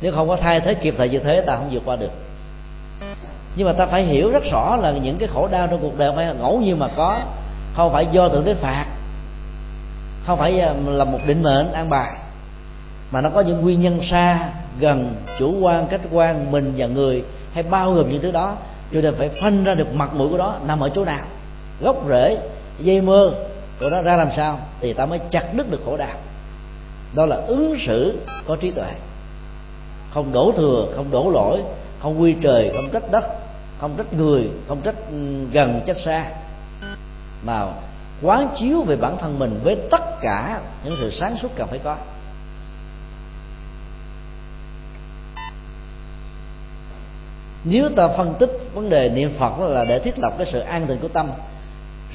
Nếu 0.00 0.12
không 0.12 0.28
có 0.28 0.36
thay 0.36 0.60
thế 0.60 0.74
kịp 0.74 0.94
thời 0.98 1.08
như 1.08 1.18
thế, 1.18 1.40
ta 1.40 1.56
không 1.56 1.68
vượt 1.72 1.82
qua 1.84 1.96
được 1.96 2.10
nhưng 3.56 3.66
mà 3.66 3.72
ta 3.72 3.86
phải 3.86 4.02
hiểu 4.02 4.30
rất 4.30 4.42
rõ 4.52 4.76
là 4.76 4.92
những 4.92 5.18
cái 5.18 5.28
khổ 5.34 5.48
đau 5.48 5.66
trong 5.66 5.80
cuộc 5.82 5.98
đời 5.98 6.12
phải 6.16 6.34
ngẫu 6.34 6.60
nhiên 6.60 6.78
mà 6.78 6.88
có. 6.96 7.18
Không 7.74 7.92
phải 7.92 8.06
do 8.12 8.28
thượng 8.28 8.44
đế 8.44 8.54
phạt. 8.54 8.86
Không 10.26 10.38
phải 10.38 10.60
à, 10.60 10.74
là 10.86 11.04
một 11.04 11.18
định 11.26 11.42
mệnh 11.42 11.72
an 11.72 11.90
bài. 11.90 12.16
Mà 13.10 13.20
nó 13.20 13.30
có 13.30 13.40
những 13.40 13.60
nguyên 13.60 13.82
nhân 13.82 14.00
xa, 14.02 14.48
gần, 14.78 15.14
chủ 15.38 15.60
quan, 15.60 15.88
khách 15.88 16.00
quan, 16.12 16.50
mình 16.50 16.74
và 16.76 16.86
người, 16.86 17.24
hay 17.52 17.62
bao 17.62 17.94
gồm 17.94 18.12
những 18.12 18.22
thứ 18.22 18.30
đó. 18.30 18.56
Cho 18.92 19.00
nên 19.00 19.14
phải 19.14 19.30
phân 19.40 19.64
ra 19.64 19.74
được 19.74 19.94
mặt 19.94 20.14
mũi 20.14 20.28
của 20.28 20.38
đó, 20.38 20.56
nằm 20.66 20.80
ở 20.80 20.88
chỗ 20.88 21.04
nào? 21.04 21.24
Gốc 21.80 21.96
rễ, 22.08 22.38
dây 22.78 23.00
mơ 23.00 23.30
của 23.80 23.88
nó 23.90 24.02
ra 24.02 24.16
làm 24.16 24.28
sao? 24.36 24.58
Thì 24.80 24.92
ta 24.92 25.06
mới 25.06 25.20
chặt 25.30 25.54
đứt 25.54 25.70
được 25.70 25.80
khổ 25.84 25.96
đau. 25.96 26.16
Đó 27.14 27.26
là 27.26 27.36
ứng 27.36 27.76
xử 27.86 28.18
có 28.46 28.56
trí 28.56 28.70
tuệ. 28.70 28.90
Không 30.14 30.32
đổ 30.32 30.52
thừa, 30.56 30.86
không 30.96 31.10
đổ 31.10 31.30
lỗi, 31.30 31.62
không 32.00 32.20
quy 32.20 32.34
trời, 32.42 32.72
không 32.76 32.90
trách 32.92 33.10
đất 33.10 33.24
không 33.80 33.94
trách 33.96 34.12
người, 34.12 34.50
không 34.68 34.80
trách 34.82 34.94
ừ, 35.10 35.46
gần 35.52 35.80
trách 35.86 35.96
xa, 36.04 36.30
mà 37.42 37.66
quán 38.22 38.48
chiếu 38.58 38.82
về 38.82 38.96
bản 38.96 39.16
thân 39.20 39.38
mình 39.38 39.60
với 39.64 39.76
tất 39.90 40.20
cả 40.20 40.60
những 40.84 40.96
sự 41.00 41.10
sáng 41.10 41.36
suốt 41.42 41.48
cần 41.56 41.68
phải 41.68 41.78
có. 41.78 41.96
Nếu 47.64 47.88
ta 47.96 48.08
phân 48.08 48.34
tích 48.38 48.50
vấn 48.74 48.90
đề 48.90 49.08
niệm 49.08 49.30
phật 49.38 49.58
là 49.58 49.84
để 49.84 49.98
thiết 49.98 50.18
lập 50.18 50.34
cái 50.38 50.46
sự 50.52 50.58
an 50.58 50.86
định 50.86 50.98
của 51.02 51.08
tâm, 51.08 51.30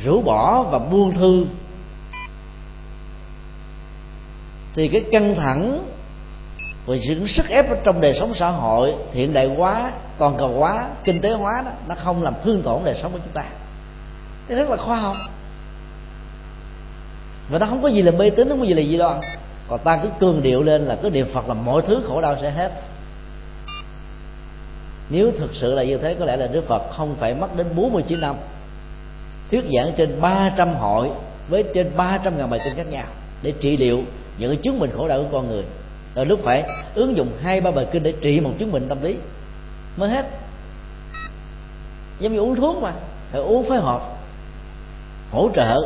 rũ 0.03 0.21
bỏ 0.21 0.63
và 0.63 0.79
buông 0.79 1.15
thư, 1.15 1.45
thì 4.73 4.87
cái 4.87 5.03
căng 5.11 5.35
thẳng 5.35 5.85
và 6.85 6.95
những 6.95 7.27
sức 7.27 7.49
ép 7.49 7.69
ở 7.69 7.77
trong 7.83 8.01
đời 8.01 8.13
sống 8.19 8.33
xã 8.35 8.49
hội, 8.49 8.93
hiện 9.13 9.33
đại 9.33 9.45
hóa, 9.45 9.91
toàn 10.17 10.35
cầu 10.37 10.49
hóa, 10.59 10.87
kinh 11.03 11.21
tế 11.21 11.31
hóa 11.31 11.61
đó, 11.65 11.71
nó 11.87 11.95
không 11.95 12.23
làm 12.23 12.33
thương 12.43 12.61
tổn 12.61 12.81
đời 12.85 12.99
sống 13.01 13.11
của 13.11 13.19
chúng 13.23 13.33
ta. 13.33 13.43
Cái 14.47 14.57
rất 14.57 14.69
là 14.69 14.77
khoa 14.77 14.97
học. 14.97 15.15
Và 17.49 17.59
nó 17.59 17.65
không 17.65 17.81
có 17.81 17.87
gì 17.87 18.01
là 18.01 18.11
mê 18.11 18.29
tín, 18.29 18.49
không 18.49 18.59
có 18.59 18.65
gì 18.65 18.73
là 18.73 18.81
gì 18.81 18.97
đó 18.97 19.19
còn 19.71 19.79
ta 19.79 19.99
cứ 20.03 20.09
cường 20.19 20.43
điệu 20.43 20.63
lên 20.63 20.81
là 20.81 20.95
cứ 20.95 21.09
niệm 21.09 21.27
phật 21.33 21.47
là 21.47 21.53
mọi 21.53 21.81
thứ 21.81 22.03
khổ 22.07 22.21
đau 22.21 22.37
sẽ 22.41 22.51
hết. 22.51 22.71
Nếu 25.09 25.31
thực 25.31 25.55
sự 25.55 25.73
là 25.73 25.83
như 25.83 25.97
thế, 25.97 26.13
có 26.13 26.25
lẽ 26.25 26.35
là 26.35 26.47
đức 26.47 26.67
phật 26.67 26.81
không 26.91 27.15
phải 27.15 27.35
mất 27.35 27.57
đến 27.57 27.67
49 27.75 28.21
năm. 28.21 28.35
Thuyết 29.51 29.63
giảng 29.75 29.93
trên 29.97 30.21
300 30.21 30.75
hội 30.75 31.09
với 31.49 31.63
trên 31.73 31.91
300 31.97 32.37
ngàn 32.37 32.49
bài 32.49 32.59
kinh 32.63 32.75
khác 32.75 32.87
nhau 32.89 33.05
để 33.43 33.53
trị 33.59 33.77
liệu 33.77 34.03
những 34.37 34.49
cái 34.49 34.59
chứng 34.63 34.79
bệnh 34.79 34.91
khổ 34.97 35.07
đau 35.07 35.19
của 35.19 35.29
con 35.31 35.47
người 35.47 35.63
rồi 36.15 36.25
lúc 36.25 36.39
phải 36.43 36.63
ứng 36.95 37.17
dụng 37.17 37.31
hai, 37.41 37.61
ba 37.61 37.71
bài 37.71 37.87
kinh 37.91 38.03
để 38.03 38.13
trị 38.21 38.39
một 38.39 38.51
chứng 38.59 38.71
bệnh 38.71 38.87
tâm 38.87 39.01
lý. 39.01 39.17
Mới 39.97 40.09
hết. 40.09 40.25
Giống 42.19 42.33
như 42.33 42.39
uống 42.39 42.55
thuốc 42.55 42.81
mà, 42.81 42.93
phải 43.31 43.41
uống 43.41 43.69
phối 43.69 43.77
hợp, 43.77 44.01
hỗ 45.31 45.49
trợ. 45.55 45.77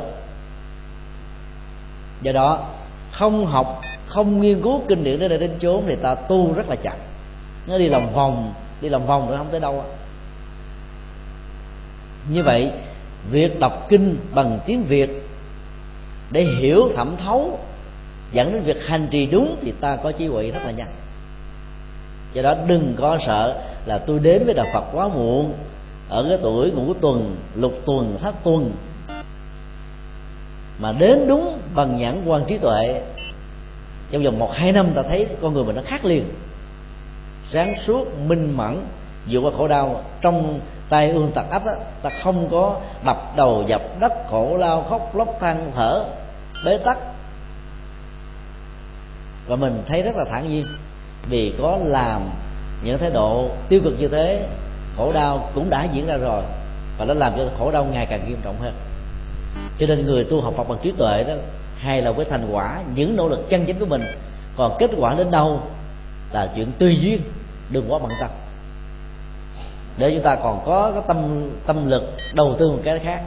Do 2.21 2.31
đó, 2.31 2.69
không 3.11 3.45
học, 3.45 3.81
không 4.07 4.41
nghiên 4.41 4.61
cứu 4.61 4.81
kinh 4.87 5.03
điển 5.03 5.19
đến 5.19 5.29
đây 5.29 5.39
đến 5.39 5.51
chốn 5.59 5.83
thì 5.87 5.95
ta 5.95 6.15
tu 6.15 6.53
rất 6.53 6.69
là 6.69 6.75
chậm. 6.75 6.97
Nó 7.67 7.77
đi 7.77 7.87
lòng 7.87 8.13
vòng, 8.13 8.53
đi 8.81 8.89
lòng 8.89 9.07
vòng 9.07 9.29
rồi 9.29 9.37
không 9.37 9.47
tới 9.51 9.59
đâu 9.59 9.83
như 12.29 12.43
vậy, 12.43 12.71
việc 13.31 13.59
đọc 13.59 13.85
kinh 13.89 14.17
bằng 14.33 14.59
tiếng 14.65 14.83
việt 14.83 15.09
để 16.31 16.43
hiểu 16.43 16.89
thẩm 16.95 17.15
thấu 17.25 17.59
dẫn 18.31 18.53
đến 18.53 18.63
việc 18.63 18.87
hành 18.87 19.07
trì 19.11 19.25
đúng 19.25 19.57
thì 19.61 19.73
ta 19.81 19.95
có 19.95 20.11
trí 20.11 20.27
huệ 20.27 20.51
rất 20.51 20.59
là 20.65 20.71
nhanh. 20.71 20.91
Do 22.33 22.41
đó 22.41 22.55
đừng 22.67 22.93
có 22.97 23.17
sợ 23.25 23.61
là 23.85 23.97
tôi 23.97 24.19
đến 24.19 24.45
với 24.45 24.53
đạo 24.53 24.65
phật 24.73 24.83
quá 24.93 25.07
muộn. 25.07 25.53
Ở 26.09 26.25
cái 26.29 26.37
tuổi 26.41 26.71
ngũ 26.71 26.93
tuần, 26.93 27.35
lục 27.55 27.73
tuần, 27.85 28.17
thất 28.21 28.35
tuần. 28.43 28.71
Mà 30.79 30.91
đến 30.91 31.27
đúng 31.27 31.59
bằng 31.75 31.97
nhãn 31.97 32.21
quan 32.25 32.45
trí 32.47 32.57
tuệ. 32.57 33.01
Trong 34.11 34.23
vòng 34.23 34.39
một, 34.39 34.53
hai 34.53 34.71
năm 34.71 34.93
ta 34.95 35.03
thấy 35.03 35.27
con 35.41 35.53
người 35.53 35.63
mình 35.63 35.75
nó 35.75 35.81
khác 35.85 36.05
liền. 36.05 36.25
Sáng 37.49 37.75
suốt, 37.87 38.17
minh 38.27 38.57
mẫn, 38.57 38.81
vượt 39.29 39.41
qua 39.41 39.51
khổ 39.57 39.67
đau. 39.67 40.03
Trong 40.21 40.59
tay 40.89 41.11
ương 41.11 41.31
tật 41.31 41.45
ách 41.51 41.63
ta 42.01 42.09
không 42.23 42.49
có 42.51 42.79
đập 43.05 43.33
đầu 43.35 43.63
dập 43.67 43.81
đất, 43.99 44.13
khổ 44.29 44.57
lao, 44.57 44.83
khóc, 44.89 45.15
lóc 45.15 45.37
than, 45.39 45.71
thở, 45.75 46.05
bế 46.65 46.77
tắc 46.77 46.97
và 49.47 49.55
mình 49.55 49.83
thấy 49.87 50.03
rất 50.03 50.15
là 50.15 50.25
thản 50.25 50.49
nhiên. 50.49 50.65
Vì 51.29 51.53
có 51.61 51.79
làm 51.81 52.29
những 52.83 52.99
thái 52.99 53.09
độ 53.09 53.49
tiêu 53.69 53.81
cực 53.83 53.99
như 53.99 54.07
thế, 54.07 54.47
khổ 54.97 55.11
đau 55.13 55.49
cũng 55.55 55.69
đã 55.69 55.87
diễn 55.93 56.07
ra 56.07 56.17
rồi. 56.17 56.43
Và 56.97 57.05
nó 57.05 57.13
làm 57.13 57.33
cho 57.37 57.43
khổ 57.59 57.71
đau 57.71 57.85
ngày 57.85 58.05
càng 58.05 58.27
nghiêm 58.27 58.37
trọng 58.43 58.55
hơn. 58.61 58.73
Cho 59.79 59.87
nên 59.87 60.05
người 60.05 60.23
tu 60.23 60.41
học 60.41 60.53
Phật 60.57 60.69
bằng 60.69 60.77
trí 60.81 60.91
tuệ 60.91 61.23
đó, 61.23 61.33
hay 61.77 62.01
là 62.01 62.11
với 62.11 62.25
thành 62.25 62.47
quả, 62.51 62.79
những 62.95 63.15
nỗ 63.15 63.29
lực 63.29 63.49
chân 63.49 63.65
chính 63.65 63.79
của 63.79 63.85
mình, 63.85 64.01
còn 64.57 64.75
kết 64.79 64.91
quả 64.97 65.13
đến 65.13 65.31
đâu 65.31 65.61
là 66.31 66.49
chuyện 66.55 66.71
tùy 66.79 66.97
duyên, 67.01 67.21
đừng 67.69 67.91
quá 67.91 67.99
bận 67.99 68.11
tâm. 68.21 68.29
Để 69.97 70.11
chúng 70.11 70.23
ta 70.23 70.35
còn 70.35 70.63
có 70.65 70.91
cái 70.91 71.03
tâm 71.07 71.49
tâm 71.65 71.89
lực 71.89 72.13
đầu 72.33 72.55
tư 72.59 72.71
một 72.71 72.79
cái 72.83 72.99
khác. 72.99 73.21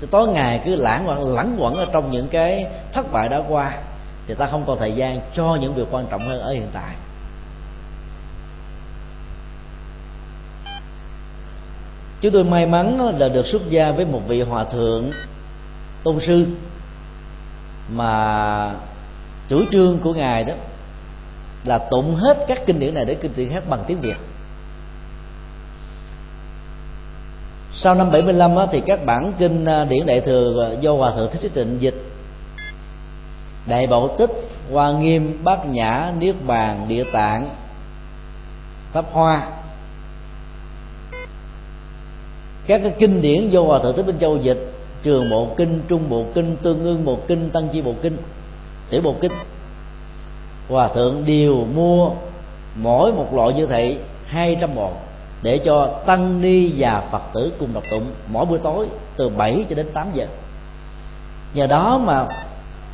Thì 0.00 0.06
tối 0.10 0.28
ngày 0.28 0.60
cứ 0.64 0.74
lãng 0.74 1.08
quẩn, 1.08 1.34
lẳng 1.34 1.56
quẩn 1.60 1.74
ở 1.74 1.86
trong 1.92 2.10
những 2.10 2.28
cái 2.28 2.66
thất 2.92 3.12
bại 3.12 3.28
đã 3.28 3.42
qua 3.48 3.78
thì 4.26 4.34
ta 4.34 4.46
không 4.46 4.64
còn 4.66 4.78
thời 4.78 4.92
gian 4.92 5.20
cho 5.34 5.58
những 5.60 5.74
việc 5.74 5.86
quan 5.90 6.06
trọng 6.10 6.28
hơn 6.28 6.40
ở 6.40 6.52
hiện 6.52 6.68
tại. 6.72 6.94
Chúng 12.20 12.32
tôi 12.32 12.44
may 12.44 12.66
mắn 12.66 13.18
là 13.18 13.28
được 13.28 13.46
xuất 13.46 13.70
gia 13.70 13.92
với 13.92 14.04
một 14.04 14.20
vị 14.28 14.42
hòa 14.42 14.64
thượng 14.64 15.10
tôn 16.02 16.20
sư 16.20 16.46
mà 17.88 18.74
chủ 19.48 19.64
trương 19.72 19.98
của 19.98 20.14
ngài 20.14 20.44
đó 20.44 20.54
là 21.64 21.78
tụng 21.78 22.14
hết 22.14 22.44
các 22.48 22.66
kinh 22.66 22.78
điển 22.78 22.94
này 22.94 23.04
để 23.04 23.14
kinh 23.14 23.32
điển 23.36 23.48
khác 23.48 23.64
bằng 23.68 23.84
tiếng 23.86 24.00
việt. 24.00 24.16
Sau 27.74 27.94
năm 27.94 28.10
75 28.10 28.56
á, 28.56 28.66
thì 28.72 28.80
các 28.86 29.04
bản 29.06 29.32
kinh 29.38 29.64
à, 29.64 29.84
điển 29.84 30.06
đại 30.06 30.20
thừa 30.20 30.76
do 30.80 30.92
hòa 30.92 31.12
thượng 31.16 31.30
thích 31.32 31.42
trí 31.42 31.48
tịnh 31.48 31.76
dịch 31.80 32.11
đại 33.66 33.86
bảo 33.86 34.08
tích, 34.18 34.30
hoa 34.72 34.92
nghiêm, 34.92 35.38
bát 35.44 35.66
nhã, 35.66 36.12
niết 36.18 36.34
bàn, 36.46 36.84
địa 36.88 37.04
tạng, 37.12 37.50
pháp 38.92 39.04
hoa. 39.12 39.48
Các 42.66 42.80
cái 42.82 42.94
kinh 42.98 43.22
điển 43.22 43.50
do 43.50 43.62
hòa 43.62 43.78
thượng 43.78 43.96
thích 43.96 44.06
minh 44.06 44.18
châu 44.20 44.36
dịch, 44.36 44.72
trường 45.02 45.30
bộ 45.30 45.48
kinh, 45.56 45.80
trung 45.88 46.08
bộ 46.08 46.24
kinh, 46.34 46.56
tương 46.62 46.82
ương 46.82 47.04
bộ 47.04 47.18
kinh, 47.28 47.50
tăng 47.50 47.68
chi 47.68 47.82
bộ 47.82 47.94
kinh, 48.02 48.16
tiểu 48.90 49.02
bộ 49.02 49.14
kinh. 49.20 49.32
Hòa 50.68 50.88
thượng 50.88 51.24
đều 51.26 51.66
mua 51.74 52.10
mỗi 52.74 53.12
một 53.12 53.34
loại 53.34 53.52
như 53.52 53.66
vậy 53.66 53.98
hai 54.26 54.56
trăm 54.60 54.74
bộ 54.74 54.90
để 55.42 55.58
cho 55.58 55.86
tăng 56.06 56.40
ni 56.40 56.72
và 56.76 57.02
phật 57.10 57.22
tử 57.34 57.52
cùng 57.58 57.74
đọc 57.74 57.82
tụng 57.90 58.06
mỗi 58.28 58.46
buổi 58.46 58.58
tối 58.58 58.86
từ 59.16 59.28
7 59.28 59.64
cho 59.68 59.74
đến 59.74 59.86
8 59.94 60.06
giờ. 60.14 60.26
Nhờ 61.54 61.66
đó 61.66 62.00
mà 62.04 62.26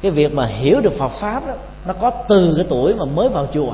cái 0.01 0.11
việc 0.11 0.35
mà 0.35 0.47
hiểu 0.47 0.81
được 0.81 0.93
Phật 0.99 1.13
pháp 1.21 1.47
đó, 1.47 1.55
nó 1.87 1.93
có 1.93 2.11
từ 2.29 2.55
cái 2.57 2.67
tuổi 2.69 2.95
mà 2.95 3.05
mới 3.05 3.29
vào 3.29 3.47
chùa. 3.55 3.73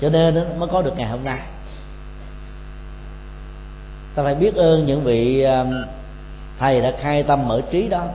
Cho 0.00 0.08
nên 0.08 0.34
nó 0.34 0.42
mới 0.58 0.68
có 0.68 0.82
được 0.82 0.96
ngày 0.96 1.08
hôm 1.08 1.24
nay. 1.24 1.40
Ta 4.14 4.22
phải 4.22 4.34
biết 4.34 4.54
ơn 4.54 4.84
những 4.84 5.04
vị 5.04 5.42
um, 5.42 5.72
thầy 6.58 6.80
đã 6.80 6.92
khai 7.00 7.22
tâm 7.22 7.48
mở 7.48 7.60
trí 7.70 7.88
đó. 7.88 8.06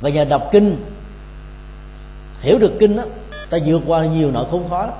Và 0.00 0.10
nhờ 0.10 0.24
đọc 0.24 0.48
kinh, 0.52 0.84
hiểu 2.40 2.58
được 2.58 2.72
kinh 2.80 2.96
đó, 2.96 3.02
ta 3.50 3.58
vượt 3.66 3.82
qua 3.86 4.06
nhiều 4.06 4.30
nỗi 4.30 4.44
khốn 4.50 4.68
khó 4.68 4.86
đó. 4.86 4.92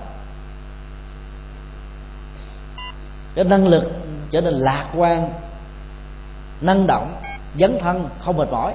cái 3.34 3.44
năng 3.44 3.66
lực 3.66 3.92
trở 4.30 4.40
nên 4.40 4.54
lạc 4.54 4.86
quan 4.96 5.28
năng 6.62 6.86
động, 6.86 7.16
dấn 7.58 7.78
thân, 7.80 8.08
không 8.20 8.36
mệt 8.36 8.48
mỏi. 8.50 8.74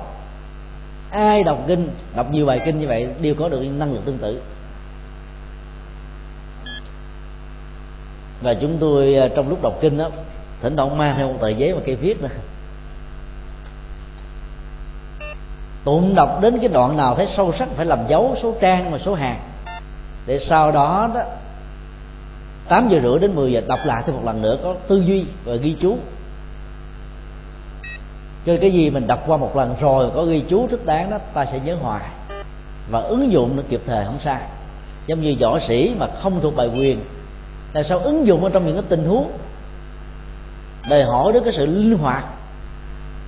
Ai 1.12 1.44
đọc 1.44 1.58
kinh, 1.68 1.90
đọc 2.16 2.32
nhiều 2.32 2.46
bài 2.46 2.62
kinh 2.66 2.80
như 2.80 2.88
vậy 2.88 3.10
đều 3.22 3.36
có 3.36 3.50
được 3.50 3.62
năng 3.62 3.94
lượng 3.94 4.02
tương 4.06 4.18
tự. 4.18 4.42
Và 8.42 8.54
chúng 8.54 8.78
tôi 8.80 9.16
à, 9.16 9.28
trong 9.36 9.50
lúc 9.50 9.62
đọc 9.62 9.74
kinh 9.82 9.98
đó 9.98 10.10
thỉnh 10.62 10.78
thoảng 10.78 10.98
mang 10.98 11.16
theo 11.18 11.28
một 11.28 11.38
tờ 11.42 11.50
giấy 11.50 11.74
và 11.74 11.80
cây 11.86 11.96
viết 11.96 12.22
nữa. 12.22 12.28
Tụng 15.84 16.16
đọc 16.16 16.40
đến 16.42 16.60
cái 16.60 16.68
đoạn 16.68 16.98
nào 16.98 17.16
thấy 17.16 17.28
sâu 17.38 17.54
sắc 17.60 17.70
phải 17.76 17.86
làm 17.86 18.00
dấu 18.08 18.36
số 18.42 18.56
trang 18.62 18.92
và 18.92 18.98
số 18.98 19.14
hàng 19.14 19.40
để 20.26 20.40
sau 20.40 20.72
đó 20.72 21.10
đó, 21.16 21.22
tám 22.68 22.90
giờ 22.90 23.00
rưỡi 23.04 23.20
đến 23.20 23.36
10 23.36 23.52
giờ 23.52 23.62
đọc 23.68 23.80
lại 23.86 24.04
thêm 24.06 24.16
một 24.16 24.22
lần 24.26 24.42
nữa 24.42 24.58
có 24.64 24.76
tư 24.88 25.04
duy 25.06 25.26
và 25.46 25.56
ghi 25.56 25.76
chú 25.82 25.98
cho 28.48 28.58
cái 28.62 28.72
gì 28.72 28.90
mình 28.90 29.08
đọc 29.08 29.24
qua 29.28 29.38
một 29.38 29.56
lần 29.56 29.76
rồi, 29.80 30.12
có 30.16 30.26
ghi 30.26 30.44
chú 30.50 30.68
thích 30.68 30.86
đáng 30.86 31.10
đó, 31.10 31.18
ta 31.34 31.46
sẽ 31.46 31.60
nhớ 31.60 31.76
hoài. 31.76 32.06
Và 32.90 33.00
ứng 33.00 33.32
dụng 33.32 33.58
nó 33.58 33.64
kịp 33.70 33.82
thời 33.86 34.06
không 34.06 34.20
sai. 34.20 34.42
Giống 35.08 35.22
như 35.22 35.36
võ 35.40 35.60
sĩ 35.60 35.96
mà 36.00 36.08
không 36.22 36.42
thuộc 36.42 36.56
bài 36.56 36.68
quyền, 36.68 37.00
tại 37.74 37.84
sao 37.84 38.00
ứng 38.00 38.28
dụng 38.28 38.44
ở 38.44 38.50
trong 38.50 38.68
những 38.68 38.76
cái 38.76 38.86
tình 38.90 39.08
huống? 39.08 39.32
Đòi 40.90 41.04
hỏi 41.04 41.34
đến 41.34 41.44
cái 41.44 41.54
sự 41.54 41.66
linh 41.66 41.98
hoạt 41.98 42.26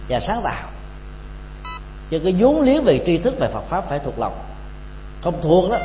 và 0.09 0.19
sáng 0.19 0.41
tạo. 0.43 0.69
Cho 2.11 2.17
cái 2.23 2.35
vốn 2.39 2.61
liếng 2.61 2.83
về 2.83 3.03
tri 3.05 3.17
thức 3.17 3.39
về 3.39 3.47
Phật 3.53 3.63
pháp 3.69 3.89
phải 3.89 3.99
thuộc 3.99 4.19
lòng. 4.19 4.33
Không 5.23 5.41
thuộc 5.41 5.71
đó, 5.71 5.77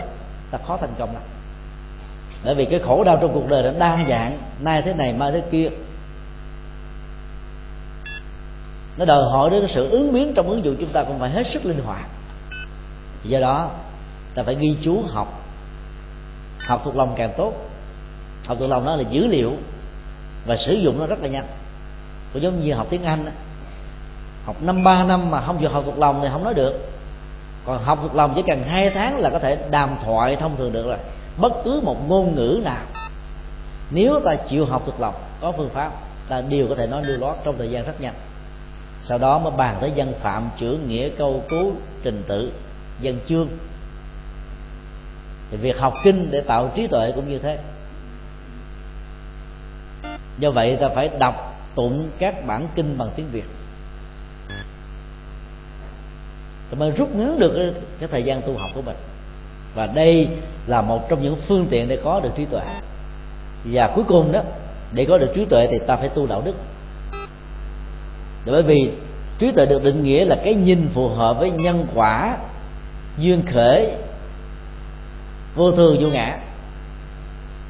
ta 0.50 0.58
khó 0.66 0.76
thành 0.76 0.94
công 0.98 1.14
lắm. 1.14 1.22
Bởi 2.44 2.54
vì 2.54 2.64
cái 2.64 2.78
khổ 2.78 3.04
đau 3.04 3.18
trong 3.20 3.34
cuộc 3.34 3.48
đời 3.48 3.62
nó 3.62 3.70
đa 3.78 3.98
dạng, 4.08 4.38
nay 4.60 4.82
thế 4.82 4.94
này, 4.94 5.12
mai 5.12 5.32
thế 5.32 5.42
kia 5.50 5.68
nó 8.96 9.04
đòi 9.04 9.22
hỏi 9.30 9.50
đến 9.50 9.60
cái 9.60 9.70
sự 9.74 9.90
ứng 9.90 10.12
biến 10.12 10.32
trong 10.34 10.48
ứng 10.48 10.64
dụng 10.64 10.76
chúng 10.80 10.88
ta 10.88 11.02
cũng 11.02 11.18
phải 11.18 11.30
hết 11.30 11.46
sức 11.46 11.66
linh 11.66 11.80
hoạt. 11.84 12.06
Do 13.24 13.40
đó, 13.40 13.70
ta 14.34 14.42
phải 14.42 14.54
ghi 14.54 14.76
chú 14.82 15.02
học. 15.08 15.40
Học 16.68 16.80
thuộc 16.84 16.96
lòng 16.96 17.14
càng 17.16 17.32
tốt. 17.36 17.52
Học 18.46 18.56
thuộc 18.60 18.70
lòng 18.70 18.86
đó 18.86 18.96
là 18.96 19.02
dữ 19.10 19.26
liệu 19.26 19.52
và 20.46 20.56
sử 20.56 20.74
dụng 20.74 20.98
nó 20.98 21.06
rất 21.06 21.20
là 21.22 21.28
nhanh. 21.28 21.46
Cũng 22.32 22.42
giống 22.42 22.60
như 22.60 22.74
học 22.74 22.86
tiếng 22.90 23.04
anh 23.04 23.24
đó. 23.24 23.32
học 24.44 24.56
năm, 24.62 24.84
ba 24.84 25.04
năm 25.04 25.30
mà 25.30 25.40
không 25.40 25.58
chịu 25.60 25.70
học 25.70 25.82
thuộc 25.86 25.98
lòng 25.98 26.20
thì 26.22 26.28
không 26.32 26.44
nói 26.44 26.54
được. 26.54 26.88
Còn 27.66 27.84
học 27.84 27.98
thuộc 28.02 28.14
lòng 28.14 28.32
chỉ 28.36 28.42
cần 28.46 28.64
hai 28.64 28.90
tháng 28.90 29.18
là 29.18 29.30
có 29.30 29.38
thể 29.38 29.58
đàm 29.70 29.96
thoại 30.04 30.36
thông 30.36 30.56
thường 30.56 30.72
được 30.72 30.86
rồi. 30.86 30.98
Bất 31.36 31.52
cứ 31.64 31.80
một 31.84 32.08
ngôn 32.08 32.34
ngữ 32.34 32.60
nào. 32.64 32.82
Nếu 33.90 34.20
ta 34.24 34.34
chịu 34.34 34.66
học 34.66 34.82
thuộc 34.86 35.00
lòng, 35.00 35.14
có 35.40 35.52
phương 35.52 35.70
pháp, 35.70 35.92
ta 36.28 36.40
đều 36.40 36.68
có 36.68 36.74
thể 36.74 36.86
nói 36.86 37.04
lưu 37.04 37.18
loát 37.18 37.36
trong 37.44 37.58
thời 37.58 37.70
gian 37.70 37.84
rất 37.84 38.00
nhanh 38.00 38.14
sau 39.04 39.18
đó 39.18 39.38
mới 39.38 39.52
bàn 39.56 39.76
tới 39.80 39.92
dân 39.94 40.12
phạm 40.20 40.50
chữ 40.58 40.78
nghĩa 40.88 41.08
câu 41.08 41.44
cú 41.50 41.72
trình 42.02 42.22
tự 42.26 42.52
dân 43.00 43.18
chương. 43.28 43.48
Thì 45.50 45.56
việc 45.56 45.78
học 45.78 45.94
kinh 46.04 46.30
để 46.30 46.40
tạo 46.40 46.70
trí 46.74 46.86
tuệ 46.86 47.12
cũng 47.12 47.28
như 47.28 47.38
thế. 47.38 47.58
Do 50.38 50.50
vậy 50.50 50.76
ta 50.80 50.88
phải 50.94 51.10
đọc 51.18 51.34
tụng 51.74 52.08
các 52.18 52.46
bản 52.46 52.68
kinh 52.74 52.98
bằng 52.98 53.10
tiếng 53.16 53.26
việt. 53.32 53.44
Ta 56.70 56.78
mới 56.78 56.90
rút 56.90 57.14
ngắn 57.14 57.38
được 57.38 57.52
cái, 57.56 57.82
cái 57.98 58.08
thời 58.12 58.22
gian 58.22 58.42
tu 58.42 58.56
học 58.56 58.70
của 58.74 58.82
mình. 58.82 58.96
Và 59.74 59.86
đây 59.86 60.28
là 60.66 60.82
một 60.82 61.08
trong 61.08 61.22
những 61.22 61.36
phương 61.48 61.66
tiện 61.70 61.88
để 61.88 61.98
có 62.04 62.20
được 62.20 62.30
trí 62.36 62.44
tuệ. 62.44 62.62
Và 63.64 63.92
cuối 63.94 64.04
cùng 64.08 64.32
đó 64.32 64.40
để 64.92 65.04
có 65.04 65.18
được 65.18 65.30
trí 65.34 65.44
tuệ 65.44 65.66
thì 65.70 65.78
ta 65.78 65.96
phải 65.96 66.08
tu 66.08 66.26
đạo 66.26 66.42
đức 66.44 66.54
bởi 68.46 68.62
vì 68.62 68.90
trí 69.38 69.52
tuệ 69.52 69.66
được 69.66 69.82
định 69.82 70.02
nghĩa 70.02 70.24
là 70.24 70.36
cái 70.44 70.54
nhìn 70.54 70.88
phù 70.94 71.08
hợp 71.08 71.38
với 71.38 71.50
nhân 71.50 71.86
quả, 71.94 72.36
duyên 73.18 73.42
khởi, 73.46 73.92
vô 75.54 75.72
thường, 75.72 75.96
vô 76.00 76.08
ngã. 76.08 76.38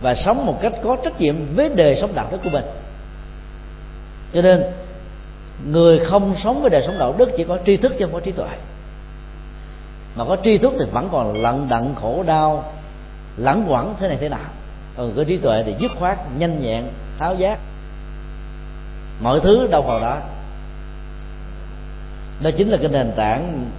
Và 0.03 0.15
sống 0.15 0.47
một 0.47 0.59
cách 0.63 0.73
có 0.83 0.97
trách 1.05 1.21
nhiệm 1.21 1.55
với 1.55 1.69
đời 1.69 1.97
sống 1.97 2.15
đạo 2.15 2.29
đức 2.31 2.39
của 2.45 2.51
mình. 2.53 2.65
Cho 4.35 4.43
nên, 4.43 4.63
người 5.67 5.99
không 5.99 6.35
sống 6.45 6.61
với 6.61 6.71
đời 6.71 6.83
sống 6.87 6.99
đạo 6.99 7.15
đức 7.19 7.29
chỉ 7.37 7.45
có 7.45 7.59
tri 7.67 7.77
thức 7.77 7.93
chứ 7.99 8.05
không 8.05 8.15
có 8.15 8.21
trí 8.21 8.33
tuệ. 8.33 8.49
Mà 10.17 10.25
có 10.25 10.37
tri 10.45 10.59
thức 10.59 10.73
thì 10.79 10.85
vẫn 10.93 11.09
còn 11.13 11.43
lận 11.43 11.69
đận, 11.69 11.95
khổ 12.01 12.23
đau, 12.27 12.73
lẳng 13.37 13.65
quẩn 13.69 13.95
thế 14.01 14.09
này 14.09 14.17
thế 14.21 14.29
nào 14.29 14.51
còn 14.97 15.13
có 15.17 15.25
trí 15.25 15.37
tuệ 15.37 15.63
thì 15.67 15.75
dứt 15.79 15.91
khoát, 15.99 16.19
nhanh 16.39 16.61
nhẹn, 16.61 16.85
tháo 17.19 17.35
giác. 17.35 17.59
Mọi 19.23 19.41
thứ 19.41 19.67
đâu 19.67 19.83
vào 19.83 20.01
đó 20.01 20.19
đó 22.40 22.51
chính 22.56 22.69
là 22.69 22.77
cái 22.77 22.89
nền 22.89 23.12
tảng 23.16 23.70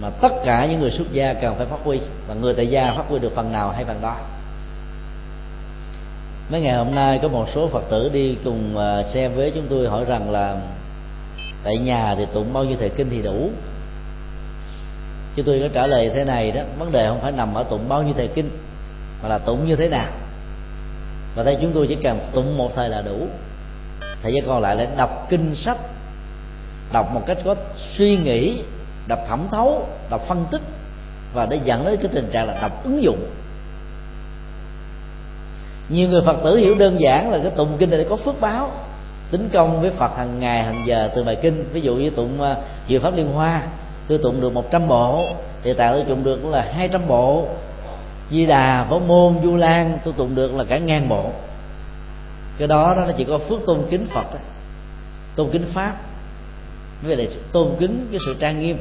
mà 0.00 0.10
tất 0.10 0.32
cả 0.44 0.66
những 0.66 0.80
người 0.80 0.90
xuất 0.90 1.12
gia 1.12 1.34
cần 1.34 1.54
phải 1.56 1.66
phát 1.66 1.78
huy, 1.84 2.00
và 2.28 2.34
người 2.34 2.54
tại 2.54 2.66
gia 2.66 2.92
phát 2.92 3.04
huy 3.08 3.18
được 3.18 3.32
phần 3.34 3.52
nào 3.52 3.70
hay 3.70 3.84
phần 3.84 4.00
đó. 4.02 4.16
Mấy 6.50 6.60
ngày 6.60 6.76
hôm 6.76 6.94
nay 6.94 7.18
có 7.22 7.28
một 7.28 7.46
số 7.54 7.68
phật 7.68 7.82
tử 7.90 8.10
đi 8.12 8.36
cùng 8.44 8.78
à, 8.78 9.02
xe 9.02 9.28
với 9.28 9.52
chúng 9.54 9.66
tôi 9.70 9.88
hỏi 9.88 10.04
rằng 10.04 10.30
là 10.30 10.56
tại 11.64 11.78
nhà 11.78 12.14
thì 12.18 12.26
tụng 12.34 12.52
bao 12.52 12.64
nhiêu 12.64 12.76
thời 12.80 12.90
kinh 12.90 13.10
thì 13.10 13.22
đủ? 13.22 13.50
Chúng 15.36 15.46
tôi 15.46 15.60
có 15.60 15.68
trả 15.74 15.86
lời 15.86 16.10
thế 16.14 16.24
này 16.24 16.52
đó, 16.52 16.62
vấn 16.78 16.92
đề 16.92 17.08
không 17.08 17.20
phải 17.20 17.32
nằm 17.32 17.54
ở 17.54 17.62
tụng 17.62 17.88
bao 17.88 18.02
nhiêu 18.02 18.14
thời 18.16 18.28
kinh, 18.28 18.50
mà 19.22 19.28
là 19.28 19.38
tụng 19.38 19.66
như 19.66 19.76
thế 19.76 19.88
nào. 19.88 20.08
Và 21.36 21.42
đây 21.42 21.58
chúng 21.60 21.72
tôi 21.74 21.86
chỉ 21.88 21.94
cần 21.94 22.18
tụng 22.32 22.58
một 22.58 22.72
thời 22.74 22.88
là 22.88 23.02
đủ. 23.02 23.28
Thời 24.22 24.32
gian 24.32 24.44
còn 24.46 24.62
lại 24.62 24.76
là 24.76 24.86
đọc 24.96 25.26
kinh 25.30 25.56
sách 25.56 25.78
đọc 26.94 27.14
một 27.14 27.22
cách 27.26 27.38
có 27.44 27.54
suy 27.76 28.16
nghĩ, 28.16 28.62
đọc 29.06 29.18
thẩm 29.28 29.46
thấu, 29.50 29.86
đọc 30.10 30.20
phân 30.28 30.44
tích, 30.50 30.60
và 31.34 31.46
để 31.46 31.60
dẫn 31.64 31.84
đến 31.84 31.96
cái 32.02 32.10
tình 32.14 32.30
trạng 32.32 32.48
là 32.48 32.58
đọc 32.62 32.84
ứng 32.84 33.02
dụng. 33.02 33.30
Nhiều 35.88 36.08
người 36.08 36.22
phật 36.22 36.36
tử 36.44 36.56
hiểu 36.56 36.74
đơn 36.74 37.00
giản 37.00 37.30
là 37.30 37.38
cái 37.38 37.50
tụng 37.50 37.76
kinh 37.78 37.90
này 37.90 38.06
có 38.10 38.16
phước 38.16 38.40
báo, 38.40 38.70
tính 39.30 39.48
công 39.52 39.80
với 39.80 39.90
phật 39.90 40.16
hàng 40.16 40.40
ngày, 40.40 40.62
hàng 40.62 40.82
giờ 40.86 41.10
từ 41.14 41.24
bài 41.24 41.36
kinh. 41.42 41.64
Ví 41.72 41.80
dụ 41.80 41.96
như 41.96 42.10
tụng 42.10 42.42
à, 42.42 42.56
diệu 42.88 43.00
pháp 43.00 43.16
liên 43.16 43.32
hoa, 43.32 43.62
tôi 44.08 44.18
tụng 44.18 44.40
được 44.40 44.52
100 44.52 44.88
bộ, 44.88 45.26
thì 45.62 45.72
tạng 45.72 45.92
tôi 45.92 46.04
tụng 46.04 46.24
được 46.24 46.44
là 46.44 46.72
200 46.72 47.08
bộ. 47.08 47.48
Di 48.30 48.46
đà 48.46 48.86
võ 48.90 48.98
môn, 48.98 49.34
du 49.44 49.56
lan, 49.56 49.98
tôi 50.04 50.14
tụng 50.16 50.34
được 50.34 50.54
là 50.54 50.64
cả 50.64 50.78
ngàn 50.78 51.08
bộ. 51.08 51.24
Cái 52.58 52.68
đó 52.68 52.94
nó 52.96 53.12
chỉ 53.16 53.24
có 53.24 53.38
phước 53.48 53.60
tôn 53.66 53.78
kính 53.90 54.06
phật 54.14 54.34
đó. 54.34 54.40
tôn 55.36 55.48
kính 55.52 55.66
pháp 55.74 55.94
với 57.04 57.16
lại 57.16 57.28
tôn 57.52 57.68
kính 57.78 58.08
cái 58.10 58.20
sự 58.26 58.36
trang 58.38 58.60
nghiêm. 58.60 58.76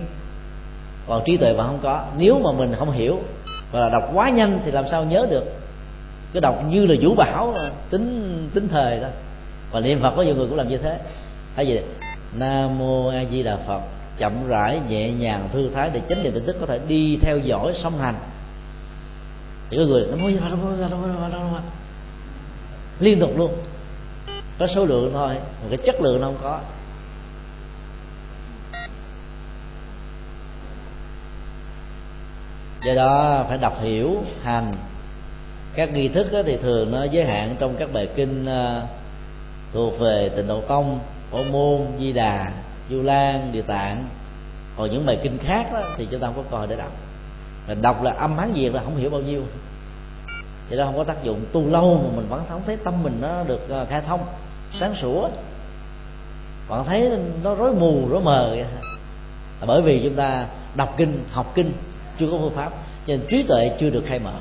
Còn 1.08 1.24
trí 1.26 1.38
tuệ 1.38 1.54
mà 1.54 1.68
không 1.68 1.80
có. 1.84 2.06
Nếu 2.18 2.40
mà 2.40 2.52
mình 2.52 2.76
không 2.80 2.92
hiểu 2.92 3.20
và 3.72 3.80
là 3.80 3.90
đọc 3.90 4.10
quá 4.14 4.30
nhanh 4.30 4.60
thì 4.66 4.72
làm 4.72 4.86
sao 4.92 5.04
nhớ 5.04 5.28
được? 5.30 5.44
Cái 6.34 6.42
đọc 6.42 6.64
như 6.70 6.86
là 6.86 6.96
vũ 7.02 7.16
bảo 7.16 7.56
tính 7.90 8.50
tính 8.54 8.68
thời 8.68 9.00
đó. 9.00 9.08
Và 9.72 9.80
niệm 9.80 10.02
phật 10.02 10.14
có 10.16 10.22
nhiều 10.22 10.36
người 10.36 10.48
cũng 10.48 10.58
làm 10.58 10.70
như 10.70 10.78
thế. 10.78 11.00
Hay 11.56 11.68
gì? 11.68 11.80
Nam 12.34 12.80
mô 12.80 13.08
a 13.08 13.24
di 13.32 13.44
đà 13.44 13.58
phật. 13.68 13.82
Chậm 14.18 14.48
rãi, 14.48 14.80
nhẹ 14.90 15.12
nhàng, 15.12 15.50
thư 15.54 15.70
thái 15.70 15.90
để 15.94 16.02
chánh 16.10 16.24
niệm 16.24 16.34
tỉnh 16.34 16.46
thức 16.46 16.56
có 16.60 16.66
thể 16.66 16.80
đi 16.88 17.18
theo 17.22 17.38
dõi 17.38 17.74
song 17.74 18.00
hành. 18.00 18.16
Thì 19.70 19.78
có 19.78 19.84
người 19.84 20.06
liên 23.00 23.20
tục 23.20 23.38
luôn. 23.38 23.52
Có 24.60 24.68
số 24.76 24.86
lượng 24.86 25.12
thôi, 25.14 25.36
mà 25.36 25.70
cái 25.70 25.78
chất 25.86 26.02
lượng 26.02 26.22
nó 26.22 26.28
không 26.28 26.38
có. 26.42 26.60
Do 32.86 32.96
đó 32.96 33.46
phải 33.50 33.58
đọc 33.58 33.82
hiểu 33.82 34.24
hành. 34.44 34.74
Các 35.76 35.94
nghi 35.94 36.08
thức 36.08 36.28
thì 36.46 36.58
thường 36.58 36.92
nó 36.92 37.04
giới 37.04 37.26
hạn 37.26 37.56
trong 37.60 37.76
các 37.76 37.94
bài 37.94 38.10
kinh 38.16 38.46
ờ, 38.46 38.84
thuộc 39.74 40.00
về 40.00 40.30
tịnh 40.36 40.48
độ 40.48 40.62
tông 40.62 41.00
phổ 41.32 41.44
môn 41.44 41.88
di 42.00 42.14
đà 42.14 42.52
du 42.90 43.02
lan 43.02 43.52
địa 43.52 43.62
tạng. 43.62 44.06
Còn 44.78 44.92
những 44.92 45.06
bài 45.06 45.20
kinh 45.24 45.38
khác 45.38 45.70
đó, 45.74 45.82
thì 45.98 46.08
chúng 46.12 46.20
ta 46.20 46.28
không 46.28 46.36
có 46.36 46.44
cơ 46.52 46.58
hội 46.58 46.68
để 46.68 46.76
đọc. 46.76 46.92
Mình 47.68 47.82
đọc 47.82 48.04
là 48.04 48.12
âm 48.12 48.38
hán 48.38 48.54
việt 48.54 48.76
là 48.76 48.82
không 48.82 48.96
hiểu 48.96 49.10
bao 49.10 49.22
nhiêu. 49.22 49.44
Thì 50.70 50.78
đó 50.78 50.86
không 50.86 50.98
có 50.98 51.04
tác 51.04 51.24
dụng. 51.24 51.46
Tu 51.52 51.70
lâu 51.70 52.04
mà 52.04 52.16
mình 52.16 52.30
vẫn 52.30 52.44
không 52.50 52.62
thấy 52.66 52.78
tâm 52.78 53.04
mình 53.04 53.18
nó 53.22 53.44
được 53.44 53.70
ờ, 53.70 53.86
khai 53.86 54.02
thông 54.08 54.20
sáng 54.80 54.96
sủa. 54.96 55.30
Bạn 56.70 56.86
thấy 56.86 57.12
nó 57.44 57.56
rối 57.56 57.74
mù 57.74 58.08
rối 58.10 58.22
mờ 58.22 58.50
vậy. 58.50 58.66
bởi 59.68 59.82
vì 59.82 60.02
chúng 60.04 60.16
ta 60.16 60.46
đọc 60.76 60.94
kinh 60.98 61.24
học 61.32 61.52
kinh 61.56 61.72
chưa 62.20 62.28
có 62.32 62.38
phương 62.38 62.56
pháp, 62.56 62.70
cho 63.08 63.14
nên 63.14 63.22
trí 63.30 63.44
tuệ 63.44 63.72
chưa 63.80 63.90
được 63.90 64.04
khai 64.06 64.20
mở. 64.20 64.34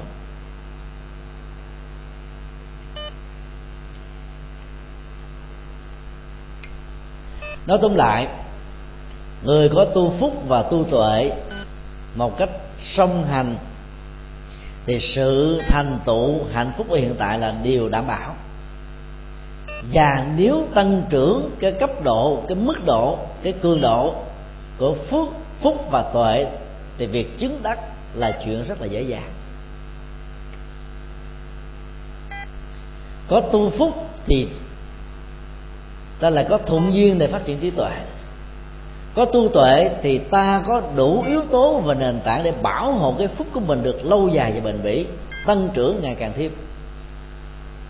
Nói 7.66 7.78
tóm 7.82 7.94
lại, 7.94 8.28
người 9.42 9.68
có 9.68 9.84
tu 9.84 10.12
phúc 10.20 10.32
và 10.48 10.62
tu 10.62 10.84
tuệ 10.84 11.32
một 12.14 12.38
cách 12.38 12.50
song 12.96 13.26
hành, 13.26 13.56
thì 14.86 15.00
sự 15.00 15.60
thành 15.68 15.98
tựu, 16.04 16.44
hạnh 16.52 16.72
phúc 16.76 16.90
ở 16.90 16.96
hiện 16.96 17.14
tại 17.18 17.38
là 17.38 17.54
điều 17.62 17.88
đảm 17.88 18.06
bảo. 18.06 18.34
Và 19.92 20.26
nếu 20.36 20.66
tăng 20.74 21.02
trưởng 21.10 21.50
cái 21.60 21.72
cấp 21.72 21.90
độ, 22.04 22.42
cái 22.48 22.56
mức 22.56 22.84
độ, 22.86 23.18
cái 23.42 23.52
cường 23.52 23.80
độ 23.80 24.14
của 24.78 24.94
phước, 25.10 25.28
phúc 25.60 25.86
và 25.90 26.02
tuệ 26.02 26.46
thì 26.98 27.06
việc 27.06 27.38
chứng 27.38 27.62
đắc 27.62 27.78
là 28.14 28.38
chuyện 28.44 28.64
rất 28.64 28.80
là 28.80 28.86
dễ 28.86 29.02
dàng. 29.02 29.30
Có 33.28 33.40
tu 33.40 33.70
phúc 33.70 34.08
thì 34.26 34.48
ta 36.20 36.30
lại 36.30 36.46
có 36.48 36.58
thuận 36.58 36.94
duyên 36.94 37.18
để 37.18 37.28
phát 37.28 37.44
triển 37.44 37.58
trí 37.58 37.70
tuệ. 37.70 37.92
Có 39.14 39.24
tu 39.24 39.48
tuệ 39.48 39.90
thì 40.02 40.18
ta 40.18 40.62
có 40.66 40.82
đủ 40.96 41.24
yếu 41.28 41.42
tố 41.50 41.78
và 41.78 41.94
nền 41.94 42.20
tảng 42.24 42.42
để 42.42 42.52
bảo 42.62 42.92
hộ 42.92 43.14
cái 43.18 43.28
phúc 43.28 43.46
của 43.52 43.60
mình 43.60 43.82
được 43.82 44.04
lâu 44.04 44.28
dài 44.28 44.52
và 44.54 44.60
bền 44.60 44.82
bỉ, 44.82 45.06
tăng 45.46 45.68
trưởng 45.74 46.02
ngày 46.02 46.14
càng 46.14 46.32
thêm. 46.36 46.52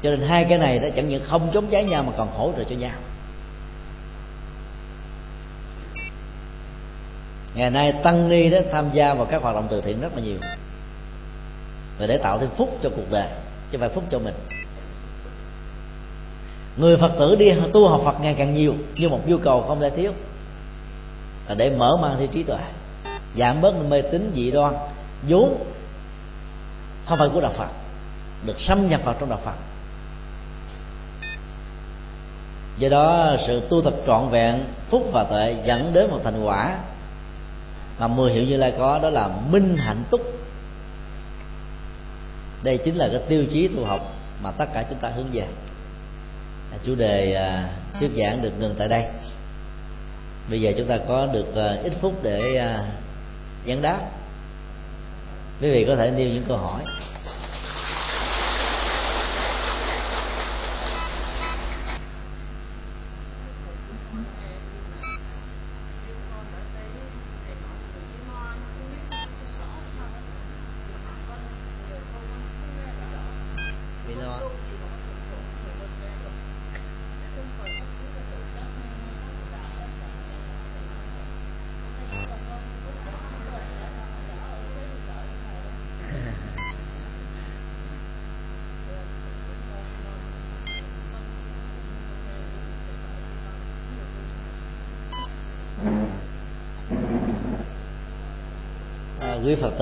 Cho 0.03 0.11
nên 0.11 0.20
hai 0.20 0.45
cái 0.45 0.59
này 0.59 0.79
nó 0.79 0.89
chẳng 0.97 1.09
những 1.09 1.24
không 1.24 1.51
chống 1.55 1.66
trái 1.66 1.85
nhau 1.85 2.03
mà 2.03 2.12
còn 2.16 2.29
hỗ 2.37 2.53
trợ 2.57 2.65
cho 2.65 2.77
nhau. 2.77 2.95
Ngày 7.55 7.70
nay 7.70 7.93
tăng 7.93 8.29
ni 8.29 8.51
đó 8.51 8.59
tham 8.73 8.91
gia 8.93 9.15
vào 9.15 9.27
các 9.27 9.43
hoạt 9.43 9.55
động 9.55 9.66
từ 9.70 9.81
thiện 9.81 10.01
rất 10.01 10.15
là 10.15 10.23
nhiều. 10.23 10.39
Và 11.99 12.07
để 12.07 12.19
tạo 12.19 12.39
thêm 12.39 12.51
phúc 12.57 12.79
cho 12.83 12.91
cuộc 12.97 13.11
đời, 13.11 13.29
chứ 13.73 13.79
không 13.79 13.81
phải 13.81 13.89
phúc 13.89 14.05
cho 14.11 14.19
mình. 14.19 14.35
Người 16.77 16.97
phật 16.97 17.12
tử 17.19 17.37
đi 17.37 17.53
tu 17.73 17.89
học 17.89 18.01
phật 18.05 18.20
ngày 18.20 18.35
càng 18.39 18.55
nhiều, 18.55 18.74
như 18.95 19.09
một 19.09 19.20
nhu 19.27 19.39
cầu 19.39 19.62
không 19.62 19.81
thể 19.81 19.91
thiếu. 19.91 20.12
Là 21.49 21.55
để 21.55 21.70
mở 21.77 21.97
mang 22.03 22.16
thêm 22.19 22.31
trí 22.33 22.43
tuệ, 22.43 22.59
giảm 23.37 23.61
bớt 23.61 23.74
mê 23.89 24.03
tín 24.03 24.33
dị 24.35 24.51
đoan, 24.51 24.74
vốn 25.29 25.65
không 27.05 27.19
phải 27.19 27.29
của 27.29 27.41
đạo 27.41 27.53
phật, 27.57 27.69
được 28.47 28.61
xâm 28.61 28.89
nhập 28.89 29.01
vào 29.05 29.15
trong 29.20 29.31
đạo 29.31 29.41
phật. 29.45 29.55
Do 32.79 32.89
đó, 32.89 33.37
sự 33.47 33.62
tu 33.70 33.83
tập 33.83 33.95
trọn 34.07 34.29
vẹn, 34.31 34.65
phúc 34.91 35.09
và 35.12 35.24
tuệ 35.24 35.57
dẫn 35.66 35.93
đến 35.93 36.11
một 36.11 36.20
thành 36.24 36.45
quả 36.45 36.79
mà 38.03 38.09
mười 38.09 38.33
hiệu 38.33 38.45
như 38.45 38.57
lai 38.57 38.73
có 38.79 38.99
đó 39.03 39.11
là 39.11 39.29
minh 39.51 39.77
hạnh 39.77 40.05
túc. 40.11 40.20
Đây 42.62 42.79
chính 42.79 42.97
là 42.97 43.09
cái 43.12 43.20
tiêu 43.29 43.45
chí 43.53 43.69
tu 43.69 43.85
học 43.85 44.15
mà 44.43 44.51
tất 44.51 44.65
cả 44.74 44.85
chúng 44.91 44.99
ta 44.99 45.09
hướng 45.09 45.27
về. 45.33 45.47
À, 46.73 46.79
chủ 46.85 46.95
đề 46.95 47.35
à, 47.35 47.69
thuyết 47.99 48.11
giảng 48.16 48.43
được 48.43 48.53
ngừng 48.59 48.74
tại 48.79 48.89
đây. 48.89 49.05
Bây 50.51 50.61
giờ 50.61 50.73
chúng 50.79 50.89
ta 50.89 50.99
có 51.09 51.27
được 51.27 51.55
à, 51.57 51.77
ít 51.85 51.93
phút 52.01 52.23
để 52.23 52.57
à, 52.57 52.85
vấn 53.66 53.83
đáp. 53.83 54.01
Quý 55.61 55.70
vị 55.70 55.85
có 55.89 55.97
thể 55.97 56.11
nêu 56.11 56.29
những 56.29 56.45
câu 56.49 56.57
hỏi. 56.57 56.83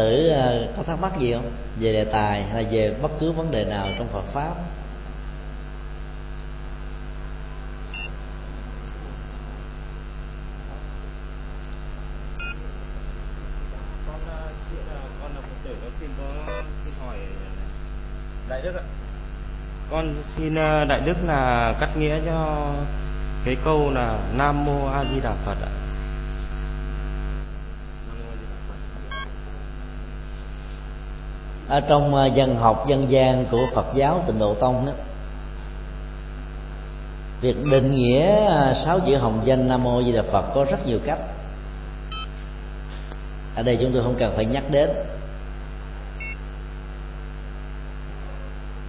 Tử 0.01 0.29
ờ, 0.29 0.69
có 0.77 0.83
thắc 0.83 1.01
mắc 1.01 1.13
gì 1.19 1.33
không? 1.33 1.51
Về 1.81 1.93
đề 1.93 2.05
tài 2.05 2.43
hay 2.43 2.65
là 2.65 2.71
về 2.71 2.95
bất 3.03 3.11
cứ 3.21 3.33
vấn 3.33 3.51
đề 3.51 3.65
nào 3.65 3.87
trong 3.99 4.09
phật 4.09 4.25
pháp? 4.33 4.55
Con 14.07 14.21
ờ, 14.29 14.53
xin 16.01 16.11
ờ, 16.19 16.63
đại 18.49 18.63
đức 18.63 18.75
ạ. 18.77 18.83
Con 19.91 20.15
xin 20.37 20.55
đại 20.89 21.01
đức 21.05 21.17
là 21.27 21.75
cắt 21.81 21.97
nghĩa 21.97 22.21
cho 22.27 22.71
cái 23.45 23.57
câu 23.65 23.91
là 23.91 24.19
nam 24.37 24.65
mô 24.65 24.87
a 24.87 25.05
di 25.15 25.21
đà 25.21 25.35
phật 25.45 25.57
ạ 25.63 25.73
Nam 28.07 28.19
Mô 28.19 28.25
A 28.25 28.37
Di 28.41 28.47
Đà 28.47 28.57
Phật 28.69 28.81
ở 31.71 31.81
trong 31.81 32.15
ờ, 32.15 32.27
dân 32.27 32.57
học, 32.57 32.85
dân 32.89 33.11
gian 33.11 33.45
của 33.51 33.67
Phật 33.75 33.87
giáo 33.95 34.23
Tịnh 34.27 34.39
độ 34.39 34.55
tông 34.55 34.87
đó, 34.87 34.93
việc 37.41 37.57
định 37.71 37.95
nghĩa 37.95 38.45
ờ, 38.47 38.75
sáu 38.85 39.01
chữ 39.01 39.17
hồng 39.17 39.41
danh 39.45 39.69
Nam 39.69 39.83
mô 39.83 40.03
Di 40.03 40.13
Đà 40.13 40.23
Phật 40.23 40.45
có 40.55 40.65
rất 40.71 40.87
nhiều 40.87 40.99
cách. 41.07 41.19
Ở 43.57 43.63
đây 43.63 43.79
chúng 43.81 43.93
tôi 43.93 44.03
không 44.03 44.15
cần 44.19 44.33
phải 44.37 44.45
nhắc 44.45 44.65
đến. 44.71 44.91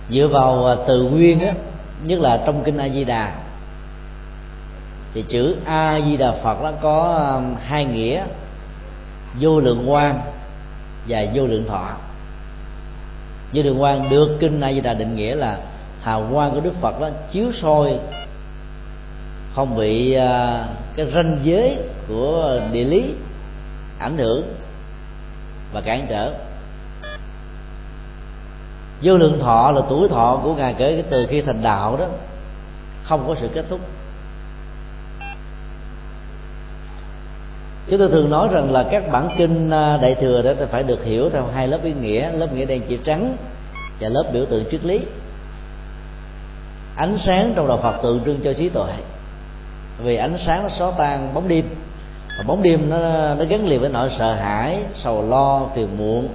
Dựa 0.09 0.27
vào 0.27 0.65
ờ, 0.65 0.83
từ 0.87 1.03
nguyên 1.03 1.39
á, 1.39 1.53
nhất 2.03 2.19
là 2.19 2.43
trong 2.45 2.63
kinh 2.63 2.77
A 2.77 2.89
Di 2.89 3.03
Đà, 3.03 3.35
thì 5.13 5.21
chữ 5.21 5.55
A 5.65 5.99
Di 6.05 6.17
Đà 6.17 6.31
Phật 6.43 6.61
nó 6.63 6.71
có 6.81 7.29
hai 7.63 7.85
nghĩa, 7.85 8.25
vô 9.39 9.59
lượng 9.59 9.91
quan 9.91 10.21
và 11.07 11.25
vô 11.33 11.47
lượng 11.47 11.65
thọ 11.67 11.89
vô 13.53 13.63
lượng 13.63 13.81
quan 13.81 14.09
được 14.09 14.37
kinh 14.39 14.61
A 14.61 14.73
Di 14.73 14.81
Đà 14.81 14.93
định 14.93 15.15
nghĩa 15.15 15.35
là 15.35 15.57
hào 16.01 16.27
quang 16.31 16.51
của 16.51 16.59
Đức 16.59 16.73
Phật 16.81 16.99
đó 16.99 17.09
chiếu 17.31 17.51
soi, 17.61 17.99
không 19.55 19.75
bị 19.77 20.13
à, 20.13 20.65
cái 20.95 21.11
ranh 21.11 21.39
giới 21.43 21.77
của 22.07 22.59
địa 22.71 22.83
lý 22.83 23.13
ảnh 23.99 24.17
hưởng 24.17 24.43
và 25.73 25.81
cản 25.81 26.05
trở. 26.09 26.33
Vô 29.01 29.17
lượng 29.17 29.39
thọ 29.39 29.71
là 29.71 29.81
tuổi 29.89 30.09
thọ 30.09 30.39
của 30.43 30.55
ngài 30.55 30.73
kể 30.73 31.03
từ 31.09 31.25
khi 31.29 31.41
thành 31.41 31.63
đạo 31.63 31.97
đó, 31.97 32.05
không 33.03 33.27
có 33.27 33.35
sự 33.41 33.49
kết 33.53 33.65
thúc. 33.69 33.79
Chúng 37.91 37.99
tôi 37.99 38.09
thường 38.09 38.29
nói 38.29 38.47
rằng 38.51 38.71
là 38.71 38.83
các 38.91 39.11
bản 39.11 39.29
kinh 39.37 39.69
à, 39.69 39.97
đại 39.97 40.15
thừa 40.15 40.41
đó 40.41 40.51
phải 40.71 40.83
được 40.83 41.03
hiểu 41.03 41.29
theo 41.29 41.45
hai 41.53 41.67
lớp 41.67 41.83
ý 41.83 41.93
nghĩa. 41.93 42.31
Lớp 42.31 42.53
nghĩa 42.53 42.65
đen 42.65 42.81
chỉ 42.87 42.97
trắng 43.05 43.37
và 43.99 44.09
lớp 44.09 44.23
biểu 44.33 44.45
tượng 44.45 44.63
triết 44.71 44.85
lý. 44.85 44.99
Ánh 46.95 47.17
sáng 47.17 47.53
trong 47.55 47.67
đạo 47.67 47.79
phật 47.83 47.97
tượng 48.03 48.23
trưng 48.25 48.39
cho 48.43 48.53
trí 48.53 48.69
tuệ. 48.69 48.93
Vì 50.03 50.15
ánh 50.15 50.37
sáng 50.37 50.63
nó 50.63 50.69
xóa 50.69 50.91
tan 50.97 51.33
bóng 51.33 51.47
đêm. 51.47 51.65
Và 52.37 52.43
bóng 52.47 52.63
đêm 52.63 52.89
nó 52.89 52.97
nó 53.35 53.45
gắn 53.49 53.67
liền 53.67 53.81
với 53.81 53.89
nỗi 53.89 54.09
sợ 54.19 54.33
hãi, 54.33 54.79
sầu 54.95 55.29
lo, 55.29 55.61
phiền 55.75 55.97
muộn. 55.97 56.27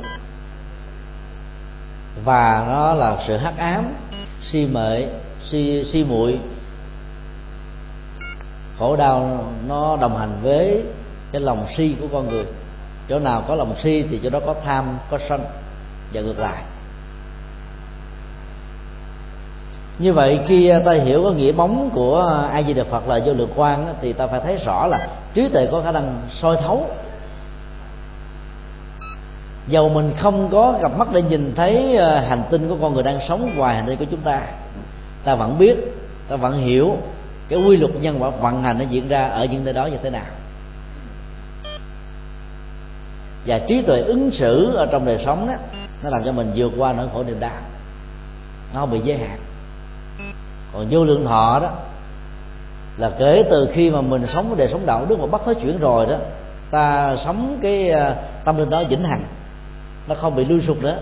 Và 2.24 2.64
nó 2.68 2.94
là 2.94 3.16
sự 3.26 3.36
hắc 3.36 3.58
ám, 3.58 3.94
si 4.42 4.66
mệ, 4.66 5.06
si 5.46 5.84
si 5.84 6.04
muội. 6.04 6.38
Khổ 8.78 8.96
đau 8.96 9.44
nó 9.68 9.96
đồng 10.00 10.16
hành 10.16 10.32
với 10.42 10.84
cái 11.36 11.44
lòng 11.44 11.66
si 11.76 11.94
của 12.00 12.06
con 12.12 12.28
người. 12.28 12.44
Chỗ 13.08 13.18
nào 13.18 13.42
có 13.48 13.54
lòng 13.54 13.74
si 13.82 14.04
thì 14.10 14.20
chỗ 14.22 14.30
đó 14.30 14.40
có 14.46 14.54
tham, 14.64 14.98
có 15.10 15.18
sân 15.28 15.44
và 16.12 16.20
ngược 16.20 16.38
lại. 16.38 16.62
Như 19.98 20.12
vậy 20.12 20.40
khi 20.46 20.72
ta 20.84 20.92
hiểu 20.92 21.24
có 21.24 21.30
nghĩa 21.30 21.52
bóng 21.52 21.90
của 21.94 22.46
a 22.52 22.62
di 22.62 22.74
đà 22.74 22.84
phật 22.84 23.08
là 23.08 23.20
vô 23.26 23.32
lượng 23.32 23.52
quan 23.56 23.94
thì 24.00 24.12
ta 24.12 24.26
phải 24.26 24.40
thấy 24.40 24.56
rõ 24.66 24.86
là 24.86 25.08
trí 25.34 25.48
tuệ 25.48 25.68
có 25.72 25.82
khả 25.82 25.92
năng 25.92 26.22
soi 26.30 26.56
thấu. 26.62 26.90
Dầu 29.68 29.88
mình 29.88 30.12
không 30.18 30.48
có 30.52 30.78
gặp 30.82 30.98
mắt 30.98 31.08
để 31.12 31.22
nhìn 31.22 31.52
thấy 31.56 31.96
ờ, 31.96 32.18
hành 32.18 32.42
tinh 32.50 32.68
của 32.68 32.76
con 32.80 32.94
người 32.94 33.02
đang 33.02 33.18
sống 33.28 33.50
ngoài 33.56 33.76
hành 33.76 33.86
tinh 33.86 33.98
của 33.98 34.06
chúng 34.10 34.20
ta 34.20 34.42
ta 35.24 35.34
vẫn 35.34 35.58
biết, 35.58 35.76
ta 36.28 36.36
vẫn 36.36 36.58
hiểu 36.58 36.96
cái 37.48 37.58
quy 37.58 37.76
luật 37.76 37.92
nhân 38.00 38.22
quả 38.22 38.30
vận 38.30 38.62
hành 38.62 38.78
nó 38.78 38.84
diễn 38.84 39.08
ra 39.08 39.26
ở 39.26 39.44
những 39.44 39.64
nơi 39.64 39.74
đó 39.74 39.86
như 39.86 39.96
thế 40.02 40.10
nào 40.10 40.26
và 43.46 43.58
trí 43.58 43.82
tuệ 43.82 44.00
ứng 44.00 44.30
xử 44.30 44.74
ở 44.76 44.86
trong 44.86 45.04
đời 45.04 45.22
sống 45.24 45.48
đó, 45.48 45.54
nó 46.02 46.10
làm 46.10 46.24
cho 46.24 46.32
mình 46.32 46.52
vượt 46.56 46.72
qua 46.76 46.92
nỗi 46.92 47.06
khổ 47.12 47.22
niềm 47.22 47.40
đau. 47.40 47.60
Nó 48.74 48.80
không 48.80 48.90
bị 48.90 49.00
giới 49.04 49.18
hạn. 49.18 49.38
Còn 50.72 50.86
vô 50.90 51.04
lượng 51.04 51.24
thọ 51.26 51.60
đó, 51.62 51.70
là 52.96 53.10
kể 53.18 53.44
từ 53.50 53.68
khi 53.72 53.90
mà 53.90 54.00
mình 54.00 54.26
sống 54.26 54.46
cái 54.48 54.56
đời 54.58 54.68
sống 54.72 54.86
đạo 54.86 55.06
đức 55.08 55.20
mà 55.20 55.26
bắt 55.26 55.40
thói 55.44 55.54
chuyển 55.54 55.78
rồi 55.78 56.06
đó, 56.06 56.16
ta 56.70 57.16
sống 57.24 57.58
cái 57.62 57.90
à, 57.90 58.14
tâm 58.44 58.56
linh 58.58 58.70
đó 58.70 58.82
vĩnh 58.88 59.04
hằng. 59.04 59.24
Nó 60.08 60.14
không 60.14 60.36
bị 60.36 60.44
lui 60.44 60.60
sụp 60.60 60.82
nữa. 60.82 60.98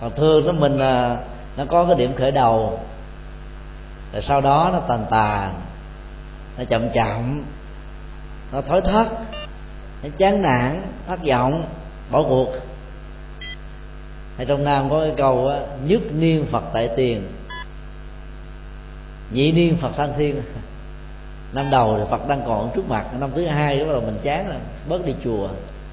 Còn 0.00 0.14
thường 0.14 0.46
nó 0.46 0.52
mình 0.52 0.78
à, 0.78 1.18
nó 1.56 1.64
có 1.68 1.84
cái 1.84 1.94
điểm 1.94 2.14
khởi 2.14 2.30
đầu. 2.30 2.78
Rồi 4.12 4.22
sau 4.22 4.40
đó 4.40 4.70
nó 4.72 4.78
tàn 4.78 5.06
tàn, 5.10 5.54
nó 6.58 6.64
chậm 6.64 6.90
chậm, 6.94 7.44
nó 8.52 8.60
thối 8.60 8.80
thất 8.80 9.06
nó 10.02 10.08
chán 10.16 10.42
nản, 10.42 10.82
thất 11.06 11.20
vọng, 11.28 11.64
bỏ 12.10 12.22
cuộc. 12.22 12.48
Hay 14.36 14.46
trong 14.46 14.64
nam 14.64 14.90
có 14.90 15.00
cái 15.00 15.14
câu 15.16 15.48
á, 15.48 15.60
nhất 15.86 16.00
niên 16.18 16.46
phật 16.50 16.62
tại 16.72 16.90
tiền. 16.96 17.28
Nhị 19.30 19.52
niên 19.52 19.76
phật 19.76 19.90
thanh 19.96 20.12
thiên. 20.16 20.42
Năm 21.52 21.70
đầu 21.70 21.98
thì 21.98 22.04
phật 22.10 22.28
đang 22.28 22.42
còn 22.46 22.70
trước 22.74 22.88
mặt, 22.88 23.06
năm 23.20 23.30
thứ 23.34 23.46
hai 23.46 23.84
bắt 23.84 23.92
đầu 23.92 24.00
mình 24.00 24.18
chán 24.22 24.48
rồi, 24.48 24.58
bớt 24.88 25.06
đi 25.06 25.14
chùa. 25.24 25.48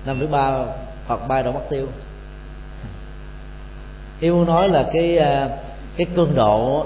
Năm 0.06 0.18
thứ 0.20 0.28
ba 0.28 0.60
phật 1.08 1.28
bay 1.28 1.44
đầu 1.44 1.54
mất 1.54 1.64
tiêu. 1.70 1.88
Ý 4.20 4.30
muốn 4.30 4.46
nói 4.46 4.70
là 4.70 4.90
cái 4.94 5.18
à, 5.18 5.50
cái 5.98 6.08
cương 6.16 6.36
độ 6.36 6.86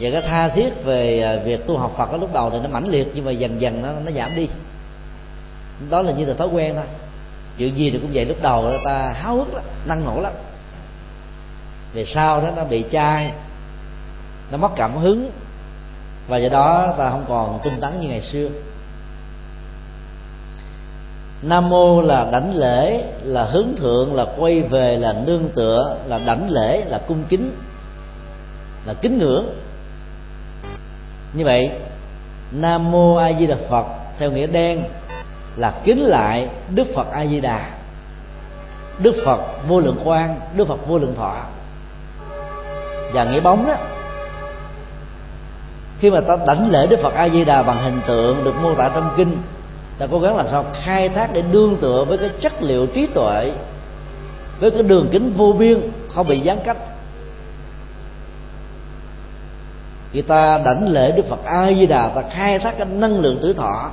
và 0.00 0.10
cái 0.12 0.22
tha 0.22 0.48
thiết 0.48 0.84
về 0.84 1.20
à, 1.20 1.36
việc 1.44 1.66
tu 1.66 1.78
học 1.78 1.94
Phật 1.96 2.10
ở 2.10 2.16
lúc 2.16 2.32
đầu 2.32 2.50
thì 2.50 2.58
nó 2.62 2.68
mãnh 2.68 2.88
liệt, 2.88 3.08
nhưng 3.14 3.24
mà 3.24 3.30
dần 3.30 3.60
dần 3.60 3.82
nó 3.82 3.92
nó 4.04 4.10
giảm 4.10 4.36
đi 4.36 4.48
đó 5.90 6.02
là 6.02 6.12
như 6.12 6.24
là 6.24 6.34
thói 6.34 6.48
quen 6.52 6.74
thôi. 6.74 6.84
Chuyện 7.58 7.76
gì 7.76 7.90
thì 7.90 7.98
cũng 7.98 8.10
vậy, 8.12 8.24
lúc 8.24 8.36
đầu 8.42 8.72
ta 8.84 9.12
háo 9.12 9.36
hức 9.36 9.54
lắm, 9.54 9.64
năng 9.86 10.04
nổ 10.04 10.20
lắm. 10.20 10.32
Về 11.92 12.04
sau 12.04 12.40
đó 12.40 12.48
nó 12.56 12.64
bị 12.64 12.84
chai, 12.92 13.32
nó 14.50 14.56
mất 14.56 14.70
cảm 14.76 14.96
hứng, 14.96 15.30
và 16.28 16.36
do 16.36 16.48
đó 16.48 16.94
ta 16.98 17.10
không 17.10 17.24
còn 17.28 17.60
tinh 17.64 17.80
tấn 17.80 18.00
như 18.00 18.08
ngày 18.08 18.20
xưa. 18.20 18.48
Nam 21.42 21.68
mô 21.68 22.00
là 22.00 22.28
đảnh 22.32 22.54
lễ, 22.54 23.04
là 23.22 23.44
hướng 23.44 23.68
thượng, 23.76 24.14
là 24.14 24.26
quay 24.38 24.60
về, 24.60 24.96
là 24.96 25.12
nương 25.12 25.48
tựa, 25.48 25.96
là 26.06 26.18
đảnh 26.18 26.50
lễ, 26.50 26.84
là 26.84 27.00
cung 27.08 27.24
kính, 27.28 27.52
là 28.86 28.94
kính 28.94 29.18
ngưỡng. 29.18 29.46
Như 31.32 31.44
vậy, 31.44 31.70
nam 32.52 32.90
mô 32.90 33.14
a 33.14 33.32
di 33.38 33.46
đà 33.46 33.56
phật, 33.68 33.86
theo 34.18 34.30
nghĩa 34.30 34.46
đen 34.46 34.82
là 35.56 35.74
kính 35.84 36.02
lại 36.02 36.48
đức 36.70 36.86
phật 36.94 37.06
a 37.12 37.26
di 37.26 37.40
đà 37.40 37.70
đức 39.02 39.14
phật 39.24 39.40
vô 39.68 39.80
lượng 39.80 40.00
quan 40.04 40.40
đức 40.56 40.68
phật 40.68 40.88
vô 40.88 40.98
lượng 40.98 41.14
thọ. 41.16 41.36
Và 43.12 43.24
nghĩa 43.24 43.40
bóng 43.40 43.66
đó, 43.66 43.74
khi 45.98 46.10
mà 46.10 46.20
ta 46.20 46.36
đảnh 46.46 46.70
lễ 46.70 46.86
đức 46.86 47.00
phật 47.02 47.14
a 47.14 47.28
di 47.28 47.44
đà 47.44 47.62
bằng 47.62 47.82
hình 47.82 48.00
tượng 48.06 48.44
được 48.44 48.54
mô 48.62 48.74
tả 48.74 48.90
trong 48.94 49.10
kinh, 49.16 49.36
ta 49.98 50.06
cố 50.10 50.20
gắng 50.20 50.36
làm 50.36 50.46
sao 50.50 50.64
khai 50.82 51.08
thác 51.08 51.32
để 51.32 51.42
đương 51.52 51.76
tựa 51.80 52.04
với 52.08 52.18
cái 52.18 52.30
chất 52.40 52.62
liệu 52.62 52.86
trí 52.86 53.06
tuệ, 53.06 53.52
với 54.60 54.70
cái 54.70 54.82
đường 54.82 55.08
kính 55.12 55.32
vô 55.36 55.52
biên, 55.52 55.80
không 56.14 56.28
bị 56.28 56.40
gián 56.40 56.58
cách. 56.64 56.76
Khi 60.12 60.22
ta 60.22 60.58
đảnh 60.64 60.88
lễ 60.88 61.12
đức 61.12 61.26
phật 61.28 61.44
a 61.44 61.66
di 61.66 61.86
đà 61.86 62.08
ta 62.08 62.22
khai 62.30 62.58
thác 62.58 62.74
cái 62.78 62.86
năng 62.86 63.20
lượng 63.20 63.38
tử 63.42 63.52
thọ 63.52 63.90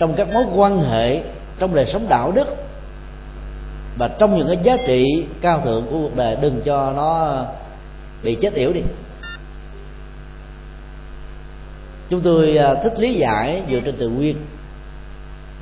trong 0.00 0.14
các 0.16 0.28
mối 0.32 0.44
quan 0.54 0.82
hệ 0.82 1.22
trong 1.58 1.74
đời 1.74 1.86
sống 1.92 2.08
đạo 2.08 2.32
đức. 2.32 2.46
Và 3.98 4.08
trong 4.08 4.38
những 4.38 4.46
cái 4.46 4.58
giá 4.62 4.76
trị 4.86 5.24
cao 5.40 5.60
thượng 5.60 5.86
của 5.90 6.00
cuộc 6.00 6.16
đời 6.16 6.36
đừng 6.40 6.60
cho 6.64 6.92
nó 6.92 7.42
bị 8.22 8.34
chết 8.40 8.54
yểu 8.54 8.72
đi. 8.72 8.82
Chúng 12.10 12.20
tôi 12.20 12.56
à, 12.56 12.74
thích 12.74 12.98
lý 12.98 13.14
giải 13.14 13.62
dựa 13.70 13.80
trên 13.80 13.96
từ 13.98 14.08
nguyên 14.08 14.36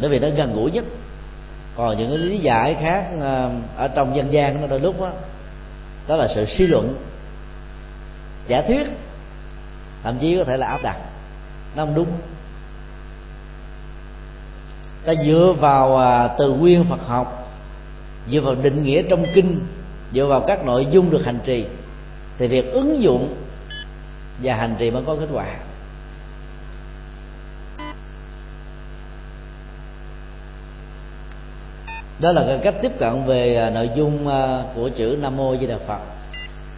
bởi 0.00 0.10
vì 0.10 0.18
nó 0.18 0.28
gần 0.36 0.54
gũi 0.54 0.70
nhất. 0.70 0.84
Còn 1.76 1.98
những 1.98 2.08
cái 2.08 2.18
lý 2.18 2.38
giải 2.38 2.74
khác 2.74 3.04
à, 3.22 3.50
ở 3.76 3.88
trong 3.88 4.16
dân 4.16 4.32
gian 4.32 4.60
nó 4.60 4.66
đôi 4.66 4.80
lúc 4.80 5.00
đó, 5.00 5.12
đó 6.08 6.16
là 6.16 6.28
sự 6.34 6.44
suy 6.48 6.66
luận 6.66 6.94
giả 8.48 8.62
thuyết 8.62 8.86
thậm 10.02 10.18
chí 10.20 10.36
có 10.38 10.44
thể 10.44 10.56
là 10.56 10.66
áp 10.66 10.82
đặt. 10.82 10.96
Nó 11.76 11.84
không 11.84 11.94
đúng 11.94 12.08
ta 15.04 15.12
dựa 15.26 15.54
vào 15.60 15.96
à, 15.96 16.28
từ 16.38 16.52
nguyên 16.52 16.84
Phật 16.84 17.06
học, 17.06 17.52
dựa 18.30 18.40
vào 18.40 18.54
định 18.54 18.84
nghĩa 18.84 19.02
trong 19.02 19.24
kinh, 19.34 19.60
dựa 20.12 20.26
vào 20.26 20.40
các 20.40 20.64
nội 20.64 20.86
dung 20.90 21.10
được 21.10 21.24
hành 21.24 21.38
trì. 21.44 21.64
Thì 22.38 22.46
việc 22.48 22.72
ứng 22.72 23.02
dụng 23.02 23.34
và 24.42 24.54
hành 24.54 24.74
trì 24.78 24.90
mới 24.90 25.02
có 25.06 25.16
kết 25.20 25.28
quả. 25.32 25.46
Đó 32.20 32.32
là 32.32 32.44
cái 32.46 32.58
cách 32.58 32.74
tiếp 32.82 32.92
cận 32.98 33.24
về 33.26 33.56
à, 33.56 33.70
nội 33.70 33.90
dung 33.96 34.28
à, 34.28 34.62
của 34.74 34.88
chữ 34.88 35.18
nam 35.20 35.36
mô 35.36 35.56
di 35.56 35.66
đà 35.66 35.78
phật. 35.86 36.00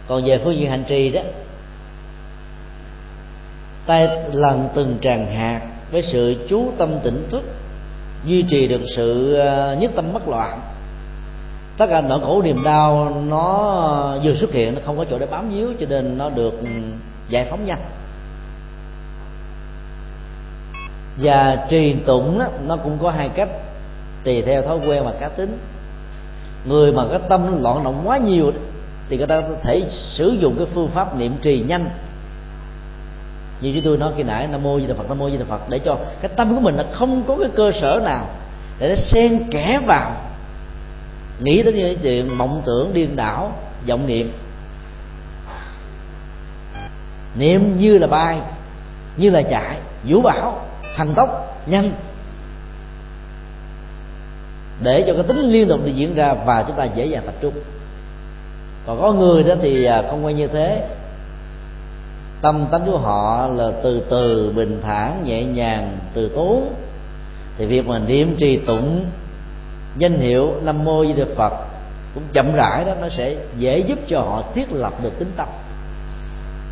Còn 0.07 0.25
về 0.25 0.39
phương 0.43 0.55
diện 0.55 0.69
hành 0.69 0.83
trì 0.87 1.09
đó 1.11 1.21
tay 3.85 4.07
lần 4.33 4.69
từng 4.75 4.97
tràn 5.01 5.31
hạt 5.31 5.61
với 5.91 6.01
sự 6.01 6.45
chú 6.49 6.71
tâm 6.77 6.99
tỉnh 7.03 7.27
thức 7.29 7.43
duy 8.25 8.43
trì 8.49 8.67
được 8.67 8.81
sự 8.95 9.33
ờ, 9.33 9.75
nhất 9.79 9.91
tâm 9.95 10.13
bất 10.13 10.27
loạn. 10.27 10.61
Tất 11.77 11.87
cả 11.89 12.01
nỗi 12.01 12.19
khổ 12.19 12.41
niềm 12.41 12.63
đau 12.63 13.21
nó 13.27 14.17
vừa 14.23 14.35
xuất 14.35 14.51
hiện 14.51 14.75
nó 14.75 14.81
không 14.85 14.97
có 14.97 15.05
chỗ 15.09 15.19
để 15.19 15.25
bám 15.25 15.49
víu 15.49 15.69
cho 15.79 15.85
nên 15.89 16.17
nó 16.17 16.29
được 16.29 16.59
ừ, 16.61 16.67
giải 17.29 17.47
phóng 17.49 17.65
nhanh. 17.65 17.81
Và 21.17 21.65
trì 21.69 21.93
tụng 21.93 22.39
đó, 22.39 22.45
nó 22.67 22.77
cũng 22.77 22.97
có 23.01 23.11
hai 23.11 23.29
cách 23.29 23.49
tùy 24.23 24.41
theo 24.41 24.61
thói 24.61 24.77
quen 24.87 25.03
và 25.05 25.11
cá 25.19 25.29
tính. 25.29 25.57
Người 26.65 26.93
mà 26.93 27.03
cái 27.09 27.19
tâm 27.29 27.63
loạn 27.63 27.83
động 27.83 28.01
quá 28.05 28.17
nhiều 28.17 28.51
thì 29.09 29.17
người 29.17 29.27
ta 29.27 29.41
có 29.41 29.55
thể 29.61 29.83
sử 29.89 30.29
dụng 30.29 30.55
cái 30.57 30.67
phương 30.73 30.87
pháp 30.87 31.17
niệm 31.17 31.33
trì 31.41 31.59
nhanh 31.67 31.89
như 33.61 33.71
chúng 33.75 33.83
tôi 33.83 33.97
nói 33.97 34.11
khi 34.17 34.23
nãy, 34.23 34.47
nam 34.47 34.63
mô 34.63 34.79
di 34.79 34.87
đà 34.87 34.93
phật, 34.93 35.09
nam 35.09 35.19
mô 35.19 35.29
di 35.29 35.37
đà 35.37 35.45
phật, 35.45 35.69
để 35.69 35.79
cho 35.79 35.97
cái 36.21 36.31
tâm 36.35 36.55
của 36.55 36.61
mình 36.61 36.77
nó 36.77 36.83
không 36.91 37.23
có 37.27 37.37
cái 37.39 37.49
cơ 37.55 37.71
sở 37.81 38.01
nào 38.05 38.25
để 38.79 38.89
nó 38.89 38.95
xen 38.95 39.43
kẽ 39.51 39.79
vào 39.85 40.11
nghĩ 41.43 41.63
đến 41.63 41.75
những 41.75 41.99
chuyện 42.03 42.37
mộng 42.37 42.61
tưởng, 42.65 42.93
điên 42.93 43.15
đảo, 43.15 43.53
vọng 43.87 44.07
niệm. 44.07 44.31
Niệm 47.35 47.79
như 47.79 47.97
là 47.97 48.07
bay, 48.07 48.39
như 49.17 49.29
là 49.29 49.41
chạy, 49.41 49.77
vũ 50.07 50.21
bảo 50.21 50.65
thần 50.95 51.13
tốc, 51.13 51.61
nhanh. 51.65 51.91
Để 54.83 55.03
cho 55.07 55.13
cái 55.13 55.23
tính 55.23 55.39
liên 55.39 55.67
tục 55.67 55.79
được 55.85 55.91
diễn 55.91 56.15
ra 56.15 56.33
và 56.33 56.63
chúng 56.67 56.77
ta 56.77 56.83
dễ 56.83 57.05
dàng 57.05 57.23
tập 57.25 57.35
trung. 57.41 57.53
Còn 58.87 59.01
có 59.01 59.11
người 59.11 59.43
đó 59.43 59.55
thì 59.61 59.85
à, 59.85 60.03
không 60.09 60.25
quay 60.25 60.33
như 60.33 60.47
thế 60.47 60.87
tâm 62.41 62.65
tánh 62.71 62.85
của 62.85 62.97
họ 62.97 63.47
là 63.47 63.71
từ 63.83 64.01
từ, 64.09 64.51
bình 64.55 64.81
thản, 64.83 65.23
nhẹ 65.25 65.43
nhàng, 65.43 65.97
từ 66.13 66.29
tốn 66.35 66.73
thì 67.57 67.65
việc 67.65 67.87
mà 67.87 67.99
niệm 67.99 68.35
trì 68.39 68.57
tụng, 68.57 69.05
danh 69.97 70.17
hiệu 70.17 70.53
nam 70.61 70.83
mô 70.83 71.05
di 71.05 71.13
đà 71.13 71.25
phật 71.35 71.53
cũng 72.13 72.23
chậm 72.33 72.53
rãi 72.55 72.85
đó, 72.85 72.93
nó 73.01 73.09
sẽ 73.09 73.35
dễ 73.57 73.79
giúp 73.79 73.99
cho 74.07 74.21
họ 74.21 74.43
thiết 74.53 74.71
lập 74.71 74.93
được 75.03 75.19
tính 75.19 75.31
tâm, 75.37 75.47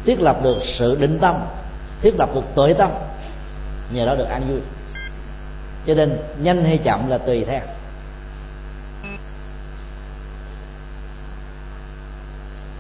thiết 0.06 0.22
lập 0.22 0.44
được 0.44 0.58
sự 0.78 0.96
định 0.96 1.20
tâm, 1.20 1.36
thiết 2.02 2.16
lập 2.16 2.30
được 2.36 2.44
tuệ 2.56 2.74
tâm. 2.74 2.92
Nhờ 3.94 4.06
đó 4.06 4.16
được 4.16 4.28
an 4.30 4.42
vui. 4.50 4.60
Cho 5.88 5.94
nên 5.94 6.18
nhanh 6.42 6.64
hay 6.64 6.78
chậm 6.78 7.10
là 7.10 7.18
tùy 7.18 7.46
theo. 7.46 7.62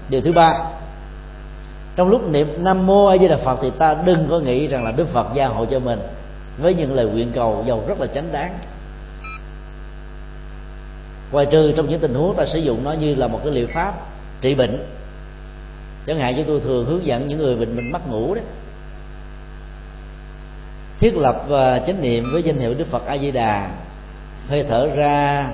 Điều 0.09 0.21
thứ 0.21 0.31
ba 0.31 0.51
trong 1.99 2.09
lúc 2.09 2.29
niệm 2.29 2.47
nam 2.57 2.87
mô 2.87 3.05
a 3.05 3.17
di 3.17 3.27
đà 3.27 3.37
phật 3.37 3.59
thì 3.61 3.71
ta 3.77 3.95
đừng 4.05 4.27
có 4.29 4.39
nghĩ 4.39 4.67
rằng 4.67 4.83
là 4.83 4.91
đức 4.91 5.07
phật 5.13 5.27
gia 5.33 5.47
hộ 5.47 5.65
cho 5.65 5.79
mình 5.79 5.99
với 6.57 6.73
những 6.73 6.95
lời 6.95 7.05
nguyện 7.05 7.31
cầu 7.35 7.63
giàu 7.67 7.83
rất 7.87 7.99
là 7.99 8.07
chánh 8.07 8.31
đáng. 8.31 8.59
Ngoài 11.31 11.45
trừ 11.51 11.73
trong 11.77 11.89
những 11.89 11.99
tình 11.99 12.13
huống 12.13 12.35
ta 12.35 12.45
sử 12.45 12.59
dụng 12.59 12.83
nó 12.83 12.91
như 12.91 13.15
là 13.15 13.27
một 13.27 13.39
cái 13.43 13.53
liệu 13.53 13.67
pháp 13.73 13.93
trị 14.41 14.55
bệnh. 14.55 14.83
Chẳng 16.07 16.19
hạn 16.19 16.33
chúng 16.37 16.45
tôi 16.47 16.59
thường 16.59 16.85
hướng 16.85 17.05
dẫn 17.05 17.27
những 17.27 17.39
người 17.39 17.55
bệnh 17.55 17.75
mình 17.75 17.91
mất 17.91 18.07
ngủ 18.07 18.35
đấy 18.35 18.43
thiết 20.99 21.15
lập 21.15 21.43
và 21.47 21.79
chánh 21.79 22.01
niệm 22.01 22.23
với 22.33 22.43
danh 22.43 22.57
hiệu 22.57 22.73
đức 22.73 22.87
phật 22.87 23.05
a 23.05 23.17
di 23.17 23.31
đà. 23.31 23.71
Hơi 24.49 24.65
thở 24.69 24.89
ra 24.95 25.47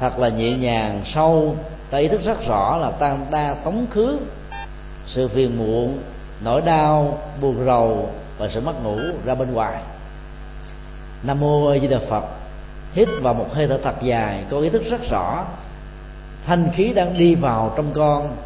thật 0.00 0.18
là 0.18 0.28
nhẹ 0.28 0.50
nhàng, 0.50 1.02
sâu. 1.04 1.56
Ta 1.90 1.98
ý 1.98 2.08
thức 2.08 2.20
rất 2.24 2.46
rõ 2.48 2.76
là 2.76 2.90
ta 2.90 3.16
đang 3.30 3.56
tống 3.64 3.86
khứ 3.90 4.18
sự 5.06 5.28
phiền 5.28 5.58
muộn, 5.58 5.98
nỗi 6.44 6.60
đau, 6.60 7.18
buồn 7.40 7.64
rầu 7.66 8.10
và 8.38 8.48
sự 8.48 8.60
mất 8.60 8.84
ngủ 8.84 8.98
ra 9.24 9.34
bên 9.34 9.52
ngoài. 9.52 9.82
Nam 11.22 11.40
mô 11.40 11.66
a 11.66 11.78
di 11.78 11.86
đà 11.86 11.98
phật. 12.08 12.24
Hít 12.92 13.08
vào 13.20 13.34
một 13.34 13.46
hơi 13.52 13.68
thở 13.68 13.78
thật 13.84 13.94
dài, 14.02 14.44
có 14.50 14.58
ý 14.58 14.70
thức 14.70 14.82
rất 14.90 15.00
rõ. 15.10 15.44
Thanh 16.46 16.70
khí 16.74 16.92
đang 16.92 17.18
đi 17.18 17.34
vào 17.34 17.72
trong 17.76 17.92
con, 17.94 18.36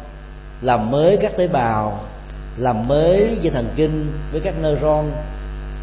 làm 0.61 0.91
mới 0.91 1.17
các 1.21 1.37
tế 1.37 1.47
bào, 1.47 1.99
làm 2.57 2.87
mới 2.87 3.37
dây 3.41 3.53
thần 3.53 3.69
kinh 3.75 4.11
với 4.31 4.41
các 4.41 4.53
neuron, 4.61 5.05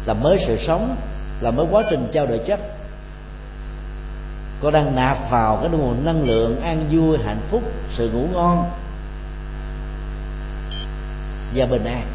làm 0.05 0.23
mới 0.23 0.37
sự 0.47 0.57
sống, 0.67 0.95
làm 1.41 1.55
mới 1.55 1.65
quá 1.71 1.83
trình 1.89 2.07
trao 2.11 2.25
đổi 2.25 2.37
chất. 2.37 2.59
Con 4.61 4.73
đang 4.73 4.95
nạp 4.95 5.17
vào 5.31 5.57
cái 5.57 5.69
nguồn 5.69 6.05
năng 6.05 6.23
lượng 6.25 6.61
an 6.61 6.85
vui, 6.91 7.17
hạnh 7.25 7.41
phúc, 7.49 7.63
sự 7.93 8.09
ngủ 8.09 8.27
ngon 8.33 8.71
và 11.55 11.65
bình 11.65 11.85
an 11.85 12.07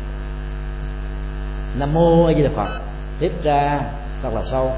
nam 1.79 1.95
mô 1.95 2.25
a 2.25 2.35
di 2.35 2.43
đà 2.43 2.51
phật. 2.51 2.81
Hít 3.21 3.33
ra 3.43 3.81
thật 4.23 4.31
là 4.35 4.43
sâu. 4.51 4.73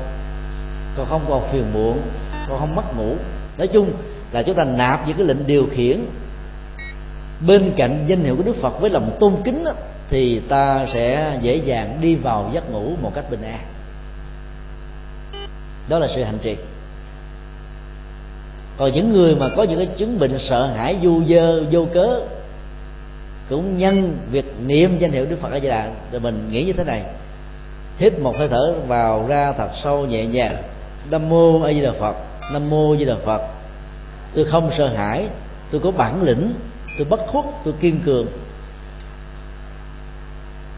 Con 0.96 1.06
không 1.08 1.24
còn 1.28 1.48
phiền 1.52 1.64
muộn 1.72 2.00
con 2.48 2.58
không 2.58 2.74
mất 2.74 2.96
ngủ. 2.96 3.14
Nói 3.58 3.68
chung 3.68 3.92
là 4.32 4.42
chúng 4.42 4.56
ta 4.56 4.64
nạp 4.64 5.08
những 5.08 5.16
cái 5.16 5.26
lệnh 5.26 5.46
điều 5.46 5.66
khiển. 5.72 6.04
Bên 7.46 7.72
cạnh 7.76 8.04
danh 8.06 8.24
hiệu 8.24 8.36
của 8.36 8.42
đức 8.42 8.56
phật 8.56 8.80
với 8.80 8.90
lòng 8.90 9.16
tôn 9.20 9.36
kính 9.44 9.64
đó, 9.64 9.72
thì 10.08 10.40
ta 10.48 10.86
sẽ 10.92 11.38
dễ 11.42 11.56
dàng 11.56 11.98
đi 12.00 12.14
vào 12.14 12.50
giấc 12.52 12.70
ngủ 12.70 12.92
một 13.02 13.12
cách 13.14 13.24
bình 13.30 13.42
an. 13.42 13.60
Đó 15.88 15.98
là 15.98 16.08
sự 16.14 16.22
hành 16.22 16.38
trì. 16.42 16.56
Còn 18.76 18.92
những 18.92 19.12
người 19.12 19.34
mà 19.34 19.48
có 19.56 19.62
những 19.62 19.78
cái 19.78 19.88
chứng 19.96 20.18
bệnh 20.18 20.38
sợ 20.38 20.66
hãi 20.66 20.96
du 21.02 21.22
dơ 21.28 21.64
vô 21.70 21.86
cớ 21.94 22.20
cũng 23.52 23.78
nhân 23.78 24.18
việc 24.30 24.54
niệm 24.66 24.98
danh 24.98 25.12
hiệu 25.12 25.26
đức 25.26 25.36
phật 25.40 25.52
a 25.52 25.60
di 25.60 25.68
đà. 25.68 25.90
Rồi 26.12 26.20
mình 26.20 26.48
nghĩ 26.50 26.64
như 26.64 26.72
thế 26.72 26.84
này. 26.84 27.02
Hít 27.98 28.18
một 28.18 28.36
hơi 28.38 28.48
thở 28.48 28.74
vào 28.86 29.26
ra 29.28 29.52
thật 29.52 29.68
sâu 29.82 30.06
nhẹ 30.06 30.26
nhàng. 30.26 30.56
Nam 31.10 31.28
mô 31.28 31.62
a 31.62 31.72
di 31.72 31.80
đà 31.80 31.92
phật, 31.92 32.16
nam 32.52 32.70
mô 32.70 32.92
a 32.92 32.98
di 32.98 33.04
đà 33.04 33.14
phật. 33.24 33.42
Tôi 34.34 34.44
không 34.44 34.70
sợ 34.78 34.88
hãi, 34.88 35.26
tôi 35.70 35.80
có 35.80 35.90
bản 35.90 36.22
lĩnh, 36.22 36.52
tôi 36.98 37.06
bất 37.10 37.20
khuất, 37.26 37.44
tôi 37.64 37.74
kiên 37.80 38.00
cường. 38.00 38.26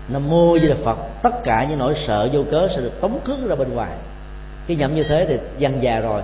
Nam 0.09 0.30
mô 0.30 0.59
di 0.59 0.68
đà 0.68 0.76
phật, 0.84 0.98
tất 1.22 1.44
cả 1.44 1.66
những 1.70 1.78
nỗi 1.78 1.94
sợ 2.06 2.28
vô 2.32 2.44
cớ 2.51 2.68
sẽ 2.74 2.80
được 2.80 3.01
tống 3.01 3.18
khứ 3.24 3.48
ra 3.48 3.55
bên 3.55 3.74
ngoài. 3.74 3.92
Khi 4.66 4.76
nhậm 4.76 4.94
như 4.94 5.05
thế 5.05 5.26
thì 5.28 5.38
dần 5.59 5.82
già 5.82 6.01
rồi. 6.01 6.22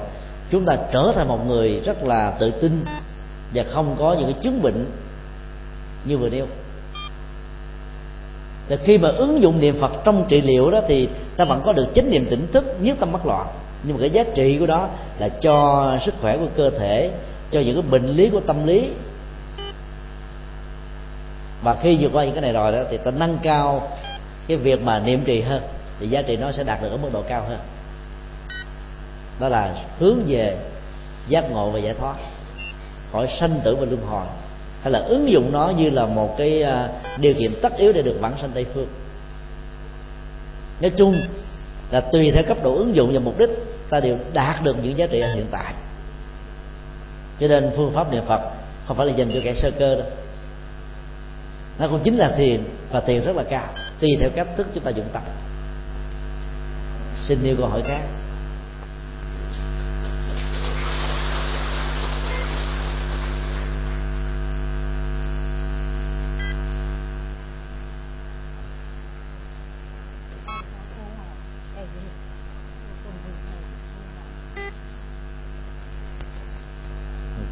Chúng 0.51 0.64
ta 0.64 0.77
trở 0.93 1.12
thành 1.14 1.28
một 1.28 1.47
người 1.47 1.81
rất 1.85 2.05
là 2.05 2.31
tự 2.31 2.51
tin 2.51 2.85
và 3.55 3.64
không 3.70 3.97
có 3.98 4.12
những 4.12 4.32
cái 4.32 4.43
chứng 4.43 4.62
bệnh 4.62 4.86
như 6.05 6.18
vừa 6.18 6.28
nêu. 6.28 6.47
Thì 8.68 8.77
khi 8.85 8.98
mà 8.98 9.09
ứng 9.09 9.43
dụng 9.43 9.60
niệm 9.60 9.81
phật 9.81 9.93
trong 10.05 10.24
trị 10.28 10.40
liệu 10.40 10.70
đó 10.70 10.81
thì 10.89 11.09
ta 11.36 11.44
vẫn 11.44 11.60
có 11.64 11.72
được 11.72 11.86
chánh 11.94 12.10
niệm 12.10 12.27
tỉnh 12.31 12.47
thức 12.52 12.77
nhất 12.81 12.97
tâm 13.01 13.12
bất 13.12 13.27
loạn. 13.27 13.47
Nhưng 13.82 13.97
mà 13.97 14.01
cái 14.01 14.10
giá 14.10 14.24
trị 14.35 14.56
của 14.59 14.66
đó 14.66 14.89
là 15.18 15.28
cho 15.28 15.86
sức 16.02 16.14
khỏe 16.20 16.36
của 16.36 16.47
cơ 16.56 16.70
thể, 16.70 17.10
cho 17.51 17.60
những 17.60 17.74
cái 17.74 17.90
bệnh 17.90 18.09
lý 18.09 18.31
của 18.31 18.40
tâm 18.40 18.66
lý. 18.66 18.93
Và 21.62 21.77
khi 21.82 21.97
vượt 22.01 22.10
qua 22.12 22.24
những 22.24 22.35
cái 22.35 22.43
này 22.43 22.52
rồi 22.52 22.72
đó 22.72 22.78
thì 22.90 22.97
ta 22.97 23.10
nâng 23.10 23.39
cao 23.43 23.89
cái 24.48 24.56
việc 24.56 24.82
mà 24.82 24.98
niệm 24.98 25.22
trì 25.24 25.40
hơn, 25.40 25.62
thì 26.01 26.09
giá 26.09 26.22
trị 26.22 26.36
nó 26.36 26.52
sẽ 26.52 26.64
đạt 26.64 26.82
được 26.82 26.89
ở 26.90 26.97
mức 26.97 27.09
độ 27.12 27.22
cao 27.22 27.44
hơn. 27.48 27.59
Đó 29.40 29.48
là 29.48 29.74
hướng 29.98 30.18
về 30.27 30.56
giác 31.28 31.51
ngộ 31.51 31.70
và 31.70 31.78
giải 31.78 31.94
thoát, 31.94 32.14
khỏi 33.12 33.28
sanh 33.40 33.60
tử 33.64 33.77
và 33.77 33.86
luân 33.86 34.06
hồi 34.06 34.27
hay 34.82 34.93
là 34.93 34.98
ứng 34.98 35.31
dụng 35.31 35.52
nó 35.52 35.69
như 35.69 35.90
là 35.90 36.07
một 36.07 36.35
cái 36.39 36.62
à, 36.62 36.89
điều 37.19 37.35
kiện 37.35 37.55
tất 37.62 37.77
yếu 37.77 37.93
để 37.93 38.02
được 38.02 38.16
vãng 38.20 38.35
sanh 38.40 38.51
tây 38.55 38.66
phương. 38.74 38.89
Nói 40.81 40.90
chung 40.90 41.20
là 41.90 42.01
tùy 42.01 42.31
theo 42.31 42.43
cấp 42.43 42.57
độ 42.62 42.74
ứng 42.74 42.97
dụng 42.97 43.11
và 43.12 43.20
mục 43.20 43.39
đích, 43.39 43.51
ta 43.90 44.01
đều 44.01 44.16
đạt 44.32 44.62
được 44.62 44.77
những 44.82 44.98
giá 44.98 45.07
trị 45.07 45.20
ở 45.20 45.35
hiện 45.35 45.47
tại. 45.51 45.74
Cho 47.40 47.48
nên 47.48 47.70
phương 47.77 47.93
pháp 47.93 48.12
niệm 48.12 48.23
phật 48.27 48.40
không 48.86 48.97
phải 48.97 49.07
là 49.07 49.12
dành 49.12 49.31
cho 49.35 49.40
kẻ 49.44 49.55
sơ 49.55 49.70
cơ 49.70 49.94
đâu. 49.94 50.07
Nó 51.78 51.89
cũng 51.89 52.01
chính 52.05 52.16
là 52.16 52.35
thiền 52.36 52.65
và 52.90 53.01
thiền 53.01 53.24
rất 53.24 53.36
là 53.36 53.43
cao, 53.43 53.69
tùy 54.01 54.16
theo 54.20 54.31
cách 54.31 54.48
thức 54.57 54.66
chúng 54.74 54.85
ta 54.85 54.90
dụng 54.90 55.09
tập 55.12 55.23
xin 57.20 57.43
yêu 57.43 57.57
câu 57.57 57.66
hỏi 57.66 57.82
khác 57.82 58.02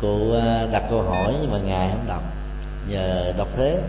cụ 0.01 0.33
à, 0.33 0.49
đặt 0.73 0.83
câu 0.91 1.03
hỏi 1.03 1.35
nhưng 1.41 1.53
mà 1.53 1.59
ngài 1.59 1.89
không 1.91 2.05
đọc. 2.09 2.23
Nhờ 2.89 3.33
đọc 3.39 3.49
thế. 3.57 3.81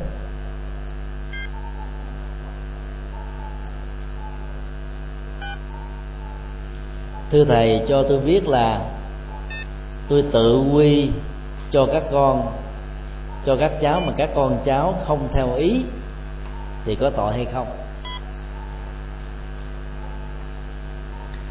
Thưa 7.31 7.45
thầy, 7.45 7.85
cho 7.89 8.03
tôi 8.09 8.19
biết 8.19 8.47
là 8.47 8.81
tôi 10.09 10.23
tự 10.33 10.59
quy 10.73 11.11
cho 11.71 11.87
các 11.93 12.03
con, 12.11 12.51
cho 13.45 13.55
các 13.55 13.71
cháu 13.81 13.99
mà 13.99 14.13
các 14.17 14.29
con 14.35 14.61
cháu 14.65 14.95
không 15.07 15.27
theo 15.33 15.53
ý 15.53 15.83
thì 16.85 16.95
có 16.95 17.09
tội 17.09 17.33
hay 17.33 17.45
không? 17.45 17.67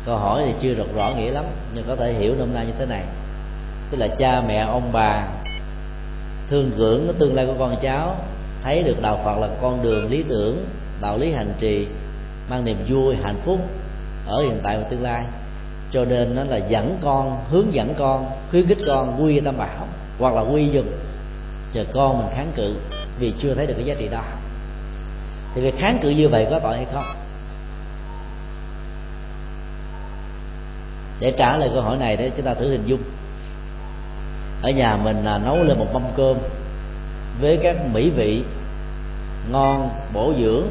Câu 0.05 0.17
hỏi 0.17 0.43
thì 0.47 0.55
chưa 0.61 0.75
được 0.75 0.95
rõ 0.95 1.11
nghĩa 1.11 1.31
lắm, 1.31 1.45
nhưng 1.75 1.85
có 1.89 1.97
thể 1.97 2.13
hiểu 2.13 2.35
nôm 2.39 2.55
na 2.55 2.63
như 2.63 2.73
thế 2.79 2.87
này 2.87 3.03
tức 3.91 3.99
là 3.99 4.09
cha, 4.09 4.43
mẹ, 4.49 4.57
ông, 4.57 4.91
bà. 4.93 5.27
Thương 6.51 6.71
gưỡng 6.77 7.07
cái 7.07 7.15
tương 7.19 7.35
lai 7.35 7.47
của 7.47 7.55
con 7.59 7.77
cháu. 7.83 8.17
Thấy 8.63 8.83
được 8.83 9.03
đạo 9.03 9.21
phật 9.25 9.39
là 9.39 9.49
con 9.63 9.83
đường 9.83 10.11
lý 10.11 10.23
tưởng, 10.29 10.67
đạo 11.01 11.19
lý 11.19 11.33
hành 11.33 11.53
trì, 11.59 11.87
mang 12.51 12.65
niềm 12.65 12.77
vui, 12.89 13.17
hạnh 13.23 13.41
phúc 13.45 13.59
ở 14.27 14.43
hiện 14.43 14.61
tại 14.63 14.77
và 14.77 14.83
tương 14.83 15.03
lai. 15.03 15.25
Cho 15.91 16.05
nên 16.05 16.35
nó 16.37 16.45
là 16.45 16.57
dẫn 16.57 16.99
con, 17.03 17.39
hướng 17.51 17.75
dẫn 17.75 17.95
con, 17.99 18.31
khuyến 18.51 18.67
khích 18.67 18.79
con, 18.87 19.25
quy 19.25 19.41
tâm 19.41 19.59
bảo 19.59 19.87
hoặc 20.19 20.35
là 20.35 20.41
quy 20.41 20.71
dùm 20.71 20.87
chờ 21.73 21.85
con 21.93 22.19
mình 22.19 22.29
kháng 22.35 22.53
cự, 22.55 22.75
vì 23.19 23.33
chưa 23.43 23.55
thấy 23.55 23.67
được 23.67 23.75
cái 23.77 23.85
giá 23.85 23.95
trị 23.99 24.09
đó. 24.09 24.23
Thì 25.55 25.61
việc 25.61 25.75
kháng 25.79 25.99
cự 26.03 26.11
như 26.11 26.29
vậy 26.29 26.47
có 26.51 26.61
tội 26.61 26.77
hay 26.77 26.87
không? 26.93 27.05
Để 31.21 31.35
trả 31.39 31.57
lời 31.57 31.71
câu 31.73 31.83
hỏi 31.83 31.97
này 31.97 32.17
để 32.17 32.31
chúng 32.37 32.47
ta 32.47 32.55
thử 32.55 32.71
hình 32.71 32.87
dung 32.87 33.01
ở 34.63 34.71
nhà 34.71 34.97
mình 34.97 35.25
là 35.25 35.39
nấu 35.39 35.63
lên 35.63 35.79
một 35.79 35.93
mâm 35.93 36.03
cơm 36.17 36.37
với 37.41 37.59
các 37.63 37.77
mỹ 37.93 38.11
vị 38.11 38.43
ngon, 39.53 39.91
bổ 40.13 40.33
dưỡng. 40.41 40.67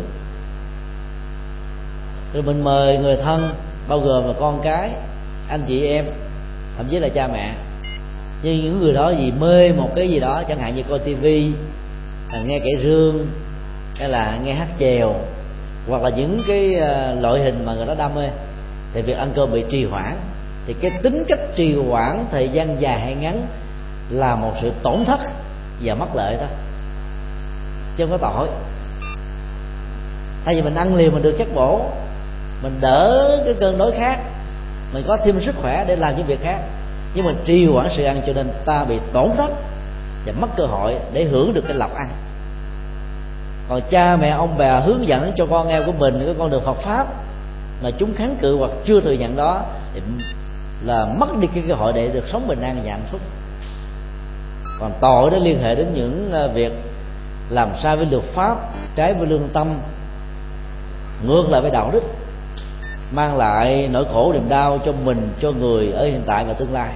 Rồi 2.34 2.44
mình 2.44 2.64
mời 2.64 2.98
người 2.98 3.18
thân, 3.18 3.50
bao 3.88 4.00
gồm 4.00 4.28
là 4.28 4.34
con 4.40 4.60
cái, 4.64 4.92
anh 5.50 5.62
chị 5.68 5.86
em, 5.86 6.06
thậm 6.78 6.88
chí 6.90 7.00
là 7.00 7.10
cha 7.10 7.28
mẹ. 7.28 7.54
Nhưng 8.44 8.62
những 8.62 8.80
người 8.80 8.94
đó 8.94 9.14
vì 9.18 9.32
mê 9.32 9.72
một 9.72 9.90
cái 9.96 10.10
gì 10.10 10.20
đó, 10.20 10.44
chẳng 10.48 10.60
hạn 10.60 10.76
như 10.76 10.84
coi 10.90 11.00
tivi 11.00 11.52
à, 12.30 12.40
nghe 12.46 12.60
kể 12.60 12.72
rương, 12.84 13.28
hay 13.96 14.10
là 14.10 14.40
nghe 14.44 14.54
hát 14.54 14.68
chèo, 14.80 15.16
hoặc 15.88 16.02
là 16.02 16.10
những 16.10 16.44
cái 16.48 16.76
à, 16.76 17.14
loại 17.22 17.44
hình 17.44 17.66
mà 17.66 17.74
người 17.74 17.86
đó 17.86 17.96
đam 17.98 18.16
mê, 18.16 18.30
thì 18.94 19.02
việc 19.02 19.18
ăn 19.18 19.32
cơm 19.36 19.52
bị 19.52 19.64
trì 19.70 19.86
hoãn. 19.86 20.16
Thì 20.68 20.76
cái 20.82 20.92
tính 20.92 21.24
cách 21.28 21.40
trì 21.56 21.76
hoãn 21.76 22.26
thời 22.32 22.50
gian 22.50 22.82
dài 22.82 23.00
hay 23.00 23.16
ngắn 23.16 23.48
là 24.10 24.36
một 24.36 24.52
sự 24.62 24.72
tổn 24.84 25.06
thất 25.06 25.20
và 25.82 25.96
mất 25.96 26.16
lợi 26.16 26.38
đó. 26.38 26.46
Chứ 27.98 28.06
không 28.06 28.20
có 28.20 28.30
tội. 28.30 28.48
Thay 30.46 30.56
vì 30.56 30.62
mình 30.62 30.76
ăn 30.76 30.96
liều 30.96 31.12
mình 31.12 31.24
được 31.24 31.36
chất 31.38 31.48
bổ, 31.56 31.86
mình 32.64 32.78
đỡ 32.82 33.38
cái 33.46 33.54
cơn 33.60 33.78
đói 33.78 33.92
khác 33.92 34.20
mình 34.94 35.04
có 35.08 35.18
thêm 35.24 35.42
sức 35.42 35.56
khỏe 35.62 35.86
để 35.88 35.96
làm 35.96 36.18
những 36.18 36.26
việc 36.26 36.42
khác. 36.42 36.60
Nhưng 37.14 37.26
mà 37.26 37.32
trì 37.46 37.66
hoãn 37.66 37.88
sự 37.98 38.04
ăn 38.04 38.22
cho 38.28 38.34
nên 38.34 38.50
ta 38.66 38.84
bị 38.84 39.00
tổn 39.14 39.30
thất 39.38 39.52
và 40.26 40.34
mất 40.40 40.48
cơ 40.58 40.66
hội 40.66 40.96
để 41.14 41.24
hưởng 41.24 41.54
được 41.54 41.64
cái 41.68 41.76
lộc 41.76 41.96
ăn. 41.96 42.10
Còn 43.70 43.82
cha 43.90 44.16
mẹ, 44.16 44.30
ông 44.30 44.58
bà 44.58 44.80
hướng 44.80 45.08
dẫn 45.08 45.32
cho 45.36 45.46
con 45.46 45.68
em 45.68 45.84
của 45.86 45.92
mình 45.92 46.22
cái 46.26 46.36
con 46.40 46.50
đường 46.50 46.64
Phật 46.66 46.78
pháp 46.78 47.08
mà 47.84 47.92
chúng 47.98 48.14
kháng 48.16 48.36
cự 48.42 48.58
hoặc 48.58 48.72
chưa 48.86 49.02
thừa 49.02 49.12
nhận 49.12 49.36
đó, 49.36 49.62
thì 49.94 50.02
là 50.86 51.06
mất 51.20 51.40
đi 51.40 51.48
cái 51.54 51.64
cơ 51.68 51.74
hội 51.74 51.94
để 51.94 52.08
được 52.08 52.24
sống 52.32 52.48
bình 52.48 52.62
an 52.62 52.82
và 52.86 52.92
hạnh 52.92 53.06
phúc 53.12 53.22
còn 54.80 54.92
tội 55.02 55.32
đó 55.32 55.38
liên 55.38 55.62
hệ 55.62 55.76
đến 55.76 55.88
những 55.94 56.32
à, 56.34 56.48
việc 56.48 56.74
làm 57.50 57.70
sai 57.84 57.98
với 57.98 58.06
luật 58.06 58.24
pháp, 58.24 58.58
trái 58.96 59.14
với 59.14 59.28
lương 59.28 59.50
tâm, 59.54 59.80
ngược 61.28 61.50
lại 61.50 61.62
với 61.62 61.72
đạo 61.72 61.90
đức, 61.94 62.04
mang 63.12 63.38
lại 63.38 63.90
nỗi 63.92 64.06
khổ 64.14 64.32
niềm 64.34 64.50
đau 64.50 64.80
cho 64.86 64.92
mình, 64.92 65.30
cho 65.42 65.52
người 65.52 65.92
ở 65.92 66.06
hiện 66.06 66.22
tại 66.26 66.46
và 66.46 66.54
tương 66.54 66.74
lai. 66.74 66.94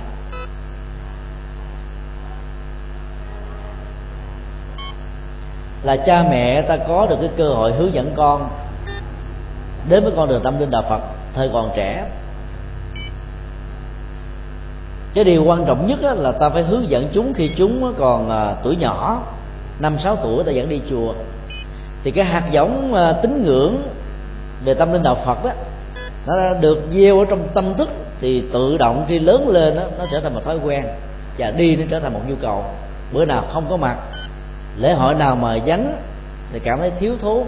Là 5.84 5.98
cha 6.06 6.24
mẹ 6.30 6.62
ta 6.62 6.78
có 6.78 7.08
được 7.10 7.18
cái 7.20 7.30
cơ 7.38 7.50
hội 7.50 7.72
hướng 7.72 7.94
dẫn 7.94 8.14
con, 8.16 8.50
đến 9.90 10.04
với 10.04 10.14
con 10.16 10.30
đường 10.30 10.44
tâm 10.44 10.60
linh 10.60 10.72
đạo 10.72 10.84
Phật, 10.90 11.02
thời 11.34 11.50
còn 11.54 11.72
trẻ 11.76 12.06
cái 15.14 15.24
điều 15.24 15.44
quan 15.44 15.66
trọng 15.66 15.88
nhất 15.88 16.00
là 16.02 16.32
ta 16.32 16.50
phải 16.50 16.64
hướng 16.64 16.90
dẫn 16.90 17.10
chúng 17.14 17.34
khi 17.34 17.52
chúng 17.58 17.94
còn 17.98 18.30
à, 18.30 18.56
tuổi 18.64 18.76
nhỏ 18.76 19.24
năm 19.80 19.98
sáu 20.00 20.16
tuổi 20.16 20.44
ta 20.44 20.52
dẫn 20.52 20.70
đi 20.70 20.82
chùa. 20.90 21.14
Thì 22.04 22.12
cái 22.12 22.26
hạt 22.26 22.44
giống 22.52 22.94
à, 22.94 23.12
tín 23.12 23.44
ngưỡng 23.46 23.82
về 24.66 24.74
tâm 24.74 24.94
linh 24.94 25.04
đạo 25.04 25.18
Phật 25.26 25.46
đó 25.46 25.52
nó 26.28 26.34
được 26.62 26.84
gieo 26.92 27.20
ở 27.20 27.26
trong 27.30 27.48
tâm 27.54 27.74
thức 27.78 27.90
thì 28.22 28.44
tự 28.54 28.78
động 28.78 29.06
khi 29.08 29.20
lớn 29.20 29.50
lên 29.50 29.76
đó, 29.76 29.84
nó 29.98 30.06
trở 30.12 30.20
thành 30.20 30.34
một 30.34 30.42
thói 30.46 30.58
quen 30.64 30.86
và 31.38 31.52
đi 31.52 31.76
nó 31.76 31.84
trở 31.90 32.00
thành 32.00 32.14
một 32.14 32.22
nhu 32.28 32.36
cầu. 32.42 32.66
Bữa 33.14 33.26
nào 33.26 33.44
không 33.54 33.66
có 33.70 33.78
mặt 33.78 33.98
lễ 34.78 34.94
hội 34.94 35.16
nào 35.16 35.36
mà 35.36 35.58
vắng 35.66 35.98
thì 36.54 36.60
cảm 36.60 36.80
thấy 36.80 36.92
thiếu 37.00 37.14
thốn 37.22 37.44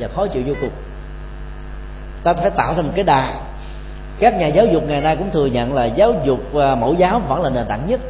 và 0.00 0.08
khó 0.08 0.26
chịu 0.26 0.42
vô 0.46 0.54
cùng. 0.60 0.70
Ta 2.24 2.34
phải 2.34 2.50
tạo 2.50 2.74
thành 2.74 2.86
một 2.86 2.92
cái 2.94 3.04
đà 3.04 3.34
các 4.18 4.34
nhà 4.34 4.46
giáo 4.46 4.66
dục 4.66 4.82
ngày 4.88 5.00
nay 5.00 5.16
cũng 5.16 5.30
thừa 5.30 5.46
nhận 5.46 5.74
là 5.74 5.84
giáo 5.84 6.14
dục 6.24 6.54
à, 6.54 6.74
mẫu 6.74 6.94
giáo 6.94 7.18
vẫn 7.28 7.42
là 7.42 7.50
nền 7.50 7.66
tảng 7.68 7.86
nhất. 7.86 8.00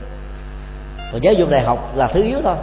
Và 1.13 1.19
giáo 1.23 1.35
dục 1.35 1.51
đại 1.51 1.61
học 1.61 1.93
là 1.97 2.07
thứ 2.07 2.23
yếu 2.23 2.39
thôi. 2.43 2.55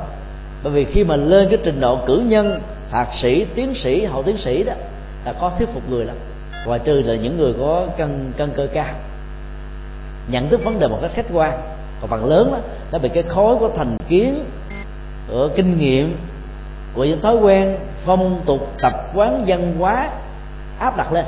Bởi 0.64 0.74
vì 0.74 0.86
khi 0.86 1.03
mà 1.03 1.15
lên 1.15 1.48
cái 1.49 1.60
trình 1.64 1.80
độ 1.80 1.99
cử 2.06 2.24
nhân, 2.28 2.61
thạc 2.91 3.07
sĩ, 3.22 3.45
tiến 3.56 3.74
sĩ, 3.76 4.06
hậu 4.06 4.24
tiến 4.24 4.38
sĩ 4.38 4.64
đó, 4.64 4.74
là 5.26 5.34
có 5.34 5.52
thuyết 5.57 5.70
phục 5.74 5.90
người 5.90 6.06
lắm. 6.06 6.15
Ngoài 6.65 6.80
trừ 6.84 7.02
là 7.06 7.15
những 7.15 7.38
người 7.38 7.53
có 7.60 7.86
cân 7.98 8.32
cân 8.38 8.49
cơ 8.56 8.68
cao. 8.74 8.94
Nhận 10.28 10.49
thức 10.49 10.64
vấn 10.64 10.80
đề 10.80 10.88
một 10.88 10.98
cách 11.02 11.11
khách 11.14 11.26
quan. 11.34 11.60
Còn 12.02 12.10
phần 12.10 12.26
lớn 12.26 12.52
đó, 12.52 12.57
nó 12.91 12.99
bị 12.99 13.10
cái 13.10 13.24
khối 13.24 13.56
của 13.56 13.70
thành 13.78 13.98
kiến, 14.07 14.45
của 15.30 15.49
kinh 15.56 15.80
nghiệm, 15.80 16.18
của 16.94 17.03
những 17.03 17.22
thói 17.22 17.36
quen, 17.36 17.78
phong 18.06 18.41
tục, 18.45 18.72
tập 18.82 18.94
quán, 19.14 19.44
văn 19.48 19.76
hóa 19.80 20.10
áp 20.80 20.98
đặt 20.98 21.14
lên. 21.14 21.26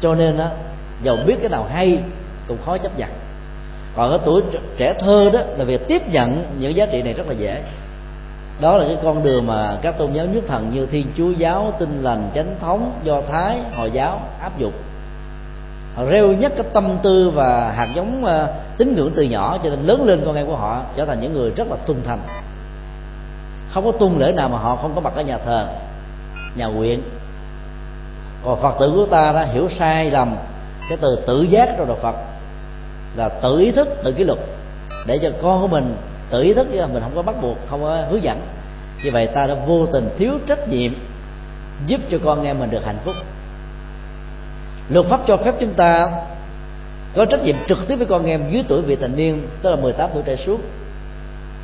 Cho 0.00 0.14
nên 0.14 0.38
đó 0.38 0.46
dầu 1.02 1.18
biết 1.26 1.36
cái 1.40 1.48
nào 1.48 1.66
hay 1.70 2.02
cũng 2.48 2.58
khó 2.66 2.78
chấp 2.78 2.98
nhận. 2.98 3.08
Còn 3.96 4.10
ở 4.10 4.18
tuổi 4.24 4.42
trẻ 4.76 4.94
thơ 5.00 5.30
đó, 5.32 5.40
là 5.56 5.64
việc 5.64 5.88
tiếp 5.88 6.02
nhận 6.08 6.44
những 6.58 6.76
giá 6.76 6.86
trị 6.86 7.02
này 7.02 7.14
rất 7.14 7.26
là 7.26 7.32
dễ. 7.32 7.62
Đó 8.60 8.76
là 8.76 8.84
cái 8.84 8.96
con 9.02 9.24
đường 9.24 9.46
mà 9.46 9.78
các 9.82 9.98
tôn 9.98 10.12
giáo 10.12 10.26
nhất 10.26 10.44
thần 10.48 10.70
như 10.74 10.86
thiên 10.86 11.06
chúa 11.16 11.30
giáo 11.30 11.72
tinh 11.78 12.02
lành, 12.02 12.30
chánh 12.34 12.54
thống, 12.60 13.00
do 13.04 13.22
thái, 13.32 13.58
hồi 13.76 13.90
giáo 13.90 14.20
áp 14.40 14.58
dụng. 14.58 14.72
Họ 15.94 16.04
rêu 16.10 16.32
nhất 16.32 16.52
cái 16.56 16.66
tâm 16.72 16.98
tư 17.02 17.30
và 17.30 17.72
hạt 17.76 17.88
giống 17.94 18.24
ờ, 18.24 18.54
tín 18.76 18.96
ngưỡng 18.96 19.12
từ 19.16 19.22
nhỏ 19.22 19.58
cho 19.64 19.70
nên 19.70 19.86
lớn 19.86 20.04
lên 20.04 20.22
con 20.24 20.34
em 20.34 20.46
của 20.46 20.56
họ 20.56 20.82
trở 20.96 21.04
thành 21.04 21.20
những 21.20 21.32
người 21.32 21.50
rất 21.50 21.68
là 21.70 21.76
tuân 21.86 22.02
thành. 22.06 22.18
Không 23.70 23.84
có 23.84 23.92
tuân 23.92 24.18
lễ 24.18 24.32
nào 24.32 24.48
mà 24.48 24.58
họ 24.58 24.76
không 24.76 24.94
có 24.94 25.00
mặt 25.00 25.12
ở 25.16 25.22
nhà 25.22 25.38
thờ, 25.38 25.66
nhà 26.56 26.66
nguyện. 26.66 27.02
Còn 28.44 28.62
phật 28.62 28.74
tử 28.80 28.92
của 28.96 29.06
ta 29.06 29.32
đã 29.32 29.44
hiểu 29.44 29.68
sai 29.78 30.10
lầm 30.10 30.36
cái 30.88 30.98
từ 31.00 31.18
tự 31.26 31.42
giác 31.42 31.74
trong 31.78 31.88
đạo 31.88 31.98
phật 32.02 32.14
là 33.16 33.28
tự 33.28 33.58
ý 33.58 33.70
thức 33.70 33.88
tự 34.04 34.12
kỷ 34.12 34.24
luật. 34.24 34.38
Để 35.06 35.18
cho 35.18 35.30
con 35.42 35.60
của 35.60 35.68
mình 35.68 35.96
tự 36.30 36.42
ý 36.42 36.54
thức 36.54 36.66
chứ 36.72 36.86
mình 36.92 37.02
không 37.02 37.12
có 37.14 37.22
bắt 37.22 37.42
buộc, 37.42 37.56
không 37.68 37.82
có 37.82 38.02
hướng 38.10 38.22
dẫn. 38.22 38.40
Như 39.04 39.10
vậy 39.10 39.26
ta 39.26 39.46
đã 39.46 39.54
vô 39.54 39.86
tình 39.86 40.08
thiếu 40.18 40.32
trách 40.46 40.68
nhiệm 40.68 40.92
giúp 41.86 42.00
cho 42.10 42.18
con 42.24 42.44
em 42.44 42.58
mình 42.58 42.70
được 42.70 42.84
hạnh 42.84 42.98
phúc. 43.04 43.14
Luật 44.88 45.06
pháp 45.06 45.20
cho 45.26 45.36
phép 45.36 45.54
chúng 45.60 45.74
ta 45.74 46.10
có 47.16 47.24
trách 47.24 47.42
nhiệm 47.42 47.56
trực 47.68 47.78
tiếp 47.88 47.96
với 47.96 48.06
con 48.06 48.26
em 48.26 48.50
dưới 48.50 48.64
tuổi 48.68 48.82
vị 48.82 48.96
thành 48.96 49.16
niên, 49.16 49.46
tức 49.62 49.70
là 49.70 49.76
18 49.76 50.10
tuổi 50.14 50.22
trở 50.26 50.36
xuống 50.36 50.60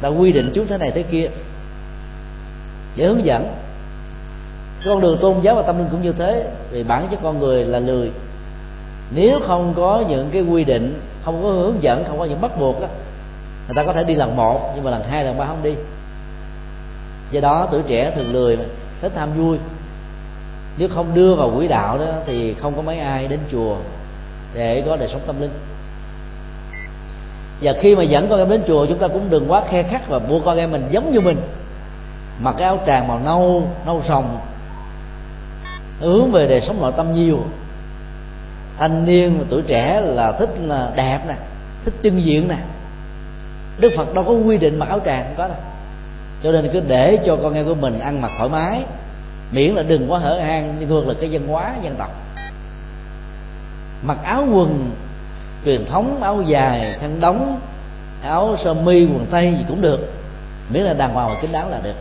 ta 0.05 0.09
quy 0.09 0.33
định 0.33 0.51
chúng 0.55 0.67
thế 0.67 0.79
này 0.79 0.91
thế 0.91 1.03
kia. 1.03 1.29
Để 2.97 3.05
hướng 3.05 3.25
dẫn. 3.25 3.55
Con 4.85 5.01
đường 5.01 5.19
tôn 5.21 5.41
giáo 5.43 5.55
và 5.55 5.63
tâm 5.63 5.79
linh 5.79 5.89
cũng 5.91 6.03
như 6.03 6.13
thế, 6.13 6.47
vì 6.71 6.83
bản 6.83 7.07
chất 7.11 7.21
con 7.23 7.39
người 7.39 7.65
là 7.65 7.79
lười 7.79 8.11
nếu 9.10 9.40
không 9.47 9.74
có 9.76 10.05
những 10.09 10.31
cái 10.32 10.43
quy 10.43 10.64
định 10.64 11.01
không 11.22 11.43
có 11.43 11.48
hướng 11.48 11.82
dẫn 11.82 12.05
không 12.05 12.18
có 12.18 12.24
những 12.24 12.40
bắt 12.40 12.59
buộc 12.59 12.81
đó, 12.81 12.86
người 13.66 13.74
ta 13.76 13.85
có 13.85 13.93
thể 13.93 14.05
đi 14.05 14.14
lần 14.14 14.36
một 14.36 14.72
nhưng 14.74 14.85
mà 14.85 14.90
lần 14.90 15.05
hai 15.05 15.24
lần 15.24 15.39
ba 15.39 15.44
không 15.44 15.62
đi. 15.62 15.74
Do 17.31 17.40
đó 17.40 17.68
tuổi 17.70 17.82
trẻ 17.86 18.12
thường 18.16 18.32
lười 18.32 18.56
mà 18.56 18.64
thích 19.01 19.12
tham 19.14 19.28
vui. 19.36 19.59
Nếu 20.76 20.89
không 20.89 21.14
đưa 21.14 21.35
vào 21.35 21.51
quỹ 21.56 21.68
đạo 21.68 21.98
đó 21.98 22.06
thì 22.26 22.55
không 22.55 22.76
có 22.76 22.82
mấy 22.82 22.98
ai 22.98 23.28
đến 23.28 23.40
chùa 23.52 23.76
để 24.55 24.82
có 24.86 24.97
đời 24.97 25.09
sống 25.12 25.20
tâm 25.26 25.40
linh. 25.40 25.51
Và 27.62 27.72
khi 27.81 27.94
mà 27.94 28.02
dẫn 28.02 28.28
con 28.28 28.39
em 28.39 28.48
đến 28.48 28.62
chùa 28.66 28.86
chúng 28.86 28.98
ta 28.98 29.09
cũng 29.09 29.31
đừng 29.31 29.52
quá 29.52 29.62
khe 29.68 29.82
khắc 29.82 30.09
và 30.09 30.18
buộc 30.18 30.44
con 30.44 30.59
em 30.59 30.72
mình 30.72 30.86
giống 30.90 31.12
như 31.12 31.20
mình 31.20 31.36
mặc 32.40 32.55
cái 32.59 32.66
áo 32.66 32.78
tràng 32.86 33.09
màu 33.09 33.20
nâu 33.24 33.68
nâu 33.86 34.02
sòng 34.09 34.39
hướng 36.01 36.32
về 36.32 36.47
đời 36.47 36.60
sống 36.60 36.81
nội 36.81 36.93
tâm 36.97 37.14
nhiều 37.14 37.39
thanh 38.79 39.05
niên 39.05 39.39
và 39.39 39.45
tuổi 39.51 39.63
trẻ 39.63 40.01
là 40.05 40.33
thích 40.33 40.51
là 40.61 40.93
đẹp 40.97 41.19
nè, 41.29 41.35
thích 41.85 41.95
chân 42.03 42.23
diện 42.23 42.49
nè. 42.49 42.57
Đức 43.81 43.93
phật 43.97 44.15
đâu 44.15 44.25
có 44.25 44.33
quy 44.33 44.59
định 44.59 44.79
mặc 44.79 44.89
áo 44.89 45.01
tràng 45.05 45.25
không 45.25 45.35
có 45.37 45.49
đâu. 45.49 45.57
Cho 46.43 46.53
nên 46.53 46.71
cứ 46.73 46.81
để 46.89 47.19
cho 47.27 47.37
con 47.43 47.55
em 47.55 47.65
của 47.65 47.75
mình 47.75 48.01
ăn 48.01 48.23
mặc 48.23 48.31
thoải 48.39 48.49
mái, 48.49 48.83
miễn 49.53 49.75
là 49.75 49.83
đừng 49.83 50.13
quá 50.13 50.19
hở 50.19 50.39
hang 50.39 50.77
nhưng 50.79 50.89
ngược 50.89 51.09
là 51.09 51.15
cái 51.21 51.31
văn 51.33 51.47
hóa, 51.49 51.75
dân 51.83 51.95
tộc. 51.95 52.11
Mặc 54.03 54.19
áo 54.25 54.47
quần, 54.53 54.91
truyền 55.65 55.87
thống, 55.87 56.23
áo 56.23 56.43
dài, 56.43 56.97
khăn 57.01 57.21
đóng, 57.21 57.61
áo 58.23 58.57
sơ 58.65 58.75
mi, 58.75 59.05
quần 59.05 59.27
tây 59.31 59.55
gì 59.59 59.65
cũng 59.69 59.81
được. 59.81 60.13
Miễn 60.71 60.83
là 60.83 60.93
đàng 60.93 61.15
hoàng 61.15 61.29
và 61.29 61.41
kín 61.41 61.53
đáo 61.53 61.71
là 61.71 61.81
được. 61.83 61.95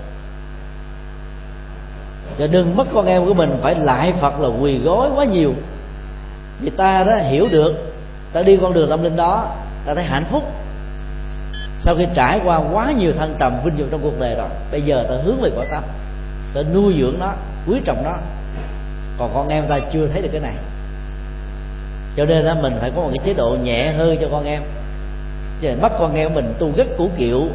Và 2.38 2.48
đừng 2.48 2.78
bắt 2.78 2.88
con 2.94 3.06
em 3.06 3.26
của 3.26 3.34
mình 3.34 3.58
phải 3.62 3.76
lại 3.76 4.14
phật 4.22 4.40
là 4.40 4.50
quỳ 4.62 4.78
gối 4.78 5.10
quá 5.16 5.26
nhiều 5.26 5.54
vì 6.64 6.70
ta 6.70 7.04
đó 7.04 7.16
hiểu 7.16 7.48
được 7.52 7.94
ta 8.34 8.42
đi 8.42 8.58
con 8.62 8.74
đường 8.74 8.90
tâm 8.90 9.04
linh 9.04 9.16
đó 9.16 9.56
ta 9.86 9.96
thấy 9.96 10.04
hạnh 10.04 10.26
phúc. 10.32 10.44
Sau 11.80 11.96
khi 11.96 12.08
trải 12.16 12.40
qua 12.46 12.62
quá 12.72 12.92
nhiều 12.92 13.14
thăng 13.14 13.36
trầm 13.40 13.54
vinh 13.64 13.78
dự 13.78 13.86
trong 13.92 14.02
cuộc 14.04 14.20
đời 14.20 14.36
rồi 14.36 14.48
bây 14.72 14.82
giờ 14.82 15.06
ta 15.10 15.16
hướng 15.24 15.42
về 15.42 15.50
cõi 15.56 15.66
tâm 15.72 15.84
ta 16.54 16.62
nuôi 16.74 16.94
dưỡng 17.00 17.20
nó 17.20 17.34
quý 17.68 17.80
trọng 17.86 18.04
nó. 18.04 18.16
Còn 19.18 19.32
con 19.34 19.48
em 19.48 19.64
ta 19.68 19.80
chưa 19.94 20.08
thấy 20.08 20.22
được 20.22 20.30
cái 20.32 20.42
này. 20.42 20.54
Cho 22.16 22.26
nên 22.26 22.44
là 22.44 22.54
mình 22.54 22.74
phải 22.80 22.92
có 22.92 23.02
một 23.02 23.10
cái 23.14 23.26
chế 23.26 23.34
độ 23.34 23.58
nhẹ 23.64 23.92
hơn 23.92 24.18
cho 24.22 24.28
con 24.32 24.46
em. 24.46 24.62
Chứ 25.62 25.76
bắt 25.82 25.92
con 26.00 26.16
em 26.16 26.34
mình 26.34 26.54
tu 26.60 26.72
rất 26.78 26.88
củ 26.98 27.10
kiệu 27.18 27.48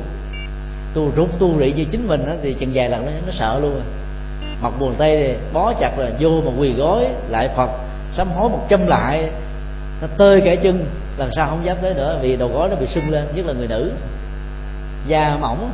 tu 0.94 1.10
rút 1.16 1.39
tu 1.39 1.60
rị 1.60 1.72
như 1.72 1.85
chính 1.85 2.09
mình 2.09 2.26
đó, 2.26 2.32
thì 2.43 2.52
chừng 2.52 2.74
dài 2.74 2.89
lần 2.89 3.06
nó, 3.06 3.12
nó 3.26 3.32
sợ 3.32 3.59
luôn. 3.62 3.80
Mặc 4.62 4.72
buồn 4.78 4.94
tay, 4.98 5.16
thì 5.16 5.35
bó 5.52 5.72
chặt 5.80 5.90
rồi 5.98 6.10
vô 6.20 6.30
mà 6.30 6.51
quỳ 6.59 6.72
gối 6.72 7.06
lại 7.28 7.48
phật 7.56 7.70
sám 8.12 8.28
hối 8.30 8.51
một 8.51 8.66
trăm 8.68 8.86
lại 8.86 9.30
nó 10.01 10.06
tơi 10.18 10.40
cả 10.44 10.55
chân 10.62 10.86
lần 11.18 11.30
sau 11.32 11.48
không 11.48 11.66
dám 11.66 11.76
tới 11.82 11.94
nữa 11.94 12.18
vì 12.22 12.36
đầu 12.36 12.48
gối 12.48 12.68
nó 12.68 12.76
bị 12.76 12.86
sưng 12.86 13.10
lên 13.10 13.24
nhất 13.35 13.47
là 13.47 13.52
người 13.52 13.68
nữ. 13.68 13.93
Da 15.06 15.36
mỏng 15.40 15.72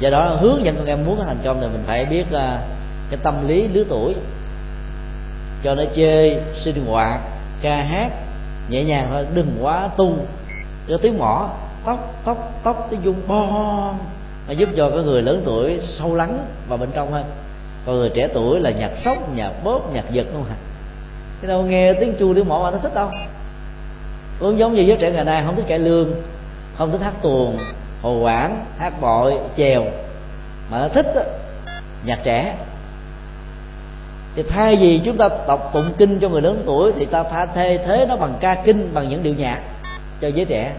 do 0.00 0.10
đó 0.10 0.36
hướng 0.40 0.64
dẫn 0.64 0.76
con 0.76 0.86
em 0.86 1.04
muốn 1.06 1.20
thành 1.26 1.38
công 1.44 1.60
thì 1.60 1.66
mình 1.66 1.82
phải 1.86 2.04
biết 2.04 2.24
uh, 2.28 2.40
cái 3.10 3.18
tâm 3.22 3.48
lý 3.48 3.68
lứa 3.68 3.84
tuổi. 3.88 4.14
Cho 5.62 5.74
nó 5.74 5.82
chơi 5.94 6.40
sinh 6.54 6.86
hoạt 6.86 7.20
ca 7.62 7.76
hát 7.76 8.10
nhẹ 8.68 8.84
nhàng 8.84 9.08
thôi 9.10 9.26
đừng 9.34 9.58
quá 9.60 9.88
tu. 9.96 10.16
Cho 10.88 10.98
tiếng 11.02 11.18
mỏ 11.18 11.50
tóc 11.84 12.14
tóc 12.24 12.60
tóc 12.64 12.86
tiếng 12.90 13.04
dung 13.04 13.22
bon 13.26 13.98
mà 14.48 14.52
giúp 14.52 14.68
cho 14.76 14.90
cái 14.90 15.02
người 15.02 15.22
lớn 15.22 15.42
tuổi 15.44 15.80
sâu 15.84 16.14
lắng 16.14 16.46
vào 16.68 16.78
bên 16.78 16.88
trong 16.94 17.12
hơn 17.12 17.24
còn 17.86 17.96
người 17.96 18.10
trẻ 18.14 18.28
tuổi 18.34 18.60
là 18.60 18.70
nhạc 18.70 18.90
sóc 19.04 19.34
nhạc 19.34 19.64
bóp 19.64 19.92
nhạc 19.92 20.10
giật 20.10 20.26
không 20.32 20.44
hả? 20.44 20.54
Cái 21.40 21.48
đâu 21.48 21.62
nghe 21.62 21.92
tiếng 21.92 22.14
chu 22.18 22.34
tiếng 22.34 22.48
mỏ 22.48 22.60
mà 22.62 22.70
nó 22.70 22.78
thích 22.78 22.94
đâu. 22.94 23.10
Cũng 24.40 24.58
giống 24.58 24.74
như 24.74 24.82
giới 24.82 24.96
trẻ 25.00 25.10
ngày 25.10 25.24
nay 25.24 25.42
không 25.46 25.56
thích 25.56 25.64
cải 25.68 25.78
lương 25.78 26.14
không 26.78 26.92
thích 26.92 27.00
hát 27.02 27.14
tuồng 27.22 27.58
hồ 28.02 28.20
quảng 28.22 28.64
hát 28.78 29.00
bội 29.00 29.34
chèo. 29.56 29.84
Mà 30.70 30.78
nó 30.80 30.88
thích 30.88 31.06
đó, 31.14 31.22
nhạc 32.04 32.18
trẻ. 32.24 32.56
Thì 34.34 34.42
thay 34.42 34.76
vì 34.76 34.98
chúng 35.04 35.16
ta 35.16 35.28
đọc 35.48 35.70
tụng 35.74 35.92
kinh 35.98 36.20
cho 36.20 36.28
người 36.28 36.42
lớn 36.42 36.62
tuổi 36.66 36.92
thì 36.98 37.04
ta 37.04 37.22
thay 37.22 37.46
thế 37.54 37.78
thế 37.86 38.06
nó 38.08 38.16
bằng 38.16 38.34
ca 38.40 38.54
kinh 38.54 38.94
bằng 38.94 39.08
những 39.08 39.22
điệu 39.22 39.34
nhạc 39.34 39.60
cho 40.20 40.28
giới 40.28 40.44
trẻ. 40.44 40.72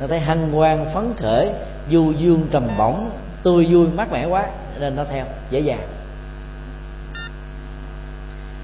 Nó 0.00 0.06
thấy 0.06 0.20
hăng 0.20 0.52
hoan 0.52 0.86
phấn 0.94 1.12
khởi 1.16 1.50
du 1.90 2.12
dương 2.12 2.46
trầm 2.50 2.68
bổng 2.78 3.10
tươi 3.42 3.66
vui 3.70 3.86
mát 3.86 4.12
mẻ 4.12 4.26
quá 4.26 4.46
nên 4.80 4.96
nó 4.96 5.04
theo 5.10 5.24
dễ 5.50 5.60
dàng 5.60 5.80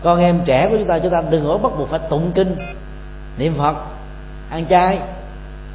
con 0.05 0.21
em 0.21 0.41
trẻ 0.45 0.69
của 0.71 0.77
chúng 0.79 0.87
ta 0.87 0.99
chúng 0.99 1.13
ta 1.13 1.23
đừng 1.31 1.47
có 1.47 1.59
bắt 1.59 1.73
buộc 1.79 1.89
phải 1.89 2.01
tụng 2.11 2.33
kinh, 2.35 2.57
niệm 3.39 3.55
phật, 3.59 3.77
ăn 4.51 4.67
chay. 4.67 4.99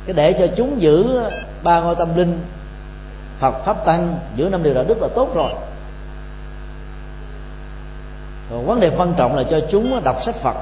Cái 0.05 0.13
để 0.13 0.33
cho 0.39 0.47
chúng 0.55 0.81
giữ 0.81 1.21
ba 1.63 1.79
ngôi 1.79 1.95
tâm 1.95 2.17
linh, 2.17 2.39
phật, 3.39 3.65
pháp 3.65 3.85
tăng, 3.85 4.19
giữ 4.35 4.49
năm 4.49 4.63
điều 4.63 4.73
đạo 4.73 4.83
đức 4.87 5.01
là 5.01 5.07
tốt 5.15 5.35
rồi. 5.35 5.51
Còn 8.51 8.65
vấn 8.65 8.79
đề 8.79 8.91
quan 8.97 9.13
trọng 9.17 9.35
là 9.35 9.43
cho 9.43 9.59
chúng 9.71 10.03
đọc 10.03 10.23
sách 10.25 10.35
phật, 10.35 10.55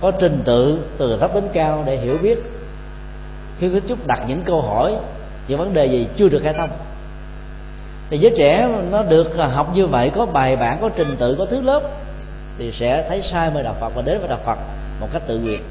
có 0.00 0.10
trình 0.10 0.42
tự 0.44 0.78
từ 0.98 1.18
thấp 1.20 1.34
đến 1.34 1.48
cao 1.52 1.82
để 1.86 1.96
hiểu 1.96 2.18
biết. 2.22 2.38
Khi 3.58 3.70
có 3.74 3.80
chút 3.88 4.06
đặt 4.06 4.20
những 4.28 4.42
câu 4.44 4.62
hỏi 4.62 4.96
những 5.48 5.58
vấn 5.58 5.74
đề 5.74 5.86
gì 5.86 6.08
chưa 6.16 6.28
được 6.28 6.40
khai 6.44 6.54
thông. 6.54 6.70
Thì 8.10 8.18
giới 8.18 8.34
trẻ 8.36 8.68
nó 8.90 9.02
được 9.02 9.36
học 9.52 9.70
như 9.74 9.86
vậy, 9.86 10.10
có 10.14 10.26
bài 10.26 10.56
bản, 10.56 10.78
có 10.80 10.88
trình 10.96 11.16
tự, 11.18 11.34
có 11.38 11.46
thứ 11.46 11.60
lớp 11.60 11.82
thì 12.58 12.72
sẽ 12.72 13.04
thấy 13.08 13.22
sai 13.22 13.50
mời 13.50 13.62
đạo 13.62 13.76
phật 13.80 13.94
và 13.94 14.02
đến 14.02 14.18
với 14.18 14.28
đạo 14.28 14.40
phật 14.44 14.58
một 15.00 15.08
cách 15.12 15.22
tự 15.26 15.38
nguyện. 15.38 15.62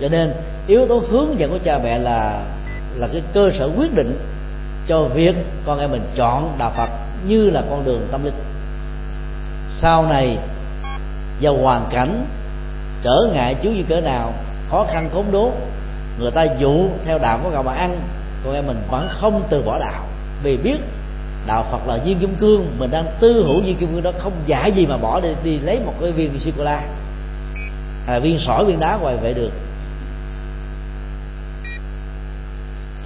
Cho 0.00 0.08
nên, 0.08 0.32
yếu 0.66 0.86
tố 0.88 1.02
hướng 1.10 1.38
dẫn 1.38 1.50
của 1.50 1.58
cha 1.64 1.78
mẹ 1.84 1.98
là 1.98 2.44
là 2.96 3.08
cái 3.12 3.22
cơ 3.34 3.50
sở 3.58 3.70
quyết 3.76 3.94
định 3.94 4.18
cho 4.86 5.02
việc 5.02 5.34
con 5.66 5.78
em 5.78 5.90
mình 5.90 6.06
chọn 6.16 6.56
đạo 6.58 6.72
phật 6.76 6.90
như 7.26 7.50
là 7.50 7.62
con 7.70 7.84
đường 7.84 8.08
tâm 8.12 8.24
linh. 8.24 8.34
Sau 9.76 10.06
này, 10.06 10.38
do 11.40 11.52
hoàn 11.52 11.86
cảnh, 11.90 12.26
trở 13.02 13.28
ngại 13.32 13.56
chú 13.62 13.70
như 13.70 13.82
cỡ 13.88 14.00
nào, 14.00 14.32
khó 14.70 14.86
khăn 14.92 15.10
khốn 15.12 15.24
đốn, 15.32 15.50
người 16.18 16.30
ta 16.30 16.46
dụ 16.58 16.88
theo 17.04 17.18
đạo 17.18 17.40
có 17.44 17.50
cậu 17.52 17.62
mà 17.62 17.72
ăn, 17.72 18.00
con 18.44 18.54
em 18.54 18.66
mình 18.66 18.82
vẫn 18.90 19.08
không 19.10 19.42
từ 19.50 19.62
bỏ 19.62 19.78
đạo. 19.78 20.04
Vì 20.42 20.56
biết 20.56 20.78
đạo 21.46 21.66
phật 21.70 21.86
là 21.86 21.98
viên 22.04 22.18
kim 22.18 22.34
cương 22.34 22.78
mình 22.78 22.90
đang 22.90 23.06
tư 23.20 23.44
hữu 23.46 23.60
viên 23.60 23.76
kim 23.76 23.92
cương 23.92 24.02
đó 24.02 24.12
không 24.18 24.32
giải 24.46 24.72
gì 24.72 24.86
mà 24.86 24.96
bỏ 24.96 25.20
đi, 25.20 25.28
đi 25.44 25.58
lấy 25.58 25.80
một 25.80 25.92
cái 26.00 26.12
viên 26.12 26.40
sô 26.40 26.50
cô 26.58 26.64
la 26.64 26.82
hay 28.06 28.14
là 28.14 28.18
viên 28.18 28.38
sỏi 28.38 28.64
viên 28.64 28.80
đá 28.80 28.96
ngoài 28.96 29.16
vậy 29.22 29.34
được. 29.34 29.52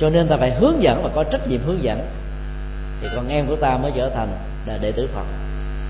Cho 0.01 0.11
nên 0.11 0.29
ta 0.29 0.37
phải 0.37 0.55
hướng 0.55 0.83
dẫn 0.83 1.03
và 1.03 1.11
có 1.15 1.25
trách 1.25 1.49
nhiệm 1.49 1.61
hướng 1.67 1.85
dẫn. 1.85 2.01
Thì 3.01 3.09
con 3.17 3.29
em 3.29 3.47
của 3.47 3.57
ta 3.57 3.77
mới 3.77 3.93
trở 3.97 4.11
thành 4.11 4.29
là 4.67 4.79
đệ 4.79 4.93
tử 4.93 5.09
phật 5.15 5.25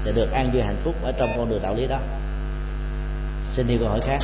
để 0.04 0.12
được 0.12 0.32
an 0.32 0.50
vui 0.52 0.62
hạnh 0.62 0.76
phúc 0.84 0.94
ở 1.02 1.12
trong 1.12 1.30
con 1.36 1.50
đường 1.50 1.62
đạo 1.62 1.74
lý 1.74 1.86
đó. 1.86 1.98
Xin 3.44 3.66
đi 3.66 3.76
câu 3.78 3.88
hỏi 3.88 4.00
khác. 4.00 4.18